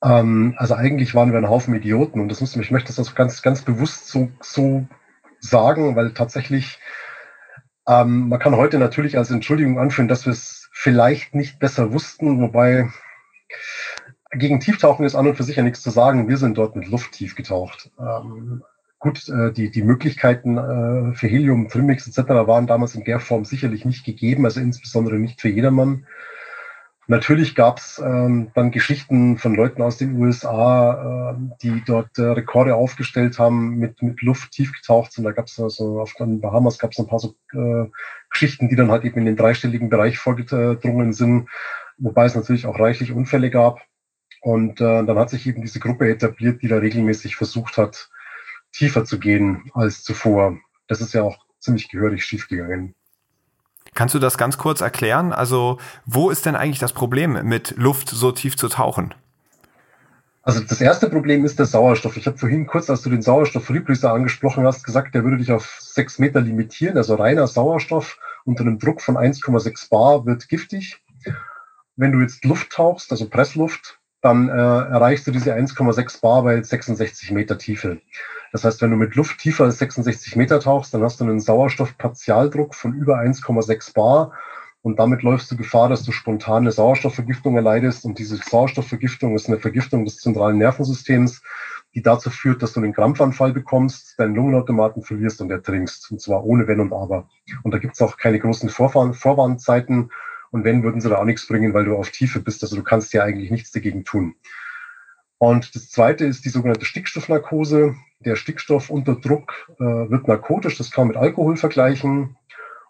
Ähm, 0.03 0.55
also 0.59 0.75
eigentlich 0.75 1.15
waren 1.15 1.33
wir 1.33 1.39
ein 1.39 1.49
Haufen 1.49 1.75
Idioten 1.75 2.21
und 2.21 2.29
das 2.29 2.41
muss, 2.41 2.57
ich 2.57 2.71
möchte 2.71 2.95
das 2.95 3.15
ganz, 3.15 3.43
ganz 3.43 3.63
bewusst 3.63 4.09
so, 4.09 4.31
so 4.41 4.87
sagen, 5.41 5.97
weil 5.97 6.13
tatsächlich 6.13 6.79
ähm, 7.87 8.29
man 8.29 8.39
kann 8.39 8.57
heute 8.57 8.79
natürlich 8.79 9.17
als 9.17 9.31
Entschuldigung 9.31 9.79
anführen, 9.79 10.09
dass 10.09 10.27
wir 10.27 10.33
es 10.33 10.66
vielleicht 10.79 11.35
nicht 11.35 11.59
besser 11.59 11.95
wussten, 11.95 12.43
wobei 12.43 12.91
gegen 14.31 14.61
Tieftauchen 14.61 15.07
ist 15.07 15.15
an 15.15 15.27
und 15.27 15.35
für 15.35 15.43
sich 15.43 15.57
ja 15.57 15.63
nichts 15.63 15.81
zu 15.81 15.89
sagen. 15.89 16.29
Wir 16.29 16.37
sind 16.37 16.59
dort 16.59 16.77
mit 16.77 16.87
Luft 16.89 17.13
tief 17.13 17.35
getaucht. 17.35 17.91
Ähm, 17.99 18.63
gut, 18.99 19.27
äh, 19.31 19.53
die, 19.53 19.71
die 19.71 19.83
Möglichkeiten 19.83 20.59
äh, 20.59 21.15
für 21.15 21.29
Helium, 21.29 21.69
Trimmix 21.69 22.07
etc. 22.07 22.29
waren 22.29 22.67
damals 22.67 22.95
in 22.95 23.05
der 23.05 23.21
Form 23.21 23.47
sicherlich 23.47 23.87
nicht 23.87 24.05
gegeben, 24.05 24.45
also 24.45 24.61
insbesondere 24.61 25.17
nicht 25.17 25.41
für 25.41 25.49
jedermann. 25.49 26.07
Natürlich 27.09 27.55
gab 27.55 27.79
es 27.79 28.01
ähm, 28.05 28.51
dann 28.55 28.73
Geschichten 28.73 29.39
von 29.39 29.55
Leuten 29.55 29.81
aus 29.81 29.97
den 29.97 30.21
USA, 30.21 31.33
äh, 31.33 31.57
die 31.63 31.83
dort 31.87 32.19
äh, 32.19 32.23
Rekorde 32.23 32.75
aufgestellt 32.75 33.39
haben, 33.39 33.77
mit, 33.77 34.03
mit 34.03 34.23
Luft 34.23 34.51
tief 34.51 34.73
getaucht 34.73 35.13
sind. 35.13 35.23
Da 35.25 35.31
gab 35.31 35.47
es 35.47 35.61
also 35.61 36.01
auf 36.01 36.15
den 36.15 36.41
Bahamas 36.41 36.79
gab 36.79 36.91
es 36.91 36.99
ein 36.99 37.07
paar 37.07 37.21
so 37.21 37.37
äh, 37.53 37.89
Geschichten, 38.31 38.69
die 38.69 38.75
dann 38.75 38.91
halt 38.91 39.05
eben 39.05 39.21
in 39.21 39.27
den 39.27 39.37
dreistelligen 39.37 39.89
Bereich 39.89 40.19
vorgedrungen 40.19 41.13
sind, 41.13 41.49
wobei 41.99 42.25
es 42.25 42.35
natürlich 42.35 42.67
auch 42.67 42.81
reichlich 42.81 43.13
Unfälle 43.13 43.51
gab. 43.51 43.81
Und 44.41 44.81
äh, 44.81 45.05
dann 45.05 45.19
hat 45.19 45.31
sich 45.31 45.47
eben 45.47 45.63
diese 45.63 45.79
Gruppe 45.79 46.09
etabliert, 46.09 46.63
die 46.63 46.69
da 46.69 46.79
regelmäßig 46.79 47.37
versucht 47.37 47.79
hat, 47.79 48.11
tiefer 48.73 49.05
zu 49.05 49.21
gehen 49.21 49.71
als 49.75 50.03
zuvor. 50.03 50.59
Das 50.89 51.01
ist 51.01 51.15
ja 51.15 51.23
auch 51.23 51.39
ziemlich 51.61 51.89
gehörig 51.89 52.25
schiefgegangen. 52.25 52.95
Kannst 53.97 54.15
du 54.15 54.19
das 54.19 54.37
ganz 54.37 54.59
kurz 54.59 54.83
erklären? 54.83 55.33
Also, 55.33 55.79
wo 56.05 56.31
ist 56.31 56.45
denn 56.45 56.55
eigentlich 56.55 56.79
das 56.79 56.93
Problem 56.93 57.41
mit 57.49 57.75
Luft 57.79 58.11
so 58.11 58.31
tief 58.31 58.57
zu 58.57 58.69
tauchen? 58.69 59.15
Also 60.43 60.61
das 60.61 60.81
erste 60.81 61.09
Problem 61.09 61.45
ist 61.45 61.59
der 61.59 61.67
Sauerstoff. 61.67 62.17
Ich 62.17 62.27
habe 62.27 62.39
vorhin 62.39 62.67
kurz, 62.69 62.89
als 62.89 63.03
du 63.03 63.11
den 63.11 63.23
Sauerstoffrepressor 63.23 64.13
angesprochen 64.13 64.65
hast, 64.65 64.85
gesagt, 64.85 65.15
der 65.15 65.25
würde 65.25 65.39
dich 65.39 65.51
auf 65.51 65.79
sechs 65.81 66.21
Meter 66.21 66.41
limitieren. 66.41 66.97
Also 66.97 67.17
reiner 67.17 67.49
Sauerstoff 67.49 68.19
unter 68.45 68.61
einem 68.61 68.79
Druck 68.79 69.01
von 69.01 69.17
1,6 69.17 69.89
Bar 69.89 70.25
wird 70.27 70.49
giftig. 70.49 71.03
Wenn 71.97 72.13
du 72.13 72.21
jetzt 72.21 72.45
Luft 72.45 72.71
tauchst, 72.71 73.11
also 73.11 73.29
Pressluft, 73.29 73.99
dann 74.21 74.49
äh, 74.49 74.53
erreichst 74.53 75.27
du 75.27 75.31
diese 75.31 75.55
1,6 75.55 76.21
Bar 76.21 76.43
bei 76.43 76.63
66 76.63 77.31
Meter 77.33 77.59
Tiefe. 77.59 78.01
Das 78.53 78.65
heißt, 78.65 78.81
wenn 78.83 78.91
du 78.91 78.97
mit 78.97 79.15
Luft 79.15 79.39
tiefer 79.39 79.65
als 79.65 79.79
66 79.79 80.37
Meter 80.37 80.61
tauchst, 80.61 80.95
dann 80.95 81.03
hast 81.03 81.21
du 81.21 81.25
einen 81.25 81.41
Sauerstoffpartialdruck 81.41 82.75
von 82.75 82.95
über 82.95 83.19
1,6 83.19 83.93
Bar 83.93 84.33
und 84.87 85.01
damit 85.01 85.25
läufst 85.25 85.51
du 85.51 85.57
Gefahr, 85.57 85.89
dass 85.89 86.05
du 86.05 86.13
spontane 86.13 86.71
Sauerstoffvergiftung 86.71 87.57
erleidest. 87.57 88.05
Und 88.05 88.21
diese 88.21 88.37
Sauerstoffvergiftung 88.37 89.35
ist 89.35 89.49
eine 89.49 89.59
Vergiftung 89.59 90.05
des 90.05 90.19
zentralen 90.19 90.59
Nervensystems, 90.59 91.43
die 91.97 92.03
dazu 92.03 92.31
führt, 92.31 92.63
dass 92.63 92.73
du 92.73 92.79
einen 92.79 92.93
Krampfanfall 92.93 93.53
bekommst, 93.53 94.15
deinen 94.17 94.37
Lungenautomaten 94.37 95.03
verlierst 95.03 95.41
und 95.41 95.51
ertrinkst. 95.51 96.13
Und 96.13 96.21
zwar 96.21 96.45
ohne 96.45 96.69
Wenn 96.69 96.79
und 96.79 96.93
Aber. 96.93 97.29
Und 97.65 97.75
da 97.75 97.79
gibt 97.79 97.95
es 97.95 98.01
auch 98.01 98.17
keine 98.17 98.39
großen 98.39 98.69
Vorwarnzeiten. 98.69 100.13
Und 100.53 100.63
wenn, 100.63 100.85
würden 100.85 101.01
sie 101.01 101.09
da 101.09 101.17
auch 101.17 101.25
nichts 101.25 101.49
bringen, 101.49 101.75
weil 101.75 101.85
du 101.85 101.97
auf 101.97 102.11
Tiefe 102.11 102.39
bist. 102.39 102.63
Also 102.63 102.77
du 102.77 102.85
kannst 102.85 103.13
ja 103.13 103.25
eigentlich 103.25 103.51
nichts 103.51 103.73
dagegen 103.73 104.05
tun. 104.05 104.37
Und 105.39 105.75
das 105.75 105.91
zweite 105.91 106.27
ist 106.27 106.45
die 106.45 106.51
sogenannte 106.51 106.85
Stickstoffnarkose. 106.85 107.97
Der 108.21 108.37
Stickstoff 108.37 108.91
unter 108.91 109.17
Druck 109.17 109.71
äh, 109.79 109.85
wird 109.85 110.27
narkotisch, 110.29 110.79
das 110.79 110.91
kann 110.91 111.07
man 111.07 111.15
mit 111.15 111.17
Alkohol 111.17 111.57
vergleichen. 111.57 112.37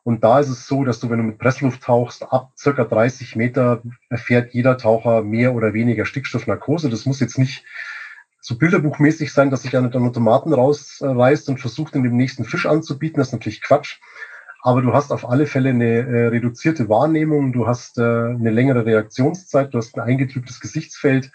Und 0.04 0.22
da 0.22 0.38
ist 0.38 0.48
es 0.48 0.68
so, 0.68 0.84
dass 0.84 1.00
du, 1.00 1.10
wenn 1.10 1.18
du 1.18 1.24
mit 1.24 1.38
Pressluft 1.38 1.82
tauchst, 1.82 2.32
ab 2.32 2.52
circa 2.56 2.84
30 2.84 3.34
Meter 3.34 3.82
erfährt 4.08 4.54
jeder 4.54 4.78
Taucher 4.78 5.22
mehr 5.22 5.52
oder 5.52 5.74
weniger 5.74 6.04
Stickstoffnarkose. 6.04 6.88
Das 6.90 7.06
muss 7.06 7.18
jetzt 7.18 7.38
nicht 7.38 7.64
so 8.40 8.56
bilderbuchmäßig 8.56 9.32
sein, 9.32 9.50
dass 9.50 9.62
sich 9.62 9.76
einer 9.76 9.88
den 9.88 10.06
Automaten 10.06 10.52
rausreißt 10.52 11.48
und 11.48 11.58
versucht, 11.58 11.96
in 11.96 12.04
dem 12.04 12.16
nächsten 12.16 12.44
Fisch 12.44 12.66
anzubieten. 12.66 13.18
Das 13.18 13.28
ist 13.28 13.32
natürlich 13.32 13.62
Quatsch. 13.62 13.98
Aber 14.62 14.80
du 14.80 14.92
hast 14.92 15.10
auf 15.10 15.28
alle 15.28 15.46
Fälle 15.46 15.70
eine 15.70 16.06
äh, 16.06 16.26
reduzierte 16.28 16.88
Wahrnehmung, 16.88 17.52
du 17.52 17.66
hast 17.66 17.98
äh, 17.98 18.02
eine 18.02 18.50
längere 18.50 18.86
Reaktionszeit, 18.86 19.74
du 19.74 19.78
hast 19.78 19.96
ein 19.96 20.02
eingetrübtes 20.02 20.60
Gesichtsfeld 20.60 21.32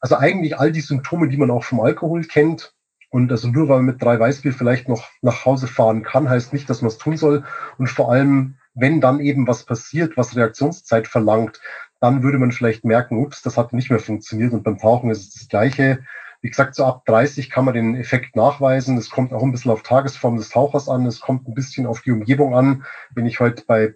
also 0.00 0.16
eigentlich 0.16 0.58
all 0.58 0.72
die 0.72 0.80
Symptome, 0.80 1.28
die 1.28 1.36
man 1.36 1.50
auch 1.50 1.64
vom 1.64 1.80
Alkohol 1.80 2.24
kennt. 2.24 2.74
Und 3.10 3.32
also 3.32 3.48
nur 3.48 3.68
weil 3.68 3.78
man 3.78 3.86
mit 3.86 4.02
drei 4.02 4.18
Weißbier 4.18 4.52
vielleicht 4.52 4.88
noch 4.88 5.08
nach 5.20 5.44
Hause 5.44 5.66
fahren 5.66 6.02
kann, 6.02 6.30
heißt 6.30 6.52
nicht, 6.52 6.70
dass 6.70 6.80
man 6.80 6.88
es 6.88 6.98
tun 6.98 7.16
soll. 7.16 7.44
Und 7.76 7.88
vor 7.88 8.10
allem, 8.10 8.56
wenn 8.74 9.00
dann 9.00 9.20
eben 9.20 9.48
was 9.48 9.64
passiert, 9.64 10.16
was 10.16 10.36
Reaktionszeit 10.36 11.08
verlangt, 11.08 11.60
dann 12.00 12.22
würde 12.22 12.38
man 12.38 12.52
vielleicht 12.52 12.84
merken, 12.84 13.18
ups, 13.18 13.42
das 13.42 13.56
hat 13.56 13.72
nicht 13.72 13.90
mehr 13.90 13.98
funktioniert. 13.98 14.52
Und 14.52 14.62
beim 14.62 14.78
Tauchen 14.78 15.10
ist 15.10 15.28
es 15.28 15.34
das 15.34 15.48
Gleiche. 15.48 16.04
Wie 16.40 16.48
gesagt, 16.48 16.74
so 16.74 16.86
ab 16.86 17.04
30 17.04 17.50
kann 17.50 17.66
man 17.66 17.74
den 17.74 17.96
Effekt 17.96 18.36
nachweisen. 18.36 18.96
Es 18.96 19.10
kommt 19.10 19.32
auch 19.32 19.42
ein 19.42 19.52
bisschen 19.52 19.72
auf 19.72 19.82
Tagesform 19.82 20.36
des 20.36 20.48
Tauchers 20.48 20.88
an. 20.88 21.04
Es 21.04 21.20
kommt 21.20 21.46
ein 21.46 21.54
bisschen 21.54 21.86
auf 21.86 22.00
die 22.00 22.12
Umgebung 22.12 22.54
an. 22.54 22.84
Wenn 23.14 23.26
ich 23.26 23.40
heute 23.40 23.64
bei 23.66 23.94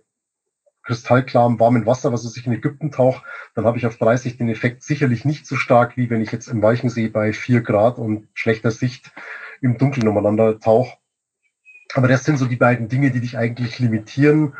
kristallklarem 0.84 1.58
warmen 1.58 1.86
Wasser, 1.86 2.12
was 2.12 2.36
ich 2.36 2.46
in 2.46 2.52
Ägypten 2.52 2.90
tauche, 2.90 3.22
dann 3.54 3.64
habe 3.64 3.78
ich 3.78 3.86
auf 3.86 3.96
30 3.96 4.36
den 4.36 4.48
Effekt 4.48 4.82
sicherlich 4.82 5.24
nicht 5.24 5.46
so 5.46 5.56
stark, 5.56 5.96
wie 5.96 6.10
wenn 6.10 6.20
ich 6.20 6.32
jetzt 6.32 6.48
im 6.48 6.62
Weichensee 6.62 7.08
bei 7.08 7.32
4 7.32 7.62
Grad 7.62 7.98
und 7.98 8.28
schlechter 8.34 8.70
Sicht 8.70 9.12
im 9.60 9.78
Dunkeln 9.78 10.06
umeinander 10.06 10.60
tauche. 10.60 10.96
Aber 11.94 12.08
das 12.08 12.24
sind 12.24 12.38
so 12.38 12.46
die 12.46 12.56
beiden 12.56 12.88
Dinge, 12.88 13.10
die 13.10 13.20
dich 13.20 13.38
eigentlich 13.38 13.78
limitieren. 13.78 14.54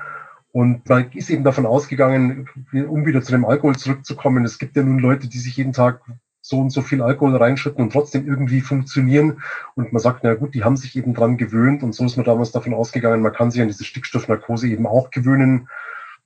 Und 0.53 0.89
man 0.89 1.11
ist 1.13 1.31
eben 1.31 1.43
davon 1.43 1.67
ausgegangen, 1.67 2.49
um 2.73 3.07
wieder 3.07 3.23
zu 3.23 3.33
dem 3.33 3.45
Alkohol 3.45 3.77
zurückzukommen, 3.77 4.45
es 4.45 4.59
gibt 4.59 4.77
ja 4.77 4.85
nun 4.85 5.01
Leute, 5.01 5.29
die 5.29 5.39
sich 5.39 5.57
jeden 5.57 5.73
Tag 5.73 6.01
so 6.41 6.61
und 6.61 6.71
so 6.71 6.83
viel 6.83 7.03
Alkohol 7.03 7.35
reinschütten 7.35 7.83
und 7.83 7.93
trotzdem 7.93 8.29
irgendwie 8.29 8.61
funktionieren. 8.61 9.43
Und 9.75 9.93
man 9.93 10.01
sagt, 10.01 10.21
na 10.23 10.35
gut, 10.35 10.55
die 10.55 10.63
haben 10.63 10.77
sich 10.77 10.95
eben 10.95 11.13
dran 11.13 11.39
gewöhnt. 11.39 11.83
Und 11.83 11.95
so 11.95 12.05
ist 12.05 12.17
man 12.17 12.25
damals 12.25 12.53
davon 12.53 12.75
ausgegangen, 12.75 13.23
man 13.23 13.33
kann 13.33 13.51
sich 13.51 13.63
an 13.63 13.69
diese 13.69 13.85
Stickstoffnarkose 13.85 14.69
eben 14.69 14.87
auch 14.87 15.11
gewöhnen. 15.11 15.69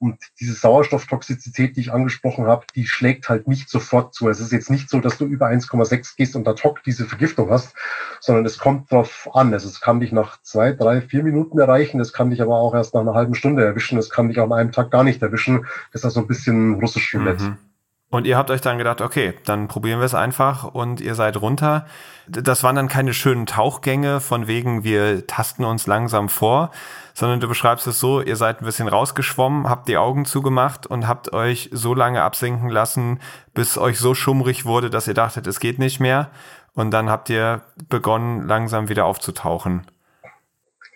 Und 0.01 0.19
diese 0.39 0.53
Sauerstofftoxizität, 0.53 1.77
die 1.77 1.81
ich 1.81 1.93
angesprochen 1.93 2.47
habe, 2.47 2.65
die 2.77 2.87
schlägt 2.87 3.29
halt 3.29 3.49
nicht 3.49 3.69
sofort 3.69 4.15
zu. 4.15 4.29
Es 4.29 4.39
ist 4.39 4.53
jetzt 4.53 4.71
nicht 4.71 4.89
so, 4.89 5.01
dass 5.01 5.19
du 5.19 5.25
über 5.25 5.49
1,6 5.49 6.17
gehst 6.17 6.37
und 6.37 6.47
ad 6.47 6.63
hoc 6.63 6.85
diese 6.85 7.05
Vergiftung 7.05 7.51
hast, 7.51 7.75
sondern 8.21 8.47
es 8.47 8.59
kommt 8.59 8.93
drauf 8.93 9.29
an. 9.35 9.53
Also 9.53 9.69
es 9.69 9.81
kann 9.81 9.99
dich 9.99 10.13
nach 10.13 10.41
zwei, 10.43 10.73
drei, 10.73 11.01
vier 11.01 11.25
Minuten 11.25 11.59
erreichen. 11.59 12.01
Es 12.01 12.13
kann 12.13 12.31
dich 12.31 12.41
aber 12.41 12.59
auch 12.59 12.75
erst 12.75 12.95
nach 12.95 13.01
einer 13.01 13.15
halben 13.15 13.35
Stunde 13.35 13.65
erwischen. 13.65 13.99
Es 13.99 14.09
kann 14.09 14.29
dich 14.29 14.39
auch 14.39 14.47
an 14.47 14.53
einem 14.53 14.73
Tag 14.73 14.91
gar 14.93 15.03
nicht 15.03 15.21
erwischen. 15.21 15.67
Das 15.93 16.03
ist 16.03 16.05
also 16.05 16.21
ein 16.21 16.29
bisschen 16.29 16.75
russisch 16.75 17.13
Roulette. 17.15 17.45
Mhm. 17.45 17.68
Und 18.11 18.27
ihr 18.27 18.39
habt 18.39 18.51
euch 18.51 18.63
dann 18.63 18.79
gedacht, 18.79 19.03
okay, 19.03 19.35
dann 19.45 19.69
probieren 19.69 20.01
wir 20.01 20.07
es 20.07 20.15
einfach 20.15 20.65
und 20.65 21.01
ihr 21.01 21.15
seid 21.15 21.37
runter. 21.37 21.85
Das 22.27 22.63
waren 22.63 22.75
dann 22.75 22.89
keine 22.89 23.13
schönen 23.13 23.45
Tauchgänge 23.45 24.21
von 24.21 24.47
wegen, 24.47 24.83
wir 24.83 25.27
tasten 25.27 25.63
uns 25.65 25.87
langsam 25.87 26.31
vor, 26.31 26.71
sondern 27.13 27.41
du 27.41 27.49
beschreibst 27.49 27.87
es 27.87 28.01
so, 28.01 28.23
ihr 28.23 28.37
seid 28.37 28.63
ein 28.63 28.65
bisschen 28.65 28.89
rausgeschwommen, 28.89 29.69
habt 29.69 29.89
die 29.89 29.99
Augen 29.99 30.25
zugemacht 30.25 30.87
und 30.87 31.07
habt 31.07 31.35
euch 31.35 31.69
so 31.71 31.93
lange 31.93 32.23
absinken 32.23 32.71
lassen, 32.71 33.21
bis 33.53 33.77
euch 33.77 33.99
so 33.99 34.15
schummrig 34.15 34.65
wurde, 34.65 34.89
dass 34.89 35.07
ihr 35.07 35.15
dachtet, 35.15 35.47
es 35.47 35.61
geht 35.61 35.79
nicht 35.79 36.01
mehr. 36.01 36.31
Und 36.75 36.93
dann 36.93 37.11
habt 37.11 37.29
ihr 37.29 37.63
begonnen, 37.89 38.47
langsam 38.47 38.89
wieder 38.89 39.05
aufzutauchen. 39.05 39.87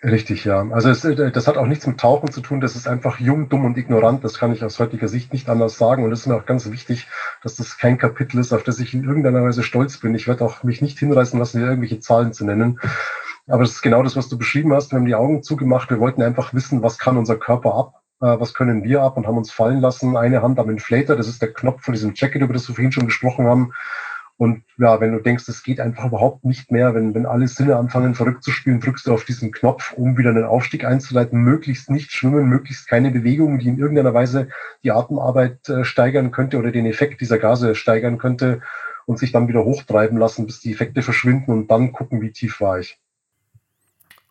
Richtig, 0.03 0.43
ja. 0.43 0.67
Also 0.71 0.89
es, 0.89 1.05
äh, 1.05 1.31
das 1.31 1.47
hat 1.47 1.57
auch 1.57 1.65
nichts 1.65 1.87
mit 1.87 1.97
Tauchen 1.97 2.29
zu 2.29 2.41
tun. 2.41 2.59
Das 2.59 2.75
ist 2.75 2.89
einfach 2.89 3.19
jung, 3.19 3.47
dumm 3.47 3.63
und 3.63 3.77
ignorant. 3.77 4.21
Das 4.23 4.37
kann 4.37 4.51
ich 4.51 4.63
aus 4.63 4.77
heutiger 4.79 5.07
Sicht 5.07 5.31
nicht 5.31 5.47
anders 5.49 5.77
sagen. 5.77 6.03
Und 6.03 6.11
es 6.11 6.21
ist 6.21 6.27
mir 6.27 6.35
auch 6.35 6.45
ganz 6.45 6.69
wichtig, 6.69 7.07
dass 7.41 7.55
das 7.55 7.77
kein 7.77 7.97
Kapitel 7.97 8.37
ist, 8.39 8.51
auf 8.51 8.63
das 8.63 8.79
ich 8.79 8.93
in 8.93 9.05
irgendeiner 9.05 9.43
Weise 9.43 9.63
stolz 9.63 9.97
bin. 9.97 10.13
Ich 10.13 10.27
werde 10.27 10.43
auch 10.43 10.63
mich 10.63 10.81
nicht 10.81 10.99
hinreißen 10.99 11.39
lassen, 11.39 11.59
hier 11.59 11.69
irgendwelche 11.69 12.01
Zahlen 12.01 12.33
zu 12.33 12.43
nennen. 12.43 12.81
Aber 13.47 13.63
das 13.63 13.71
ist 13.71 13.81
genau 13.81 14.03
das, 14.03 14.17
was 14.17 14.27
du 14.27 14.37
beschrieben 14.37 14.73
hast. 14.73 14.91
Wir 14.91 14.99
haben 14.99 15.05
die 15.05 15.15
Augen 15.15 15.41
zugemacht. 15.41 15.89
Wir 15.89 15.99
wollten 15.99 16.21
einfach 16.21 16.53
wissen, 16.53 16.83
was 16.83 16.97
kann 16.97 17.17
unser 17.17 17.37
Körper 17.37 17.73
ab? 17.73 18.01
Äh, 18.19 18.41
was 18.41 18.53
können 18.53 18.83
wir 18.83 19.03
ab? 19.03 19.15
Und 19.15 19.25
haben 19.25 19.37
uns 19.37 19.51
fallen 19.51 19.79
lassen. 19.79 20.17
Eine 20.17 20.41
Hand 20.41 20.59
am 20.59 20.69
Inflator. 20.69 21.15
Das 21.15 21.29
ist 21.29 21.41
der 21.41 21.53
Knopf 21.53 21.81
von 21.81 21.93
diesem 21.93 22.11
Jacket, 22.13 22.41
über 22.41 22.53
das 22.53 22.67
wir 22.67 22.75
vorhin 22.75 22.91
schon 22.91 23.05
gesprochen 23.05 23.47
haben. 23.47 23.71
Und 24.37 24.63
ja, 24.77 24.99
wenn 24.99 25.11
du 25.13 25.19
denkst, 25.19 25.47
es 25.47 25.63
geht 25.63 25.79
einfach 25.79 26.05
überhaupt 26.05 26.43
nicht 26.43 26.71
mehr, 26.71 26.95
wenn, 26.95 27.13
wenn 27.13 27.25
alle 27.25 27.47
Sinne 27.47 27.77
anfangen 27.77 28.15
verrückt 28.15 28.43
zu 28.43 28.51
spielen, 28.51 28.79
drückst 28.79 29.05
du 29.07 29.13
auf 29.13 29.25
diesen 29.25 29.51
Knopf, 29.51 29.93
um 29.93 30.17
wieder 30.17 30.31
einen 30.31 30.43
Aufstieg 30.43 30.85
einzuleiten, 30.85 31.39
möglichst 31.39 31.89
nicht 31.89 32.11
schwimmen, 32.11 32.47
möglichst 32.47 32.87
keine 32.87 33.11
Bewegung, 33.11 33.59
die 33.59 33.69
in 33.69 33.77
irgendeiner 33.77 34.13
Weise 34.13 34.49
die 34.83 34.91
Atemarbeit 34.91 35.69
äh, 35.69 35.85
steigern 35.85 36.31
könnte 36.31 36.57
oder 36.57 36.71
den 36.71 36.87
Effekt 36.87 37.21
dieser 37.21 37.37
Gase 37.37 37.75
steigern 37.75 38.17
könnte 38.17 38.61
und 39.05 39.19
sich 39.19 39.31
dann 39.31 39.47
wieder 39.47 39.63
hochtreiben 39.63 40.17
lassen, 40.17 40.45
bis 40.45 40.61
die 40.61 40.73
Effekte 40.73 41.03
verschwinden 41.03 41.51
und 41.51 41.69
dann 41.69 41.91
gucken, 41.91 42.21
wie 42.21 42.31
tief 42.31 42.59
war 42.59 42.79
ich. 42.79 42.99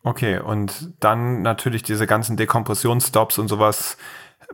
Okay, 0.03 0.41
und 0.41 0.93
dann 0.99 1.43
natürlich 1.43 1.85
diese 1.85 2.09
ganzen 2.09 2.37
Dekompressionsstops 2.37 3.39
und 3.39 3.47
sowas 3.47 3.97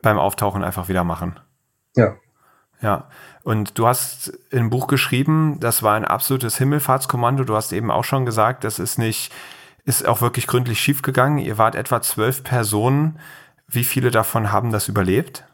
beim 0.02 0.18
Auftauchen 0.18 0.62
einfach 0.62 0.88
wieder 0.88 1.04
machen. 1.04 1.40
Ja. 1.96 2.16
Ja. 2.80 3.08
Und 3.42 3.78
du 3.78 3.86
hast 3.86 4.32
im 4.50 4.70
Buch 4.70 4.86
geschrieben, 4.86 5.58
das 5.60 5.82
war 5.82 5.94
ein 5.94 6.04
absolutes 6.04 6.58
Himmelfahrtskommando. 6.58 7.44
Du 7.44 7.54
hast 7.54 7.72
eben 7.72 7.90
auch 7.90 8.04
schon 8.04 8.26
gesagt, 8.26 8.64
das 8.64 8.78
ist 8.78 8.98
nicht, 8.98 9.32
ist 9.84 10.06
auch 10.06 10.20
wirklich 10.20 10.46
gründlich 10.46 10.80
schiefgegangen. 10.80 11.38
Ihr 11.38 11.58
wart 11.58 11.74
etwa 11.74 12.02
zwölf 12.02 12.44
Personen. 12.44 13.18
Wie 13.66 13.84
viele 13.84 14.10
davon 14.10 14.52
haben 14.52 14.70
das 14.70 14.88
überlebt? 14.88 15.44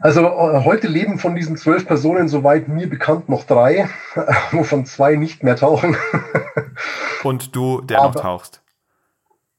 Also 0.00 0.22
äh, 0.22 0.64
heute 0.64 0.88
leben 0.88 1.20
von 1.20 1.36
diesen 1.36 1.56
zwölf 1.56 1.86
Personen, 1.86 2.28
soweit 2.28 2.66
mir 2.66 2.90
bekannt, 2.90 3.28
noch 3.28 3.44
drei, 3.44 3.88
wovon 4.50 4.84
zwei 4.84 5.14
nicht 5.14 5.44
mehr 5.44 5.54
tauchen. 5.54 5.96
Und 7.22 7.54
du, 7.54 7.80
der 7.82 8.00
Aber, 8.00 8.08
noch 8.08 8.20
tauchst. 8.20 8.62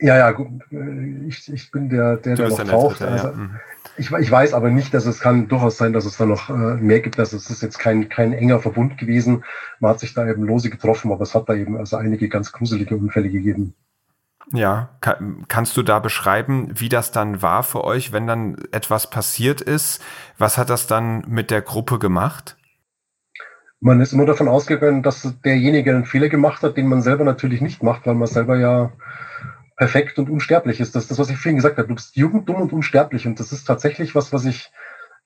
Ja, 0.02 0.18
ja, 0.18 0.32
gut. 0.32 0.50
Äh, 0.70 1.28
ich, 1.28 1.52
ich 1.52 1.72
bin 1.72 1.88
der, 1.88 2.18
der, 2.18 2.36
der 2.36 2.50
noch 2.50 2.58
der 2.58 2.66
taucht. 2.66 3.00
Dritte, 3.00 3.12
also, 3.12 3.28
ja. 3.30 3.50
Ich, 3.98 4.12
ich, 4.12 4.32
weiß 4.32 4.54
aber 4.54 4.70
nicht, 4.70 4.94
dass 4.94 5.06
es 5.06 5.20
kann 5.20 5.48
durchaus 5.48 5.78
sein, 5.78 5.94
dass 5.94 6.06
es 6.06 6.18
da 6.18 6.26
noch 6.26 6.50
äh, 6.50 6.76
mehr 6.76 7.00
gibt. 7.00 7.20
Also 7.20 7.38
es 7.38 7.50
ist 7.50 7.62
jetzt 7.62 7.80
kein, 7.80 8.10
kein 8.10 8.34
enger 8.34 8.60
Verbund 8.60 8.98
gewesen. 8.98 9.44
Man 9.80 9.92
hat 9.92 10.00
sich 10.00 10.14
da 10.14 10.28
eben 10.28 10.44
lose 10.44 10.70
getroffen, 10.70 11.12
aber 11.12 11.24
es 11.24 11.36
hat 11.36 11.50
da 11.50 11.54
eben 11.54 11.78
also 11.78 11.98
einige 11.98 12.30
ganz 12.30 12.52
gruselige 12.52 12.96
Unfälle 12.96 13.30
gegeben. 13.30 13.76
Ja, 14.52 14.90
kann, 15.00 15.46
kannst 15.48 15.78
du 15.78 15.84
da 15.84 16.00
beschreiben, 16.00 16.70
wie 16.74 16.90
das 16.90 17.12
dann 17.12 17.42
war 17.42 17.64
für 17.64 17.84
euch, 17.84 18.12
wenn 18.12 18.28
dann 18.28 18.58
etwas 18.72 19.10
passiert 19.10 19.62
ist? 19.62 20.02
Was 20.38 20.58
hat 20.58 20.70
das 20.70 20.88
dann 20.88 21.24
mit 21.28 21.50
der 21.50 21.62
Gruppe 21.62 22.00
gemacht? 22.00 22.58
Man 23.80 24.02
ist 24.02 24.14
immer 24.14 24.26
davon 24.26 24.48
ausgegangen, 24.48 25.04
dass 25.04 25.34
derjenige 25.44 25.92
einen 25.92 26.06
Fehler 26.06 26.30
gemacht 26.30 26.64
hat, 26.64 26.78
den 26.78 26.88
man 26.88 27.02
selber 27.02 27.26
natürlich 27.26 27.62
nicht 27.62 27.84
macht, 27.84 28.06
weil 28.06 28.16
man 28.16 28.28
selber 28.28 28.58
ja 28.58 28.92
perfekt 29.84 30.18
und 30.18 30.30
unsterblich 30.30 30.80
ist. 30.80 30.96
Das 30.96 31.04
ist 31.04 31.12
das, 31.12 31.20
was 31.20 31.30
ich 31.30 31.36
vorhin 31.36 31.58
gesagt 31.58 31.78
habe. 31.78 31.90
Du 31.90 31.96
bist 31.96 32.16
jung, 32.16 32.46
dumm 32.46 32.62
und 32.62 32.72
unsterblich. 32.72 33.28
Und 33.28 33.42
das 33.42 33.52
ist 33.52 33.66
tatsächlich 33.66 34.16
was, 34.16 34.32
was 34.32 34.46
ich, 34.46 34.72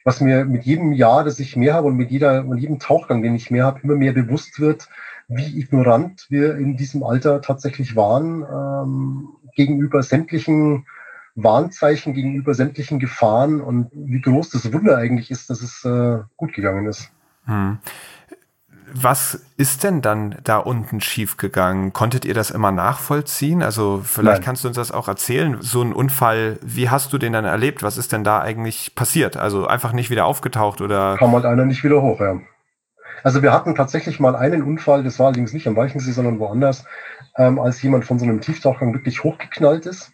was 0.03 0.19
mir 0.19 0.45
mit 0.45 0.63
jedem 0.63 0.93
Jahr, 0.93 1.23
das 1.23 1.39
ich 1.39 1.55
mehr 1.55 1.75
habe 1.75 1.85
und 1.85 1.95
mit 1.95 2.09
jeder, 2.09 2.41
mit 2.41 2.59
jedem 2.59 2.79
Tauchgang, 2.79 3.21
den 3.21 3.35
ich 3.35 3.51
mehr 3.51 3.65
habe, 3.65 3.81
immer 3.83 3.93
mehr 3.93 4.13
bewusst 4.13 4.59
wird, 4.59 4.89
wie 5.27 5.59
ignorant 5.59 6.25
wir 6.29 6.57
in 6.57 6.75
diesem 6.75 7.03
Alter 7.03 7.39
tatsächlich 7.41 7.95
waren, 7.95 8.41
ähm, 8.51 9.27
gegenüber 9.55 10.01
sämtlichen 10.01 10.87
Warnzeichen, 11.35 12.15
gegenüber 12.15 12.55
sämtlichen 12.55 12.97
Gefahren 12.97 13.61
und 13.61 13.91
wie 13.93 14.21
groß 14.21 14.49
das 14.49 14.73
Wunder 14.73 14.97
eigentlich 14.97 15.29
ist, 15.29 15.51
dass 15.51 15.61
es 15.61 15.85
äh, 15.85 16.23
gut 16.35 16.53
gegangen 16.53 16.87
ist. 16.87 17.11
Hm 17.45 17.77
was 18.93 19.41
ist 19.57 19.83
denn 19.83 20.01
dann 20.01 20.37
da 20.43 20.57
unten 20.57 21.01
schiefgegangen? 21.01 21.93
Konntet 21.93 22.25
ihr 22.25 22.33
das 22.33 22.51
immer 22.51 22.71
nachvollziehen? 22.71 23.61
Also 23.61 24.01
vielleicht 24.03 24.39
Nein. 24.39 24.45
kannst 24.45 24.63
du 24.63 24.69
uns 24.69 24.77
das 24.77 24.91
auch 24.91 25.07
erzählen. 25.07 25.57
So 25.61 25.81
ein 25.81 25.93
Unfall, 25.93 26.57
wie 26.61 26.89
hast 26.89 27.11
du 27.11 27.17
den 27.17 27.33
dann 27.33 27.45
erlebt? 27.45 27.83
Was 27.83 27.97
ist 27.97 28.11
denn 28.11 28.23
da 28.23 28.39
eigentlich 28.39 28.95
passiert? 28.95 29.35
Also 29.35 29.67
einfach 29.67 29.91
nicht 29.91 30.09
wieder 30.09 30.25
aufgetaucht 30.25 30.81
oder? 30.81 31.17
Kam 31.17 31.33
halt 31.33 31.45
einer 31.45 31.65
nicht 31.65 31.83
wieder 31.83 32.01
hoch, 32.01 32.19
ja. 32.21 32.39
Also 33.23 33.41
wir 33.41 33.51
hatten 33.51 33.75
tatsächlich 33.75 34.19
mal 34.19 34.35
einen 34.35 34.61
Unfall, 34.61 35.03
das 35.03 35.19
war 35.19 35.27
allerdings 35.27 35.51
nicht 35.51 35.67
am 35.67 35.75
Weichensee, 35.75 36.11
sondern 36.11 36.39
woanders, 36.39 36.85
ähm, 37.37 37.59
als 37.59 37.81
jemand 37.81 38.05
von 38.05 38.19
so 38.19 38.25
einem 38.25 38.41
Tieftauchgang 38.41 38.93
wirklich 38.93 39.23
hochgeknallt 39.23 39.85
ist. 39.85 40.13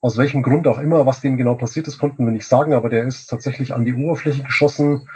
Aus 0.00 0.16
welchem 0.16 0.42
Grund 0.42 0.66
auch 0.66 0.78
immer, 0.78 1.06
was 1.06 1.20
dem 1.20 1.36
genau 1.36 1.54
passiert 1.54 1.86
ist, 1.86 1.98
konnten 1.98 2.24
wir 2.24 2.32
nicht 2.32 2.46
sagen, 2.46 2.72
aber 2.72 2.88
der 2.88 3.04
ist 3.04 3.26
tatsächlich 3.26 3.74
an 3.74 3.84
die 3.84 3.94
Oberfläche 3.94 4.42
geschossen 4.42 5.08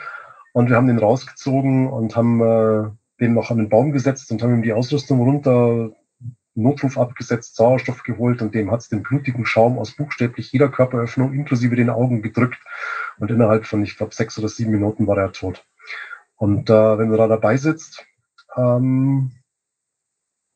und 0.52 0.68
wir 0.68 0.76
haben 0.76 0.86
den 0.86 0.98
rausgezogen 0.98 1.88
und 1.88 2.16
haben 2.16 2.40
äh, 2.40 2.90
den 3.20 3.34
noch 3.34 3.50
an 3.50 3.58
den 3.58 3.68
Baum 3.68 3.92
gesetzt 3.92 4.30
und 4.30 4.42
haben 4.42 4.54
ihm 4.54 4.62
die 4.62 4.72
Ausrüstung 4.72 5.20
runter, 5.20 5.90
Notruf 6.54 6.98
abgesetzt, 6.98 7.56
Sauerstoff 7.56 8.02
geholt 8.02 8.42
und 8.42 8.54
dem 8.54 8.70
hat 8.70 8.80
es 8.80 8.88
den 8.88 9.02
blutigen 9.02 9.46
Schaum 9.46 9.78
aus 9.78 9.92
buchstäblich 9.92 10.52
jeder 10.52 10.68
Körperöffnung 10.68 11.32
inklusive 11.32 11.76
den 11.76 11.88
Augen 11.88 12.20
gedrückt. 12.20 12.58
Und 13.18 13.30
innerhalb 13.30 13.66
von, 13.66 13.82
ich 13.82 13.96
glaube, 13.96 14.14
sechs 14.14 14.38
oder 14.38 14.48
sieben 14.48 14.72
Minuten 14.72 15.06
war 15.06 15.16
er 15.16 15.32
tot. 15.32 15.64
Und 16.36 16.68
äh, 16.68 16.98
wenn 16.98 17.10
du 17.10 17.16
da 17.16 17.26
dabei 17.26 17.56
sitzt, 17.56 18.04
ähm, 18.56 19.30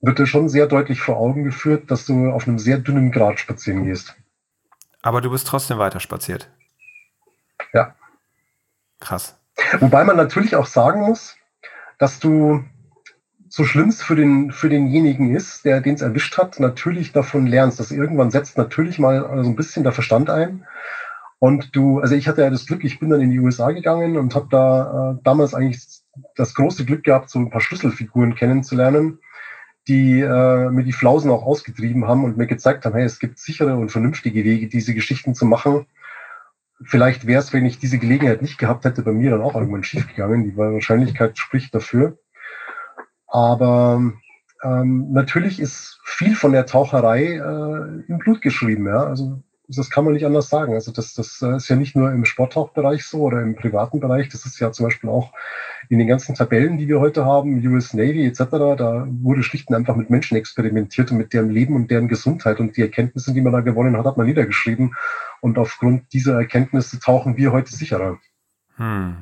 wird 0.00 0.18
dir 0.18 0.26
schon 0.26 0.48
sehr 0.48 0.66
deutlich 0.66 1.00
vor 1.00 1.16
Augen 1.16 1.44
geführt, 1.44 1.90
dass 1.90 2.04
du 2.04 2.30
auf 2.30 2.46
einem 2.46 2.58
sehr 2.58 2.78
dünnen 2.78 3.10
Grad 3.10 3.40
spazieren 3.40 3.84
gehst. 3.84 4.14
Aber 5.00 5.20
du 5.20 5.30
bist 5.30 5.46
trotzdem 5.46 5.78
weiter 5.78 6.00
spaziert. 6.00 6.50
Ja. 7.72 7.94
Krass. 9.00 9.38
Wobei 9.80 10.04
man 10.04 10.16
natürlich 10.16 10.56
auch 10.56 10.66
sagen 10.66 11.02
muss, 11.02 11.36
dass 11.98 12.18
du 12.18 12.64
so 13.48 13.64
schlimm 13.64 13.88
es 13.88 14.02
für, 14.02 14.16
den, 14.16 14.52
für 14.52 14.68
denjenigen 14.68 15.34
ist, 15.34 15.64
der 15.64 15.80
den 15.80 15.94
es 15.94 16.02
erwischt 16.02 16.36
hat, 16.36 16.60
natürlich 16.60 17.12
davon 17.12 17.46
lernst. 17.46 17.80
Dass 17.80 17.90
irgendwann 17.90 18.30
setzt 18.30 18.58
natürlich 18.58 18.98
mal 18.98 19.22
so 19.42 19.48
ein 19.48 19.56
bisschen 19.56 19.82
der 19.82 19.92
Verstand 19.92 20.30
ein. 20.30 20.66
Und 21.38 21.74
du, 21.76 22.00
also 22.00 22.14
ich 22.14 22.28
hatte 22.28 22.42
ja 22.42 22.50
das 22.50 22.66
Glück, 22.66 22.84
ich 22.84 22.98
bin 22.98 23.10
dann 23.10 23.20
in 23.20 23.30
die 23.30 23.40
USA 23.40 23.70
gegangen 23.70 24.16
und 24.16 24.34
habe 24.34 24.48
da 24.50 25.12
äh, 25.12 25.22
damals 25.22 25.54
eigentlich 25.54 25.86
das 26.34 26.54
große 26.54 26.84
Glück 26.84 27.04
gehabt, 27.04 27.30
so 27.30 27.38
ein 27.38 27.50
paar 27.50 27.60
Schlüsselfiguren 27.60 28.34
kennenzulernen, 28.34 29.18
die 29.86 30.20
äh, 30.20 30.70
mir 30.70 30.82
die 30.82 30.92
Flausen 30.92 31.30
auch 31.30 31.44
ausgetrieben 31.44 32.06
haben 32.06 32.24
und 32.24 32.38
mir 32.38 32.46
gezeigt 32.46 32.84
haben, 32.84 32.94
hey, 32.94 33.04
es 33.04 33.18
gibt 33.18 33.38
sichere 33.38 33.76
und 33.76 33.92
vernünftige 33.92 34.44
Wege, 34.44 34.68
diese 34.68 34.94
Geschichten 34.94 35.34
zu 35.34 35.44
machen 35.44 35.86
vielleicht 36.82 37.26
wäre 37.26 37.40
es, 37.40 37.52
wenn 37.52 37.66
ich 37.66 37.78
diese 37.78 37.98
Gelegenheit 37.98 38.42
nicht 38.42 38.58
gehabt 38.58 38.84
hätte, 38.84 39.02
bei 39.02 39.12
mir 39.12 39.30
dann 39.30 39.42
auch 39.42 39.54
irgendwann 39.54 39.84
schiefgegangen. 39.84 40.44
Die 40.44 40.56
Wahrscheinlichkeit 40.56 41.38
spricht 41.38 41.74
dafür. 41.74 42.18
Aber 43.26 44.12
ähm, 44.62 45.12
natürlich 45.12 45.60
ist 45.60 45.98
viel 46.04 46.34
von 46.34 46.52
der 46.52 46.66
Taucherei 46.66 47.24
äh, 47.24 48.02
im 48.08 48.18
Blut 48.18 48.42
geschrieben. 48.42 48.86
Ja? 48.86 49.04
Also 49.04 49.42
das 49.68 49.90
kann 49.90 50.04
man 50.04 50.14
nicht 50.14 50.26
anders 50.26 50.48
sagen. 50.48 50.74
Also 50.74 50.92
das, 50.92 51.14
das 51.14 51.42
äh, 51.42 51.56
ist 51.56 51.68
ja 51.68 51.76
nicht 51.76 51.96
nur 51.96 52.12
im 52.12 52.24
Sporttauchbereich 52.24 53.04
so 53.04 53.22
oder 53.22 53.42
im 53.42 53.56
privaten 53.56 54.00
Bereich. 54.00 54.28
Das 54.28 54.46
ist 54.46 54.60
ja 54.60 54.72
zum 54.72 54.86
Beispiel 54.86 55.10
auch 55.10 55.32
in 55.88 55.98
den 55.98 56.08
ganzen 56.08 56.34
Tabellen, 56.34 56.78
die 56.78 56.88
wir 56.88 57.00
heute 57.00 57.24
haben, 57.24 57.64
US 57.66 57.94
Navy 57.94 58.26
etc. 58.26 58.44
Da 58.76 59.06
wurde 59.08 59.42
schlicht 59.42 59.68
und 59.68 59.74
einfach 59.74 59.96
mit 59.96 60.10
Menschen 60.10 60.36
experimentiert 60.36 61.10
und 61.10 61.18
mit 61.18 61.32
deren 61.32 61.50
Leben 61.50 61.74
und 61.74 61.90
deren 61.90 62.08
Gesundheit 62.08 62.60
und 62.60 62.76
die 62.76 62.82
Erkenntnisse, 62.82 63.32
die 63.32 63.40
man 63.40 63.52
da 63.52 63.60
gewonnen 63.60 63.96
hat, 63.96 64.04
hat 64.04 64.16
man 64.16 64.26
niedergeschrieben. 64.26 64.94
Und 65.40 65.58
aufgrund 65.58 66.12
dieser 66.12 66.38
Erkenntnisse 66.38 66.98
tauchen 67.00 67.36
wir 67.36 67.52
heute 67.52 67.72
sicherer. 67.72 68.18
Hm. 68.76 69.16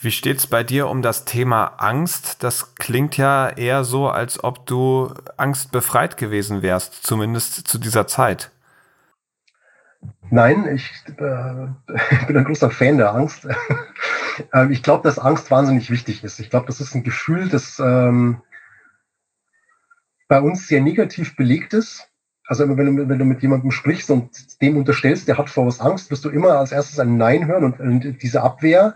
Wie 0.00 0.12
steht's 0.12 0.46
bei 0.46 0.62
dir 0.62 0.86
um 0.88 1.02
das 1.02 1.24
Thema 1.24 1.74
Angst? 1.78 2.44
Das 2.44 2.76
klingt 2.76 3.16
ja 3.16 3.48
eher 3.48 3.82
so, 3.82 4.08
als 4.08 4.44
ob 4.44 4.64
du 4.66 5.12
angstbefreit 5.36 6.16
gewesen 6.16 6.62
wärst, 6.62 7.04
zumindest 7.04 7.66
zu 7.66 7.78
dieser 7.78 8.06
Zeit. 8.06 8.52
Nein, 10.30 10.68
ich 10.72 10.88
äh, 11.08 12.26
bin 12.26 12.36
ein 12.36 12.44
großer 12.44 12.70
Fan 12.70 12.98
der 12.98 13.12
Angst. 13.12 13.48
Ähm, 14.52 14.70
ich 14.70 14.82
glaube, 14.82 15.02
dass 15.02 15.18
Angst 15.18 15.50
wahnsinnig 15.50 15.90
wichtig 15.90 16.24
ist. 16.24 16.40
Ich 16.40 16.50
glaube, 16.50 16.66
das 16.66 16.80
ist 16.80 16.94
ein 16.94 17.02
Gefühl, 17.02 17.48
das 17.48 17.78
ähm, 17.78 18.40
bei 20.28 20.40
uns 20.40 20.68
sehr 20.68 20.80
negativ 20.82 21.36
belegt 21.36 21.72
ist. 21.72 22.08
Also 22.46 22.68
wenn 22.76 22.96
du, 22.96 23.08
wenn 23.08 23.18
du 23.18 23.24
mit 23.24 23.42
jemandem 23.42 23.70
sprichst 23.70 24.10
und 24.10 24.60
dem 24.62 24.76
unterstellst, 24.76 25.28
der 25.28 25.36
hat 25.36 25.50
vor 25.50 25.66
was 25.66 25.80
Angst, 25.80 26.10
wirst 26.10 26.24
du 26.24 26.30
immer 26.30 26.58
als 26.58 26.72
erstes 26.72 26.98
ein 26.98 27.18
Nein 27.18 27.46
hören 27.46 27.64
und, 27.64 27.80
und 27.80 28.22
diese 28.22 28.42
Abwehr. 28.42 28.94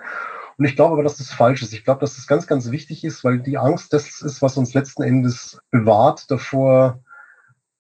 Und 0.57 0.65
ich 0.65 0.77
glaube 0.77 0.95
aber, 0.95 1.03
dass 1.03 1.19
das 1.19 1.33
falsch 1.33 1.63
ist. 1.63 1.73
Ich 1.73 1.85
glaube, 1.85 2.01
dass 2.01 2.17
das 2.17 2.27
ganz, 2.27 2.47
ganz 2.47 2.71
wichtig 2.71 3.05
ist, 3.05 3.25
weil 3.25 3.41
die 3.41 3.59
Angst 3.59 3.93
das 3.93 4.23
ist, 4.23 4.41
was 4.41 4.57
uns 4.57 4.75
letzten 4.75 5.03
Endes 5.03 5.61
bewahrt 5.71 6.31
davor, 6.31 7.01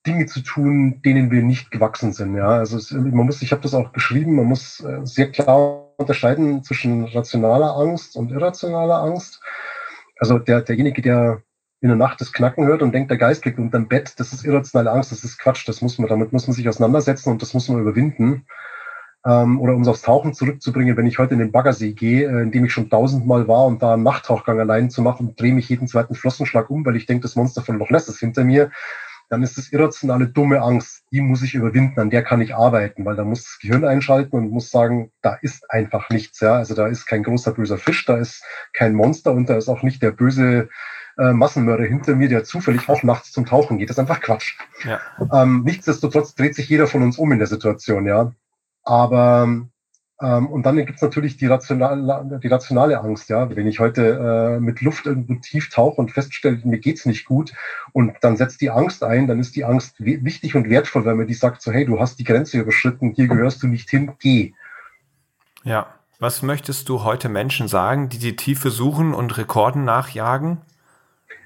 Dinge 0.07 0.27
zu 0.27 0.41
tun, 0.41 1.01
denen 1.03 1.31
wir 1.31 1.43
nicht 1.43 1.71
gewachsen 1.71 2.13
sind. 2.13 2.35
Ja, 2.35 2.49
also 2.49 2.77
es, 2.77 2.91
man 2.91 3.13
muss, 3.13 3.41
ich 3.41 3.53
habe 3.53 3.63
das 3.63 3.75
auch 3.75 3.93
geschrieben, 3.93 4.37
man 4.37 4.47
muss 4.47 4.81
äh, 4.81 5.01
sehr 5.05 5.31
klar 5.31 5.92
unterscheiden 6.03 6.63
zwischen 6.63 7.07
rationaler 7.07 7.77
Angst 7.77 8.17
und 8.17 8.31
irrationaler 8.31 9.03
Angst. 9.03 9.41
Also 10.19 10.39
der, 10.39 10.61
derjenige, 10.61 11.03
der 11.03 11.43
in 11.81 11.89
der 11.89 11.97
Nacht 11.97 12.21
das 12.21 12.33
Knacken 12.33 12.65
hört 12.65 12.83
und 12.83 12.93
denkt, 12.93 13.11
der 13.11 13.19
Geist 13.19 13.45
liegt 13.45 13.59
unterm 13.59 13.89
Bett, 13.89 14.15
das 14.19 14.33
ist 14.33 14.45
irrationale 14.45 14.93
Angst, 14.93 15.11
das 15.11 15.25
ist 15.25 15.39
Quatsch, 15.39 15.69
das 15.69 15.83
muss 15.83 15.99
man, 15.99 16.09
damit 16.09 16.33
muss 16.33 16.47
man 16.47 16.55
sich 16.55 16.69
auseinandersetzen 16.69 17.31
und 17.31 17.43
das 17.43 17.55
muss 17.55 17.69
man 17.69 17.81
überwinden. 17.81 18.47
Ähm, 19.25 19.61
oder 19.61 19.75
um 19.75 19.83
es 19.83 19.89
aufs 19.89 20.03
Tauchen 20.03 20.33
zurückzubringen, 20.33 20.97
wenn 20.97 21.07
ich 21.07 21.19
heute 21.19 21.35
in 21.35 21.41
den 21.41 21.53
Baggersee 21.53 21.93
gehe, 21.93 22.29
äh, 22.29 22.43
in 22.43 22.53
dem 22.53 22.65
ich 22.65 22.73
schon 22.73 22.91
tausendmal 22.91 23.49
war 23.49 23.67
und 23.67 23.83
da 23.83 23.95
einen 23.95 24.05
Nachttauchgang 24.05 24.61
allein 24.61 24.91
zu 24.91 25.03
machen, 25.03 25.35
drehe 25.37 25.55
mich 25.55 25.69
jeden 25.69 25.89
zweiten 25.89 26.15
Flossenschlag 26.15 26.71
um, 26.71 26.85
weil 26.87 26.97
ich 26.97 27.07
denke, 27.07 27.23
das 27.23 27.37
Monster 27.37 27.63
von 27.63 27.79
Loch 27.79 27.91
Ness 27.91 28.09
ist 28.09 28.19
hinter 28.19 28.45
mir, 28.45 28.71
dann 29.33 29.43
ist 29.43 29.57
das 29.57 29.73
irrationale 29.73 30.29
dumme 30.29 30.61
Angst, 30.61 31.05
die 31.11 31.23
muss 31.23 31.43
ich 31.43 31.55
überwinden, 31.55 31.99
an 31.99 32.11
der 32.11 32.23
kann 32.23 32.43
ich 32.43 32.55
arbeiten, 32.55 33.07
weil 33.07 33.17
da 33.17 33.25
muss 33.25 33.45
das 33.45 33.59
Gehirn 33.61 33.83
einschalten 33.83 34.37
und 34.37 34.51
muss 34.51 34.71
sagen, 34.71 35.11
da 35.23 35.39
ist 35.41 35.71
einfach 35.71 36.11
nichts, 36.11 36.41
ja. 36.41 36.57
Also 36.57 36.75
da 36.75 36.87
ist 36.87 37.07
kein 37.07 37.23
großer 37.23 37.53
böser 37.53 37.79
Fisch, 37.79 38.05
da 38.05 38.19
ist 38.19 38.45
kein 38.75 38.93
Monster 38.93 39.33
und 39.33 39.49
da 39.49 39.57
ist 39.57 39.71
auch 39.71 39.83
nicht 39.83 40.03
der 40.03 40.11
böse 40.11 40.69
äh, 41.17 41.33
Massenmörder 41.33 41.85
hinter 41.85 42.15
mir, 42.15 42.29
der 42.29 42.45
zufällig 42.45 42.91
auch 42.91 43.03
nachts 43.05 43.33
zum 43.33 43.47
Tauchen 43.47 43.79
geht. 43.79 43.89
Das 43.89 43.97
ist 43.97 44.01
einfach 44.01 44.21
Quatsch. 44.21 44.59
Ja. 44.85 45.01
Ähm, 45.33 45.63
nichtsdestotrotz 45.65 46.35
dreht 46.35 46.55
sich 46.55 46.69
jeder 46.69 46.87
von 46.87 47.03
uns 47.03 47.17
um 47.17 47.33
in 47.33 47.39
der 47.39 47.49
Situation, 47.49 48.05
ja. 48.05 48.33
Aber 48.83 49.45
ähm, 49.45 49.72
und 50.27 50.65
dann 50.65 50.77
gibt 50.77 50.97
es 50.97 51.03
natürlich 51.03 51.37
die 51.37 51.47
rationale, 51.47 52.41
die 52.43 52.49
rationale 52.49 53.01
Angst, 53.01 53.29
ja. 53.29 53.55
Wenn 53.55 53.67
ich 53.67 53.81
heute 53.81 54.57
äh, 54.57 54.61
mit 54.61 54.81
Luft 54.81 55.07
irgendwo 55.07 55.35
tief 55.35 55.69
tauche 55.71 56.01
und 56.01 56.13
feststelle, 56.13 56.61
mir 56.65 56.79
geht's 56.79 57.07
nicht 57.07 57.25
gut, 57.25 57.53
und 57.93 58.15
dann 58.21 58.37
setzt 58.37 58.61
die 58.61 58.71
Angst 58.71 59.03
ein, 59.03 59.27
dann 59.27 59.41
ist 59.41 59.57
die 59.57 59.65
Angst 59.65 59.97
wichtig 59.99 60.55
und 60.55 60.71
wertvoll, 60.71 61.05
weil 61.05 61.17
man 61.17 61.27
die 61.27 61.35
sagt 61.35 61.63
so, 61.63 61.73
hey, 61.73 61.85
du 61.85 61.99
hast 61.99 62.19
die 62.19 62.25
Grenze 62.25 62.61
überschritten, 62.61 63.11
hier 63.11 63.27
gehörst 63.27 63.63
du 63.63 63.67
nicht 63.67 63.91
hin, 63.91 64.13
geh. 64.19 64.53
Ja. 65.65 65.87
Was 66.19 66.41
möchtest 66.41 66.89
du 66.89 67.03
heute 67.03 67.29
Menschen 67.29 67.67
sagen, 67.67 68.09
die 68.09 68.19
die 68.19 68.37
Tiefe 68.37 68.71
suchen 68.71 69.13
und 69.13 69.37
Rekorden 69.39 69.85
nachjagen? 69.85 70.59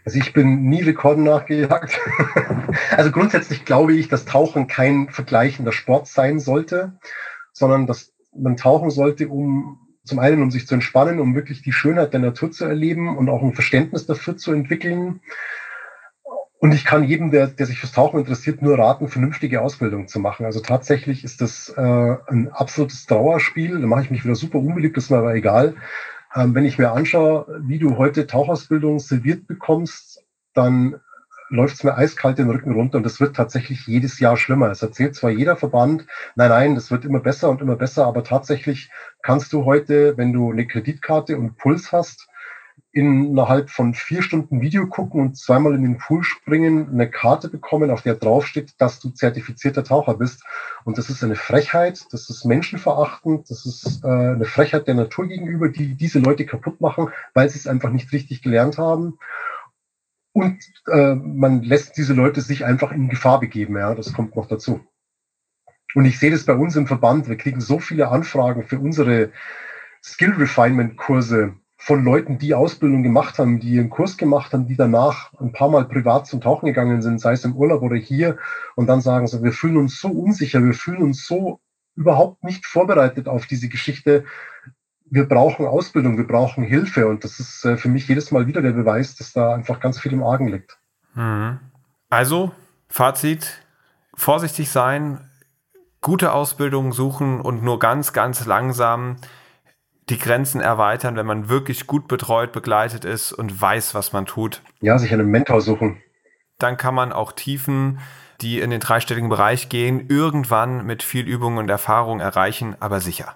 Also 0.04 0.18
ich 0.18 0.34
bin 0.34 0.64
nie 0.64 0.82
Rekorden 0.82 1.24
nachgejagt. 1.24 1.98
also 2.90 3.10
grundsätzlich 3.10 3.64
glaube 3.64 3.94
ich, 3.94 4.08
dass 4.08 4.26
Tauchen 4.26 4.66
kein 4.66 5.08
vergleichender 5.08 5.72
Sport 5.72 6.08
sein 6.08 6.38
sollte, 6.40 6.92
sondern 7.54 7.86
dass 7.86 8.12
man 8.38 8.56
tauchen 8.56 8.90
sollte, 8.90 9.28
um 9.28 9.78
zum 10.04 10.18
einen, 10.18 10.42
um 10.42 10.50
sich 10.50 10.66
zu 10.66 10.74
entspannen, 10.74 11.20
um 11.20 11.34
wirklich 11.34 11.62
die 11.62 11.72
Schönheit 11.72 12.12
der 12.12 12.20
Natur 12.20 12.52
zu 12.52 12.64
erleben 12.64 13.16
und 13.16 13.28
auch 13.28 13.42
ein 13.42 13.54
Verständnis 13.54 14.06
dafür 14.06 14.36
zu 14.36 14.52
entwickeln. 14.52 15.20
Und 16.58 16.72
ich 16.72 16.84
kann 16.84 17.04
jedem, 17.04 17.30
der, 17.30 17.48
der 17.48 17.66
sich 17.66 17.78
fürs 17.78 17.92
Tauchen 17.92 18.20
interessiert, 18.20 18.62
nur 18.62 18.78
raten, 18.78 19.08
vernünftige 19.08 19.60
Ausbildung 19.60 20.08
zu 20.08 20.20
machen. 20.20 20.46
Also 20.46 20.60
tatsächlich 20.60 21.22
ist 21.22 21.40
das 21.40 21.68
äh, 21.76 22.16
ein 22.28 22.50
absolutes 22.50 23.06
Trauerspiel. 23.06 23.80
Da 23.80 23.86
mache 23.86 24.02
ich 24.02 24.10
mich 24.10 24.24
wieder 24.24 24.36
super 24.36 24.58
unbeliebt, 24.58 24.96
das 24.96 25.04
ist 25.04 25.10
mir 25.10 25.18
aber 25.18 25.34
egal. 25.34 25.74
Ähm, 26.34 26.54
wenn 26.54 26.64
ich 26.64 26.78
mir 26.78 26.92
anschaue, 26.92 27.60
wie 27.62 27.78
du 27.78 27.98
heute 27.98 28.26
Tauchausbildung 28.26 29.00
serviert 29.00 29.46
bekommst, 29.46 30.24
dann 30.54 31.00
läuft 31.48 31.76
es 31.76 31.84
mir 31.84 31.96
eiskalt 31.96 32.38
den 32.38 32.50
Rücken 32.50 32.72
runter 32.72 32.98
und 32.98 33.04
das 33.04 33.20
wird 33.20 33.36
tatsächlich 33.36 33.86
jedes 33.86 34.18
Jahr 34.20 34.36
schlimmer. 34.36 34.70
Es 34.70 34.82
erzählt 34.82 35.14
zwar 35.14 35.30
jeder 35.30 35.56
Verband, 35.56 36.06
nein, 36.34 36.50
nein, 36.50 36.74
das 36.74 36.90
wird 36.90 37.04
immer 37.04 37.20
besser 37.20 37.50
und 37.50 37.60
immer 37.60 37.76
besser, 37.76 38.06
aber 38.06 38.24
tatsächlich 38.24 38.90
kannst 39.22 39.52
du 39.52 39.64
heute, 39.64 40.16
wenn 40.16 40.32
du 40.32 40.50
eine 40.50 40.66
Kreditkarte 40.66 41.36
und 41.38 41.56
Puls 41.56 41.92
hast, 41.92 42.28
innerhalb 42.96 43.68
von 43.68 43.92
vier 43.92 44.22
Stunden 44.22 44.62
Video 44.62 44.86
gucken 44.86 45.20
und 45.20 45.36
zweimal 45.36 45.74
in 45.74 45.82
den 45.82 45.98
Pool 45.98 46.24
springen, 46.24 46.88
eine 46.88 47.10
Karte 47.10 47.50
bekommen, 47.50 47.90
auf 47.90 48.00
der 48.00 48.14
draufsteht, 48.14 48.72
dass 48.78 49.00
du 49.00 49.10
zertifizierter 49.10 49.84
Taucher 49.84 50.14
bist. 50.14 50.42
Und 50.84 50.96
das 50.96 51.10
ist 51.10 51.22
eine 51.22 51.34
Frechheit, 51.34 52.06
das 52.12 52.30
ist 52.30 52.46
menschenverachtend, 52.46 53.50
das 53.50 53.66
ist 53.66 54.02
äh, 54.02 54.08
eine 54.08 54.46
Frechheit 54.46 54.86
der 54.86 54.94
Natur 54.94 55.26
gegenüber, 55.26 55.68
die 55.68 55.94
diese 55.94 56.20
Leute 56.20 56.46
kaputt 56.46 56.80
machen, 56.80 57.10
weil 57.34 57.50
sie 57.50 57.58
es 57.58 57.66
einfach 57.66 57.90
nicht 57.90 58.12
richtig 58.12 58.40
gelernt 58.40 58.78
haben. 58.78 59.18
Und 60.36 60.58
äh, 60.92 61.14
man 61.14 61.62
lässt 61.62 61.96
diese 61.96 62.12
Leute 62.12 62.42
sich 62.42 62.66
einfach 62.66 62.92
in 62.92 63.08
Gefahr 63.08 63.40
begeben. 63.40 63.78
Ja, 63.78 63.94
das 63.94 64.12
kommt 64.12 64.36
noch 64.36 64.46
dazu. 64.46 64.84
Und 65.94 66.04
ich 66.04 66.18
sehe 66.18 66.30
das 66.30 66.44
bei 66.44 66.52
uns 66.52 66.76
im 66.76 66.86
Verband. 66.86 67.26
Wir 67.26 67.38
kriegen 67.38 67.62
so 67.62 67.78
viele 67.78 68.08
Anfragen 68.08 68.64
für 68.64 68.78
unsere 68.78 69.32
Skill 70.04 70.34
Refinement 70.34 70.98
Kurse 70.98 71.54
von 71.78 72.04
Leuten, 72.04 72.36
die 72.36 72.52
Ausbildung 72.52 73.02
gemacht 73.02 73.38
haben, 73.38 73.60
die 73.60 73.78
einen 73.78 73.88
Kurs 73.88 74.18
gemacht 74.18 74.52
haben, 74.52 74.66
die 74.66 74.76
danach 74.76 75.32
ein 75.40 75.52
paar 75.52 75.70
Mal 75.70 75.86
privat 75.86 76.26
zum 76.26 76.42
Tauchen 76.42 76.66
gegangen 76.66 77.00
sind, 77.00 77.18
sei 77.18 77.32
es 77.32 77.46
im 77.46 77.56
Urlaub 77.56 77.80
oder 77.80 77.96
hier, 77.96 78.36
und 78.74 78.88
dann 78.88 79.00
sagen 79.00 79.26
so, 79.26 79.42
wir 79.42 79.52
fühlen 79.52 79.78
uns 79.78 79.98
so 79.98 80.08
unsicher, 80.08 80.62
wir 80.62 80.74
fühlen 80.74 81.00
uns 81.02 81.26
so 81.26 81.60
überhaupt 81.94 82.44
nicht 82.44 82.66
vorbereitet 82.66 83.26
auf 83.26 83.46
diese 83.46 83.70
Geschichte 83.70 84.26
wir 85.10 85.28
brauchen 85.28 85.66
Ausbildung, 85.66 86.16
wir 86.16 86.26
brauchen 86.26 86.64
Hilfe 86.64 87.06
und 87.06 87.24
das 87.24 87.38
ist 87.38 87.64
äh, 87.64 87.76
für 87.76 87.88
mich 87.88 88.08
jedes 88.08 88.30
Mal 88.30 88.46
wieder 88.46 88.62
der 88.62 88.72
Beweis, 88.72 89.14
dass 89.16 89.32
da 89.32 89.54
einfach 89.54 89.80
ganz 89.80 90.00
viel 90.00 90.12
im 90.12 90.22
Argen 90.22 90.48
liegt. 90.48 90.78
Mhm. 91.14 91.60
Also, 92.10 92.52
Fazit, 92.88 93.62
vorsichtig 94.14 94.70
sein, 94.70 95.20
gute 96.00 96.32
Ausbildung 96.32 96.92
suchen 96.92 97.40
und 97.40 97.62
nur 97.62 97.78
ganz, 97.78 98.12
ganz 98.12 98.46
langsam 98.46 99.16
die 100.08 100.18
Grenzen 100.18 100.60
erweitern, 100.60 101.16
wenn 101.16 101.26
man 101.26 101.48
wirklich 101.48 101.86
gut 101.86 102.06
betreut, 102.06 102.52
begleitet 102.52 103.04
ist 103.04 103.32
und 103.32 103.60
weiß, 103.60 103.94
was 103.94 104.12
man 104.12 104.24
tut. 104.24 104.62
Ja, 104.80 104.98
sich 104.98 105.12
einen 105.12 105.26
Mentor 105.28 105.60
suchen. 105.60 106.00
Dann 106.58 106.76
kann 106.76 106.94
man 106.94 107.12
auch 107.12 107.32
Tiefen, 107.32 107.98
die 108.40 108.60
in 108.60 108.70
den 108.70 108.80
dreistelligen 108.80 109.28
Bereich 109.28 109.68
gehen, 109.68 110.06
irgendwann 110.08 110.86
mit 110.86 111.02
viel 111.02 111.26
Übung 111.26 111.56
und 111.56 111.68
Erfahrung 111.68 112.20
erreichen, 112.20 112.76
aber 112.78 113.00
sicher. 113.00 113.34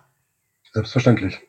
Selbstverständlich. 0.72 1.40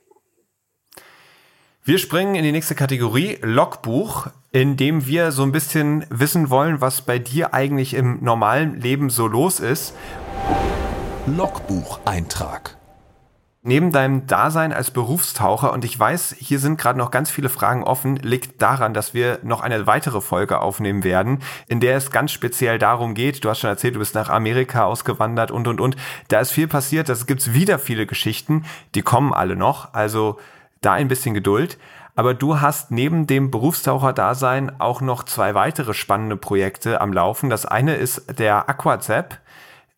Wir 1.83 1.97
springen 1.97 2.35
in 2.35 2.43
die 2.43 2.51
nächste 2.51 2.75
Kategorie, 2.75 3.39
Logbuch, 3.41 4.27
in 4.51 4.77
dem 4.77 5.07
wir 5.07 5.31
so 5.31 5.41
ein 5.41 5.51
bisschen 5.51 6.05
wissen 6.11 6.51
wollen, 6.51 6.79
was 6.79 7.01
bei 7.01 7.17
dir 7.17 7.55
eigentlich 7.55 7.95
im 7.95 8.23
normalen 8.23 8.79
Leben 8.79 9.09
so 9.09 9.25
los 9.25 9.59
ist. 9.59 9.95
Logbucheintrag. 11.25 12.77
Neben 13.63 13.91
deinem 13.91 14.27
Dasein 14.27 14.73
als 14.73 14.91
Berufstaucher, 14.91 15.73
und 15.73 15.83
ich 15.83 15.99
weiß, 15.99 16.35
hier 16.37 16.59
sind 16.59 16.79
gerade 16.79 16.99
noch 16.99 17.09
ganz 17.09 17.31
viele 17.31 17.49
Fragen 17.49 17.83
offen, 17.83 18.15
liegt 18.17 18.61
daran, 18.61 18.93
dass 18.93 19.15
wir 19.15 19.39
noch 19.41 19.61
eine 19.61 19.87
weitere 19.87 20.21
Folge 20.21 20.61
aufnehmen 20.61 21.03
werden, 21.03 21.39
in 21.67 21.79
der 21.79 21.97
es 21.97 22.11
ganz 22.11 22.31
speziell 22.31 22.77
darum 22.77 23.15
geht, 23.15 23.43
du 23.43 23.49
hast 23.49 23.59
schon 23.59 23.71
erzählt, 23.71 23.95
du 23.95 23.99
bist 23.99 24.13
nach 24.13 24.29
Amerika 24.29 24.85
ausgewandert 24.85 25.49
und, 25.49 25.67
und, 25.67 25.81
und. 25.81 25.95
Da 26.27 26.41
ist 26.41 26.51
viel 26.51 26.67
passiert, 26.67 27.09
es 27.09 27.25
gibt 27.25 27.55
wieder 27.55 27.79
viele 27.79 28.05
Geschichten, 28.05 28.65
die 28.93 29.01
kommen 29.01 29.33
alle 29.33 29.55
noch. 29.55 29.95
Also 29.95 30.37
da 30.81 30.93
ein 30.93 31.07
bisschen 31.07 31.33
Geduld. 31.33 31.79
Aber 32.15 32.33
du 32.33 32.59
hast 32.59 32.91
neben 32.91 33.25
dem 33.25 33.51
Berufstaucher-Dasein 33.51 34.81
auch 34.81 34.99
noch 34.99 35.23
zwei 35.23 35.55
weitere 35.55 35.93
spannende 35.93 36.35
Projekte 36.35 36.99
am 36.99 37.13
Laufen. 37.13 37.49
Das 37.49 37.65
eine 37.65 37.95
ist 37.95 38.37
der 38.37 38.67
Aquazap, 38.67 39.39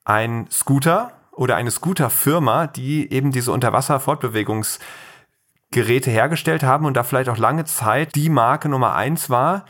ein 0.05 0.45
Scooter 0.51 1.13
oder 1.31 1.55
eine 1.55 1.71
Scooterfirma, 1.71 2.67
die 2.67 3.11
eben 3.11 3.31
diese 3.31 3.51
Unterwasser-Fortbewegungsgeräte 3.51 6.11
hergestellt 6.11 6.61
haben 6.63 6.85
und 6.85 6.95
da 6.95 7.01
vielleicht 7.03 7.29
auch 7.29 7.37
lange 7.37 7.65
Zeit 7.65 8.13
die 8.15 8.29
Marke 8.29 8.69
Nummer 8.69 8.93
eins 8.95 9.31
war. 9.31 9.65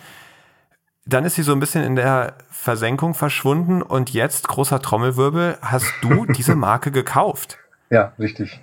dann 1.06 1.26
ist 1.26 1.36
sie 1.36 1.44
so 1.44 1.52
ein 1.52 1.60
bisschen 1.60 1.84
in 1.84 1.98
der 1.98 2.36
Versenkung 2.50 3.14
verschwunden 3.14 3.82
und 3.82 4.14
jetzt, 4.14 4.48
großer 4.48 4.82
Trommelwirbel, 4.82 5.58
hast 5.62 5.92
du 6.02 6.26
diese 6.30 6.56
Marke 6.56 6.92
gekauft. 6.92 7.58
Ja, 7.90 8.14
richtig. 8.20 8.62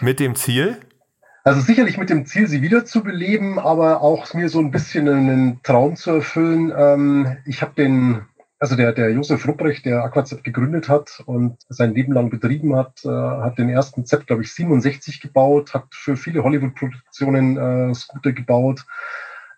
Mit 0.00 0.20
dem 0.20 0.36
Ziel? 0.36 0.80
Also 1.42 1.60
sicherlich 1.62 1.96
mit 1.96 2.10
dem 2.10 2.26
Ziel, 2.26 2.46
sie 2.46 2.60
wiederzubeleben, 2.60 3.58
aber 3.58 4.02
auch 4.02 4.34
mir 4.34 4.50
so 4.50 4.58
ein 4.58 4.70
bisschen 4.70 5.08
einen 5.08 5.62
Traum 5.62 5.96
zu 5.96 6.10
erfüllen. 6.10 6.70
Ähm, 6.76 7.38
ich 7.46 7.62
habe 7.62 7.72
den, 7.74 8.22
also 8.58 8.76
der, 8.76 8.92
der 8.92 9.10
Josef 9.10 9.48
Rupprecht, 9.48 9.86
der 9.86 10.04
Aquazept 10.04 10.44
gegründet 10.44 10.90
hat 10.90 11.22
und 11.24 11.56
sein 11.70 11.94
Leben 11.94 12.12
lang 12.12 12.28
betrieben 12.28 12.76
hat, 12.76 13.02
äh, 13.04 13.08
hat 13.08 13.56
den 13.56 13.70
ersten 13.70 14.04
Zept, 14.04 14.26
glaube 14.26 14.42
ich, 14.42 14.52
67 14.52 15.22
gebaut, 15.22 15.72
hat 15.72 15.86
für 15.92 16.16
viele 16.18 16.44
Hollywood-Produktionen 16.44 17.56
äh, 17.56 17.94
Scooter 17.94 18.32
gebaut, 18.32 18.84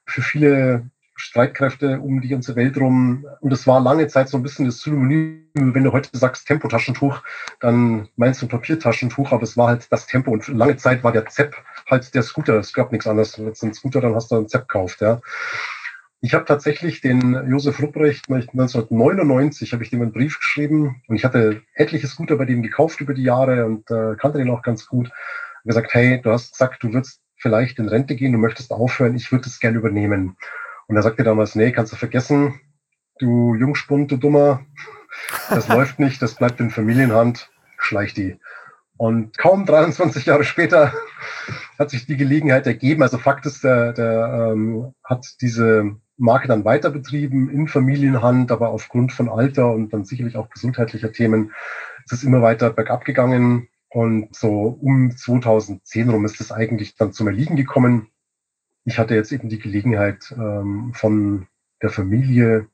für 0.06 0.22
viele 0.22 0.88
Streitkräfte 1.14 2.00
um 2.00 2.20
die 2.20 2.28
ganze 2.28 2.56
Welt 2.56 2.76
rum. 2.78 3.26
Und 3.40 3.50
das 3.50 3.66
war 3.66 3.80
lange 3.80 4.08
Zeit 4.08 4.28
so 4.28 4.36
ein 4.36 4.42
bisschen 4.42 4.66
das 4.66 4.80
Synonym, 4.80 5.42
wenn 5.54 5.84
du 5.84 5.92
heute 5.92 6.08
sagst 6.12 6.46
Tempotaschentuch, 6.46 7.22
dann 7.60 8.08
meinst 8.16 8.40
du 8.40 8.46
ein 8.46 8.50
Papiertaschentuch, 8.50 9.32
aber 9.32 9.42
es 9.42 9.56
war 9.56 9.68
halt 9.68 9.90
das 9.90 10.06
Tempo. 10.06 10.30
Und 10.30 10.48
lange 10.48 10.76
Zeit 10.76 11.04
war 11.04 11.12
der 11.12 11.26
Zepp 11.26 11.54
halt 11.90 12.14
der 12.14 12.22
Scooter. 12.22 12.58
Es 12.58 12.72
gab 12.72 12.92
nichts 12.92 13.06
anderes. 13.06 13.38
Wenn 13.38 13.52
du 13.52 13.52
einen 13.62 13.74
Scooter, 13.74 14.00
dann 14.00 14.14
hast 14.14 14.30
du 14.30 14.36
einen 14.36 14.48
Zepp 14.48 14.68
gekauft, 14.68 15.00
ja. 15.00 15.20
Ich 16.24 16.34
habe 16.34 16.44
tatsächlich 16.44 17.00
den 17.00 17.50
Josef 17.50 17.82
Rupprecht 17.82 18.30
1999 18.30 19.72
habe 19.72 19.82
ich 19.82 19.90
dem 19.90 20.02
einen 20.02 20.12
Brief 20.12 20.38
geschrieben 20.38 21.02
und 21.08 21.16
ich 21.16 21.24
hatte 21.24 21.62
etliche 21.74 22.06
Scooter 22.06 22.36
bei 22.36 22.44
dem 22.44 22.62
gekauft 22.62 23.00
über 23.00 23.12
die 23.12 23.24
Jahre 23.24 23.66
und 23.66 23.90
äh, 23.90 24.14
kannte 24.14 24.38
den 24.38 24.50
auch 24.50 24.62
ganz 24.62 24.86
gut. 24.86 25.08
Und 25.08 25.68
gesagt, 25.68 25.92
hey, 25.94 26.20
du 26.22 26.30
hast 26.30 26.52
gesagt, 26.52 26.84
du 26.84 26.92
würdest 26.92 27.20
vielleicht 27.38 27.80
in 27.80 27.88
Rente 27.88 28.14
gehen, 28.14 28.30
du 28.30 28.38
möchtest 28.38 28.70
aufhören, 28.70 29.16
ich 29.16 29.32
würde 29.32 29.48
es 29.48 29.58
gerne 29.58 29.78
übernehmen. 29.78 30.36
Und 30.88 30.96
er 30.96 31.02
sagte 31.02 31.22
damals, 31.22 31.54
nee, 31.54 31.72
kannst 31.72 31.92
du 31.92 31.96
vergessen, 31.96 32.60
du 33.18 33.54
Jungspund, 33.54 34.10
du 34.10 34.16
Dummer, 34.16 34.64
das 35.48 35.68
läuft 35.68 35.98
nicht, 35.98 36.20
das 36.22 36.34
bleibt 36.34 36.60
in 36.60 36.70
Familienhand, 36.70 37.50
schleich 37.78 38.14
die. 38.14 38.38
Und 38.96 39.36
kaum 39.36 39.66
23 39.66 40.26
Jahre 40.26 40.44
später 40.44 40.92
hat 41.78 41.90
sich 41.90 42.06
die 42.06 42.16
Gelegenheit 42.16 42.66
ergeben. 42.66 43.02
Also 43.02 43.18
Fakt 43.18 43.46
ist, 43.46 43.64
der, 43.64 43.92
der 43.92 44.52
ähm, 44.52 44.94
hat 45.02 45.26
diese 45.40 45.96
Marke 46.16 46.46
dann 46.46 46.64
weiter 46.64 46.90
betrieben 46.90 47.50
in 47.50 47.66
Familienhand, 47.66 48.52
aber 48.52 48.68
aufgrund 48.68 49.12
von 49.12 49.28
Alter 49.28 49.72
und 49.72 49.92
dann 49.92 50.04
sicherlich 50.04 50.36
auch 50.36 50.50
gesundheitlicher 50.50 51.10
Themen 51.10 51.52
ist 52.04 52.12
es 52.12 52.22
immer 52.22 52.42
weiter 52.42 52.70
bergab 52.70 53.04
gegangen. 53.04 53.68
Und 53.88 54.34
so 54.34 54.78
um 54.80 55.14
2010 55.14 56.08
rum 56.08 56.24
ist 56.24 56.40
es 56.40 56.52
eigentlich 56.52 56.94
dann 56.94 57.12
zum 57.12 57.26
Erliegen 57.26 57.56
gekommen 57.56 58.11
ich 58.84 58.98
hatte 58.98 59.14
jetzt 59.14 59.32
eben 59.32 59.48
die 59.48 59.58
Gelegenheit 59.58 60.34
ähm, 60.36 60.92
von 60.94 61.46
der 61.82 61.90
Familie 61.90 62.68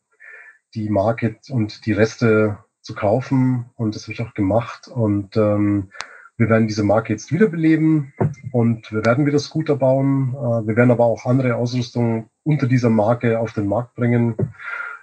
die 0.75 0.91
Marke 0.91 1.37
und 1.51 1.87
die 1.87 1.93
Reste 1.93 2.59
zu 2.83 2.95
kaufen 2.95 3.67
und 3.77 3.95
das 3.95 4.03
habe 4.05 4.13
ich 4.13 4.21
auch 4.23 4.35
gemacht 4.35 4.89
und 4.89 5.37
ähm, 5.37 5.91
wir 6.39 6.49
werden 6.49 6.69
diese 6.69 6.85
Marke 6.85 7.13
jetzt 7.13 7.33
wiederbeleben 7.33 8.13
und 8.53 8.93
wir 8.93 9.05
werden 9.05 9.27
wieder 9.27 9.41
Scooter 9.41 9.75
bauen. 9.75 10.35
Äh, 10.35 10.69
wir 10.69 10.77
werden 10.77 10.93
aber 10.93 11.05
auch 11.05 11.27
andere 11.27 11.57
Ausrüstung 11.57 12.31
unter 12.45 12.69
dieser 12.69 12.91
Marke 12.91 13.41
auf 13.41 13.53
den 13.53 13.67
Markt 13.67 13.97
bringen. 13.97 14.37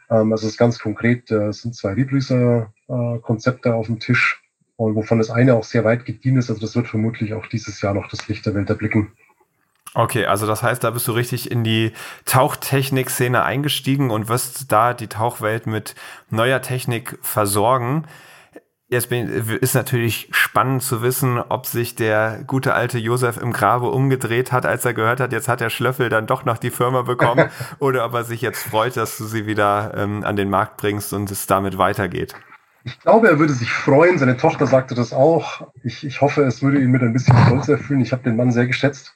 Ähm, 0.10 0.32
also 0.32 0.48
ist 0.48 0.58
ganz 0.58 0.80
konkret, 0.80 1.30
äh, 1.32 1.52
sind 1.52 1.76
zwei 1.76 1.92
Rebreezer-Konzepte 1.92 3.70
äh, 3.70 3.74
auf 3.74 3.88
dem 3.88 4.00
Tisch 4.00 4.42
und 4.78 4.96
wovon 4.96 5.18
das 5.18 5.30
eine 5.30 5.56
auch 5.56 5.66
sehr 5.66 5.84
weit 5.84 6.06
gediehen 6.06 6.38
ist. 6.38 6.50
Also 6.50 6.62
das 6.62 6.76
wird 6.76 6.88
vermutlich 6.88 7.34
auch 7.34 7.48
dieses 7.48 7.82
Jahr 7.82 7.94
noch 7.94 8.08
das 8.08 8.30
Licht 8.30 8.46
der 8.46 8.56
Welt 8.56 8.70
erblicken. 8.70 9.12
Okay, 9.98 10.26
also 10.26 10.46
das 10.46 10.62
heißt, 10.62 10.84
da 10.84 10.90
bist 10.92 11.08
du 11.08 11.14
richtig 11.14 11.50
in 11.50 11.64
die 11.64 11.94
Tauchtechnik-Szene 12.26 13.44
eingestiegen 13.44 14.12
und 14.12 14.28
wirst 14.28 14.70
da 14.70 14.94
die 14.94 15.08
Tauchwelt 15.08 15.68
mit 15.68 15.96
neuer 16.30 16.62
Technik 16.62 17.18
versorgen. 17.22 18.04
Jetzt 18.90 19.08
bin, 19.08 19.30
ist 19.30 19.74
natürlich 19.74 20.28
spannend 20.32 20.84
zu 20.84 21.02
wissen, 21.02 21.40
ob 21.40 21.66
sich 21.66 21.96
der 21.96 22.44
gute 22.46 22.74
alte 22.74 22.98
Josef 22.98 23.38
im 23.38 23.54
Grabe 23.54 23.90
umgedreht 23.90 24.52
hat, 24.52 24.66
als 24.66 24.84
er 24.84 24.94
gehört 24.94 25.22
hat, 25.22 25.32
jetzt 25.32 25.48
hat 25.48 25.62
der 25.62 25.70
Schlöffel 25.70 26.10
dann 26.10 26.28
doch 26.28 26.44
noch 26.44 26.58
die 26.58 26.72
Firma 26.72 27.04
bekommen, 27.04 27.50
oder 27.80 28.04
ob 28.04 28.14
er 28.16 28.26
sich 28.26 28.42
jetzt 28.42 28.68
freut, 28.68 28.98
dass 28.98 29.18
du 29.18 29.24
sie 29.24 29.48
wieder 29.48 29.94
ähm, 29.96 30.26
an 30.26 30.36
den 30.36 30.50
Markt 30.50 30.76
bringst 30.76 31.14
und 31.14 31.32
es 31.32 31.48
damit 31.48 31.78
weitergeht. 31.78 32.36
Ich 32.84 33.00
glaube, 33.00 33.30
er 33.30 33.40
würde 33.40 33.54
sich 33.54 33.72
freuen. 33.72 34.20
Seine 34.20 34.36
Tochter 34.36 34.68
sagte 34.68 34.94
das 34.94 35.14
auch. 35.14 35.68
Ich, 35.84 36.06
ich 36.06 36.20
hoffe, 36.20 36.44
es 36.44 36.62
würde 36.62 36.80
ihn 36.82 36.92
mit 36.92 37.02
ein 37.02 37.14
bisschen 37.14 37.36
Stolz 37.46 37.70
erfüllen. 37.70 38.02
Ich 38.02 38.12
habe 38.12 38.24
den 38.24 38.36
Mann 38.36 38.52
sehr 38.52 38.68
geschätzt 38.68 39.16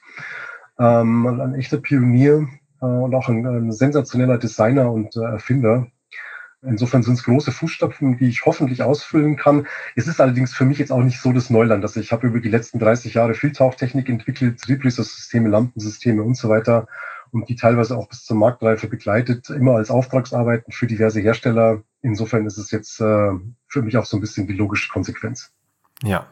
ähm, 0.80 1.26
ein 1.26 1.54
echter 1.54 1.78
Pionier 1.78 2.48
äh, 2.80 2.86
und 2.86 3.14
auch 3.14 3.28
ein, 3.28 3.46
ein, 3.46 3.72
sensationeller 3.72 4.38
Designer 4.38 4.90
und 4.90 5.14
äh, 5.16 5.20
Erfinder. 5.20 5.86
Insofern 6.62 7.02
sind 7.02 7.14
es 7.14 7.24
große 7.24 7.52
Fußstapfen, 7.52 8.18
die 8.18 8.28
ich 8.28 8.44
hoffentlich 8.44 8.82
ausfüllen 8.82 9.36
kann. 9.36 9.66
Es 9.96 10.06
ist 10.06 10.20
allerdings 10.20 10.52
für 10.52 10.66
mich 10.66 10.78
jetzt 10.78 10.92
auch 10.92 11.02
nicht 11.02 11.20
so 11.20 11.32
das 11.32 11.48
Neuland. 11.48 11.82
Also 11.84 12.00
ich 12.00 12.12
habe 12.12 12.26
über 12.26 12.40
die 12.40 12.50
letzten 12.50 12.78
30 12.78 13.14
Jahre 13.14 13.34
viel 13.34 13.52
Tauchtechnik 13.52 14.08
entwickelt, 14.10 14.60
Rebreather-Systeme, 14.68 15.48
Lampensysteme 15.48 16.22
und 16.22 16.36
so 16.36 16.50
weiter 16.50 16.86
und 17.30 17.48
die 17.48 17.56
teilweise 17.56 17.96
auch 17.96 18.08
bis 18.08 18.24
zur 18.24 18.36
Marktreife 18.36 18.88
begleitet, 18.88 19.48
immer 19.50 19.76
als 19.76 19.90
Auftragsarbeiten 19.90 20.72
für 20.72 20.86
diverse 20.86 21.20
Hersteller. 21.20 21.82
Insofern 22.02 22.44
ist 22.44 22.58
es 22.58 22.70
jetzt 22.70 23.00
äh, 23.00 23.30
für 23.68 23.82
mich 23.82 23.96
auch 23.96 24.04
so 24.04 24.16
ein 24.16 24.20
bisschen 24.20 24.46
die 24.46 24.54
logische 24.54 24.90
Konsequenz. 24.90 25.52
Ja, 26.02 26.26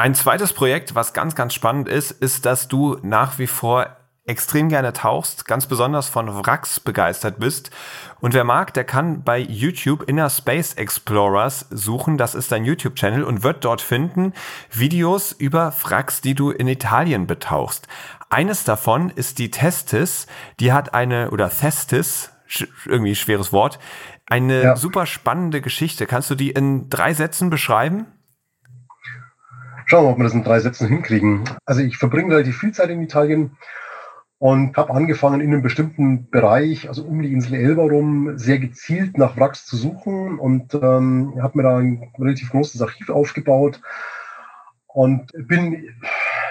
ein 0.00 0.14
zweites 0.14 0.54
Projekt, 0.54 0.94
was 0.94 1.12
ganz, 1.12 1.34
ganz 1.34 1.52
spannend 1.52 1.86
ist, 1.86 2.10
ist, 2.10 2.46
dass 2.46 2.68
du 2.68 2.96
nach 3.02 3.38
wie 3.38 3.46
vor 3.46 3.96
extrem 4.24 4.70
gerne 4.70 4.92
tauchst, 4.94 5.44
ganz 5.44 5.66
besonders 5.66 6.08
von 6.08 6.46
Wracks 6.46 6.80
begeistert 6.80 7.38
bist. 7.38 7.70
Und 8.20 8.32
wer 8.32 8.44
mag, 8.44 8.72
der 8.72 8.84
kann 8.84 9.24
bei 9.24 9.38
YouTube 9.38 10.04
Inner 10.08 10.30
Space 10.30 10.74
Explorers 10.74 11.66
suchen. 11.70 12.16
Das 12.16 12.34
ist 12.34 12.50
dein 12.50 12.64
YouTube-Channel 12.64 13.24
und 13.24 13.42
wird 13.42 13.64
dort 13.64 13.82
finden 13.82 14.32
Videos 14.70 15.32
über 15.32 15.74
Wracks, 15.82 16.22
die 16.22 16.34
du 16.34 16.50
in 16.50 16.68
Italien 16.68 17.26
betauchst. 17.26 17.86
Eines 18.30 18.64
davon 18.64 19.10
ist 19.10 19.38
die 19.38 19.50
Testis. 19.50 20.26
Die 20.60 20.72
hat 20.72 20.94
eine, 20.94 21.30
oder 21.30 21.50
Thestis, 21.50 22.30
irgendwie 22.86 23.14
schweres 23.14 23.52
Wort, 23.52 23.78
eine 24.26 24.62
ja. 24.62 24.76
super 24.76 25.04
spannende 25.04 25.60
Geschichte. 25.60 26.06
Kannst 26.06 26.30
du 26.30 26.36
die 26.36 26.50
in 26.50 26.88
drei 26.88 27.12
Sätzen 27.12 27.50
beschreiben? 27.50 28.06
Schauen 29.90 30.04
wir, 30.04 30.10
mal, 30.10 30.12
ob 30.12 30.18
wir 30.18 30.22
das 30.22 30.34
in 30.34 30.44
drei 30.44 30.60
Sätzen 30.60 30.86
hinkriegen. 30.86 31.42
Also 31.64 31.80
ich 31.80 31.96
verbringe 31.96 32.32
relativ 32.32 32.58
viel 32.58 32.70
Zeit 32.70 32.90
in 32.90 33.02
Italien 33.02 33.56
und 34.38 34.76
habe 34.76 34.94
angefangen 34.94 35.40
in 35.40 35.48
einem 35.48 35.62
bestimmten 35.62 36.30
Bereich, 36.30 36.86
also 36.86 37.02
um 37.02 37.20
die 37.20 37.32
Insel 37.32 37.54
Elba 37.56 37.82
rum, 37.82 38.38
sehr 38.38 38.60
gezielt 38.60 39.18
nach 39.18 39.36
Wracks 39.36 39.66
zu 39.66 39.76
suchen 39.76 40.38
und 40.38 40.74
ähm, 40.74 41.34
habe 41.42 41.58
mir 41.58 41.64
da 41.64 41.78
ein 41.78 42.12
relativ 42.20 42.50
großes 42.50 42.80
Archiv 42.80 43.10
aufgebaut 43.10 43.80
und 44.86 45.32
bin 45.48 45.88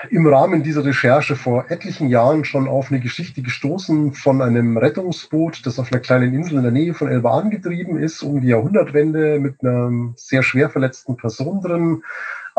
im 0.10 0.28
Rahmen 0.28 0.62
dieser 0.62 0.84
Recherche 0.84 1.38
vor 1.38 1.72
etlichen 1.72 2.10
Jahren 2.10 2.44
schon 2.44 2.68
auf 2.68 2.92
eine 2.92 3.00
Geschichte 3.00 3.42
gestoßen 3.42 4.16
von 4.16 4.42
einem 4.42 4.76
Rettungsboot, 4.76 5.66
das 5.66 5.80
auf 5.80 5.94
einer 5.94 6.02
kleinen 6.02 6.34
Insel 6.34 6.58
in 6.58 6.64
der 6.64 6.74
Nähe 6.74 6.94
von 6.94 7.08
Elba 7.08 7.40
angetrieben 7.40 7.98
ist, 7.98 8.22
um 8.22 8.42
die 8.42 8.48
Jahrhundertwende 8.50 9.40
mit 9.40 9.64
einer 9.64 10.12
sehr 10.18 10.44
schwer 10.44 10.70
verletzten 10.70 11.16
Person 11.16 11.62
drin 11.62 12.04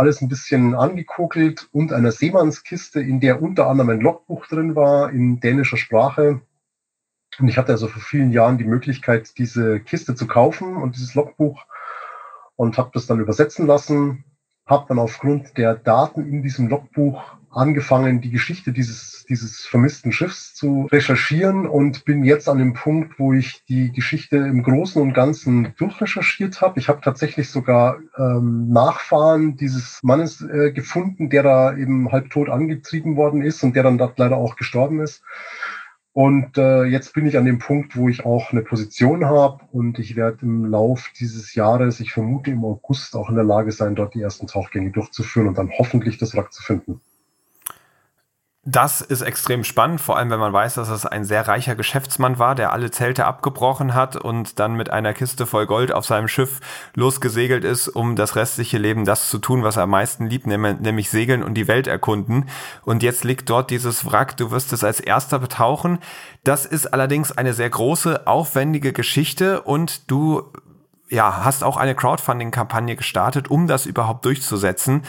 alles 0.00 0.22
ein 0.22 0.28
bisschen 0.28 0.74
angekokelt 0.74 1.68
und 1.72 1.92
einer 1.92 2.10
Seemannskiste, 2.10 3.00
in 3.00 3.20
der 3.20 3.42
unter 3.42 3.68
anderem 3.68 3.90
ein 3.90 4.00
Logbuch 4.00 4.46
drin 4.46 4.74
war 4.74 5.10
in 5.10 5.40
dänischer 5.40 5.76
Sprache. 5.76 6.40
Und 7.38 7.48
ich 7.48 7.58
hatte 7.58 7.72
also 7.72 7.86
vor 7.86 8.02
vielen 8.02 8.32
Jahren 8.32 8.58
die 8.58 8.64
Möglichkeit, 8.64 9.38
diese 9.38 9.78
Kiste 9.78 10.14
zu 10.14 10.26
kaufen 10.26 10.76
und 10.76 10.96
dieses 10.96 11.14
Logbuch 11.14 11.64
und 12.56 12.78
habe 12.78 12.90
das 12.94 13.06
dann 13.06 13.20
übersetzen 13.20 13.66
lassen, 13.66 14.24
habe 14.66 14.86
dann 14.88 14.98
aufgrund 14.98 15.56
der 15.58 15.74
Daten 15.74 16.26
in 16.26 16.42
diesem 16.42 16.68
Logbuch 16.68 17.22
angefangen, 17.50 18.20
die 18.20 18.30
Geschichte 18.30 18.72
dieses, 18.72 19.24
dieses 19.28 19.66
vermissten 19.66 20.12
Schiffs 20.12 20.54
zu 20.54 20.88
recherchieren 20.90 21.66
und 21.66 22.04
bin 22.04 22.24
jetzt 22.24 22.48
an 22.48 22.58
dem 22.58 22.74
Punkt, 22.74 23.18
wo 23.18 23.32
ich 23.32 23.64
die 23.68 23.92
Geschichte 23.92 24.36
im 24.36 24.62
Großen 24.62 25.00
und 25.00 25.12
Ganzen 25.12 25.74
durchrecherchiert 25.76 26.60
habe. 26.60 26.78
Ich 26.78 26.88
habe 26.88 27.00
tatsächlich 27.00 27.50
sogar 27.50 27.98
ähm, 28.16 28.68
Nachfahren 28.68 29.56
dieses 29.56 30.00
Mannes 30.02 30.40
äh, 30.42 30.72
gefunden, 30.72 31.28
der 31.30 31.42
da 31.42 31.76
eben 31.76 32.12
halbtot 32.12 32.48
angetrieben 32.48 33.16
worden 33.16 33.42
ist 33.42 33.62
und 33.64 33.74
der 33.74 33.82
dann 33.82 33.98
dort 33.98 34.18
leider 34.18 34.36
auch 34.36 34.56
gestorben 34.56 35.00
ist. 35.00 35.22
Und 36.12 36.58
äh, 36.58 36.84
jetzt 36.84 37.14
bin 37.14 37.26
ich 37.26 37.38
an 37.38 37.44
dem 37.44 37.58
Punkt, 37.58 37.96
wo 37.96 38.08
ich 38.08 38.24
auch 38.24 38.50
eine 38.50 38.62
Position 38.62 39.26
habe 39.26 39.60
und 39.70 39.98
ich 40.00 40.16
werde 40.16 40.38
im 40.42 40.64
Lauf 40.64 41.10
dieses 41.18 41.54
Jahres, 41.54 42.00
ich 42.00 42.12
vermute 42.12 42.50
im 42.50 42.64
August, 42.64 43.14
auch 43.14 43.28
in 43.28 43.36
der 43.36 43.44
Lage 43.44 43.70
sein, 43.70 43.94
dort 43.94 44.14
die 44.14 44.22
ersten 44.22 44.48
Tauchgänge 44.48 44.90
durchzuführen 44.90 45.46
und 45.46 45.56
dann 45.56 45.70
hoffentlich 45.78 46.18
das 46.18 46.34
Wrack 46.34 46.52
zu 46.52 46.62
finden. 46.64 47.00
Das 48.66 49.00
ist 49.00 49.22
extrem 49.22 49.64
spannend, 49.64 50.02
vor 50.02 50.18
allem 50.18 50.28
wenn 50.28 50.38
man 50.38 50.52
weiß, 50.52 50.74
dass 50.74 50.90
es 50.90 51.06
ein 51.06 51.24
sehr 51.24 51.48
reicher 51.48 51.74
Geschäftsmann 51.74 52.38
war, 52.38 52.54
der 52.54 52.74
alle 52.74 52.90
Zelte 52.90 53.24
abgebrochen 53.24 53.94
hat 53.94 54.16
und 54.16 54.58
dann 54.58 54.74
mit 54.74 54.90
einer 54.90 55.14
Kiste 55.14 55.46
voll 55.46 55.64
Gold 55.64 55.92
auf 55.92 56.04
seinem 56.04 56.28
Schiff 56.28 56.60
losgesegelt 56.94 57.64
ist, 57.64 57.88
um 57.88 58.16
das 58.16 58.36
restliche 58.36 58.76
Leben 58.76 59.06
das 59.06 59.30
zu 59.30 59.38
tun, 59.38 59.64
was 59.64 59.78
er 59.78 59.84
am 59.84 59.90
meisten 59.90 60.26
liebt, 60.26 60.46
nämlich 60.46 61.08
segeln 61.08 61.42
und 61.42 61.54
die 61.54 61.68
Welt 61.68 61.86
erkunden. 61.86 62.50
Und 62.84 63.02
jetzt 63.02 63.24
liegt 63.24 63.48
dort 63.48 63.70
dieses 63.70 64.04
Wrack, 64.04 64.36
du 64.36 64.50
wirst 64.50 64.74
es 64.74 64.84
als 64.84 65.00
erster 65.00 65.38
betauchen. 65.38 65.98
Das 66.44 66.66
ist 66.66 66.92
allerdings 66.92 67.32
eine 67.32 67.54
sehr 67.54 67.70
große, 67.70 68.26
aufwendige 68.26 68.92
Geschichte 68.92 69.62
und 69.62 70.10
du 70.10 70.52
ja, 71.10 71.44
hast 71.44 71.64
auch 71.64 71.76
eine 71.76 71.96
Crowdfunding-Kampagne 71.96 72.94
gestartet, 72.94 73.50
um 73.50 73.66
das 73.66 73.84
überhaupt 73.84 74.24
durchzusetzen. 74.24 75.02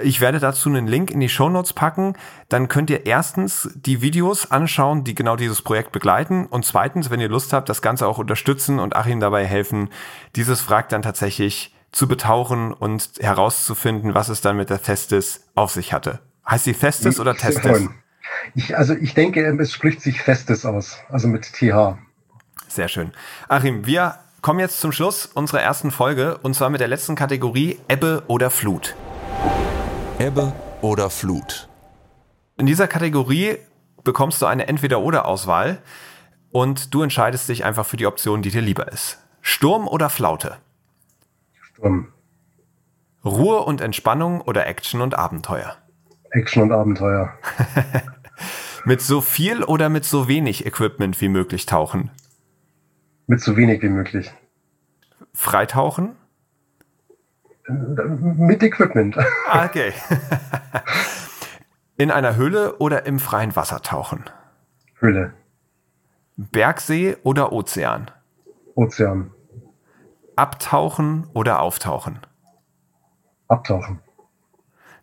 Ich 0.00 0.20
werde 0.20 0.38
dazu 0.38 0.68
einen 0.68 0.86
Link 0.86 1.10
in 1.10 1.18
die 1.18 1.28
Show 1.28 1.48
Notes 1.48 1.72
packen. 1.72 2.14
Dann 2.48 2.68
könnt 2.68 2.90
ihr 2.90 3.06
erstens 3.06 3.68
die 3.74 4.00
Videos 4.00 4.50
anschauen, 4.52 5.02
die 5.02 5.16
genau 5.16 5.34
dieses 5.34 5.60
Projekt 5.62 5.90
begleiten. 5.90 6.46
Und 6.46 6.64
zweitens, 6.64 7.10
wenn 7.10 7.20
ihr 7.20 7.28
Lust 7.28 7.52
habt, 7.52 7.68
das 7.68 7.82
Ganze 7.82 8.06
auch 8.06 8.18
unterstützen 8.18 8.78
und 8.78 8.94
Achim 8.94 9.18
dabei 9.18 9.44
helfen, 9.44 9.90
dieses 10.36 10.70
Wrack 10.70 10.88
dann 10.90 11.02
tatsächlich 11.02 11.74
zu 11.90 12.06
betauchen 12.06 12.72
und 12.72 13.10
herauszufinden, 13.18 14.14
was 14.14 14.28
es 14.28 14.40
dann 14.40 14.56
mit 14.56 14.70
der 14.70 14.80
Testis 14.80 15.48
auf 15.56 15.72
sich 15.72 15.92
hatte. 15.92 16.20
Heißt 16.48 16.64
sie 16.64 16.74
Festes 16.74 17.18
oder 17.18 17.34
Testis? 17.34 17.88
Ich, 18.54 18.76
also 18.76 18.94
ich 18.94 19.14
denke, 19.14 19.44
es 19.58 19.72
spricht 19.72 20.02
sich 20.02 20.22
Festes 20.22 20.64
aus, 20.64 20.98
also 21.08 21.26
mit 21.26 21.52
TH. 21.52 21.98
Sehr 22.68 22.88
schön. 22.88 23.12
Achim, 23.48 23.86
wir 23.86 24.18
kommen 24.42 24.60
jetzt 24.60 24.80
zum 24.80 24.92
Schluss 24.92 25.26
unserer 25.26 25.60
ersten 25.60 25.90
Folge 25.90 26.38
und 26.38 26.54
zwar 26.54 26.70
mit 26.70 26.80
der 26.80 26.88
letzten 26.88 27.14
Kategorie 27.14 27.78
Ebbe 27.88 28.22
oder 28.28 28.50
Flut. 28.50 28.94
Ebbe 30.18 30.52
oder 30.80 31.10
Flut. 31.10 31.68
In 32.56 32.66
dieser 32.66 32.88
Kategorie 32.88 33.58
bekommst 34.04 34.40
du 34.42 34.46
eine 34.46 34.68
Entweder-oder-Auswahl 34.68 35.78
und 36.50 36.94
du 36.94 37.02
entscheidest 37.02 37.48
dich 37.48 37.64
einfach 37.64 37.86
für 37.86 37.96
die 37.96 38.06
Option, 38.06 38.42
die 38.42 38.50
dir 38.50 38.62
lieber 38.62 38.90
ist. 38.90 39.18
Sturm 39.42 39.86
oder 39.86 40.08
Flaute? 40.08 40.56
Sturm. 41.60 42.12
Ruhe 43.24 43.60
und 43.60 43.80
Entspannung 43.80 44.40
oder 44.40 44.66
Action 44.66 45.00
und 45.00 45.18
Abenteuer? 45.18 45.76
Action 46.30 46.62
und 46.62 46.72
Abenteuer. 46.72 47.32
mit 48.84 49.00
so 49.00 49.20
viel 49.20 49.64
oder 49.64 49.88
mit 49.88 50.04
so 50.04 50.28
wenig 50.28 50.66
Equipment 50.66 51.20
wie 51.20 51.28
möglich 51.28 51.66
tauchen? 51.66 52.10
Mit 53.28 53.42
so 53.42 53.58
wenig 53.58 53.82
wie 53.82 53.90
möglich. 53.90 54.32
Freitauchen? 55.34 56.16
Mit 57.68 58.62
Equipment. 58.62 59.18
Ah, 59.46 59.66
okay. 59.66 59.92
In 61.98 62.10
einer 62.10 62.36
Höhle 62.36 62.78
oder 62.78 63.04
im 63.04 63.18
freien 63.18 63.54
Wasser 63.54 63.82
tauchen? 63.82 64.24
Höhle. 64.98 65.34
Bergsee 66.36 67.18
oder 67.22 67.52
Ozean? 67.52 68.10
Ozean. 68.74 69.30
Abtauchen 70.34 71.26
oder 71.34 71.60
auftauchen? 71.60 72.20
Abtauchen. 73.46 74.00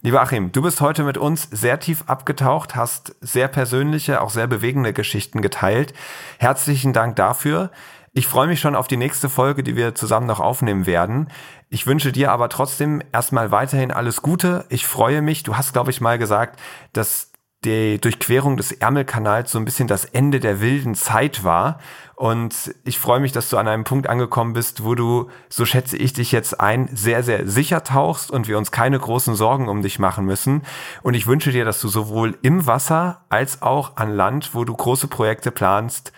Lieber 0.02 0.22
Achim, 0.22 0.52
du 0.52 0.64
bist 0.64 0.82
heute 0.82 1.04
mit 1.04 1.20
uns 1.20 1.44
sehr 1.52 1.80
tief 1.80 2.06
abgetaucht, 2.08 2.76
hast 2.76 3.16
sehr 3.22 3.48
persönliche, 3.48 4.22
auch 4.22 4.32
sehr 4.32 4.48
bewegende 4.48 4.94
Geschichten 4.94 5.42
geteilt. 5.42 5.94
Herzlichen 6.40 6.94
Dank 6.94 7.16
dafür. 7.18 7.70
Ich 8.18 8.28
freue 8.28 8.48
mich 8.48 8.62
schon 8.62 8.78
auf 8.78 8.88
die 8.88 8.96
nächste 8.96 9.28
Folge, 9.28 9.62
die 9.62 9.76
wir 9.76 9.94
zusammen 9.94 10.26
noch 10.26 10.40
aufnehmen 10.40 10.86
werden. 10.86 11.28
Ich 11.70 11.86
wünsche 11.86 12.14
dir 12.14 12.32
aber 12.32 12.48
trotzdem 12.48 13.04
erstmal 13.12 13.52
weiterhin 13.52 13.92
alles 13.92 14.22
Gute. 14.22 14.64
Ich 14.70 14.88
freue 14.88 15.22
mich. 15.22 15.44
Du 15.44 15.58
hast, 15.58 15.74
glaube 15.74 15.92
ich, 15.92 16.00
mal 16.00 16.18
gesagt, 16.18 16.58
dass 16.94 17.34
die 17.66 18.00
Durchquerung 18.00 18.56
des 18.56 18.72
Ärmelkanals 18.72 19.52
so 19.52 19.60
ein 19.60 19.66
bisschen 19.66 19.90
das 19.90 20.06
Ende 20.06 20.40
der 20.40 20.62
wilden 20.62 20.96
Zeit 20.96 21.44
war. 21.44 21.80
Und 22.16 22.74
ich 22.86 23.00
freue 23.00 23.20
mich, 23.20 23.34
dass 23.34 23.50
du 23.50 23.58
an 23.58 23.68
einem 23.68 23.84
Punkt 23.84 24.08
angekommen 24.08 24.54
bist, 24.54 24.86
wo 24.86 24.96
du, 24.96 25.30
so 25.50 25.66
schätze 25.66 25.98
ich 25.98 26.14
dich 26.14 26.32
jetzt 26.32 26.62
ein, 26.62 26.88
sehr, 26.96 27.22
sehr 27.22 27.46
sicher 27.46 27.84
tauchst 27.84 28.32
und 28.32 28.48
wir 28.48 28.58
uns 28.58 28.72
keine 28.72 28.98
großen 28.98 29.36
Sorgen 29.36 29.68
um 29.68 29.82
dich 29.82 30.00
machen 30.00 30.24
müssen. 30.24 30.62
Und 31.04 31.16
ich 31.16 31.28
wünsche 31.28 31.52
dir, 31.52 31.66
dass 31.66 31.82
du 31.82 31.90
sowohl 31.90 32.38
im 32.44 32.66
Wasser 32.66 33.26
als 33.28 33.62
auch 33.62 33.98
an 33.98 34.16
Land, 34.16 34.52
wo 34.54 34.64
du 34.64 34.74
große 34.74 35.10
Projekte 35.10 35.52
planst, 35.52 36.14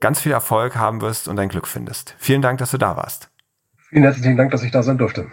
ganz 0.00 0.20
viel 0.20 0.32
Erfolg 0.32 0.76
haben 0.76 1.00
wirst 1.00 1.28
und 1.28 1.36
dein 1.36 1.48
Glück 1.48 1.66
findest. 1.66 2.14
Vielen 2.18 2.42
Dank, 2.42 2.58
dass 2.58 2.70
du 2.70 2.78
da 2.78 2.96
warst. 2.96 3.30
Vielen 3.88 4.02
herzlichen 4.02 4.36
Dank, 4.36 4.50
dass 4.50 4.62
ich 4.62 4.70
da 4.70 4.82
sein 4.82 4.98
durfte. 4.98 5.28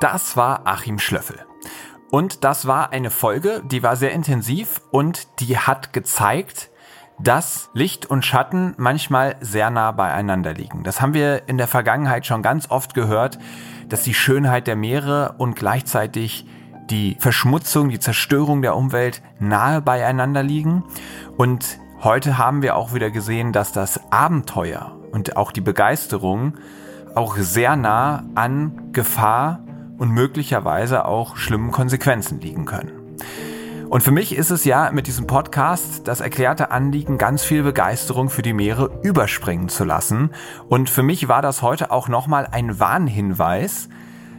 Das 0.00 0.36
war 0.36 0.66
Achim 0.66 0.98
Schlöffel. 0.98 1.38
Und 2.10 2.44
das 2.44 2.66
war 2.66 2.92
eine 2.92 3.10
Folge, 3.10 3.62
die 3.64 3.82
war 3.82 3.96
sehr 3.96 4.12
intensiv 4.12 4.80
und 4.90 5.40
die 5.40 5.58
hat 5.58 5.92
gezeigt, 5.92 6.70
dass 7.18 7.70
Licht 7.74 8.06
und 8.06 8.24
Schatten 8.24 8.74
manchmal 8.76 9.36
sehr 9.40 9.70
nah 9.70 9.92
beieinander 9.92 10.52
liegen. 10.52 10.82
Das 10.82 11.00
haben 11.00 11.14
wir 11.14 11.48
in 11.48 11.58
der 11.58 11.68
Vergangenheit 11.68 12.26
schon 12.26 12.42
ganz 12.42 12.70
oft 12.70 12.94
gehört, 12.94 13.38
dass 13.88 14.02
die 14.02 14.14
Schönheit 14.14 14.66
der 14.66 14.76
Meere 14.76 15.36
und 15.38 15.56
gleichzeitig 15.56 16.46
die 16.90 17.16
Verschmutzung, 17.18 17.88
die 17.88 18.00
Zerstörung 18.00 18.62
der 18.62 18.76
Umwelt 18.76 19.22
nahe 19.38 19.80
beieinander 19.80 20.42
liegen. 20.42 20.84
Und 21.36 21.78
Heute 22.02 22.38
haben 22.38 22.62
wir 22.62 22.76
auch 22.76 22.92
wieder 22.92 23.10
gesehen, 23.10 23.52
dass 23.52 23.72
das 23.72 24.00
Abenteuer 24.10 24.96
und 25.12 25.36
auch 25.36 25.52
die 25.52 25.60
Begeisterung 25.60 26.54
auch 27.14 27.36
sehr 27.36 27.76
nah 27.76 28.24
an 28.34 28.92
Gefahr 28.92 29.60
und 29.96 30.10
möglicherweise 30.10 31.04
auch 31.06 31.36
schlimmen 31.36 31.70
Konsequenzen 31.70 32.40
liegen 32.40 32.66
können. 32.66 33.04
Und 33.88 34.02
für 34.02 34.10
mich 34.10 34.34
ist 34.34 34.50
es 34.50 34.64
ja 34.64 34.90
mit 34.90 35.06
diesem 35.06 35.26
Podcast 35.26 36.08
das 36.08 36.20
erklärte 36.20 36.72
Anliegen, 36.72 37.16
ganz 37.16 37.44
viel 37.44 37.62
Begeisterung 37.62 38.28
für 38.28 38.42
die 38.42 38.52
Meere 38.52 38.90
überspringen 39.02 39.68
zu 39.68 39.84
lassen. 39.84 40.30
Und 40.68 40.90
für 40.90 41.02
mich 41.02 41.28
war 41.28 41.42
das 41.42 41.62
heute 41.62 41.90
auch 41.90 42.08
nochmal 42.08 42.48
ein 42.50 42.80
Warnhinweis, 42.80 43.88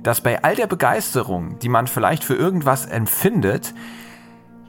dass 0.04 0.22
bei 0.22 0.44
all 0.44 0.56
der 0.56 0.68
Begeisterung, 0.68 1.58
die 1.60 1.70
man 1.70 1.88
vielleicht 1.88 2.24
für 2.24 2.36
irgendwas 2.36 2.86
empfindet, 2.86 3.74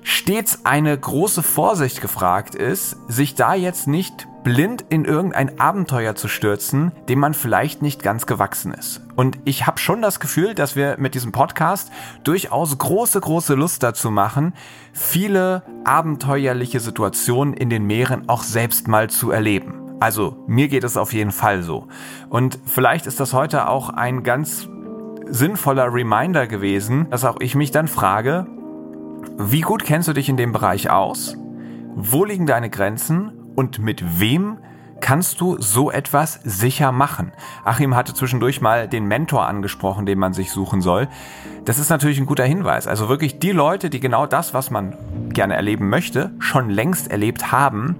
stets 0.07 0.61
eine 0.65 0.97
große 0.97 1.43
Vorsicht 1.43 2.01
gefragt 2.01 2.55
ist, 2.55 2.97
sich 3.09 3.35
da 3.35 3.55
jetzt 3.55 3.89
nicht 3.89 4.28
blind 4.45 4.85
in 4.89 5.05
irgendein 5.05 5.59
Abenteuer 5.59 6.15
zu 6.15 6.28
stürzen, 6.28 6.93
dem 7.09 7.19
man 7.19 7.35
vielleicht 7.35 7.83
nicht 7.83 8.05
ganz 8.05 8.24
gewachsen 8.27 8.73
ist. 8.73 9.01
Und 9.16 9.37
ich 9.45 9.66
habe 9.66 9.81
schon 9.81 10.03
das 10.03 10.20
Gefühl, 10.20 10.55
dass 10.55 10.77
wir 10.77 10.95
mit 11.01 11.16
diesem 11.16 11.33
Podcast 11.33 11.91
durchaus 12.23 12.78
große, 12.78 13.20
große 13.20 13.55
Lust 13.55 13.83
dazu 13.83 14.12
machen, 14.12 14.55
viele 14.93 15.65
abenteuerliche 15.83 16.78
Situationen 16.78 17.53
in 17.53 17.69
den 17.69 17.85
Meeren 17.85 18.28
auch 18.28 18.45
selbst 18.45 18.87
mal 18.87 19.11
zu 19.11 19.33
erleben. 19.33 19.97
Also 19.99 20.45
mir 20.47 20.69
geht 20.69 20.85
es 20.85 20.97
auf 20.97 21.12
jeden 21.12 21.33
Fall 21.33 21.65
so. 21.65 21.89
Und 22.28 22.61
vielleicht 22.65 23.07
ist 23.07 23.19
das 23.19 23.33
heute 23.33 23.69
auch 23.69 23.91
ein 23.91 24.23
ganz 24.23 24.69
sinnvoller 25.28 25.93
Reminder 25.93 26.47
gewesen, 26.47 27.11
dass 27.11 27.24
auch 27.24 27.41
ich 27.41 27.57
mich 27.57 27.73
dann 27.73 27.89
frage, 27.89 28.47
wie 29.39 29.61
gut 29.61 29.85
kennst 29.85 30.09
du 30.09 30.12
dich 30.12 30.28
in 30.28 30.36
dem 30.36 30.53
Bereich 30.53 30.90
aus? 30.90 31.36
Wo 31.94 32.24
liegen 32.24 32.47
deine 32.47 32.70
Grenzen? 32.70 33.32
Und 33.55 33.78
mit 33.78 34.20
wem 34.20 34.59
kannst 35.01 35.40
du 35.40 35.57
so 35.59 35.90
etwas 35.90 36.40
sicher 36.44 36.93
machen? 36.93 37.32
Achim 37.65 37.94
hatte 37.94 38.15
zwischendurch 38.15 38.61
mal 38.61 38.89
den 38.89 39.07
Mentor 39.07 39.47
angesprochen, 39.47 40.07
den 40.07 40.19
man 40.19 40.32
sich 40.32 40.53
suchen 40.53 40.81
soll. 40.81 41.09
Das 41.65 41.78
ist 41.78 41.90
natürlich 41.90 42.19
ein 42.19 42.27
guter 42.27 42.44
Hinweis. 42.44 42.86
Also 42.86 43.09
wirklich 43.09 43.39
die 43.39 43.53
Leute, 43.53 43.90
die 43.90 44.01
genau 44.01 44.27
das, 44.27 44.55
was 44.55 44.70
man 44.70 44.97
gerne 45.31 45.55
erleben 45.55 45.89
möchte, 45.89 46.32
schon 46.39 46.70
längst 46.70 47.11
erlebt 47.11 47.51
haben, 47.51 47.97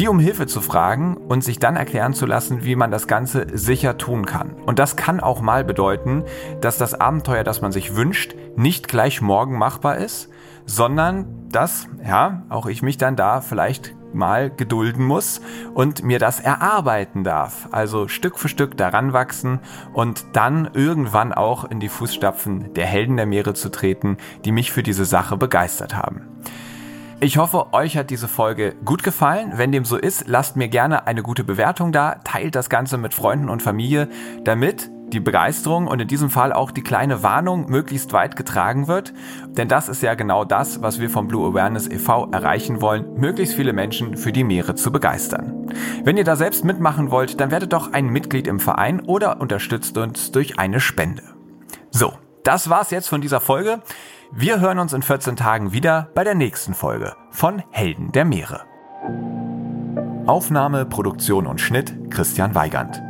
die 0.00 0.08
um 0.08 0.18
Hilfe 0.18 0.46
zu 0.46 0.62
fragen 0.62 1.16
und 1.16 1.44
sich 1.44 1.58
dann 1.58 1.76
erklären 1.76 2.14
zu 2.14 2.24
lassen, 2.24 2.64
wie 2.64 2.74
man 2.74 2.90
das 2.90 3.06
Ganze 3.06 3.46
sicher 3.52 3.98
tun 3.98 4.24
kann. 4.24 4.54
Und 4.64 4.78
das 4.78 4.96
kann 4.96 5.20
auch 5.20 5.42
mal 5.42 5.62
bedeuten, 5.62 6.24
dass 6.62 6.78
das 6.78 6.98
Abenteuer, 6.98 7.44
das 7.44 7.60
man 7.60 7.70
sich 7.70 7.96
wünscht, 7.96 8.34
nicht 8.56 8.88
gleich 8.88 9.20
morgen 9.20 9.58
machbar 9.58 9.98
ist, 9.98 10.29
sondern 10.70 11.48
dass, 11.50 11.88
ja, 12.06 12.44
auch 12.48 12.66
ich 12.66 12.80
mich 12.80 12.96
dann 12.96 13.16
da 13.16 13.40
vielleicht 13.40 13.96
mal 14.12 14.50
gedulden 14.50 15.04
muss 15.04 15.40
und 15.74 16.04
mir 16.04 16.20
das 16.20 16.38
erarbeiten 16.38 17.24
darf. 17.24 17.68
Also 17.72 18.06
Stück 18.06 18.38
für 18.38 18.48
Stück 18.48 18.76
daran 18.76 19.12
wachsen 19.12 19.58
und 19.92 20.24
dann 20.32 20.70
irgendwann 20.72 21.32
auch 21.32 21.64
in 21.64 21.80
die 21.80 21.88
Fußstapfen 21.88 22.72
der 22.74 22.86
Helden 22.86 23.16
der 23.16 23.26
Meere 23.26 23.54
zu 23.54 23.68
treten, 23.70 24.16
die 24.44 24.52
mich 24.52 24.70
für 24.70 24.84
diese 24.84 25.04
Sache 25.04 25.36
begeistert 25.36 25.96
haben. 25.96 26.22
Ich 27.18 27.36
hoffe, 27.36 27.72
euch 27.72 27.96
hat 27.96 28.10
diese 28.10 28.28
Folge 28.28 28.74
gut 28.84 29.02
gefallen. 29.02 29.52
Wenn 29.56 29.72
dem 29.72 29.84
so 29.84 29.96
ist, 29.96 30.28
lasst 30.28 30.56
mir 30.56 30.68
gerne 30.68 31.06
eine 31.06 31.22
gute 31.22 31.42
Bewertung 31.42 31.90
da, 31.90 32.14
teilt 32.24 32.54
das 32.54 32.70
Ganze 32.70 32.96
mit 32.96 33.12
Freunden 33.12 33.48
und 33.48 33.62
Familie, 33.62 34.08
damit 34.44 34.88
die 35.12 35.20
Begeisterung 35.20 35.86
und 35.86 36.00
in 36.00 36.08
diesem 36.08 36.30
Fall 36.30 36.52
auch 36.52 36.70
die 36.70 36.82
kleine 36.82 37.22
Warnung 37.22 37.70
möglichst 37.70 38.12
weit 38.12 38.36
getragen 38.36 38.88
wird. 38.88 39.12
Denn 39.48 39.68
das 39.68 39.88
ist 39.88 40.02
ja 40.02 40.14
genau 40.14 40.44
das, 40.44 40.82
was 40.82 41.00
wir 41.00 41.10
vom 41.10 41.28
Blue 41.28 41.48
Awareness 41.48 41.88
e.V. 41.88 42.30
erreichen 42.32 42.80
wollen, 42.80 43.14
möglichst 43.14 43.54
viele 43.54 43.72
Menschen 43.72 44.16
für 44.16 44.32
die 44.32 44.44
Meere 44.44 44.74
zu 44.74 44.92
begeistern. 44.92 45.70
Wenn 46.04 46.16
ihr 46.16 46.24
da 46.24 46.36
selbst 46.36 46.64
mitmachen 46.64 47.10
wollt, 47.10 47.40
dann 47.40 47.50
werdet 47.50 47.72
doch 47.72 47.92
ein 47.92 48.08
Mitglied 48.08 48.46
im 48.46 48.60
Verein 48.60 49.00
oder 49.00 49.40
unterstützt 49.40 49.96
uns 49.98 50.32
durch 50.32 50.58
eine 50.58 50.80
Spende. 50.80 51.22
So, 51.90 52.12
das 52.44 52.70
war's 52.70 52.90
jetzt 52.90 53.08
von 53.08 53.20
dieser 53.20 53.40
Folge. 53.40 53.82
Wir 54.32 54.60
hören 54.60 54.78
uns 54.78 54.92
in 54.92 55.02
14 55.02 55.36
Tagen 55.36 55.72
wieder 55.72 56.08
bei 56.14 56.24
der 56.24 56.34
nächsten 56.34 56.74
Folge 56.74 57.16
von 57.30 57.62
Helden 57.70 58.12
der 58.12 58.24
Meere. 58.24 58.60
Aufnahme, 60.26 60.86
Produktion 60.86 61.46
und 61.46 61.60
Schnitt 61.60 62.10
Christian 62.10 62.54
Weigand. 62.54 63.09